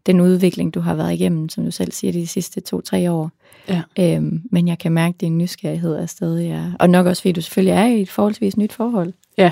den 0.05 0.21
udvikling, 0.21 0.73
du 0.73 0.79
har 0.79 0.95
været 0.95 1.13
igennem, 1.13 1.49
som 1.49 1.65
du 1.65 1.71
selv 1.71 1.91
siger, 1.91 2.11
de 2.13 2.27
sidste 2.27 2.61
to-tre 2.61 3.11
år. 3.11 3.31
Ja. 3.67 3.81
Øhm, 3.99 4.41
men 4.51 4.67
jeg 4.67 4.79
kan 4.79 4.91
mærke, 4.91 5.15
at 5.15 5.21
din 5.21 5.37
nysgerrighed 5.37 5.95
er 5.95 6.05
stadig 6.05 6.49
er, 6.49 6.71
og 6.79 6.89
nok 6.89 7.05
også 7.05 7.21
fordi 7.21 7.31
du 7.31 7.41
selvfølgelig 7.41 7.73
er 7.73 7.85
i 7.85 8.01
et 8.01 8.09
forholdsvis 8.09 8.57
nyt 8.57 8.73
forhold. 8.73 9.13
Ja, 9.37 9.51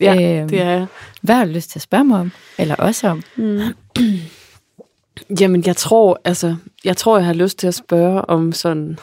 ja 0.00 0.40
Øhm. 0.40 0.48
det 0.48 0.60
er 0.60 0.70
jeg. 0.70 0.86
Hvad 1.22 1.34
har 1.34 1.44
du 1.44 1.50
lyst 1.50 1.70
til 1.70 1.78
at 1.78 1.82
spørge 1.82 2.04
mig 2.04 2.20
om? 2.20 2.30
Eller 2.58 2.74
også 2.74 3.08
om? 3.08 3.22
Mm. 3.36 3.60
Jamen, 5.40 5.62
jeg 5.66 5.76
tror, 5.76 6.20
altså, 6.24 6.56
jeg 6.84 6.96
tror, 6.96 7.16
jeg 7.18 7.26
har 7.26 7.32
lyst 7.34 7.58
til 7.58 7.66
at 7.66 7.74
spørge 7.74 8.24
om 8.24 8.52
sådan, 8.52 8.98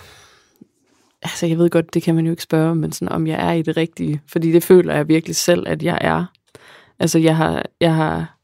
altså, 1.24 1.46
jeg 1.46 1.58
ved 1.58 1.70
godt, 1.70 1.94
det 1.94 2.04
kan 2.04 2.16
man 2.16 2.26
jo 2.26 2.32
ikke 2.32 2.44
spørge 2.44 2.72
om, 2.72 2.78
men 2.78 2.92
sådan, 2.92 3.10
om 3.10 3.28
jeg 3.28 3.50
er 3.50 3.54
i 3.54 3.62
det 3.62 3.78
rigtige, 3.78 4.22
fordi 4.28 4.52
det 4.52 4.64
føler 4.64 4.96
jeg 4.96 5.08
virkelig 5.08 5.36
selv, 5.36 5.68
at 5.68 5.84
jeg 5.84 5.98
er. 6.02 6.26
Altså, 7.00 7.20
jeg 7.20 7.38
har, 7.38 7.66
jeg 7.82 7.96
har, 7.96 8.38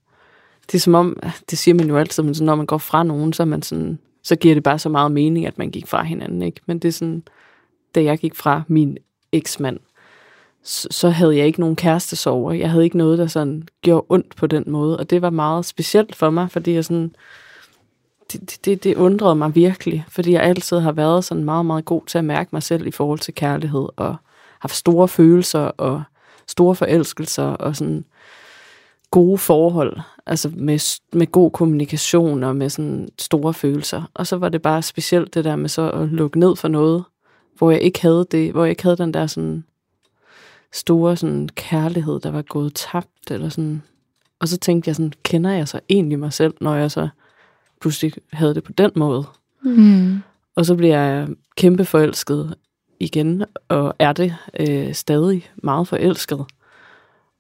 det 0.68 0.76
er 0.76 0.80
som 0.80 0.96
om, 0.96 1.20
det 1.50 1.58
siger 1.58 1.76
man 1.76 1.88
jo 1.88 1.98
altid, 1.98 2.24
men 2.24 2.36
sådan, 2.36 2.46
når 2.46 2.56
man 2.56 2.66
går 2.66 2.78
fra 2.78 3.04
nogen, 3.04 3.34
så 3.34 3.46
man 3.46 3.62
sådan, 3.62 4.00
så 4.24 4.36
giver 4.36 4.54
det 4.54 4.64
bare 4.64 4.80
så 4.80 4.90
meget 4.90 5.12
mening, 5.12 5.46
at 5.46 5.58
man 5.58 5.72
gik 5.72 5.88
fra 5.88 6.04
hinanden, 6.04 6.42
ikke? 6.42 6.62
Men 6.66 6.80
det 6.80 6.88
er 6.88 6.92
sådan, 6.92 7.24
da 7.96 8.04
jeg 8.04 8.18
gik 8.18 8.36
fra 8.36 8.62
min 8.68 8.98
eksmand, 9.32 9.80
så, 10.64 10.88
så 10.92 11.10
havde 11.10 11.38
jeg 11.38 11.46
ikke 11.46 11.60
nogen 11.60 11.76
kærestesover. 11.76 12.52
Jeg 12.52 12.70
havde 12.70 12.84
ikke 12.84 12.98
noget, 12.98 13.18
der 13.18 13.28
sådan 13.28 13.68
gjorde 13.82 14.06
ondt 14.10 14.36
på 14.36 14.48
den 14.48 14.64
måde. 14.68 14.98
Og 14.98 15.10
det 15.10 15.22
var 15.22 15.30
meget 15.30 15.66
specielt 15.66 16.16
for 16.16 16.30
mig, 16.30 16.52
fordi 16.52 16.74
jeg 16.74 16.86
sådan, 16.86 17.16
det, 18.34 18.66
det, 18.66 18.84
det 18.84 18.96
undrede 18.96 19.36
mig 19.36 19.56
virkelig, 19.56 20.06
fordi 20.10 20.32
jeg 20.32 20.44
altid 20.44 20.80
har 20.80 20.92
været 20.92 21.26
sådan 21.26 21.44
meget, 21.44 21.66
meget 21.66 21.86
god 21.86 22.02
til 22.08 22.18
at 22.18 22.26
mærke 22.26 22.50
mig 22.52 22.64
selv 22.64 22.88
i 22.88 22.92
forhold 22.92 23.20
til 23.20 23.34
kærlighed, 23.34 23.88
og 23.96 24.16
haft 24.60 24.76
store 24.76 25.08
følelser, 25.08 25.60
og 25.60 26.04
store 26.48 26.76
forelskelser, 26.76 27.44
og 27.44 27.76
sådan 27.76 28.06
gode 29.12 29.38
forhold, 29.38 30.00
altså 30.26 30.52
med, 30.56 31.00
med 31.14 31.32
god 31.32 31.52
kommunikation, 31.52 32.44
og 32.44 32.56
med 32.56 32.70
sådan 32.70 33.10
store 33.20 33.54
følelser. 33.54 34.04
Og 34.14 34.28
så 34.28 34.38
var 34.38 34.50
det 34.50 34.62
bare 34.62 34.82
specielt 34.82 35.34
det 35.34 35.46
der 35.46 35.56
med 35.56 35.70
så 35.70 35.90
at 35.90 36.10
lukke 36.10 36.40
ned 36.40 36.56
for 36.56 36.68
noget, 36.68 37.04
hvor 37.58 37.72
jeg 37.72 37.82
ikke 37.82 38.02
havde 38.02 38.28
det, 38.32 38.52
hvor 38.52 38.64
jeg 38.64 38.70
ikke 38.70 38.84
havde 38.84 38.98
den 38.98 39.14
der 39.14 39.28
sådan 39.28 39.64
store 40.74 41.18
sådan 41.18 41.50
kærlighed, 41.56 42.20
der 42.20 42.32
var 42.32 42.42
gået 42.42 42.74
tabt, 42.76 43.32
eller 43.32 43.50
sådan. 43.50 43.82
Og 44.40 44.48
så 44.48 44.58
tænkte 44.58 44.88
jeg 44.88 44.96
sådan, 44.96 45.14
kender 45.24 45.52
jeg 45.52 45.68
så 45.68 45.80
egentlig 45.90 46.20
mig 46.20 46.34
selv, 46.34 46.54
når 46.62 46.76
jeg 46.76 46.92
så 46.92 47.10
pludselig 47.82 48.14
havde 48.34 48.56
det 48.56 48.64
på 48.64 48.72
den 48.72 48.92
måde. 48.96 49.24
Mm. 49.62 50.20
Og 50.56 50.66
så 50.66 50.76
bliver 50.76 50.98
jeg 50.98 51.28
kæmpe 51.56 51.86
forelsket 51.86 52.56
igen, 53.00 53.44
og 53.68 53.96
er 54.00 54.14
det 54.14 54.36
øh, 54.60 54.94
stadig 54.94 55.52
meget 55.56 55.88
forelsket. 55.88 56.46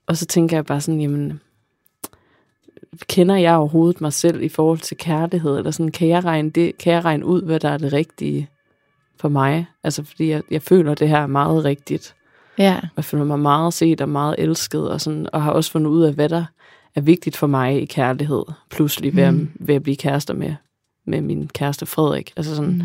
Og 0.07 0.17
så 0.17 0.25
tænker 0.25 0.57
jeg 0.57 0.65
bare 0.65 0.81
sådan, 0.81 1.01
jamen, 1.01 1.41
kender 3.09 3.35
jeg 3.35 3.55
overhovedet 3.55 4.01
mig 4.01 4.13
selv 4.13 4.41
i 4.41 4.49
forhold 4.49 4.79
til 4.79 4.97
kærlighed, 4.97 5.57
eller 5.57 5.71
sådan, 5.71 5.91
kan 5.91 6.07
jeg 6.07 6.25
regne, 6.25 6.49
det, 6.49 6.77
kan 6.77 6.93
jeg 6.93 7.05
regne 7.05 7.25
ud, 7.25 7.41
hvad 7.41 7.59
der 7.59 7.69
er 7.69 7.77
det 7.77 7.93
rigtige 7.93 8.49
for 9.19 9.29
mig? 9.29 9.65
Altså, 9.83 10.03
fordi 10.03 10.29
jeg, 10.29 10.41
jeg 10.51 10.61
føler, 10.61 10.95
det 10.95 11.09
her 11.09 11.17
er 11.17 11.27
meget 11.27 11.65
rigtigt. 11.65 12.15
Ja. 12.57 12.79
Jeg 12.95 13.05
føler 13.05 13.23
mig 13.23 13.39
meget 13.39 13.73
set 13.73 14.01
og 14.01 14.09
meget 14.09 14.35
elsket, 14.37 14.89
og, 14.89 15.01
sådan, 15.01 15.27
og 15.33 15.43
har 15.43 15.51
også 15.51 15.71
fundet 15.71 15.89
ud 15.89 16.03
af, 16.03 16.13
hvad 16.13 16.29
der 16.29 16.45
er 16.95 17.01
vigtigt 17.01 17.37
for 17.37 17.47
mig 17.47 17.81
i 17.81 17.85
kærlighed, 17.85 18.43
pludselig 18.69 19.15
ved, 19.15 19.31
mm. 19.31 19.51
ved 19.55 19.75
at 19.75 19.83
blive 19.83 19.95
kærester 19.95 20.33
med, 20.33 20.55
med 21.07 21.21
min 21.21 21.47
kæreste 21.47 21.85
Frederik. 21.85 22.33
Altså 22.37 22.55
sådan, 22.55 22.73
mm. 22.73 22.83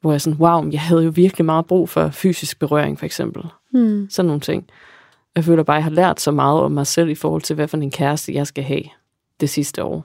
hvor 0.00 0.12
jeg 0.12 0.20
sådan, 0.20 0.38
wow, 0.38 0.70
jeg 0.70 0.80
havde 0.80 1.04
jo 1.04 1.12
virkelig 1.14 1.44
meget 1.44 1.66
brug 1.66 1.88
for 1.88 2.08
fysisk 2.08 2.58
berøring, 2.58 2.98
for 2.98 3.06
eksempel. 3.06 3.44
Mm. 3.72 4.06
Sådan 4.10 4.26
nogle 4.26 4.40
ting. 4.40 4.68
Jeg 5.36 5.44
føler 5.44 5.62
bare, 5.62 5.76
at 5.76 5.80
jeg 5.80 5.84
har 5.84 5.90
lært 5.90 6.20
så 6.20 6.30
meget 6.30 6.60
om 6.60 6.72
mig 6.72 6.86
selv 6.86 7.08
i 7.08 7.14
forhold 7.14 7.42
til, 7.42 7.54
hvad 7.54 7.68
for 7.68 7.76
en 7.76 7.90
kæreste 7.90 8.34
jeg 8.34 8.46
skal 8.46 8.64
have 8.64 8.82
det 9.40 9.50
sidste 9.50 9.84
år. 9.84 10.04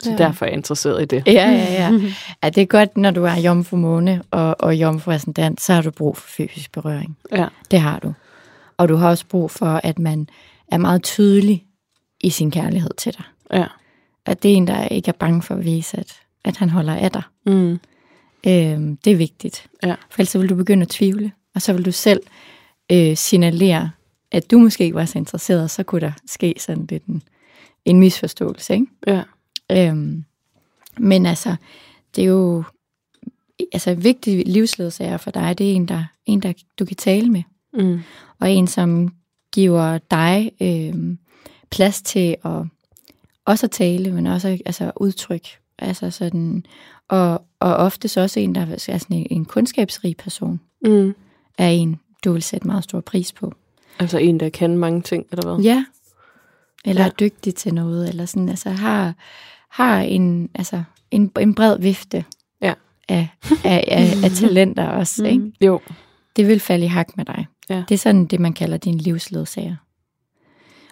Så 0.00 0.10
ja. 0.10 0.16
derfor 0.16 0.44
er 0.44 0.50
jeg 0.50 0.56
interesseret 0.56 1.02
i 1.02 1.04
det. 1.04 1.22
Ja, 1.26 1.32
ja, 1.32 1.72
ja. 1.72 1.90
ja 2.42 2.48
det 2.54 2.62
er 2.62 2.66
godt, 2.66 2.96
når 2.96 3.10
du 3.10 3.24
er 3.24 3.40
jomfru 3.40 3.76
måne 3.76 4.22
og, 4.30 4.56
og 4.58 4.76
jomfru 4.76 5.10
ascendant, 5.10 5.60
så 5.60 5.72
har 5.72 5.82
du 5.82 5.90
brug 5.90 6.16
for 6.16 6.28
fysisk 6.28 6.72
berøring. 6.72 7.16
Ja. 7.32 7.46
Det 7.70 7.80
har 7.80 7.98
du. 7.98 8.14
Og 8.76 8.88
du 8.88 8.96
har 8.96 9.08
også 9.08 9.26
brug 9.26 9.50
for, 9.50 9.80
at 9.84 9.98
man 9.98 10.28
er 10.72 10.78
meget 10.78 11.02
tydelig 11.02 11.64
i 12.20 12.30
sin 12.30 12.50
kærlighed 12.50 12.90
til 12.98 13.12
dig. 13.12 13.24
Ja. 13.58 13.66
At 14.26 14.42
det 14.42 14.52
er 14.52 14.56
en, 14.56 14.66
der 14.66 14.88
ikke 14.88 15.08
er 15.08 15.12
bange 15.12 15.42
for 15.42 15.54
at 15.54 15.64
vise, 15.64 15.98
at, 15.98 16.12
at 16.44 16.56
han 16.56 16.70
holder 16.70 16.94
af 16.94 17.12
dig. 17.12 17.22
Mm. 17.46 17.80
Øhm, 18.46 18.96
det 18.96 19.12
er 19.12 19.16
vigtigt. 19.16 19.66
Ja. 19.82 19.94
For 20.10 20.20
ellers 20.20 20.38
vil 20.38 20.48
du 20.48 20.54
begynde 20.54 20.82
at 20.82 20.88
tvivle, 20.88 21.32
og 21.54 21.62
så 21.62 21.72
vil 21.72 21.84
du 21.84 21.92
selv 21.92 22.20
øh, 22.92 23.16
signalere, 23.16 23.90
at 24.32 24.50
du 24.50 24.58
måske 24.58 24.84
ikke 24.84 24.94
var 24.94 25.04
så 25.04 25.18
interesseret, 25.18 25.62
og 25.62 25.70
så 25.70 25.82
kunne 25.82 26.00
der 26.00 26.12
ske 26.26 26.54
sådan 26.58 26.86
lidt 26.90 27.04
en, 27.04 27.22
en 27.86 28.00
misforståelse. 28.00 28.74
Ikke? 28.74 28.86
Ja. 29.06 29.22
Øhm, 29.72 30.24
men 30.98 31.26
altså, 31.26 31.56
det 32.16 32.24
er 32.24 32.28
jo 32.28 32.64
altså 33.72 33.90
en 33.90 34.04
vigtig 34.04 34.46
livsledsager 34.46 35.16
for 35.16 35.30
dig, 35.30 35.58
det 35.58 35.70
er 35.70 35.74
en, 35.74 35.88
der, 35.88 36.04
en, 36.26 36.42
der 36.42 36.52
du 36.78 36.84
kan 36.84 36.96
tale 36.96 37.30
med, 37.30 37.42
Mm. 37.78 38.00
og 38.40 38.50
en, 38.50 38.66
som 38.66 39.08
giver 39.52 39.98
dig 40.10 40.52
øhm, 40.60 41.18
plads 41.70 42.02
til 42.02 42.36
at 42.44 42.62
også 43.44 43.66
at 43.66 43.70
tale, 43.70 44.12
men 44.12 44.26
også 44.26 44.48
altså 44.66 44.92
udtryk. 44.96 45.46
Altså 45.78 46.10
sådan, 46.10 46.64
og, 47.08 47.42
og 47.60 47.74
ofte 47.76 48.08
så 48.08 48.20
også 48.20 48.40
en, 48.40 48.54
der 48.54 48.60
er 48.60 48.76
sådan 48.78 49.16
en, 49.16 49.26
en 49.30 49.44
kundskabsrig 49.44 50.16
person, 50.16 50.60
Mm. 50.84 51.14
er 51.58 51.68
en, 51.68 51.96
du 52.24 52.32
vil 52.32 52.42
sætte 52.42 52.66
meget 52.66 52.84
stor 52.84 53.00
pris 53.00 53.32
på. 53.32 53.52
Altså 53.98 54.18
en, 54.18 54.40
der 54.40 54.48
kan 54.48 54.76
mange 54.78 55.02
ting, 55.02 55.26
eller 55.32 55.54
hvad? 55.54 55.64
Ja. 55.64 55.84
Eller 56.86 57.02
Ja. 57.02 57.06
er 57.08 57.12
dygtig 57.12 57.54
til 57.54 57.74
noget, 57.74 58.08
eller 58.08 58.26
sådan, 58.26 58.48
altså 58.48 58.70
har, 58.70 59.14
har 59.70 60.00
en, 60.00 60.50
altså, 60.54 60.82
en, 61.10 61.30
en 61.40 61.54
bred 61.54 61.78
vifte 61.80 62.24
Ja. 62.62 62.74
af, 63.08 63.28
af, 63.64 63.84
af, 63.88 64.24
af 64.24 64.30
talenter 64.40 64.86
også. 64.86 65.22
Mhm. 65.22 65.32
Ikke? 65.32 65.52
Jo. 65.66 65.80
Det 66.36 66.46
vil 66.48 66.60
falde 66.60 66.84
i 66.84 66.88
hak 66.88 67.16
med 67.16 67.24
dig. 67.24 67.46
Ja. 67.68 67.82
Det 67.88 67.94
er 67.94 67.98
sådan 67.98 68.26
det, 68.26 68.40
man 68.40 68.52
kalder 68.52 68.76
din 68.76 68.98
livsledsager. 68.98 69.76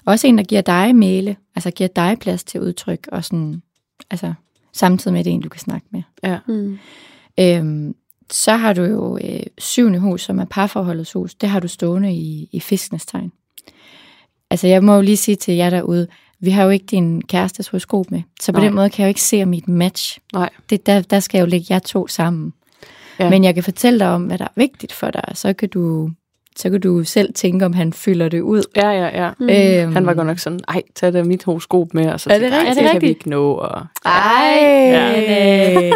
Også 0.07 0.27
en, 0.27 0.39
der 0.39 0.45
giver 0.45 0.61
dig 0.61 0.97
male, 0.97 1.37
altså 1.55 1.71
giver 1.71 1.89
dig 1.89 2.17
plads 2.21 2.45
til 2.45 2.61
udtryk, 2.61 3.09
og 3.13 3.25
sådan, 3.25 3.63
altså, 4.11 4.35
samtidig 4.73 5.13
med 5.13 5.25
det 5.25 5.31
er 5.31 5.35
en, 5.35 5.41
du 5.41 5.49
kan 5.49 5.61
snakke 5.61 5.87
med. 5.91 6.03
Ja. 6.23 6.39
Mm. 6.49 6.79
Øhm, 7.41 7.95
så 8.31 8.57
har 8.57 8.73
du 8.73 8.83
jo 8.83 9.19
øh, 9.25 9.41
syvende 9.59 9.99
hus, 9.99 10.23
som 10.23 10.39
er 10.39 10.45
parforholdets 10.45 11.13
hus. 11.13 11.35
Det 11.35 11.49
har 11.49 11.61
du 11.61 11.69
stående 11.69 12.15
i, 12.15 12.49
i 12.53 12.61
fiskenes 12.61 13.07
tegn. 13.07 13.33
Altså 14.55 14.67
jeg 14.67 14.85
må 14.85 14.95
jo 14.95 15.01
lige 15.01 15.17
sige 15.17 15.37
til 15.37 15.55
jer 15.55 15.71
derude, 15.71 16.07
vi 16.41 16.51
har 16.51 16.65
jo 16.65 16.71
ikke 16.71 16.87
din 16.87 17.23
kærestes 17.23 17.69
horoskop 17.69 18.11
med, 18.11 18.23
så 18.41 18.53
på 18.53 18.59
Nej. 18.59 18.67
den 18.67 18.75
måde 18.75 18.91
kan 18.91 19.03
jeg 19.03 19.07
jo 19.07 19.09
ikke 19.09 19.23
se 19.23 19.43
om 19.43 19.53
I 19.53 19.57
er 19.57 19.63
et 19.63 19.69
match. 19.69 20.19
Nej. 20.33 20.51
Det, 20.71 20.87
der, 20.87 21.01
der 21.01 21.21
skal 21.21 21.39
jeg 21.39 21.43
jo 21.43 21.51
lægge 21.51 21.67
jer 21.71 21.79
to 21.79 22.07
sammen. 22.07 22.53
Ja. 23.19 23.31
Men 23.31 23.45
jeg 23.45 23.55
kan 23.55 23.63
fortælle 23.63 23.99
dig 23.99 24.11
om, 24.11 24.25
hvad 24.25 24.39
der 24.39 24.45
er 24.45 24.53
vigtigt 24.57 24.93
for 24.93 25.11
dig, 25.11 25.25
så 25.35 25.53
kan 25.53 25.69
du, 25.69 26.11
så 26.59 26.71
kan 26.71 26.81
du 26.81 27.05
selv 27.05 27.33
tænke, 27.35 27.67
om 27.67 27.73
han 27.73 27.93
fylder 27.93 28.29
det 28.29 28.41
ud. 28.41 28.63
Ja, 28.77 28.89
ja, 28.91 29.25
ja. 29.25 29.31
Mm. 29.39 29.49
Øhm, 29.85 29.93
Han 29.95 30.07
var 30.07 30.15
godt 30.15 30.27
nok 30.27 30.39
sådan, 30.39 30.61
ej, 30.69 30.83
tag 30.95 31.13
da 31.13 31.23
mit 31.23 31.45
horoskop 31.45 31.95
med, 31.95 32.09
og 32.13 32.21
så 32.21 32.31
Er 32.31 32.35
det 32.35 32.41
tænkte? 32.43 32.57
"Ej, 32.59 32.65
Er 32.65 32.75
det 32.75 32.83
det 32.83 32.91
kan 32.93 33.01
vi 33.03 33.07
ikke 33.09 33.31
nå. 33.31 33.53
Og, 33.55 33.83
Ej, 34.05 34.59
Ja. 34.93 35.91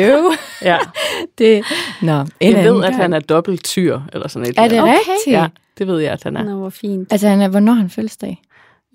øv. 0.16 0.32
ja. 0.62 0.78
Det, 1.38 1.64
nå, 2.02 2.12
en 2.12 2.26
Jeg 2.40 2.58
anden 2.58 2.74
ved, 2.74 2.84
at 2.84 2.90
gang. 2.90 2.96
han 3.02 3.12
er 3.12 3.20
dobbelt 3.20 3.64
tyr, 3.64 4.00
eller 4.12 4.28
sådan 4.28 4.48
et 4.48 4.54
Er 4.58 4.68
det 4.68 4.82
Okay. 4.82 4.92
rigtigt? 4.92 5.36
Ja, 5.36 5.46
det 5.78 5.86
ved 5.86 5.98
jeg, 5.98 6.12
at 6.12 6.22
han 6.22 6.36
er. 6.36 6.44
Nå, 6.44 6.56
hvor 6.56 6.70
fint. 6.70 7.12
Altså, 7.12 7.28
han 7.28 7.40
er, 7.40 7.48
hvornår 7.48 7.72
han 7.72 7.90
fødselsdag? 7.90 8.42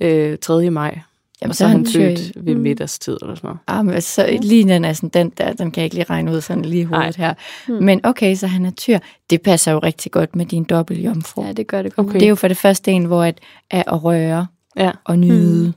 Øh, 0.01 0.37
3. 0.41 0.69
maj. 0.69 0.99
Jamen, 1.43 1.53
så 1.53 1.63
er 1.65 1.69
han 1.69 1.81
i- 1.81 1.85
født 1.93 2.45
ved 2.45 2.55
Mm. 2.55 2.61
middagstid, 2.61 3.17
eller 3.21 3.35
sådan 3.35 3.47
noget. 3.47 3.59
Ah, 3.67 3.85
men 3.85 4.01
så 4.01 4.37
lige 4.41 4.67
den 4.67 4.85
er 4.85 4.93
sådan, 4.93 5.09
den 5.09 5.29
der, 5.29 5.53
den 5.53 5.71
kan 5.71 5.81
jeg 5.81 5.85
ikke 5.85 5.95
lige 5.95 6.05
regne 6.09 6.31
ud 6.31 6.41
sådan 6.41 6.65
lige 6.65 6.85
hovedet 6.85 7.15
her. 7.15 7.33
Mm. 7.67 7.73
Men 7.73 8.01
okay, 8.05 8.35
så 8.35 8.47
han 8.47 8.65
er 8.65 8.71
tyr. 8.71 8.99
Det 9.29 9.41
passer 9.41 9.71
jo 9.71 9.79
rigtig 9.79 10.11
godt 10.11 10.35
med 10.35 10.45
din 10.45 10.63
dobbeltjomfru. 10.63 11.45
Ja, 11.45 11.51
det 11.51 11.67
gør 11.67 11.81
det. 11.81 11.93
Okay. 11.97 12.13
Det 12.13 12.23
er 12.23 12.27
jo 12.29 12.35
for 12.35 12.47
det 12.47 12.57
første 12.57 12.91
en, 12.91 13.05
hvor 13.05 13.23
at, 13.23 13.39
at, 13.69 14.03
røre 14.03 14.47
Ja. 14.77 14.91
og 15.03 15.19
nyde 15.19 15.65
Mm. 15.67 15.73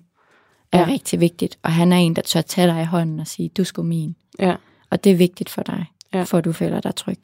er 0.73 0.79
Ja. 0.81 0.87
rigtig 0.87 1.21
vigtigt. 1.21 1.59
Og 1.63 1.73
han 1.73 1.93
er 1.93 1.97
en, 1.97 2.17
der 2.17 2.23
tør 2.23 2.41
tage 2.41 2.67
dig 2.69 2.83
i 2.83 2.85
hånden 2.85 3.21
og 3.21 3.27
sige, 3.27 3.49
du 3.57 3.65
skal 3.65 3.85
min. 3.85 4.17
Ja. 4.39 4.55
Og 4.91 5.05
det 5.05 5.13
er 5.13 5.17
vigtigt 5.17 5.51
for 5.51 5.63
dig, 5.63 5.85
Ja. 6.15 6.23
for 6.23 6.39
at 6.39 6.45
du 6.45 6.53
føler 6.53 6.81
dig 6.81 6.95
tryg. 6.95 7.19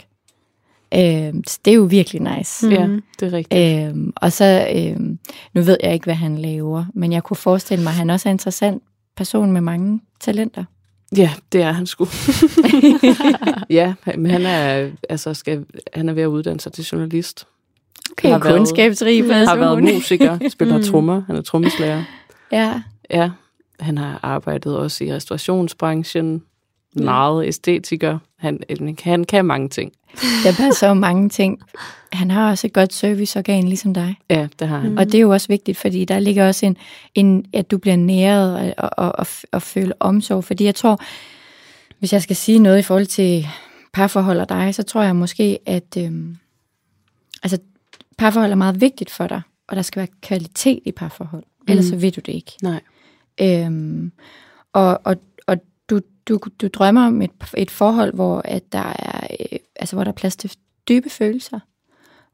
Øhm, 0.97 1.45
så 1.47 1.59
det 1.65 1.71
er 1.71 1.75
jo 1.75 1.83
virkelig 1.83 2.37
nice. 2.37 2.67
Mm. 2.67 2.73
ja, 2.73 2.89
det 3.21 3.29
er 3.29 3.33
rigtigt. 3.33 3.89
Øhm, 3.89 4.13
og 4.17 4.33
så, 4.33 4.69
øhm, 4.77 5.19
nu 5.55 5.63
ved 5.63 5.77
jeg 5.83 5.93
ikke, 5.93 6.05
hvad 6.05 6.15
han 6.15 6.39
laver, 6.39 6.85
men 6.95 7.13
jeg 7.13 7.23
kunne 7.23 7.37
forestille 7.37 7.83
mig, 7.85 7.91
at 7.91 7.97
han 7.97 8.11
også 8.11 8.29
er 8.29 8.31
en 8.31 8.35
interessant 8.35 8.83
person 9.17 9.53
med 9.53 9.61
mange 9.61 10.01
talenter. 10.21 10.65
Ja, 11.17 11.31
det 11.53 11.63
er 11.63 11.73
han 11.73 11.87
sgu. 11.87 12.07
ja, 13.71 13.95
men 14.17 14.31
han 14.31 14.43
er, 14.47 14.91
altså 15.09 15.35
skal, 15.35 15.65
han 15.95 16.09
er 16.09 16.13
ved 16.13 16.23
at 16.23 16.27
uddanne 16.27 16.61
sig 16.61 16.73
til 16.73 16.85
journalist. 16.85 17.47
Okay, 18.13 18.29
Har 18.31 18.39
været- 18.39 18.55
kundskabsrig 18.57 19.23
person. 19.25 19.47
Har 19.47 19.57
været 19.57 19.83
musiker, 19.83 20.49
spiller 20.49 20.77
Mm. 20.79 20.83
trommer. 20.85 21.23
Han 21.27 21.37
er 21.37 21.43
trommeslager. 21.43 22.03
Ja. 22.53 22.83
Ja, 23.11 23.31
han 23.81 23.99
har 23.99 24.21
arbejdet 24.23 24.77
også 24.77 25.05
i 25.05 25.13
restaurationsbranchen. 25.15 26.43
Meget 26.95 27.47
æstetiker. 27.47 28.19
Han, 28.39 28.61
han 29.05 29.25
kan 29.25 29.45
mange 29.45 29.69
ting. 29.69 29.93
Der 30.45 30.53
passer 30.57 30.89
jo 30.89 30.95
mange 30.95 31.29
ting. 31.29 31.61
Han 32.13 32.31
har 32.31 32.51
også 32.51 32.67
et 32.67 32.73
godt 32.73 32.93
serviceorgan, 32.93 33.65
ligesom 33.69 33.95
dig. 33.95 34.17
Ja, 34.31 34.49
det 34.59 34.69
har 34.69 34.79
han. 34.79 34.91
Mm. 34.91 34.97
Og 34.99 35.07
det 35.07 35.15
er 35.15 35.21
jo 35.21 35.31
også 35.31 35.49
vigtigt, 35.49 35.79
fordi 35.79 36.05
der 36.05 36.19
ligger 36.19 36.47
også 36.47 36.67
en, 36.67 36.77
en 37.15 37.45
at 37.53 37.71
du 37.71 37.79
bliver 37.79 37.97
næret 37.97 38.75
og, 38.79 38.91
og, 38.99 39.13
og, 39.19 39.27
og 39.53 39.63
føle 39.63 39.93
omsorg. 40.01 40.45
Fordi 40.45 40.65
jeg 40.65 40.75
tror, 40.75 41.01
hvis 41.99 42.13
jeg 42.13 42.23
skal 42.23 42.37
sige 42.37 42.59
noget 42.59 42.79
i 42.79 42.83
forhold 42.83 43.07
til 43.07 43.47
parforhold 43.93 44.41
og 44.41 44.49
dig, 44.49 44.75
så 44.75 44.83
tror 44.83 45.03
jeg 45.03 45.17
måske, 45.17 45.59
at 45.67 45.97
øhm, 45.99 46.37
altså, 47.43 47.59
parforhold 48.19 48.51
er 48.51 48.57
meget 48.57 48.81
vigtigt 48.81 49.11
for 49.11 49.27
dig, 49.27 49.43
og 49.69 49.77
der 49.77 49.83
skal 49.83 50.01
være 50.01 50.09
kvalitet 50.23 50.81
i 50.85 50.93
parforhold. 50.93 51.43
Ellers 51.69 51.85
Mm. 51.85 51.91
så 51.91 51.97
ved 51.97 52.11
du 52.13 52.21
det 52.27 52.33
ikke. 52.33 52.53
Nej. 52.63 52.81
Øhm, 53.41 54.13
og, 54.73 55.01
og 55.05 55.17
du, 56.29 56.41
du, 56.61 56.69
drømmer 56.69 57.07
om 57.07 57.23
et, 57.23 57.31
et 57.57 57.71
forhold, 57.71 58.15
hvor, 58.15 58.43
at 58.45 58.73
der 58.73 58.93
er, 58.99 59.27
øh, 59.41 59.59
altså, 59.77 59.97
hvor 59.97 60.05
der 60.05 60.11
er 60.11 60.15
plads 60.15 60.37
til 60.37 60.53
dybe 60.89 61.11
følelser. 61.11 61.61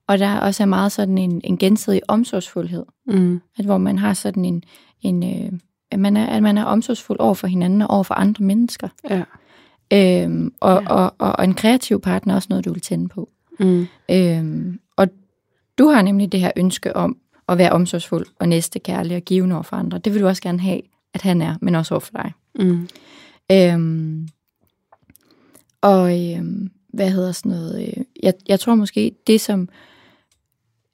Og 0.06 0.18
der 0.18 0.40
også 0.40 0.62
er 0.62 0.66
meget 0.66 0.92
sådan 0.92 1.18
en, 1.18 1.40
en 1.44 1.58
gensidig 1.58 2.00
omsorgsfuldhed. 2.08 2.84
Mm. 3.06 3.40
At 3.58 3.64
hvor 3.64 3.78
man 3.78 3.98
har 3.98 4.14
sådan 4.14 4.44
en, 4.44 4.62
en 5.02 5.22
øh, 5.22 5.58
at, 5.90 5.98
man 5.98 6.16
er, 6.16 6.26
at 6.26 6.42
man 6.42 6.58
er 6.58 6.64
omsorgsfuld 6.64 7.20
over 7.20 7.34
for 7.34 7.46
hinanden 7.46 7.82
og 7.82 7.90
over 7.90 8.02
for 8.02 8.14
andre 8.14 8.44
mennesker. 8.44 8.88
Ja. 9.10 9.22
Øhm, 9.92 10.52
og, 10.60 10.82
ja. 10.82 10.88
og, 10.88 11.14
og, 11.18 11.32
og 11.32 11.44
en 11.44 11.54
kreativ 11.54 12.00
partner 12.00 12.34
er 12.34 12.36
også 12.36 12.46
noget, 12.50 12.64
du 12.64 12.72
vil 12.72 12.82
tænde 12.82 13.08
på. 13.08 13.28
Mm. 13.60 13.86
Øhm, 14.10 14.80
og 14.96 15.08
Du 15.78 15.88
har 15.88 16.02
nemlig 16.02 16.32
det 16.32 16.40
her 16.40 16.50
ønske 16.56 16.96
om 16.96 17.16
at 17.48 17.58
være 17.58 17.72
omsorgsfuld 17.72 18.26
og 18.38 18.48
næstekærlig 18.48 19.16
og 19.16 19.22
givende 19.22 19.54
over 19.54 19.62
for 19.62 19.76
andre. 19.76 19.98
Det 19.98 20.14
vil 20.14 20.22
du 20.22 20.26
også 20.26 20.42
gerne 20.42 20.60
have, 20.60 20.80
at 21.14 21.22
han 21.22 21.42
er, 21.42 21.54
men 21.60 21.74
også 21.74 21.94
over 21.94 22.00
for 22.00 22.12
dig. 22.12 22.32
Mm. 22.58 22.88
Øhm, 23.52 24.28
og 25.80 26.34
øhm, 26.34 26.70
hvad 26.88 27.10
hedder 27.10 27.32
sådan 27.32 27.52
noget? 27.52 27.88
Øh, 27.88 28.04
jeg, 28.22 28.34
jeg 28.48 28.60
tror 28.60 28.74
måske, 28.74 29.12
det 29.26 29.40
som 29.40 29.68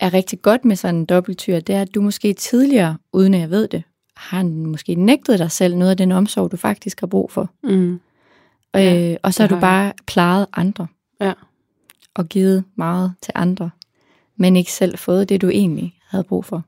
er 0.00 0.14
rigtig 0.14 0.42
godt 0.42 0.64
med 0.64 0.76
sådan 0.76 0.94
en 0.94 1.04
dobbelttyr, 1.04 1.60
det 1.60 1.74
er, 1.74 1.82
at 1.82 1.94
du 1.94 2.02
måske 2.02 2.32
tidligere, 2.32 2.96
uden 3.12 3.34
at 3.34 3.40
jeg 3.40 3.50
ved 3.50 3.68
det, 3.68 3.82
har 4.16 4.42
måske 4.42 4.94
nægtet 4.94 5.38
dig 5.38 5.50
selv 5.50 5.76
noget 5.76 5.90
af 5.90 5.96
den 5.96 6.12
omsorg, 6.12 6.52
du 6.52 6.56
faktisk 6.56 7.00
har 7.00 7.06
brug 7.06 7.30
for. 7.30 7.50
Mm. 7.62 8.00
Ja, 8.74 9.10
øh, 9.10 9.16
og 9.22 9.34
så 9.34 9.42
har 9.42 9.48
du 9.48 9.54
har 9.54 9.58
jeg. 9.58 9.60
bare 9.60 9.92
plejet 10.06 10.46
andre. 10.52 10.86
Ja. 11.20 11.32
Og 12.14 12.28
givet 12.28 12.64
meget 12.76 13.14
til 13.22 13.32
andre, 13.34 13.70
men 14.36 14.56
ikke 14.56 14.72
selv 14.72 14.98
fået 14.98 15.28
det, 15.28 15.42
du 15.42 15.48
egentlig 15.48 15.94
havde 16.08 16.24
brug 16.24 16.44
for. 16.44 16.64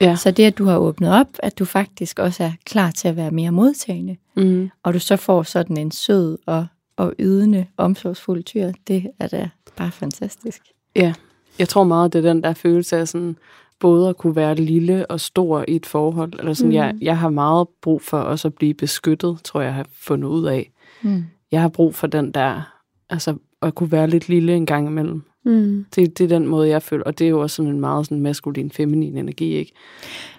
Ja. 0.00 0.16
Så 0.16 0.30
det, 0.30 0.44
at 0.44 0.58
du 0.58 0.64
har 0.64 0.76
åbnet 0.78 1.12
op, 1.12 1.26
at 1.38 1.58
du 1.58 1.64
faktisk 1.64 2.18
også 2.18 2.44
er 2.44 2.52
klar 2.64 2.90
til 2.90 3.08
at 3.08 3.16
være 3.16 3.30
mere 3.30 3.50
modtagende, 3.50 4.16
Mm. 4.36 4.70
og 4.82 4.94
du 4.94 4.98
så 4.98 5.16
får 5.16 5.42
sådan 5.42 5.76
en 5.76 5.90
sød 5.90 6.38
og, 6.46 6.66
og 6.96 7.14
ydende, 7.18 7.66
omsorgsfuld 7.76 8.42
tyr, 8.44 8.72
det 8.88 9.10
er 9.20 9.28
da 9.28 9.48
bare 9.76 9.90
fantastisk. 9.90 10.62
Ja, 10.96 11.14
jeg 11.58 11.68
tror 11.68 11.84
meget, 11.84 12.12
det 12.12 12.24
er 12.24 12.32
den 12.32 12.42
der 12.42 12.52
følelse 12.54 12.96
af 12.96 13.08
sådan, 13.08 13.36
både 13.80 14.08
at 14.08 14.16
kunne 14.16 14.36
være 14.36 14.54
lille 14.54 15.06
og 15.06 15.20
stor 15.20 15.64
i 15.68 15.76
et 15.76 15.86
forhold. 15.86 16.32
Eller 16.38 16.52
sådan, 16.54 16.68
mm. 16.68 16.74
jeg, 16.74 16.94
jeg 17.00 17.18
har 17.18 17.28
meget 17.30 17.68
brug 17.82 18.02
for 18.02 18.18
også 18.18 18.48
at 18.48 18.54
blive 18.54 18.74
beskyttet, 18.74 19.38
tror 19.44 19.60
jeg, 19.60 19.66
jeg 19.66 19.74
har 19.74 19.86
fundet 20.00 20.28
ud 20.28 20.46
af. 20.46 20.70
Mm. 21.02 21.24
Jeg 21.52 21.60
har 21.60 21.68
brug 21.68 21.94
for 21.94 22.06
den 22.06 22.32
der, 22.32 22.62
altså 23.10 23.36
at 23.62 23.74
kunne 23.74 23.92
være 23.92 24.06
lidt 24.08 24.28
lille 24.28 24.56
en 24.56 24.66
gang 24.66 24.86
imellem. 24.88 25.22
Mm. 25.44 25.86
Det, 25.94 26.18
det 26.18 26.24
er 26.24 26.28
den 26.28 26.46
måde, 26.46 26.68
jeg 26.68 26.82
føler, 26.82 27.04
og 27.04 27.18
det 27.18 27.24
er 27.24 27.28
jo 27.28 27.40
også 27.40 27.56
sådan 27.56 27.72
en 27.72 27.80
meget 27.80 28.06
sådan 28.06 28.20
maskulin, 28.20 28.70
feminin 28.70 29.16
energi, 29.18 29.52
ikke? 29.54 29.72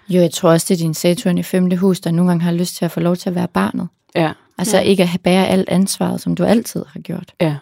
Jo, 0.08 0.20
jeg 0.20 0.30
tror 0.30 0.50
også, 0.50 0.66
det 0.68 0.74
er 0.74 0.84
din 0.84 0.94
Saturn 0.94 1.38
i 1.38 1.42
femte 1.42 1.76
hus, 1.76 2.00
der 2.00 2.10
nogle 2.10 2.30
gange 2.30 2.44
har 2.44 2.52
lyst 2.52 2.76
til 2.76 2.84
at 2.84 2.90
få 2.90 3.00
lov 3.00 3.16
til 3.16 3.28
at 3.28 3.34
være 3.34 3.48
barnet. 3.48 3.88
Ja, 4.14 4.32
Altså 4.58 4.76
Ja. 4.76 4.82
ikke 4.82 5.02
at 5.02 5.08
have 5.08 5.18
bære 5.18 5.48
alt 5.48 5.68
ansvaret, 5.68 6.20
som 6.20 6.34
du 6.34 6.44
altid 6.44 6.84
har 6.88 7.00
gjort. 7.00 7.32
ja. 7.40 7.56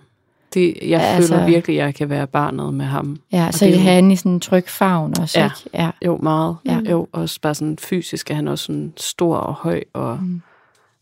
Det, 0.54 0.66
jeg 0.66 0.82
Ja, 0.88 0.98
altså, 0.98 1.14
altså- 1.16 1.34
føler 1.34 1.46
virkelig, 1.46 1.80
at 1.80 1.84
jeg 1.86 1.94
kan 1.94 2.08
være 2.10 2.26
barnet 2.26 2.74
med 2.74 2.84
ham. 2.86 3.20
Ja, 3.32 3.46
Og 3.46 3.54
så 3.54 3.64
det 3.64 3.72
jo- 3.74 3.78
have 3.78 3.94
han 3.94 4.10
i 4.10 4.16
sådan 4.16 4.32
en 4.32 4.40
tryg 4.40 4.68
favn 4.68 5.14
også, 5.20 5.40
Ja. 5.40 5.44
ikke? 5.44 5.70
Ja. 5.84 5.90
Jo, 6.06 6.16
meget. 6.16 6.56
Ja. 6.66 6.80
Jo, 6.90 7.08
også 7.12 7.40
bare 7.40 7.54
sådan 7.54 7.78
fysisk 7.78 8.30
er 8.30 8.34
han 8.34 8.48
også 8.48 8.64
sådan 8.64 8.92
stor 8.96 9.36
og 9.36 9.54
høj, 9.54 9.82
og 9.92 10.18
Mm. 10.22 10.42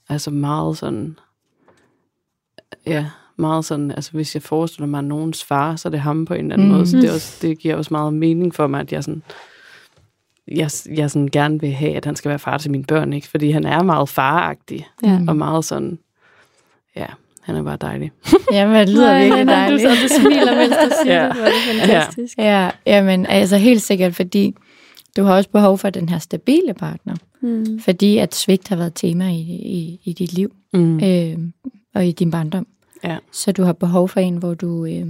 altså 0.08 0.30
meget 0.30 0.78
sådan, 0.78 1.18
ja, 2.86 3.06
meget 3.38 3.64
sådan, 3.64 3.90
altså 3.90 4.10
hvis 4.12 4.34
jeg 4.34 4.42
forestiller 4.42 4.86
mig 4.86 5.04
nogens 5.04 5.44
far, 5.44 5.76
så 5.76 5.88
er 5.88 5.90
det 5.90 6.00
ham 6.00 6.24
på 6.24 6.34
en 6.34 6.40
eller 6.40 6.54
anden 6.54 6.68
Mm. 6.68 6.74
måde, 6.74 6.86
så 6.86 6.96
det, 6.96 7.08
er 7.08 7.14
også, 7.14 7.38
det 7.42 7.58
giver 7.58 7.74
også 7.76 7.88
meget 7.94 8.14
mening 8.14 8.54
for 8.54 8.66
mig, 8.66 8.80
at 8.80 8.92
jeg 8.92 9.04
sådan, 9.04 9.22
jeg, 10.48 10.70
jeg 10.96 11.10
sådan 11.10 11.28
gerne 11.32 11.60
vil 11.60 11.72
have, 11.72 11.96
at 11.96 12.04
han 12.04 12.16
skal 12.16 12.28
være 12.28 12.38
far 12.38 12.58
til 12.58 12.70
mine 12.70 12.84
børn, 12.84 13.12
ikke? 13.12 13.28
Fordi 13.28 13.50
han 13.50 13.64
er 13.64 13.82
meget 13.82 14.08
faragtig, 14.08 14.86
Ja. 15.04 15.20
Og 15.28 15.36
meget 15.36 15.64
sådan, 15.64 15.98
ja, 16.96 17.06
han 17.42 17.56
er 17.56 17.62
bare 17.62 17.76
dejlig. 17.80 18.10
Ja, 18.52 18.66
men 18.66 18.74
det 18.76 18.88
lyder 18.88 19.06
Nej, 19.12 19.22
virkelig 19.24 19.46
dejligt. 19.46 19.82
Du, 19.82 19.88
og 19.88 19.94
du 20.02 20.08
smiler, 20.20 20.56
mens 20.56 20.74
du 20.84 20.90
siger 21.04 21.22
Ja. 21.22 21.28
det. 21.28 21.36
Hvor 21.36 21.44
er 21.44 21.50
det 21.50 21.80
fantastisk. 21.80 22.38
Ja, 22.38 22.70
jamen, 22.86 23.26
altså 23.26 23.56
helt 23.56 23.82
sikkert, 23.82 24.14
fordi 24.14 24.54
du 25.16 25.22
har 25.22 25.34
også 25.36 25.50
behov 25.50 25.78
for 25.78 25.90
den 25.90 26.08
her 26.08 26.18
stabile 26.18 26.74
partner. 26.74 27.14
Mm. 27.42 27.80
Fordi 27.80 28.18
at 28.18 28.34
svigt 28.34 28.68
har 28.68 28.76
været 28.76 28.86
et 28.86 28.94
tema 28.94 29.28
i, 29.28 29.40
i, 29.40 30.00
i 30.04 30.12
dit 30.12 30.32
liv 30.32 30.52
Mm. 30.72 31.00
øh, 31.04 31.38
og 31.94 32.06
i 32.06 32.12
din 32.12 32.30
barndom. 32.30 32.66
Ja. 33.06 33.18
Så 33.32 33.52
du 33.52 33.62
har 33.62 33.72
behov 33.72 34.08
for 34.08 34.20
en, 34.20 34.36
hvor 34.36 34.54
du... 34.54 34.86
Øh, 34.86 35.06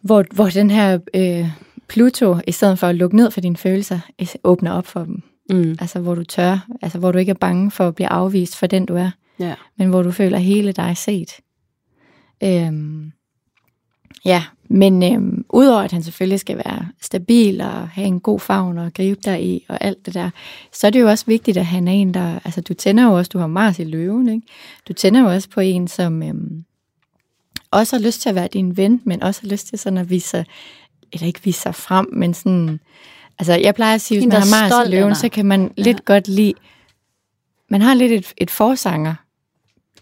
hvor, 0.00 0.24
hvor 0.34 0.48
den 0.48 0.70
her 0.70 0.98
øh, 1.14 1.50
Pluto, 1.88 2.36
i 2.46 2.52
stedet 2.52 2.78
for 2.78 2.86
at 2.86 2.94
lukke 2.94 3.16
ned 3.16 3.30
for 3.30 3.40
dine 3.40 3.56
følelser, 3.56 4.00
åbner 4.44 4.72
op 4.72 4.86
for 4.86 5.04
dem. 5.04 5.22
Mm. 5.50 5.76
Altså 5.80 6.00
hvor 6.00 6.14
du 6.14 6.24
tør, 6.24 6.66
altså 6.82 6.98
hvor 6.98 7.12
du 7.12 7.18
ikke 7.18 7.30
er 7.30 7.34
bange 7.40 7.70
for 7.70 7.88
at 7.88 7.94
blive 7.94 8.08
afvist 8.08 8.56
for 8.56 8.66
den, 8.66 8.86
du 8.86 8.96
er. 8.96 9.10
Ja. 9.38 9.54
men 9.76 9.88
hvor 9.88 10.02
du 10.02 10.10
føler 10.10 10.38
hele 10.38 10.72
dig 10.72 10.96
set. 10.96 11.32
Øhm, 12.44 13.12
ja, 14.24 14.44
men 14.70 15.02
øhm, 15.14 15.44
udover 15.50 15.82
at 15.82 15.92
han 15.92 16.02
selvfølgelig 16.02 16.40
skal 16.40 16.56
være 16.56 16.88
stabil 17.02 17.60
og 17.60 17.88
have 17.88 18.06
en 18.06 18.20
god 18.20 18.40
favn 18.40 18.78
og 18.78 18.94
gribe 18.94 19.20
dig 19.24 19.44
i 19.44 19.64
og 19.68 19.78
alt 19.84 20.06
det 20.06 20.14
der, 20.14 20.30
så 20.72 20.86
er 20.86 20.90
det 20.90 21.00
jo 21.00 21.08
også 21.08 21.24
vigtigt, 21.26 21.56
at 21.56 21.66
han 21.66 21.88
er 21.88 21.92
en, 21.92 22.14
der... 22.14 22.38
Altså, 22.44 22.60
du 22.60 22.74
tænder 22.74 23.04
jo 23.04 23.12
også, 23.18 23.28
du 23.32 23.38
har 23.38 23.46
Mars 23.46 23.78
i 23.78 23.84
løven, 23.84 24.28
ikke? 24.28 24.46
Du 24.88 24.92
tænder 24.92 25.20
jo 25.20 25.26
også 25.28 25.48
på 25.48 25.60
en, 25.60 25.88
som 25.88 26.22
øhm, 26.22 26.64
også 27.70 27.96
har 27.96 28.02
lyst 28.02 28.20
til 28.20 28.28
at 28.28 28.34
være 28.34 28.48
din 28.52 28.76
ven, 28.76 29.00
men 29.04 29.22
også 29.22 29.40
har 29.42 29.48
lyst 29.48 29.68
til 29.68 29.78
sådan 29.78 29.98
at 29.98 30.10
vise 30.10 30.28
sig, 30.28 30.44
eller 31.12 31.26
ikke 31.26 31.40
vise 31.44 31.60
sig 31.60 31.74
frem, 31.74 32.06
men 32.12 32.34
sådan... 32.34 32.80
Altså, 33.38 33.52
jeg 33.54 33.74
plejer 33.74 33.94
at 33.94 34.00
sige, 34.00 34.18
hvis 34.20 34.26
man 34.28 34.42
har 34.42 34.70
Mars 34.70 34.88
i 34.88 34.90
løven, 34.90 35.14
så 35.14 35.28
kan 35.28 35.46
man 35.46 35.72
Ja. 35.78 35.82
lidt 35.82 36.04
godt 36.04 36.28
lide... 36.28 36.54
Man 37.70 37.80
har 37.82 37.94
lidt 37.94 38.12
et, 38.12 38.32
et 38.36 38.50
forsanger 38.50 39.14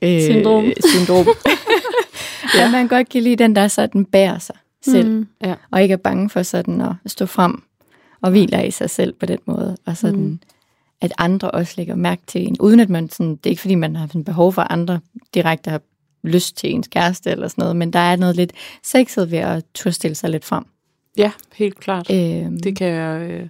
øh, 0.03 0.23
Syndrom. 0.23 0.73
syndrom. 0.95 1.27
ja. 2.55 2.65
At 2.65 2.71
man 2.71 2.89
godt 2.89 3.09
kan 3.09 3.23
lide 3.23 3.37
den, 3.37 3.57
der 3.57 3.69
sådan 3.69 4.05
bærer 4.05 4.39
sig 4.39 4.57
selv, 4.83 5.11
mm. 5.11 5.29
Mm. 5.43 5.53
og 5.71 5.83
ikke 5.83 5.93
er 5.93 5.97
bange 5.97 6.31
for 6.31 6.43
sådan 6.43 6.81
at 6.81 6.93
stå 7.07 7.27
frem 7.27 7.63
og 8.23 8.31
hviler 8.31 8.63
i 8.63 8.71
sig 8.71 8.91
selv 8.91 9.13
på 9.13 9.27
den 9.27 9.39
måde, 9.47 9.77
og 9.87 9.97
sådan, 9.97 10.21
mm. 10.21 10.41
at 11.01 11.13
andre 11.19 11.51
også 11.51 11.75
lægger 11.77 11.95
mærke 11.95 12.23
til 12.27 12.47
en, 12.49 12.57
uden 12.61 12.81
at 12.81 12.89
man 12.89 13.11
sådan, 13.11 13.37
det 13.37 13.47
er 13.47 13.51
ikke 13.51 13.63
fordi, 13.63 13.75
man 13.75 13.97
har 13.97 14.07
sådan 14.07 14.25
behov 14.25 14.53
for 14.53 14.63
at 14.63 14.69
andre 14.71 15.01
direkte 15.35 15.71
har 15.71 15.81
lyst 16.25 16.57
til 16.57 16.75
ens 16.75 16.89
kæreste 16.89 17.31
eller 17.31 17.49
sådan 17.49 17.63
noget, 17.63 17.77
men 17.77 17.93
der 17.93 17.99
er 17.99 18.17
noget 18.17 18.37
lidt 18.37 18.53
sexet 18.83 19.31
ved 19.31 19.39
at 19.39 19.65
turde 19.75 19.95
stille 19.95 20.15
sig 20.15 20.31
lidt 20.31 20.45
frem. 20.45 20.65
ja, 21.17 21.31
helt 21.57 21.81
klart. 21.81 22.11
Øhm, 22.11 22.61
Det 22.61 22.77
kan 22.77 22.87
jeg, 22.87 23.31
øh, 23.31 23.49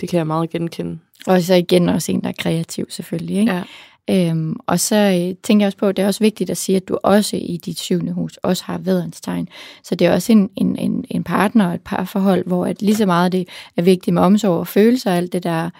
det 0.00 0.08
kan 0.08 0.18
jeg 0.18 0.26
meget 0.26 0.50
genkende. 0.50 0.98
Og 1.26 1.42
så 1.42 1.54
igen 1.54 1.88
også 1.88 2.12
en, 2.12 2.20
der 2.20 2.28
er 2.28 2.32
kreativ 2.38 2.86
selvfølgelig. 2.88 3.36
Ikke? 3.36 3.52
Ja. 3.52 3.62
Øhm, 4.10 4.56
og 4.66 4.80
så 4.80 4.96
øh, 4.96 5.36
tænker 5.42 5.64
jeg 5.64 5.66
også 5.66 5.78
på, 5.78 5.86
at 5.86 5.96
det 5.96 6.02
er 6.02 6.06
også 6.06 6.24
vigtigt 6.24 6.50
at 6.50 6.56
sige, 6.56 6.76
at 6.76 6.88
du 6.88 6.98
også 7.02 7.36
i 7.36 7.56
dit 7.64 7.78
syvende 7.78 8.12
hus 8.12 8.36
også 8.36 8.64
har 8.64 8.78
vædderens 8.78 9.20
tegn. 9.20 9.48
Så 9.84 9.94
det 9.94 10.06
er 10.06 10.12
også 10.12 10.32
en, 10.32 10.50
en, 10.56 10.76
en, 10.76 11.04
en 11.10 11.24
partner 11.24 11.68
og 11.68 11.74
et 11.74 11.80
parforhold, 11.84 12.46
hvor 12.46 12.66
at 12.66 12.82
lige 12.82 12.96
så 12.96 13.06
meget 13.06 13.32
det 13.32 13.48
er 13.76 13.82
vigtigt 13.82 14.14
med 14.14 14.22
omsorg 14.22 14.58
og 14.58 14.66
følelser 14.66 15.10
og 15.10 15.16
alt 15.16 15.32
det 15.32 15.42
der, 15.42 15.70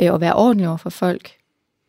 øh, 0.00 0.14
at 0.14 0.20
være 0.20 0.34
ordentlig 0.34 0.68
over 0.68 0.76
for 0.76 0.90
folk, 0.90 1.30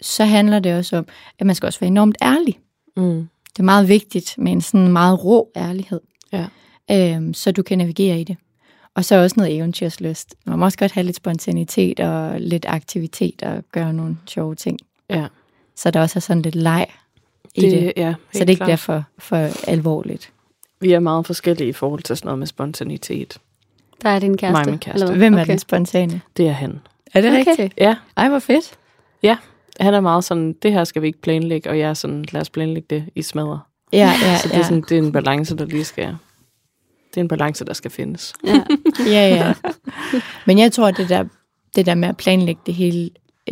så 0.01 0.25
handler 0.25 0.59
det 0.59 0.75
også 0.75 0.97
om, 0.97 1.07
at 1.39 1.45
man 1.45 1.55
skal 1.55 1.67
også 1.67 1.80
være 1.80 1.88
enormt 1.88 2.17
ærlig. 2.21 2.59
Mm. 2.97 3.27
Det 3.53 3.59
er 3.59 3.63
meget 3.63 3.88
vigtigt 3.88 4.35
med 4.38 4.51
en 4.51 4.61
sådan 4.61 4.88
meget 4.88 5.25
rå 5.25 5.51
ærlighed, 5.55 6.01
Ja. 6.34 6.45
øhm, 6.91 7.34
så 7.34 7.51
du 7.51 7.63
kan 7.63 7.77
navigere 7.77 8.21
i 8.21 8.23
det. 8.23 8.38
Og 8.95 9.05
så 9.05 9.15
også 9.15 9.34
noget 9.38 9.55
eventyrslyst. 9.57 10.35
Man 10.45 10.59
må 10.59 10.65
også 10.65 10.77
godt 10.77 10.91
have 10.91 11.03
lidt 11.03 11.15
spontanitet 11.15 11.99
og 11.99 12.39
lidt 12.41 12.65
aktivitet 12.69 13.43
og 13.43 13.63
gøre 13.71 13.93
nogle 13.93 14.17
sjove 14.27 14.55
ting. 14.55 14.80
Ja. 15.09 15.27
Så 15.81 15.91
der 15.91 16.01
også 16.01 16.19
er 16.19 16.21
sådan 16.21 16.41
lidt 16.41 16.55
leg 16.55 16.87
i 17.55 17.61
det, 17.61 17.71
det 17.71 17.93
Ja, 17.97 18.13
så 18.33 18.39
det 18.39 18.49
ikke 18.49 18.57
klart. 18.59 18.67
bliver 18.67 18.75
for, 18.75 19.03
for 19.19 19.69
alvorligt. 19.69 20.31
Vi 20.81 20.91
er 20.91 20.99
meget 20.99 21.25
forskellige 21.25 21.69
i 21.69 21.73
forhold 21.73 22.01
til 22.01 22.17
sådan 22.17 22.27
noget 22.27 22.39
med 22.39 22.47
spontanitet. 22.47 23.37
Der 24.03 24.09
er 24.09 24.19
din 24.19 24.37
kæreste. 24.37 24.51
Mig 24.53 24.65
min 24.69 24.79
kæreste. 24.79 25.03
eller? 25.05 25.17
Hvem 25.17 25.33
er 25.33 25.41
okay. 25.41 25.51
den 25.51 25.59
spontane? 25.59 26.21
Det 26.37 26.47
er 26.47 26.51
han. 26.51 26.79
Er 27.13 27.21
det 27.21 27.29
Okay. 27.31 27.45
rigtigt? 27.49 27.73
Ja, 27.77 27.95
Ej, 28.17 28.29
hvor 28.29 28.39
fedt. 28.39 28.73
han 29.79 29.93
er 29.93 29.99
meget 29.99 30.23
sådan, 30.23 30.53
det 30.63 30.71
her 30.73 30.83
skal 30.83 31.01
vi 31.01 31.07
ikke 31.07 31.21
planlægge, 31.21 31.69
og 31.69 31.79
jeg 31.79 31.89
er 31.89 31.93
sådan, 31.93 32.25
lad 32.31 32.41
os 32.41 32.49
planlægge 32.49 32.87
det 32.89 33.05
i 33.15 33.21
smadre. 33.21 33.59
Ja, 33.93 34.11
ja, 34.23 34.37
Så 34.37 34.47
det 34.47 34.53
ja. 34.53 34.59
er, 34.59 34.63
sådan, 34.63 34.81
det 34.81 34.91
er 34.97 35.01
en 35.01 35.11
balance, 35.11 35.57
der 35.57 35.65
lige 35.65 35.83
skal... 35.83 36.07
Det 37.09 37.17
er 37.17 37.21
en 37.21 37.27
balance, 37.27 37.65
der 37.65 37.73
skal 37.73 37.91
findes. 37.91 38.33
Ja. 38.45 38.63
ja, 38.99 39.35
ja. 39.35 39.53
Men 40.45 40.59
jeg 40.59 40.71
tror, 40.71 40.91
det 40.91 41.09
der, 41.09 41.23
det 41.75 41.85
der 41.85 41.95
med 41.95 42.09
at 42.09 42.17
planlægge 42.17 42.61
det 42.65 42.73
hele 42.73 43.09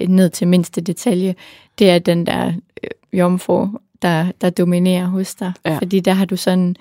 ned 0.07 0.29
til 0.29 0.47
mindste 0.47 0.81
detalje, 0.81 1.35
det 1.79 1.89
er 1.89 1.99
den 1.99 2.25
der 2.25 2.53
øh, 2.83 3.19
jomfru, 3.19 3.67
der, 4.01 4.31
der 4.41 4.49
dominerer 4.49 5.05
hos 5.05 5.35
dig. 5.35 5.53
Ja. 5.65 5.77
Fordi 5.77 5.99
der 5.99 6.13
har 6.13 6.25
du 6.25 6.35
sådan, 6.35 6.75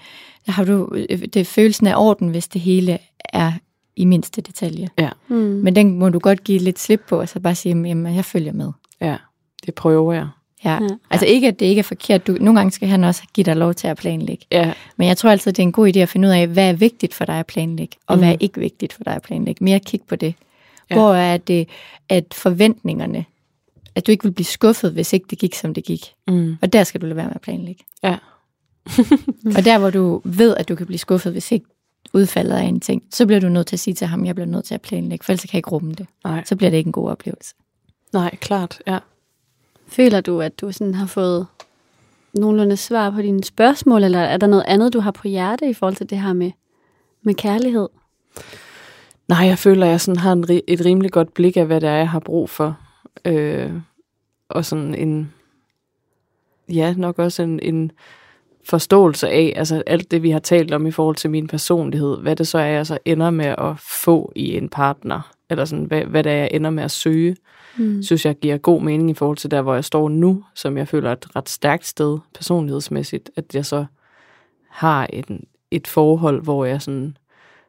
der 0.47 0.53
har 0.53 0.65
du 0.65 0.89
øh, 0.95 1.19
det 1.19 1.37
er 1.37 1.45
følelsen 1.45 1.87
af 1.87 1.95
orden, 1.97 2.29
hvis 2.29 2.49
det 2.49 2.61
hele 2.61 2.99
er 3.25 3.53
i 3.97 4.05
mindste 4.05 4.41
detalje. 4.41 4.89
Mm. 5.29 5.37
Men 5.37 5.77
den 5.77 5.99
må 5.99 6.09
du 6.09 6.19
godt 6.19 6.45
give 6.45 6.59
lidt 6.59 6.79
slip 6.79 7.03
på, 7.09 7.21
og 7.21 7.29
så 7.29 7.41
bare 7.41 7.55
sige, 7.55 7.89
jamen, 7.89 8.15
jeg 8.15 8.25
følger 8.25 8.53
med. 8.53 8.73
Ja, 9.01 9.17
det 9.67 9.75
prøver 9.75 10.13
jeg. 10.13 10.29
Ja. 10.65 10.71
Ja. 10.71 10.83
ja. 10.83 10.89
Altså 11.11 11.27
ikke, 11.27 11.49
at 11.49 11.61
det 11.61 11.67
ikke 11.67 11.79
er 11.79 11.83
forkert. 11.83 12.27
Du, 12.27 12.33
nogle 12.33 12.59
gange 12.59 12.71
skal 12.71 12.89
han 12.89 13.05
også 13.05 13.23
give 13.35 13.45
dig 13.45 13.57
lov 13.57 13.75
til 13.75 13.89
at 13.89 13.97
planlægge. 13.97 14.47
Ja, 14.53 14.73
Men 14.97 15.09
jeg 15.09 15.17
tror 15.17 15.31
altid, 15.31 15.53
det 15.53 15.59
er 15.59 15.67
en 15.67 15.73
god 15.73 15.97
idé 15.97 15.99
at 15.99 16.09
finde 16.09 16.29
ud 16.29 16.33
af, 16.33 16.47
hvad 16.47 16.69
er 16.69 16.73
vigtigt 16.73 17.15
for 17.15 17.25
dig 17.25 17.39
at 17.39 17.47
planlægge, 17.47 17.97
og 18.07 18.17
mm. 18.17 18.21
hvad 18.21 18.33
er 18.33 18.37
ikke 18.41 18.61
vigtigt 18.61 18.93
for 18.93 19.05
dig 19.05 19.15
at 19.15 19.23
planlægge. 19.23 19.65
Mere 19.65 19.81
kig 19.81 20.01
på 20.09 20.17
det. 20.17 20.35
Ja. 20.91 20.95
Hvor 20.95 21.15
er 21.15 21.37
det, 21.37 21.69
at 22.09 22.35
forventningerne, 22.35 23.25
at 23.95 24.07
du 24.07 24.13
ikke 24.13 24.25
vil 24.25 24.33
blive 24.33 24.47
skuffet, 24.47 24.93
hvis 24.93 25.13
ikke 25.13 25.27
det 25.31 25.39
gik, 25.39 25.55
som 25.55 25.75
det 25.75 25.85
gik. 25.85 26.15
mm. 26.29 26.57
Og 26.63 26.73
der 26.73 26.85
skal 26.85 27.01
du 27.01 27.07
lade 27.07 27.17
være 27.17 27.27
med 27.27 27.35
at 27.35 27.41
planlægge. 27.41 27.85
ja. 28.03 28.17
Og 29.57 29.65
der, 29.65 29.79
hvor 29.79 29.91
du 29.91 30.21
ved, 30.25 30.57
at 30.57 30.69
du 30.69 30.75
kan 30.75 30.87
blive 30.87 30.99
skuffet, 30.99 31.33
hvis 31.33 31.53
ikke 31.53 31.67
udfaldet 32.13 32.55
af 32.55 32.63
en 32.63 32.81
ting, 32.81 33.03
så 33.11 33.27
bliver 33.27 33.41
du 33.41 33.49
nødt 33.49 33.67
til 33.67 33.77
at 33.77 33.81
sige 33.81 33.95
til 33.95 34.07
ham, 34.07 34.25
jeg 34.27 34.35
bliver 34.35 34.47
nødt 34.47 34.65
til 34.65 34.75
at 34.75 34.81
planlægge, 34.83 35.25
for 35.25 35.33
ellers 35.33 35.41
kan 35.41 35.49
jeg 35.53 35.59
ikke 35.59 35.71
rumme 35.71 35.93
det. 35.93 36.07
Nej, 36.25 36.45
Så 36.45 36.57
bliver 36.57 36.71
det 36.71 36.77
ikke 36.77 36.89
en 36.89 36.93
god 36.93 37.11
oplevelse. 37.11 37.55
nej, 38.13 38.37
klart, 38.37 38.83
ja. 38.87 38.99
Føler 39.89 40.21
du, 40.21 40.41
at 40.41 40.61
du 40.61 40.73
sådan 40.73 40.95
har 40.95 41.07
fået 41.07 41.47
nogenlunde 42.35 42.77
svar 42.77 43.11
på 43.11 43.23
dine 43.23 43.45
spørgsmål, 43.45 44.05
eller 44.05 44.19
er 44.21 44.37
der 44.37 44.47
noget 44.47 44.65
andet, 44.69 44.93
du 44.93 45.01
har 45.01 45.11
på 45.11 45.29
hjerte 45.29 45.71
i 45.71 45.75
forhold 45.75 45.97
til 45.97 46.11
det 46.11 46.21
her 46.21 46.33
med, 46.33 46.51
med 47.23 47.35
kærlighed? 47.35 47.89
Nej, 49.29 49.47
jeg 49.47 49.59
føler, 49.59 49.87
at 49.87 49.91
jeg 49.91 50.01
sådan 50.01 50.21
har 50.21 50.33
en, 50.33 50.61
et 50.69 50.85
rimelig 50.85 51.13
godt 51.13 51.35
blik 51.35 51.57
af, 51.57 51.67
hvad 51.67 51.81
det 51.81 51.89
er, 51.89 51.95
jeg 51.95 52.11
har 52.11 52.21
brug 52.21 52.51
for. 52.51 52.79
Øh, 53.25 53.73
og 54.49 54.65
sådan 54.65 54.95
en, 54.95 55.33
ja, 56.69 56.95
nok 56.97 57.19
også 57.19 57.43
en, 57.43 57.61
en 57.63 57.93
forståelse 58.65 59.29
af, 59.29 59.53
altså 59.57 59.83
alt 59.87 60.11
det, 60.11 60.23
vi 60.23 60.31
har 60.31 60.39
talt 60.39 60.75
om 60.75 60.87
i 60.87 60.91
forhold 60.91 61.17
til 61.17 61.31
min 61.31 61.47
personlighed, 61.47 62.19
hvad 62.19 62.37
det 62.37 62.49
så 62.49 62.59
er, 62.59 62.67
jeg 62.67 62.87
så 62.87 62.99
ender 63.05 63.31
med 63.31 63.47
at 63.47 63.79
få 63.79 64.33
i 64.37 64.57
en 64.57 64.69
partner, 64.69 65.33
eller 65.51 65.65
sådan, 65.65 65.85
hvad, 65.85 66.05
hvad 66.05 66.25
det 66.25 66.33
er, 66.33 66.37
jeg 66.37 66.51
ender 66.53 66.71
med 66.71 66.85
at 66.85 66.91
søge, 66.91 67.37
mm. 67.79 68.03
synes 68.03 68.27
jeg 68.27 68.39
giver 68.39 68.57
god 68.57 68.83
mening 68.83 69.11
i 69.11 69.15
forhold 69.15 69.37
til 69.37 69.51
der, 69.51 69.63
hvor 69.63 69.75
jeg 69.75 69.85
står 69.85 70.09
nu, 70.09 70.45
som 70.55 70.77
jeg 70.77 70.89
føler 70.89 71.09
er 71.09 71.13
et 71.13 71.37
ret 71.37 71.49
stærkt 71.49 71.87
sted, 71.87 72.19
personlighedsmæssigt, 72.35 73.31
at 73.37 73.55
jeg 73.55 73.67
så 73.67 73.85
har 74.69 75.09
et, 75.13 75.41
et 75.71 75.87
forhold, 75.87 76.43
hvor 76.43 76.65
jeg 76.65 76.83
sådan 76.83 77.17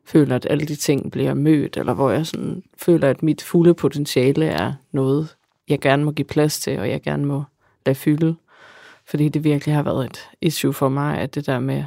føler, 0.05 0.35
at 0.35 0.47
alle 0.49 0.65
de 0.65 0.75
ting 0.75 1.11
bliver 1.11 1.33
mødt, 1.33 1.77
eller 1.77 1.93
hvor 1.93 2.11
jeg 2.11 2.25
sådan 2.25 2.63
føler, 2.77 3.09
at 3.09 3.23
mit 3.23 3.41
fulde 3.41 3.73
potentiale 3.73 4.45
er 4.45 4.73
noget, 4.91 5.35
jeg 5.69 5.79
gerne 5.79 6.03
må 6.03 6.11
give 6.11 6.25
plads 6.25 6.59
til, 6.59 6.79
og 6.79 6.89
jeg 6.89 7.01
gerne 7.01 7.25
må 7.25 7.43
lade 7.85 7.95
fylde. 7.95 8.35
Fordi 9.05 9.29
det 9.29 9.43
virkelig 9.43 9.75
har 9.75 9.83
været 9.83 10.05
et 10.05 10.29
issue 10.41 10.73
for 10.73 10.89
mig, 10.89 11.17
at 11.17 11.35
det 11.35 11.45
der 11.45 11.59
med, 11.59 11.83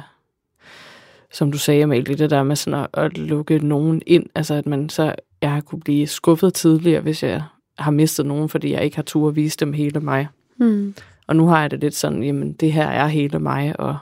som 1.31 1.51
du 1.51 1.57
sagde, 1.57 1.83
Amalie, 1.83 2.15
det 2.15 2.29
der 2.29 2.43
med 2.43 2.55
sådan 2.55 2.79
at, 2.79 2.87
at 2.93 3.17
lukke 3.17 3.59
nogen 3.59 4.01
ind, 4.05 4.25
altså 4.35 4.53
at 4.53 4.65
man 4.65 4.89
så, 4.89 5.15
jeg 5.41 5.51
har 5.51 5.61
kunne 5.61 5.81
blive 5.81 6.07
skuffet 6.07 6.53
tidligere, 6.53 7.01
hvis 7.01 7.23
jeg 7.23 7.43
har 7.77 7.91
mistet 7.91 8.25
nogen, 8.25 8.49
fordi 8.49 8.71
jeg 8.71 8.83
ikke 8.83 8.95
har 8.95 9.03
tur 9.03 9.27
at 9.29 9.35
vise 9.35 9.57
dem 9.57 9.73
hele 9.73 9.99
mig. 9.99 10.27
Mm. 10.57 10.95
Og 11.27 11.35
nu 11.35 11.47
har 11.47 11.61
jeg 11.61 11.71
det 11.71 11.79
lidt 11.79 11.95
sådan, 11.95 12.23
jamen 12.23 12.53
det 12.53 12.73
her 12.73 12.87
er 12.87 13.07
hele 13.07 13.39
mig, 13.39 13.79
og 13.79 13.97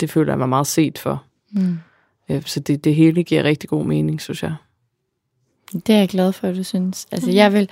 det 0.00 0.10
føler 0.10 0.32
jeg 0.32 0.38
mig 0.38 0.48
meget 0.48 0.66
set 0.66 0.98
for. 0.98 1.22
Mm. 1.50 1.78
Øh, 2.28 2.42
Så 2.46 2.60
det, 2.60 2.84
det 2.84 2.94
hele 2.94 3.22
giver 3.22 3.42
rigtig 3.42 3.70
god 3.70 3.84
mening, 3.84 4.20
synes 4.20 4.42
jeg. 4.42 4.54
Det 5.72 5.90
er 5.94 5.98
jeg 5.98 6.08
glad 6.08 6.32
for, 6.32 6.48
at 6.48 6.56
du 6.56 6.62
synes. 6.62 7.06
Altså, 7.12 7.30
jeg 7.30 7.52
vil, 7.52 7.68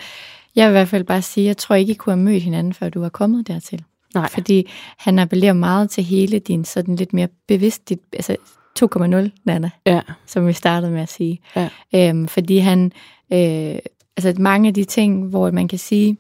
jeg 0.57 0.67
vil 0.67 0.71
i 0.71 0.77
hvert 0.79 0.89
fald 0.89 1.05
bare 1.05 1.23
sige, 1.23 1.47
jeg 1.47 1.57
tror 1.57 1.75
ikke, 1.75 1.93
I 1.93 1.95
kunne 1.95 2.13
have 2.15 2.25
mødt 2.25 2.43
hinanden, 2.43 2.73
før 2.75 2.89
du 2.89 3.01
var 3.01 3.09
kommet 3.09 3.47
dertil. 3.49 3.85
Nej. 4.15 4.29
Fordi 4.29 4.71
han 4.99 5.19
appellerer 5.19 5.53
meget 5.53 5.91
til 5.91 6.05
hele 6.05 6.39
din 6.39 6.65
sådan 6.65 6.97
lidt 6.97 7.13
mere 7.13 7.29
bevidst, 7.49 7.89
dit, 7.89 8.01
altså 8.13 8.37
2,0, 8.79 9.31
Nana, 9.45 9.71
Ja, 9.87 10.01
som 10.27 10.47
vi 10.47 10.53
startede 10.53 10.93
med 10.93 11.01
at 11.01 11.09
sige. 11.13 11.39
Ja. 11.57 11.69
Øhm, 11.95 12.29
fordi 12.29 12.59
han, 12.59 12.93
øh, 13.33 13.79
altså 14.17 14.35
mange 14.39 14.69
af 14.69 14.75
de 14.75 14.85
ting, 14.85 15.27
hvor 15.27 15.51
man 15.51 15.69
kan 15.69 15.79
sige, 15.79 16.17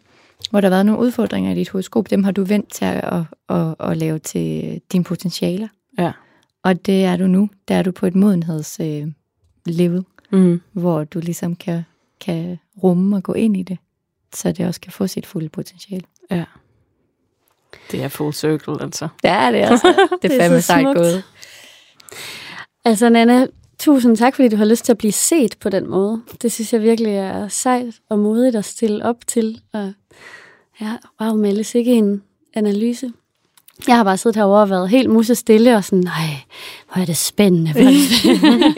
hvor 0.50 0.60
der 0.60 0.68
har 0.68 0.74
været 0.74 0.86
nogle 0.86 1.00
udfordringer 1.00 1.52
i 1.52 1.54
dit 1.54 1.68
horoskop, 1.68 2.10
dem 2.10 2.24
har 2.24 2.32
du 2.32 2.44
vendt 2.44 2.72
til 2.72 2.84
at, 2.84 3.04
at, 3.04 3.22
at, 3.56 3.74
at 3.80 3.96
lave 3.96 4.18
til 4.18 4.80
dine 4.92 5.04
potentialer. 5.04 5.68
ja. 5.98 6.12
Og 6.66 6.86
det 6.86 7.04
er 7.04 7.16
du 7.16 7.26
nu. 7.26 7.50
Der 7.68 7.74
er 7.74 7.82
du 7.82 7.90
på 7.92 8.06
et 8.06 8.14
modenhedslevel, 8.14 9.02
øh, 9.68 9.74
level, 9.74 10.04
Mm. 10.32 10.60
hvor 10.72 11.04
du 11.04 11.18
ligesom 11.18 11.56
kan, 11.56 11.82
kan 12.20 12.58
rumme 12.82 13.16
og 13.16 13.22
gå 13.22 13.32
ind 13.32 13.56
i 13.56 13.62
det, 13.62 13.78
så 14.34 14.52
det 14.52 14.66
også 14.66 14.80
kan 14.80 14.92
få 14.92 15.06
sit 15.06 15.26
fulde 15.26 15.48
potentiale. 15.48 16.02
ja. 16.30 16.44
Det 17.90 18.02
er 18.02 18.08
full 18.08 18.32
circle, 18.32 18.82
altså. 18.82 19.08
Det 19.22 19.30
er 19.30 19.50
det 19.50 19.58
altså. 19.58 20.08
Det 20.22 20.32
er 20.32 20.40
fandme 20.40 20.60
sejt 20.60 20.96
gået. 20.96 21.22
Altså, 22.84 23.08
Nana, 23.08 23.46
tusind 23.78 24.16
tak, 24.16 24.34
fordi 24.34 24.48
du 24.48 24.56
har 24.56 24.64
lyst 24.64 24.84
til 24.84 24.92
at 24.92 24.98
blive 24.98 25.12
set 25.12 25.56
på 25.60 25.68
den 25.68 25.90
måde. 25.90 26.22
Det 26.42 26.52
synes 26.52 26.72
jeg 26.72 26.82
virkelig 26.82 27.12
er 27.12 27.48
sejt 27.48 27.94
og 28.08 28.18
modigt 28.18 28.56
at 28.56 28.64
stille 28.64 29.04
op 29.04 29.26
til. 29.26 29.60
Og 29.72 29.92
ja, 30.80 30.96
wow, 31.20 31.34
Melle, 31.36 31.64
ikke 31.74 31.92
en 31.92 32.22
analyse. 32.54 33.12
Jeg 33.88 33.96
har 33.96 34.04
bare 34.04 34.16
siddet 34.16 34.36
herovre 34.36 34.62
og 34.62 34.70
været 34.70 34.88
helt 34.88 35.10
musestille 35.10 35.76
og 35.76 35.84
sådan, 35.84 36.04
nej, 36.04 36.28
hvor 36.92 37.02
er 37.02 37.06
det 37.06 37.16
spændende. 37.16 37.70
Er 37.70 37.84
det 37.84 38.02
spændende. 38.02 38.74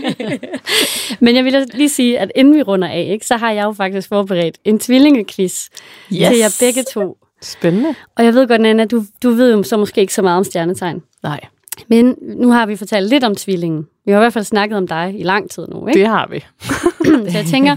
Men 1.20 1.36
jeg 1.36 1.44
vil 1.44 1.66
lige 1.74 1.88
sige, 1.88 2.18
at 2.18 2.32
inden 2.34 2.54
vi 2.54 2.62
runder 2.62 2.88
af, 2.88 3.08
ikke, 3.10 3.26
så 3.26 3.36
har 3.36 3.50
jeg 3.50 3.64
jo 3.64 3.72
faktisk 3.72 4.08
forberedt 4.08 4.58
en 4.64 4.78
tvillingequiz 4.78 5.68
yes. 6.12 6.28
til 6.28 6.38
jer 6.38 6.56
begge 6.60 6.82
to. 6.94 7.16
Spændende. 7.42 7.94
Og 8.16 8.24
jeg 8.24 8.34
ved 8.34 8.48
godt, 8.48 8.60
Nana, 8.60 8.84
du, 8.84 9.04
du 9.22 9.30
ved 9.30 9.52
jo 9.52 9.62
så 9.62 9.76
måske 9.76 10.00
ikke 10.00 10.14
så 10.14 10.22
meget 10.22 10.38
om 10.38 10.44
stjernetegn. 10.44 11.02
Nej, 11.22 11.40
Men 11.88 12.14
nu 12.20 12.50
har 12.50 12.66
vi 12.66 12.76
fortalt 12.76 13.08
lidt 13.08 13.24
om 13.24 13.34
tvillingen. 13.34 13.86
Vi 14.06 14.12
har 14.12 14.18
i 14.18 14.22
hvert 14.22 14.32
fald 14.32 14.44
snakket 14.44 14.76
om 14.76 14.86
dig 14.86 15.14
i 15.18 15.22
lang 15.22 15.50
tid 15.50 15.66
nu, 15.68 15.86
ikke? 15.86 16.00
det 16.00 16.08
har 16.08 16.28
vi. 16.30 16.44
Så 17.32 17.38
jeg 17.38 17.46
tænker, 17.46 17.76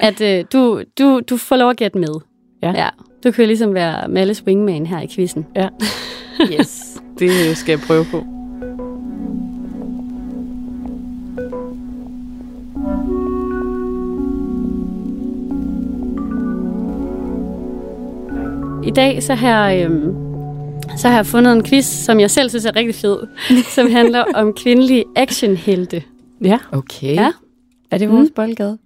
at 0.00 0.20
øh, 0.20 0.44
du, 0.52 0.82
du, 0.98 1.20
du 1.30 1.36
får 1.36 1.56
lov 1.56 1.70
at 1.70 1.76
gætte 1.76 1.98
med. 1.98 2.14
Ja. 2.62 2.72
ja. 2.72 2.88
Du 3.24 3.30
kan 3.30 3.44
jo 3.44 3.46
ligesom 3.46 3.74
være 3.74 4.08
Malles 4.08 4.42
wingman 4.46 4.86
her 4.86 5.00
i 5.00 5.08
quizzen. 5.14 5.46
Ja, 5.56 5.68
Yes. 6.52 7.00
det 7.18 7.56
skal 7.56 7.72
jeg 7.72 7.80
prøve 7.80 8.04
på. 8.04 8.24
I 18.84 18.90
dag 18.90 19.22
så 19.22 19.34
har, 19.34 19.70
øhm, 19.72 20.14
så 20.96 21.08
har 21.08 21.16
jeg 21.16 21.26
fundet 21.26 21.52
en 21.52 21.64
quiz, 21.64 21.84
som 21.84 22.20
jeg 22.20 22.30
selv 22.30 22.48
synes 22.48 22.64
er 22.64 22.76
rigtig 22.76 22.94
fed, 22.94 23.18
som 23.76 23.90
handler 23.90 24.24
om 24.34 24.54
kvindelige 24.54 25.04
actionhelte. 25.16 26.02
Ja. 26.44 26.58
Okay. 26.72 27.14
Ja. 27.14 27.32
Er 27.90 27.98
det 27.98 28.10
vores 28.10 28.28
mm. 28.28 28.34
boldgade? 28.34 28.78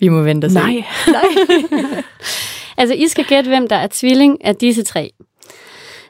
Vi 0.00 0.08
må 0.08 0.22
vente 0.22 0.44
og 0.44 0.50
se. 0.50 0.58
Nej. 0.58 0.84
Altså, 2.78 2.94
I 2.94 3.08
skal 3.08 3.24
gætte, 3.24 3.48
hvem 3.48 3.68
der 3.68 3.76
er 3.76 3.88
tvilling 3.90 4.44
af 4.44 4.56
disse 4.56 4.82
tre. 4.82 5.10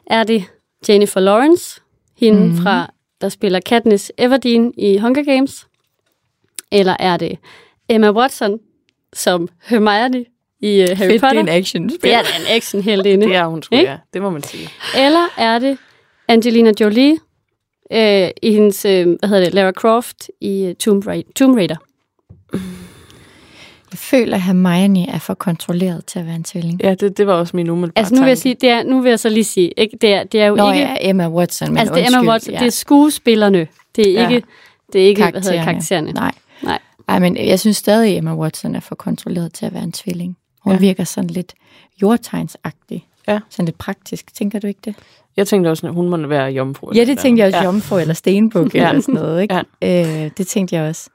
Er 0.09 0.23
det 0.23 0.43
Jennifer 0.89 1.19
Lawrence, 1.19 1.81
hende 2.17 2.45
mm. 2.47 2.57
fra, 2.57 2.93
der 3.21 3.29
spiller 3.29 3.59
Katniss 3.59 4.11
Everdeen 4.17 4.73
i 4.77 4.97
Hunger 4.97 5.23
Games? 5.23 5.67
Eller 6.71 6.95
er 6.99 7.17
det 7.17 7.37
Emma 7.89 8.11
Watson, 8.11 8.59
som 9.13 9.47
Hermione 9.63 10.25
i 10.61 10.83
uh, 10.83 10.87
Harry 10.97 10.97
Fedt, 10.97 11.11
det 11.11 11.21
Potter? 11.21 11.37
er 11.37 11.41
en 11.41 11.49
action 11.49 11.89
det 11.89 12.13
er 12.13 12.19
en 12.19 12.45
actionheldinde. 12.55 13.25
Det 13.27 13.35
er 13.35 13.45
hun 13.45 13.63
sgu, 13.63 13.75
ja. 13.75 13.97
Det 14.13 14.21
må 14.21 14.29
man 14.29 14.43
sige. 14.43 14.69
Eller 14.97 15.27
er 15.37 15.59
det 15.59 15.77
Angelina 16.27 16.71
Jolie 16.81 17.17
øh, 17.91 18.29
i 18.41 18.51
hendes, 18.53 18.85
øh, 18.85 19.07
hvad 19.19 19.29
hedder 19.29 19.43
det, 19.43 19.53
Lara 19.53 19.71
Croft 19.71 20.29
i 20.41 20.67
uh, 20.69 20.73
Tomb, 20.75 21.07
Ra- 21.07 21.31
Tomb 21.35 21.55
Raider? 21.55 21.75
Jeg 23.91 23.97
føler, 23.99 24.35
at 24.35 24.41
Hermione 24.41 25.09
er 25.09 25.19
for 25.19 25.33
kontrolleret 25.33 26.05
til 26.05 26.19
at 26.19 26.25
være 26.25 26.35
en 26.35 26.43
tvilling. 26.43 26.81
Ja, 26.83 26.93
det, 26.93 27.17
det 27.17 27.27
var 27.27 27.33
også 27.33 27.55
min 27.55 27.69
umiddelbare 27.69 27.99
Altså 28.01 28.15
nu 28.15 28.21
vil 28.21 28.27
jeg 28.27 28.37
sige, 28.37 28.55
det 28.61 28.69
er, 28.69 28.83
nu 28.83 29.01
vil 29.01 29.09
jeg 29.09 29.19
så 29.19 29.29
lige 29.29 29.43
sige, 29.43 29.71
ikke, 29.77 29.97
det, 30.01 30.13
er, 30.13 30.23
det 30.23 30.41
er 30.41 30.45
jo 30.47 30.55
Nå 30.55 30.71
ikke... 30.71 30.85
ja, 30.87 30.95
Emma 31.01 31.29
Watson, 31.29 31.69
men 31.69 31.77
altså 31.77 31.93
det 31.95 32.03
er 32.03 32.19
Emma 32.19 32.31
Watson, 32.31 32.53
ja. 32.53 32.59
det 32.59 32.67
er 32.67 32.71
skuespillerne. 32.71 33.67
Det 33.95 34.09
er 34.09 34.21
Ja. 34.21 34.29
ikke, 34.29 34.47
det 34.93 35.01
er 35.03 35.05
ikke 35.07 35.21
hvad 35.31 35.41
hedder 35.41 35.63
karaktererne. 35.63 36.11
Nej. 36.11 36.31
Nej. 36.63 36.79
Ej, 37.07 37.19
men 37.19 37.37
jeg 37.37 37.59
synes 37.59 37.77
stadig, 37.77 38.11
at 38.11 38.17
Emma 38.17 38.35
Watson 38.35 38.75
er 38.75 38.79
for 38.79 38.95
kontrolleret 38.95 39.53
til 39.53 39.65
at 39.65 39.73
være 39.73 39.83
en 39.83 39.91
tvilling. 39.91 40.37
Hun 40.63 40.71
Ja. 40.73 40.75
ja. 40.77 40.79
virker 40.81 41.03
sådan 41.03 41.29
lidt 41.29 41.53
jordtegnsagtig. 42.01 43.07
Ja. 43.27 43.39
Sådan 43.49 43.65
lidt 43.65 43.77
praktisk. 43.77 44.33
Tænker 44.33 44.59
du 44.59 44.67
ikke 44.67 44.79
det? 44.85 44.95
Jeg 45.37 45.47
tænkte 45.47 45.69
også, 45.69 45.87
at 45.87 45.93
hun 45.93 46.09
må 46.09 46.17
være 46.17 46.45
jomfru. 46.51 46.91
Ja, 46.95 47.05
det 47.05 47.17
tænkte 47.19 47.39
jeg 47.39 47.47
også, 47.47 47.57
Ja. 47.57 47.61
ja. 47.63 47.65
jomfru 47.71 47.97
eller 47.97 48.13
stenbuk 48.13 48.75
Ja. 48.75 48.89
eller 48.89 49.01
sådan 49.01 49.15
noget. 49.15 49.41
Ikke? 49.41 49.59
Ja. 49.81 50.25
Øh, 50.25 50.31
det 50.37 50.47
tænkte 50.47 50.75
jeg 50.75 50.89
også. 50.89 51.09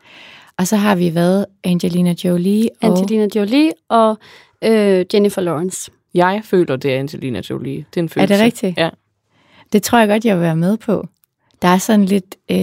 Og 0.59 0.67
så 0.67 0.77
har 0.77 0.95
vi 0.95 1.15
været 1.15 1.47
Angelina 1.65 2.15
Jolie 2.25 2.69
og... 2.83 2.89
Angelina 2.89 3.29
Jolie 3.37 3.73
og 3.89 4.19
øh, 4.65 5.05
Jennifer 5.15 5.41
Lawrence. 5.43 5.91
Jeg 6.15 6.41
føler, 6.45 6.77
det 6.77 6.95
er 6.95 6.99
Angelina 6.99 7.43
Jolie. 7.51 7.77
Det 7.77 7.97
er 7.97 8.01
en 8.01 8.05
Er 8.05 8.09
følelse. 8.09 8.35
det 8.35 8.43
rigtigt? 8.43 8.79
Ja. 8.79 8.91
Det 9.73 9.83
tror 9.83 9.99
jeg 9.99 10.09
godt, 10.09 10.25
jeg 10.25 10.37
vil 10.37 10.43
være 10.43 10.57
med 10.57 10.77
på. 10.77 11.09
Der 11.63 11.69
er 11.69 11.79
sådan 11.79 12.05
lidt... 12.05 12.37
Øh, 12.51 12.57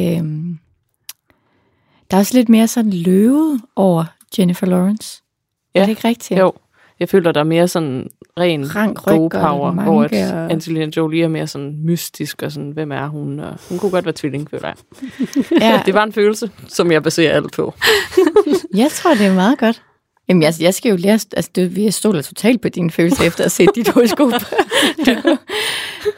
der 2.12 2.18
er 2.18 2.20
også 2.20 2.38
lidt 2.38 2.50
mere 2.50 2.68
sådan 2.68 2.94
løve 2.94 3.60
over 3.76 4.06
Jennifer 4.38 4.68
Lawrence. 4.68 5.22
Ja. 5.76 5.80
Er 5.80 5.86
det 5.86 5.90
ikke 5.90 6.08
rigtigt? 6.08 6.40
Jo. 6.40 6.54
Jeg 7.02 7.10
føler, 7.10 7.32
der 7.32 7.40
er 7.40 7.44
mere 7.44 7.68
sådan 7.68 8.10
ren 8.40 8.76
Rank 8.76 8.98
go 9.04 9.28
power, 9.28 9.72
manke 9.72 9.92
hvor 9.92 10.04
at 10.04 10.52
Angelina 10.52 10.92
Jolie 10.98 11.24
er 11.24 11.28
mere 11.28 11.48
sådan 11.48 11.76
mystisk, 11.86 12.42
og 12.42 12.52
sådan, 12.52 12.72
hvem 12.72 12.92
er 12.92 13.08
hun? 13.08 13.40
Og 13.40 13.54
hun 13.70 13.80
kunne 13.80 13.92
godt 13.92 14.06
være 14.06 14.14
tvilling, 14.18 14.50
føler 14.50 14.68
jeg. 14.68 14.76
Ja, 15.62 15.82
Det 15.86 15.94
var 15.94 16.04
en 16.04 16.14
følelse, 16.14 16.52
som 16.68 16.92
jeg 16.92 17.04
baserer 17.04 17.36
alt 17.36 17.52
på. 17.52 17.74
jeg 18.76 18.92
tror, 18.92 19.14
det 19.14 19.26
er 19.26 19.34
meget 19.34 19.58
godt. 19.58 19.82
Jamen, 20.30 20.44
jeg, 20.44 20.54
jeg 20.60 20.74
skal 20.74 20.90
jo 20.90 20.96
lære... 20.96 21.14
Altså, 21.14 21.52
det, 21.56 21.76
vi 21.76 21.92
stoler 21.92 22.22
totalt 22.22 22.62
på 22.62 22.70
dine 22.70 22.92
følelser, 22.92 23.24
efter 23.24 23.44
at 23.44 23.46
have 23.46 23.50
set 23.50 23.70
dit 23.76 23.88
horoskop. 23.94 24.32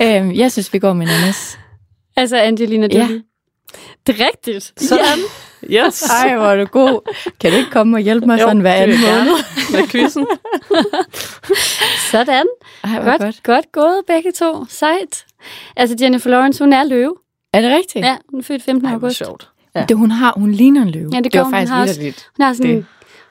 øhm, 0.01 0.31
jeg 0.31 0.51
synes, 0.51 0.73
vi 0.73 0.80
går 0.80 0.93
med 0.93 1.05
Nannes. 1.05 1.60
Altså 2.18 2.38
Angelina 2.38 2.88
Ja. 2.91 3.01
Jolie. 3.01 3.23
Det 4.07 4.19
er 4.22 4.26
rigtigt. 4.26 4.73
Sådan. 4.77 5.19
Yes. 5.69 6.01
Ej, 6.03 6.35
hvor 6.38 6.45
er 6.45 6.55
du 6.55 6.65
god. 6.65 7.14
Kan 7.39 7.51
du 7.51 7.57
ikke 7.57 7.72
komme 7.72 7.97
og 7.97 8.01
hjælpe 8.01 8.26
mig 8.26 8.39
Jo, 8.39 8.45
sådan 8.47 8.61
hver 8.61 8.73
anden 8.73 8.97
måned? 9.01 9.43
Med 9.72 9.88
quizzen. 9.88 10.27
Sådan. 12.11 12.45
Ej, 12.84 13.03
Godt, 13.03 13.22
godt. 13.22 13.44
godt 13.44 13.72
gået 13.72 14.02
begge 14.07 14.31
to. 14.31 14.65
Sejt. 14.69 15.26
Altså 15.76 15.95
Jennifer 16.02 16.30
Lawrence, 16.30 16.64
hun 16.64 16.73
er 16.73 16.84
løve. 16.84 17.15
Er 17.53 17.61
det 17.61 17.72
rigtigt? 17.72 18.06
Ja, 18.06 18.18
hun 18.31 18.40
er 18.40 18.44
født 18.44 18.64
15. 18.64 18.85
Ej, 18.88 18.94
august. 18.94 19.15
sjovt. 19.18 19.49
Ja. 19.76 19.85
Det, 19.90 19.98
hun, 19.98 20.11
har, 20.11 20.34
hun 20.38 20.52
ligner 20.52 20.81
en 20.81 20.90
løve. 20.90 21.10
Ja, 21.14 21.18
det 21.18 21.23
det 21.23 21.31
gør 21.31 21.40
var 21.40 21.44
hun. 21.45 21.52
faktisk 21.53 21.72
Hun 21.72 21.76
har 21.76 21.81
også- 21.81 21.94
vitterligt. 21.94 22.30
Hun 22.38 22.45
har 22.45 22.53
sådan 22.53 22.76
Det- 22.76 22.85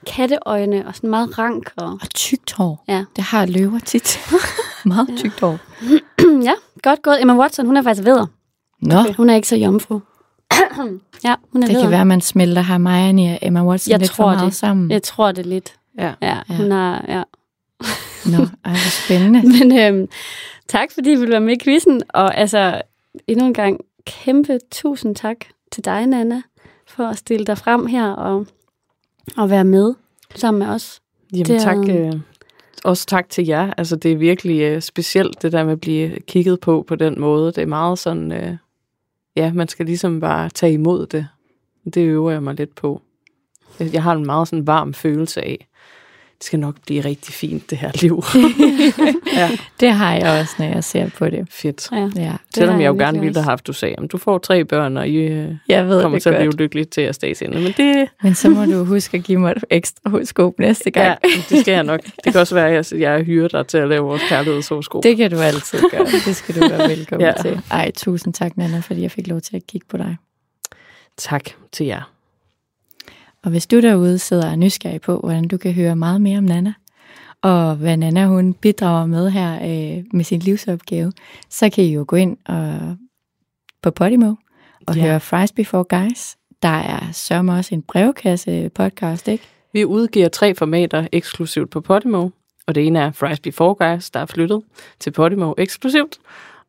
katteøjne 0.07 0.87
og 0.87 0.95
sådan 0.95 1.11
meget 1.11 1.39
rank. 1.39 1.71
Og... 1.77 1.87
Og 2.03 2.11
tykt 2.15 2.53
hår. 2.53 2.85
Ja. 2.89 3.05
Det 3.17 3.25
har 3.25 3.47
løver 3.47 3.79
tit. 3.79 4.21
meget 4.85 5.09
tykt 5.17 5.41
hår. 5.41 5.59
ja, 6.49 6.53
godt 6.83 7.03
gået. 7.03 7.21
Emma 7.23 7.37
Watson, 7.39 7.67
hun 7.67 7.77
er 7.77 7.83
faktisk 7.83 8.05
vædder. 8.07 8.27
Nå, 8.81 9.03
Hun 9.17 9.31
er 9.31 9.35
ikke 9.35 9.49
så 9.49 9.57
jomfru. 9.57 10.01
ja, 11.25 11.35
hun 11.53 11.63
er 11.63 11.67
Det 11.67 11.69
leder. 11.69 11.81
kan 11.83 11.91
være, 11.91 12.01
at 12.01 12.07
man 12.07 12.21
smelter 12.21 12.63
Hermione 12.63 13.33
og 13.33 13.39
Emma 13.43 13.65
Watson 13.65 13.91
Jeg 13.91 13.99
lidt 13.99 14.11
tror 14.11 14.25
for 14.25 14.31
meget 14.31 14.47
det. 14.47 14.55
sammen. 14.55 14.91
Jeg 14.91 15.03
tror 15.03 15.33
det 15.33 15.47
lidt. 15.47 15.73
Ja. 15.99 16.15
Ja, 16.23 16.39
hun 16.49 16.71
har, 16.71 17.05
ja. 17.09 17.23
Nå, 18.27 18.39
ej, 18.65 18.71
hvor 18.71 19.05
spændende. 19.05 19.43
Men 19.59 19.79
øhm, 19.79 20.09
tak, 20.69 20.93
fordi 20.93 21.13
I 21.13 21.17
ville 21.17 21.31
være 21.33 21.41
med 21.41 21.57
i 21.57 21.65
quizzen. 21.65 22.03
Og 22.09 22.37
altså, 22.37 22.83
endnu 23.27 23.47
en 23.47 23.55
gang, 23.55 23.81
kæmpe 24.07 24.59
tusind 24.71 25.17
tak 25.17 25.37
til 25.73 25.85
dig, 25.85 26.07
Nana, 26.07 26.43
for 26.87 27.05
at 27.05 27.19
stille 27.19 27.47
dig 27.47 27.59
frem 27.59 27.87
her 27.87 28.11
og, 28.11 28.47
og 29.37 29.51
være 29.51 29.65
med 29.65 29.95
sammen 30.35 30.59
med 30.59 30.67
os. 30.67 31.01
Jamen 31.33 31.47
Det 31.47 31.61
tak, 31.61 31.77
øh, 31.89 32.13
også 32.85 33.07
tak 33.07 33.29
til 33.31 33.47
jer. 33.47 33.73
Altså 33.77 33.97
det 33.97 34.13
er 34.13 34.17
virkelig 34.17 34.61
øh, 34.61 34.83
specielt, 34.83 35.43
det 35.43 35.53
der 35.53 35.65
med 35.65 35.73
at 35.73 35.81
blive 35.81 36.21
kigget 36.21 36.61
på 36.61 36.85
på 36.89 36.95
den 36.95 37.21
måde. 37.21 37.47
Det 37.47 37.59
er 37.63 37.67
meget 37.67 37.99
sådan, 37.99 38.33
øh, 38.33 38.57
ja, 39.37 39.53
man 39.53 39.69
skal 39.69 39.87
ligesom 39.87 40.21
bare 40.21 40.49
tage 40.49 40.73
imod 40.73 41.07
det. 41.07 41.29
Det 41.95 42.03
øver 42.03 42.31
jeg 42.31 42.43
mig 42.43 42.55
lidt 42.55 42.75
på. 42.75 43.03
Jeg 43.81 44.03
har 44.03 44.13
en 44.13 44.27
meget 44.27 44.49
sådan 44.49 44.67
varm 44.67 44.95
følelse 44.95 45.43
af, 45.43 45.69
det 46.43 46.47
skal 46.47 46.59
nok 46.59 46.75
blive 46.87 47.01
rigtig 47.05 47.35
fint, 47.35 47.71
det 47.71 47.79
her 47.79 47.91
liv. 47.95 48.23
ja, 49.41 49.51
Det 49.81 49.93
har 49.93 50.15
jeg 50.15 50.41
også, 50.41 50.55
når 50.59 50.67
jeg 50.67 50.85
ser 50.85 51.09
på 51.19 51.31
det. 51.31 51.47
fedt. 51.51 51.89
Ja, 51.93 51.97
Ja, 51.97 52.33
Det 52.47 52.55
Selvom 52.55 52.81
jeg 52.81 52.89
jo 52.89 52.95
gerne 52.95 53.21
ville 53.21 53.35
have 53.35 53.45
haft, 53.45 53.67
du 53.67 53.73
sagde, 53.73 53.95
at 53.99 54.13
du 54.13 54.19
får 54.19 54.39
tre 54.39 54.65
børn, 54.65 54.97
og 54.97 55.09
I 55.09 55.17
øh, 55.17 55.55
jeg 55.69 55.89
ved 55.89 56.03
kommer 56.03 56.17
det 56.19 56.23
til 56.23 56.31
at 56.31 56.35
godt. 56.37 56.43
blive 56.57 56.65
lykkelige 56.65 56.85
til 56.85 57.01
at 57.01 57.15
stay 57.15 57.35
inde. 57.43 57.61
Men 57.61 57.73
det, 57.77 58.09
Men 58.23 58.35
så 58.35 58.49
må 58.49 58.65
du 58.65 58.85
huske 58.85 59.17
at 59.17 59.25
give 59.25 59.39
mig 59.41 59.51
et 59.57 59.65
ekstra 59.71 60.11
horoskop 60.11 60.59
næste 60.59 60.91
gang. 60.91 61.19
ja, 61.25 61.29
det 61.51 61.61
skal 61.61 61.73
jeg 61.73 61.85
nok. 61.85 62.01
Det 62.25 62.33
kan 62.33 62.41
også 62.41 62.55
være, 62.55 62.71
at 62.71 62.93
jeg, 62.93 63.23
hyrer 63.23 63.49
dig 63.49 63.67
til 63.67 63.79
at 63.79 63.89
lave 63.89 64.05
vores 64.05 64.23
kærlighedshoroskop. 64.29 65.03
Det 65.03 65.17
kan 65.17 65.31
du 65.31 65.39
altid 65.39 65.79
gøre. 65.91 66.05
Det 66.27 66.37
skal 66.37 66.55
du 66.55 66.69
være 66.69 66.89
velkommen 66.97 67.27
ja. 67.27 67.43
til. 67.43 67.61
Ej, 67.71 67.91
tusind 67.97 68.35
tak, 68.35 68.57
Nana, 68.57 68.79
fordi 68.81 69.03
jeg 69.03 69.11
fik 69.11 69.27
lov 69.27 69.41
til 69.41 69.57
at 69.57 69.63
kigge 69.69 69.87
på 69.91 69.97
dig. 69.97 70.17
Tak 71.19 71.45
til 71.73 71.87
jer. 71.87 72.13
Og 73.45 73.51
hvis 73.51 73.67
du 73.67 73.81
derude 73.81 74.19
sidder 74.19 74.47
og 74.47 74.53
er 74.53 74.57
nysgerrig 74.57 75.01
på, 75.01 75.19
hvordan 75.19 75.49
du 75.49 75.57
kan 75.57 75.73
høre 75.73 75.97
meget 75.97 76.21
mere 76.21 76.39
om 76.39 76.45
Nana, 76.45 76.73
og 77.43 77.77
hvad 77.77 77.97
Nana 77.97 78.27
hun 78.27 78.55
bidrager 78.55 79.07
med 79.07 79.31
her 79.31 79.55
øh, 79.55 80.05
med 80.13 80.25
sin 80.25 80.41
livsopgave, 80.41 81.13
så 81.51 81.71
kan 81.71 81.85
I 81.85 81.93
jo 81.95 82.05
gå 82.09 82.17
ind 82.17 82.37
og, 82.47 82.97
på 83.83 83.91
Podimo 83.91 84.35
og 84.87 84.97
Ja. 84.97 85.03
høre 85.03 85.21
Fries 85.21 85.53
Before 85.53 85.85
Guys. 85.85 86.37
Der 86.63 86.69
er 86.69 87.09
sørme 87.13 87.53
også 87.53 87.75
en 87.75 87.83
brevkasse 87.83 88.71
podcast, 88.75 89.29
ikke? 89.29 89.45
Vi 89.73 89.85
udgiver 89.85 90.29
tre 90.29 90.55
formater 90.55 91.07
eksklusivt 91.13 91.71
på 91.71 91.81
Podimo, 91.81 92.29
og 92.67 92.75
det 92.75 92.87
ene 92.87 92.99
er 92.99 93.11
Fries 93.13 93.41
Before 93.41 93.75
Guys, 93.75 94.11
der 94.11 94.21
er 94.21 94.27
flyttet 94.27 94.63
til 95.01 95.11
Podimo 95.11 95.55
eksklusivt, 95.59 96.19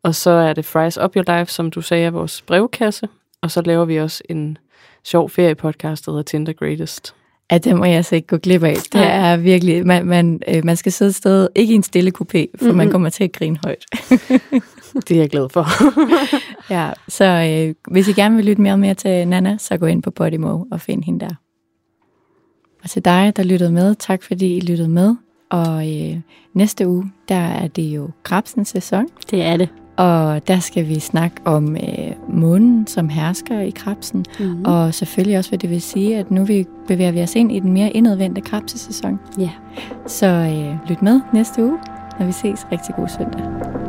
og 0.03 0.15
så 0.15 0.29
er 0.29 0.53
det 0.53 0.65
Fries 0.65 0.97
Up 0.97 1.15
Your 1.15 1.37
Life, 1.37 1.51
som 1.51 1.71
du 1.71 1.81
sagde 1.81 2.05
er 2.05 2.11
vores 2.11 2.41
brevkasse, 2.41 3.07
og 3.41 3.51
så 3.51 3.61
laver 3.61 3.85
vi 3.85 3.97
også 3.99 4.23
en 4.29 4.57
sjov 5.05 5.29
feriepodcast, 5.29 6.05
der 6.05 6.11
hedder 6.11 6.23
Tinder 6.23 6.53
Greatest. 6.53 7.15
Ja, 7.51 7.57
det 7.57 7.75
må 7.75 7.85
jeg 7.85 7.95
altså 7.95 8.15
ikke 8.15 8.27
gå 8.27 8.37
glip 8.37 8.63
af. 8.63 8.75
Det 8.93 9.01
er 9.01 9.37
virkelig, 9.37 9.87
man, 9.87 10.05
man, 10.05 10.41
øh, 10.47 10.65
man 10.65 10.77
skal 10.77 10.91
sidde 10.91 11.09
et 11.09 11.15
sted, 11.15 11.47
ikke 11.55 11.71
i 11.71 11.75
en 11.75 11.83
stille 11.83 12.11
kupé, 12.21 12.45
for 12.57 12.63
mm-hmm. 12.65 12.77
man 12.77 12.91
kommer 12.91 13.09
til 13.09 13.23
at 13.23 13.31
grine 13.31 13.59
højt. 13.63 13.85
Det 15.07 15.11
er 15.11 15.19
jeg 15.19 15.29
glad 15.29 15.49
for. 15.49 15.67
Ja, 16.73 16.91
så 17.07 17.25
øh, 17.25 17.75
hvis 17.93 18.07
I 18.07 18.13
gerne 18.13 18.35
vil 18.35 18.45
lytte 18.45 18.61
mere 18.61 18.77
med 18.77 18.95
til 18.95 19.27
Nana, 19.27 19.57
så 19.57 19.77
gå 19.77 19.85
ind 19.85 20.03
på 20.03 20.11
Podimo 20.11 20.63
og 20.71 20.81
find 20.81 21.03
hende 21.03 21.19
der. 21.19 21.35
Og 22.83 22.89
til 22.89 23.05
dig, 23.05 23.33
der 23.35 23.43
lyttede 23.43 23.71
med, 23.71 23.95
tak 23.95 24.23
fordi 24.23 24.57
I 24.57 24.59
lyttede 24.59 24.89
med. 24.89 25.15
Og 25.49 25.91
øh, 25.91 26.19
næste 26.53 26.87
uge, 26.87 27.11
der 27.29 27.35
er 27.35 27.67
det 27.67 27.83
jo 27.83 28.09
krabsens 28.23 28.69
sæson, 28.69 29.07
det 29.31 29.41
er 29.41 29.57
det. 29.57 29.69
Og 29.97 30.47
der 30.47 30.59
skal 30.59 30.87
vi 30.87 30.99
snakke 30.99 31.37
om 31.45 31.75
øh, 31.75 32.11
månen, 32.29 32.87
som 32.87 33.09
hersker 33.09 33.59
i 33.59 33.69
krabsen, 33.69 34.25
Mm-hmm. 34.39 34.65
og 34.65 34.93
selvfølgelig 34.93 35.37
også, 35.37 35.49
hvad 35.51 35.59
det 35.59 35.69
vil 35.69 35.81
sige, 35.81 36.17
at 36.17 36.31
nu 36.31 36.43
vi 36.43 36.65
bevæger 36.87 37.11
vi 37.11 37.21
os 37.21 37.35
ind 37.35 37.51
i 37.51 37.59
den 37.59 37.73
mere 37.73 37.89
indadvendte 37.89 38.41
krabsesæson. 38.41 39.19
Ja. 39.39 39.49
Så 40.07 40.27
øh, 40.27 40.89
lyt 40.89 41.01
med 41.01 41.21
næste 41.33 41.63
uge, 41.63 41.77
når 42.19 42.25
vi 42.25 42.31
ses. 42.31 42.67
Rigtig 42.71 42.95
god 42.95 43.07
søndag. 43.07 43.82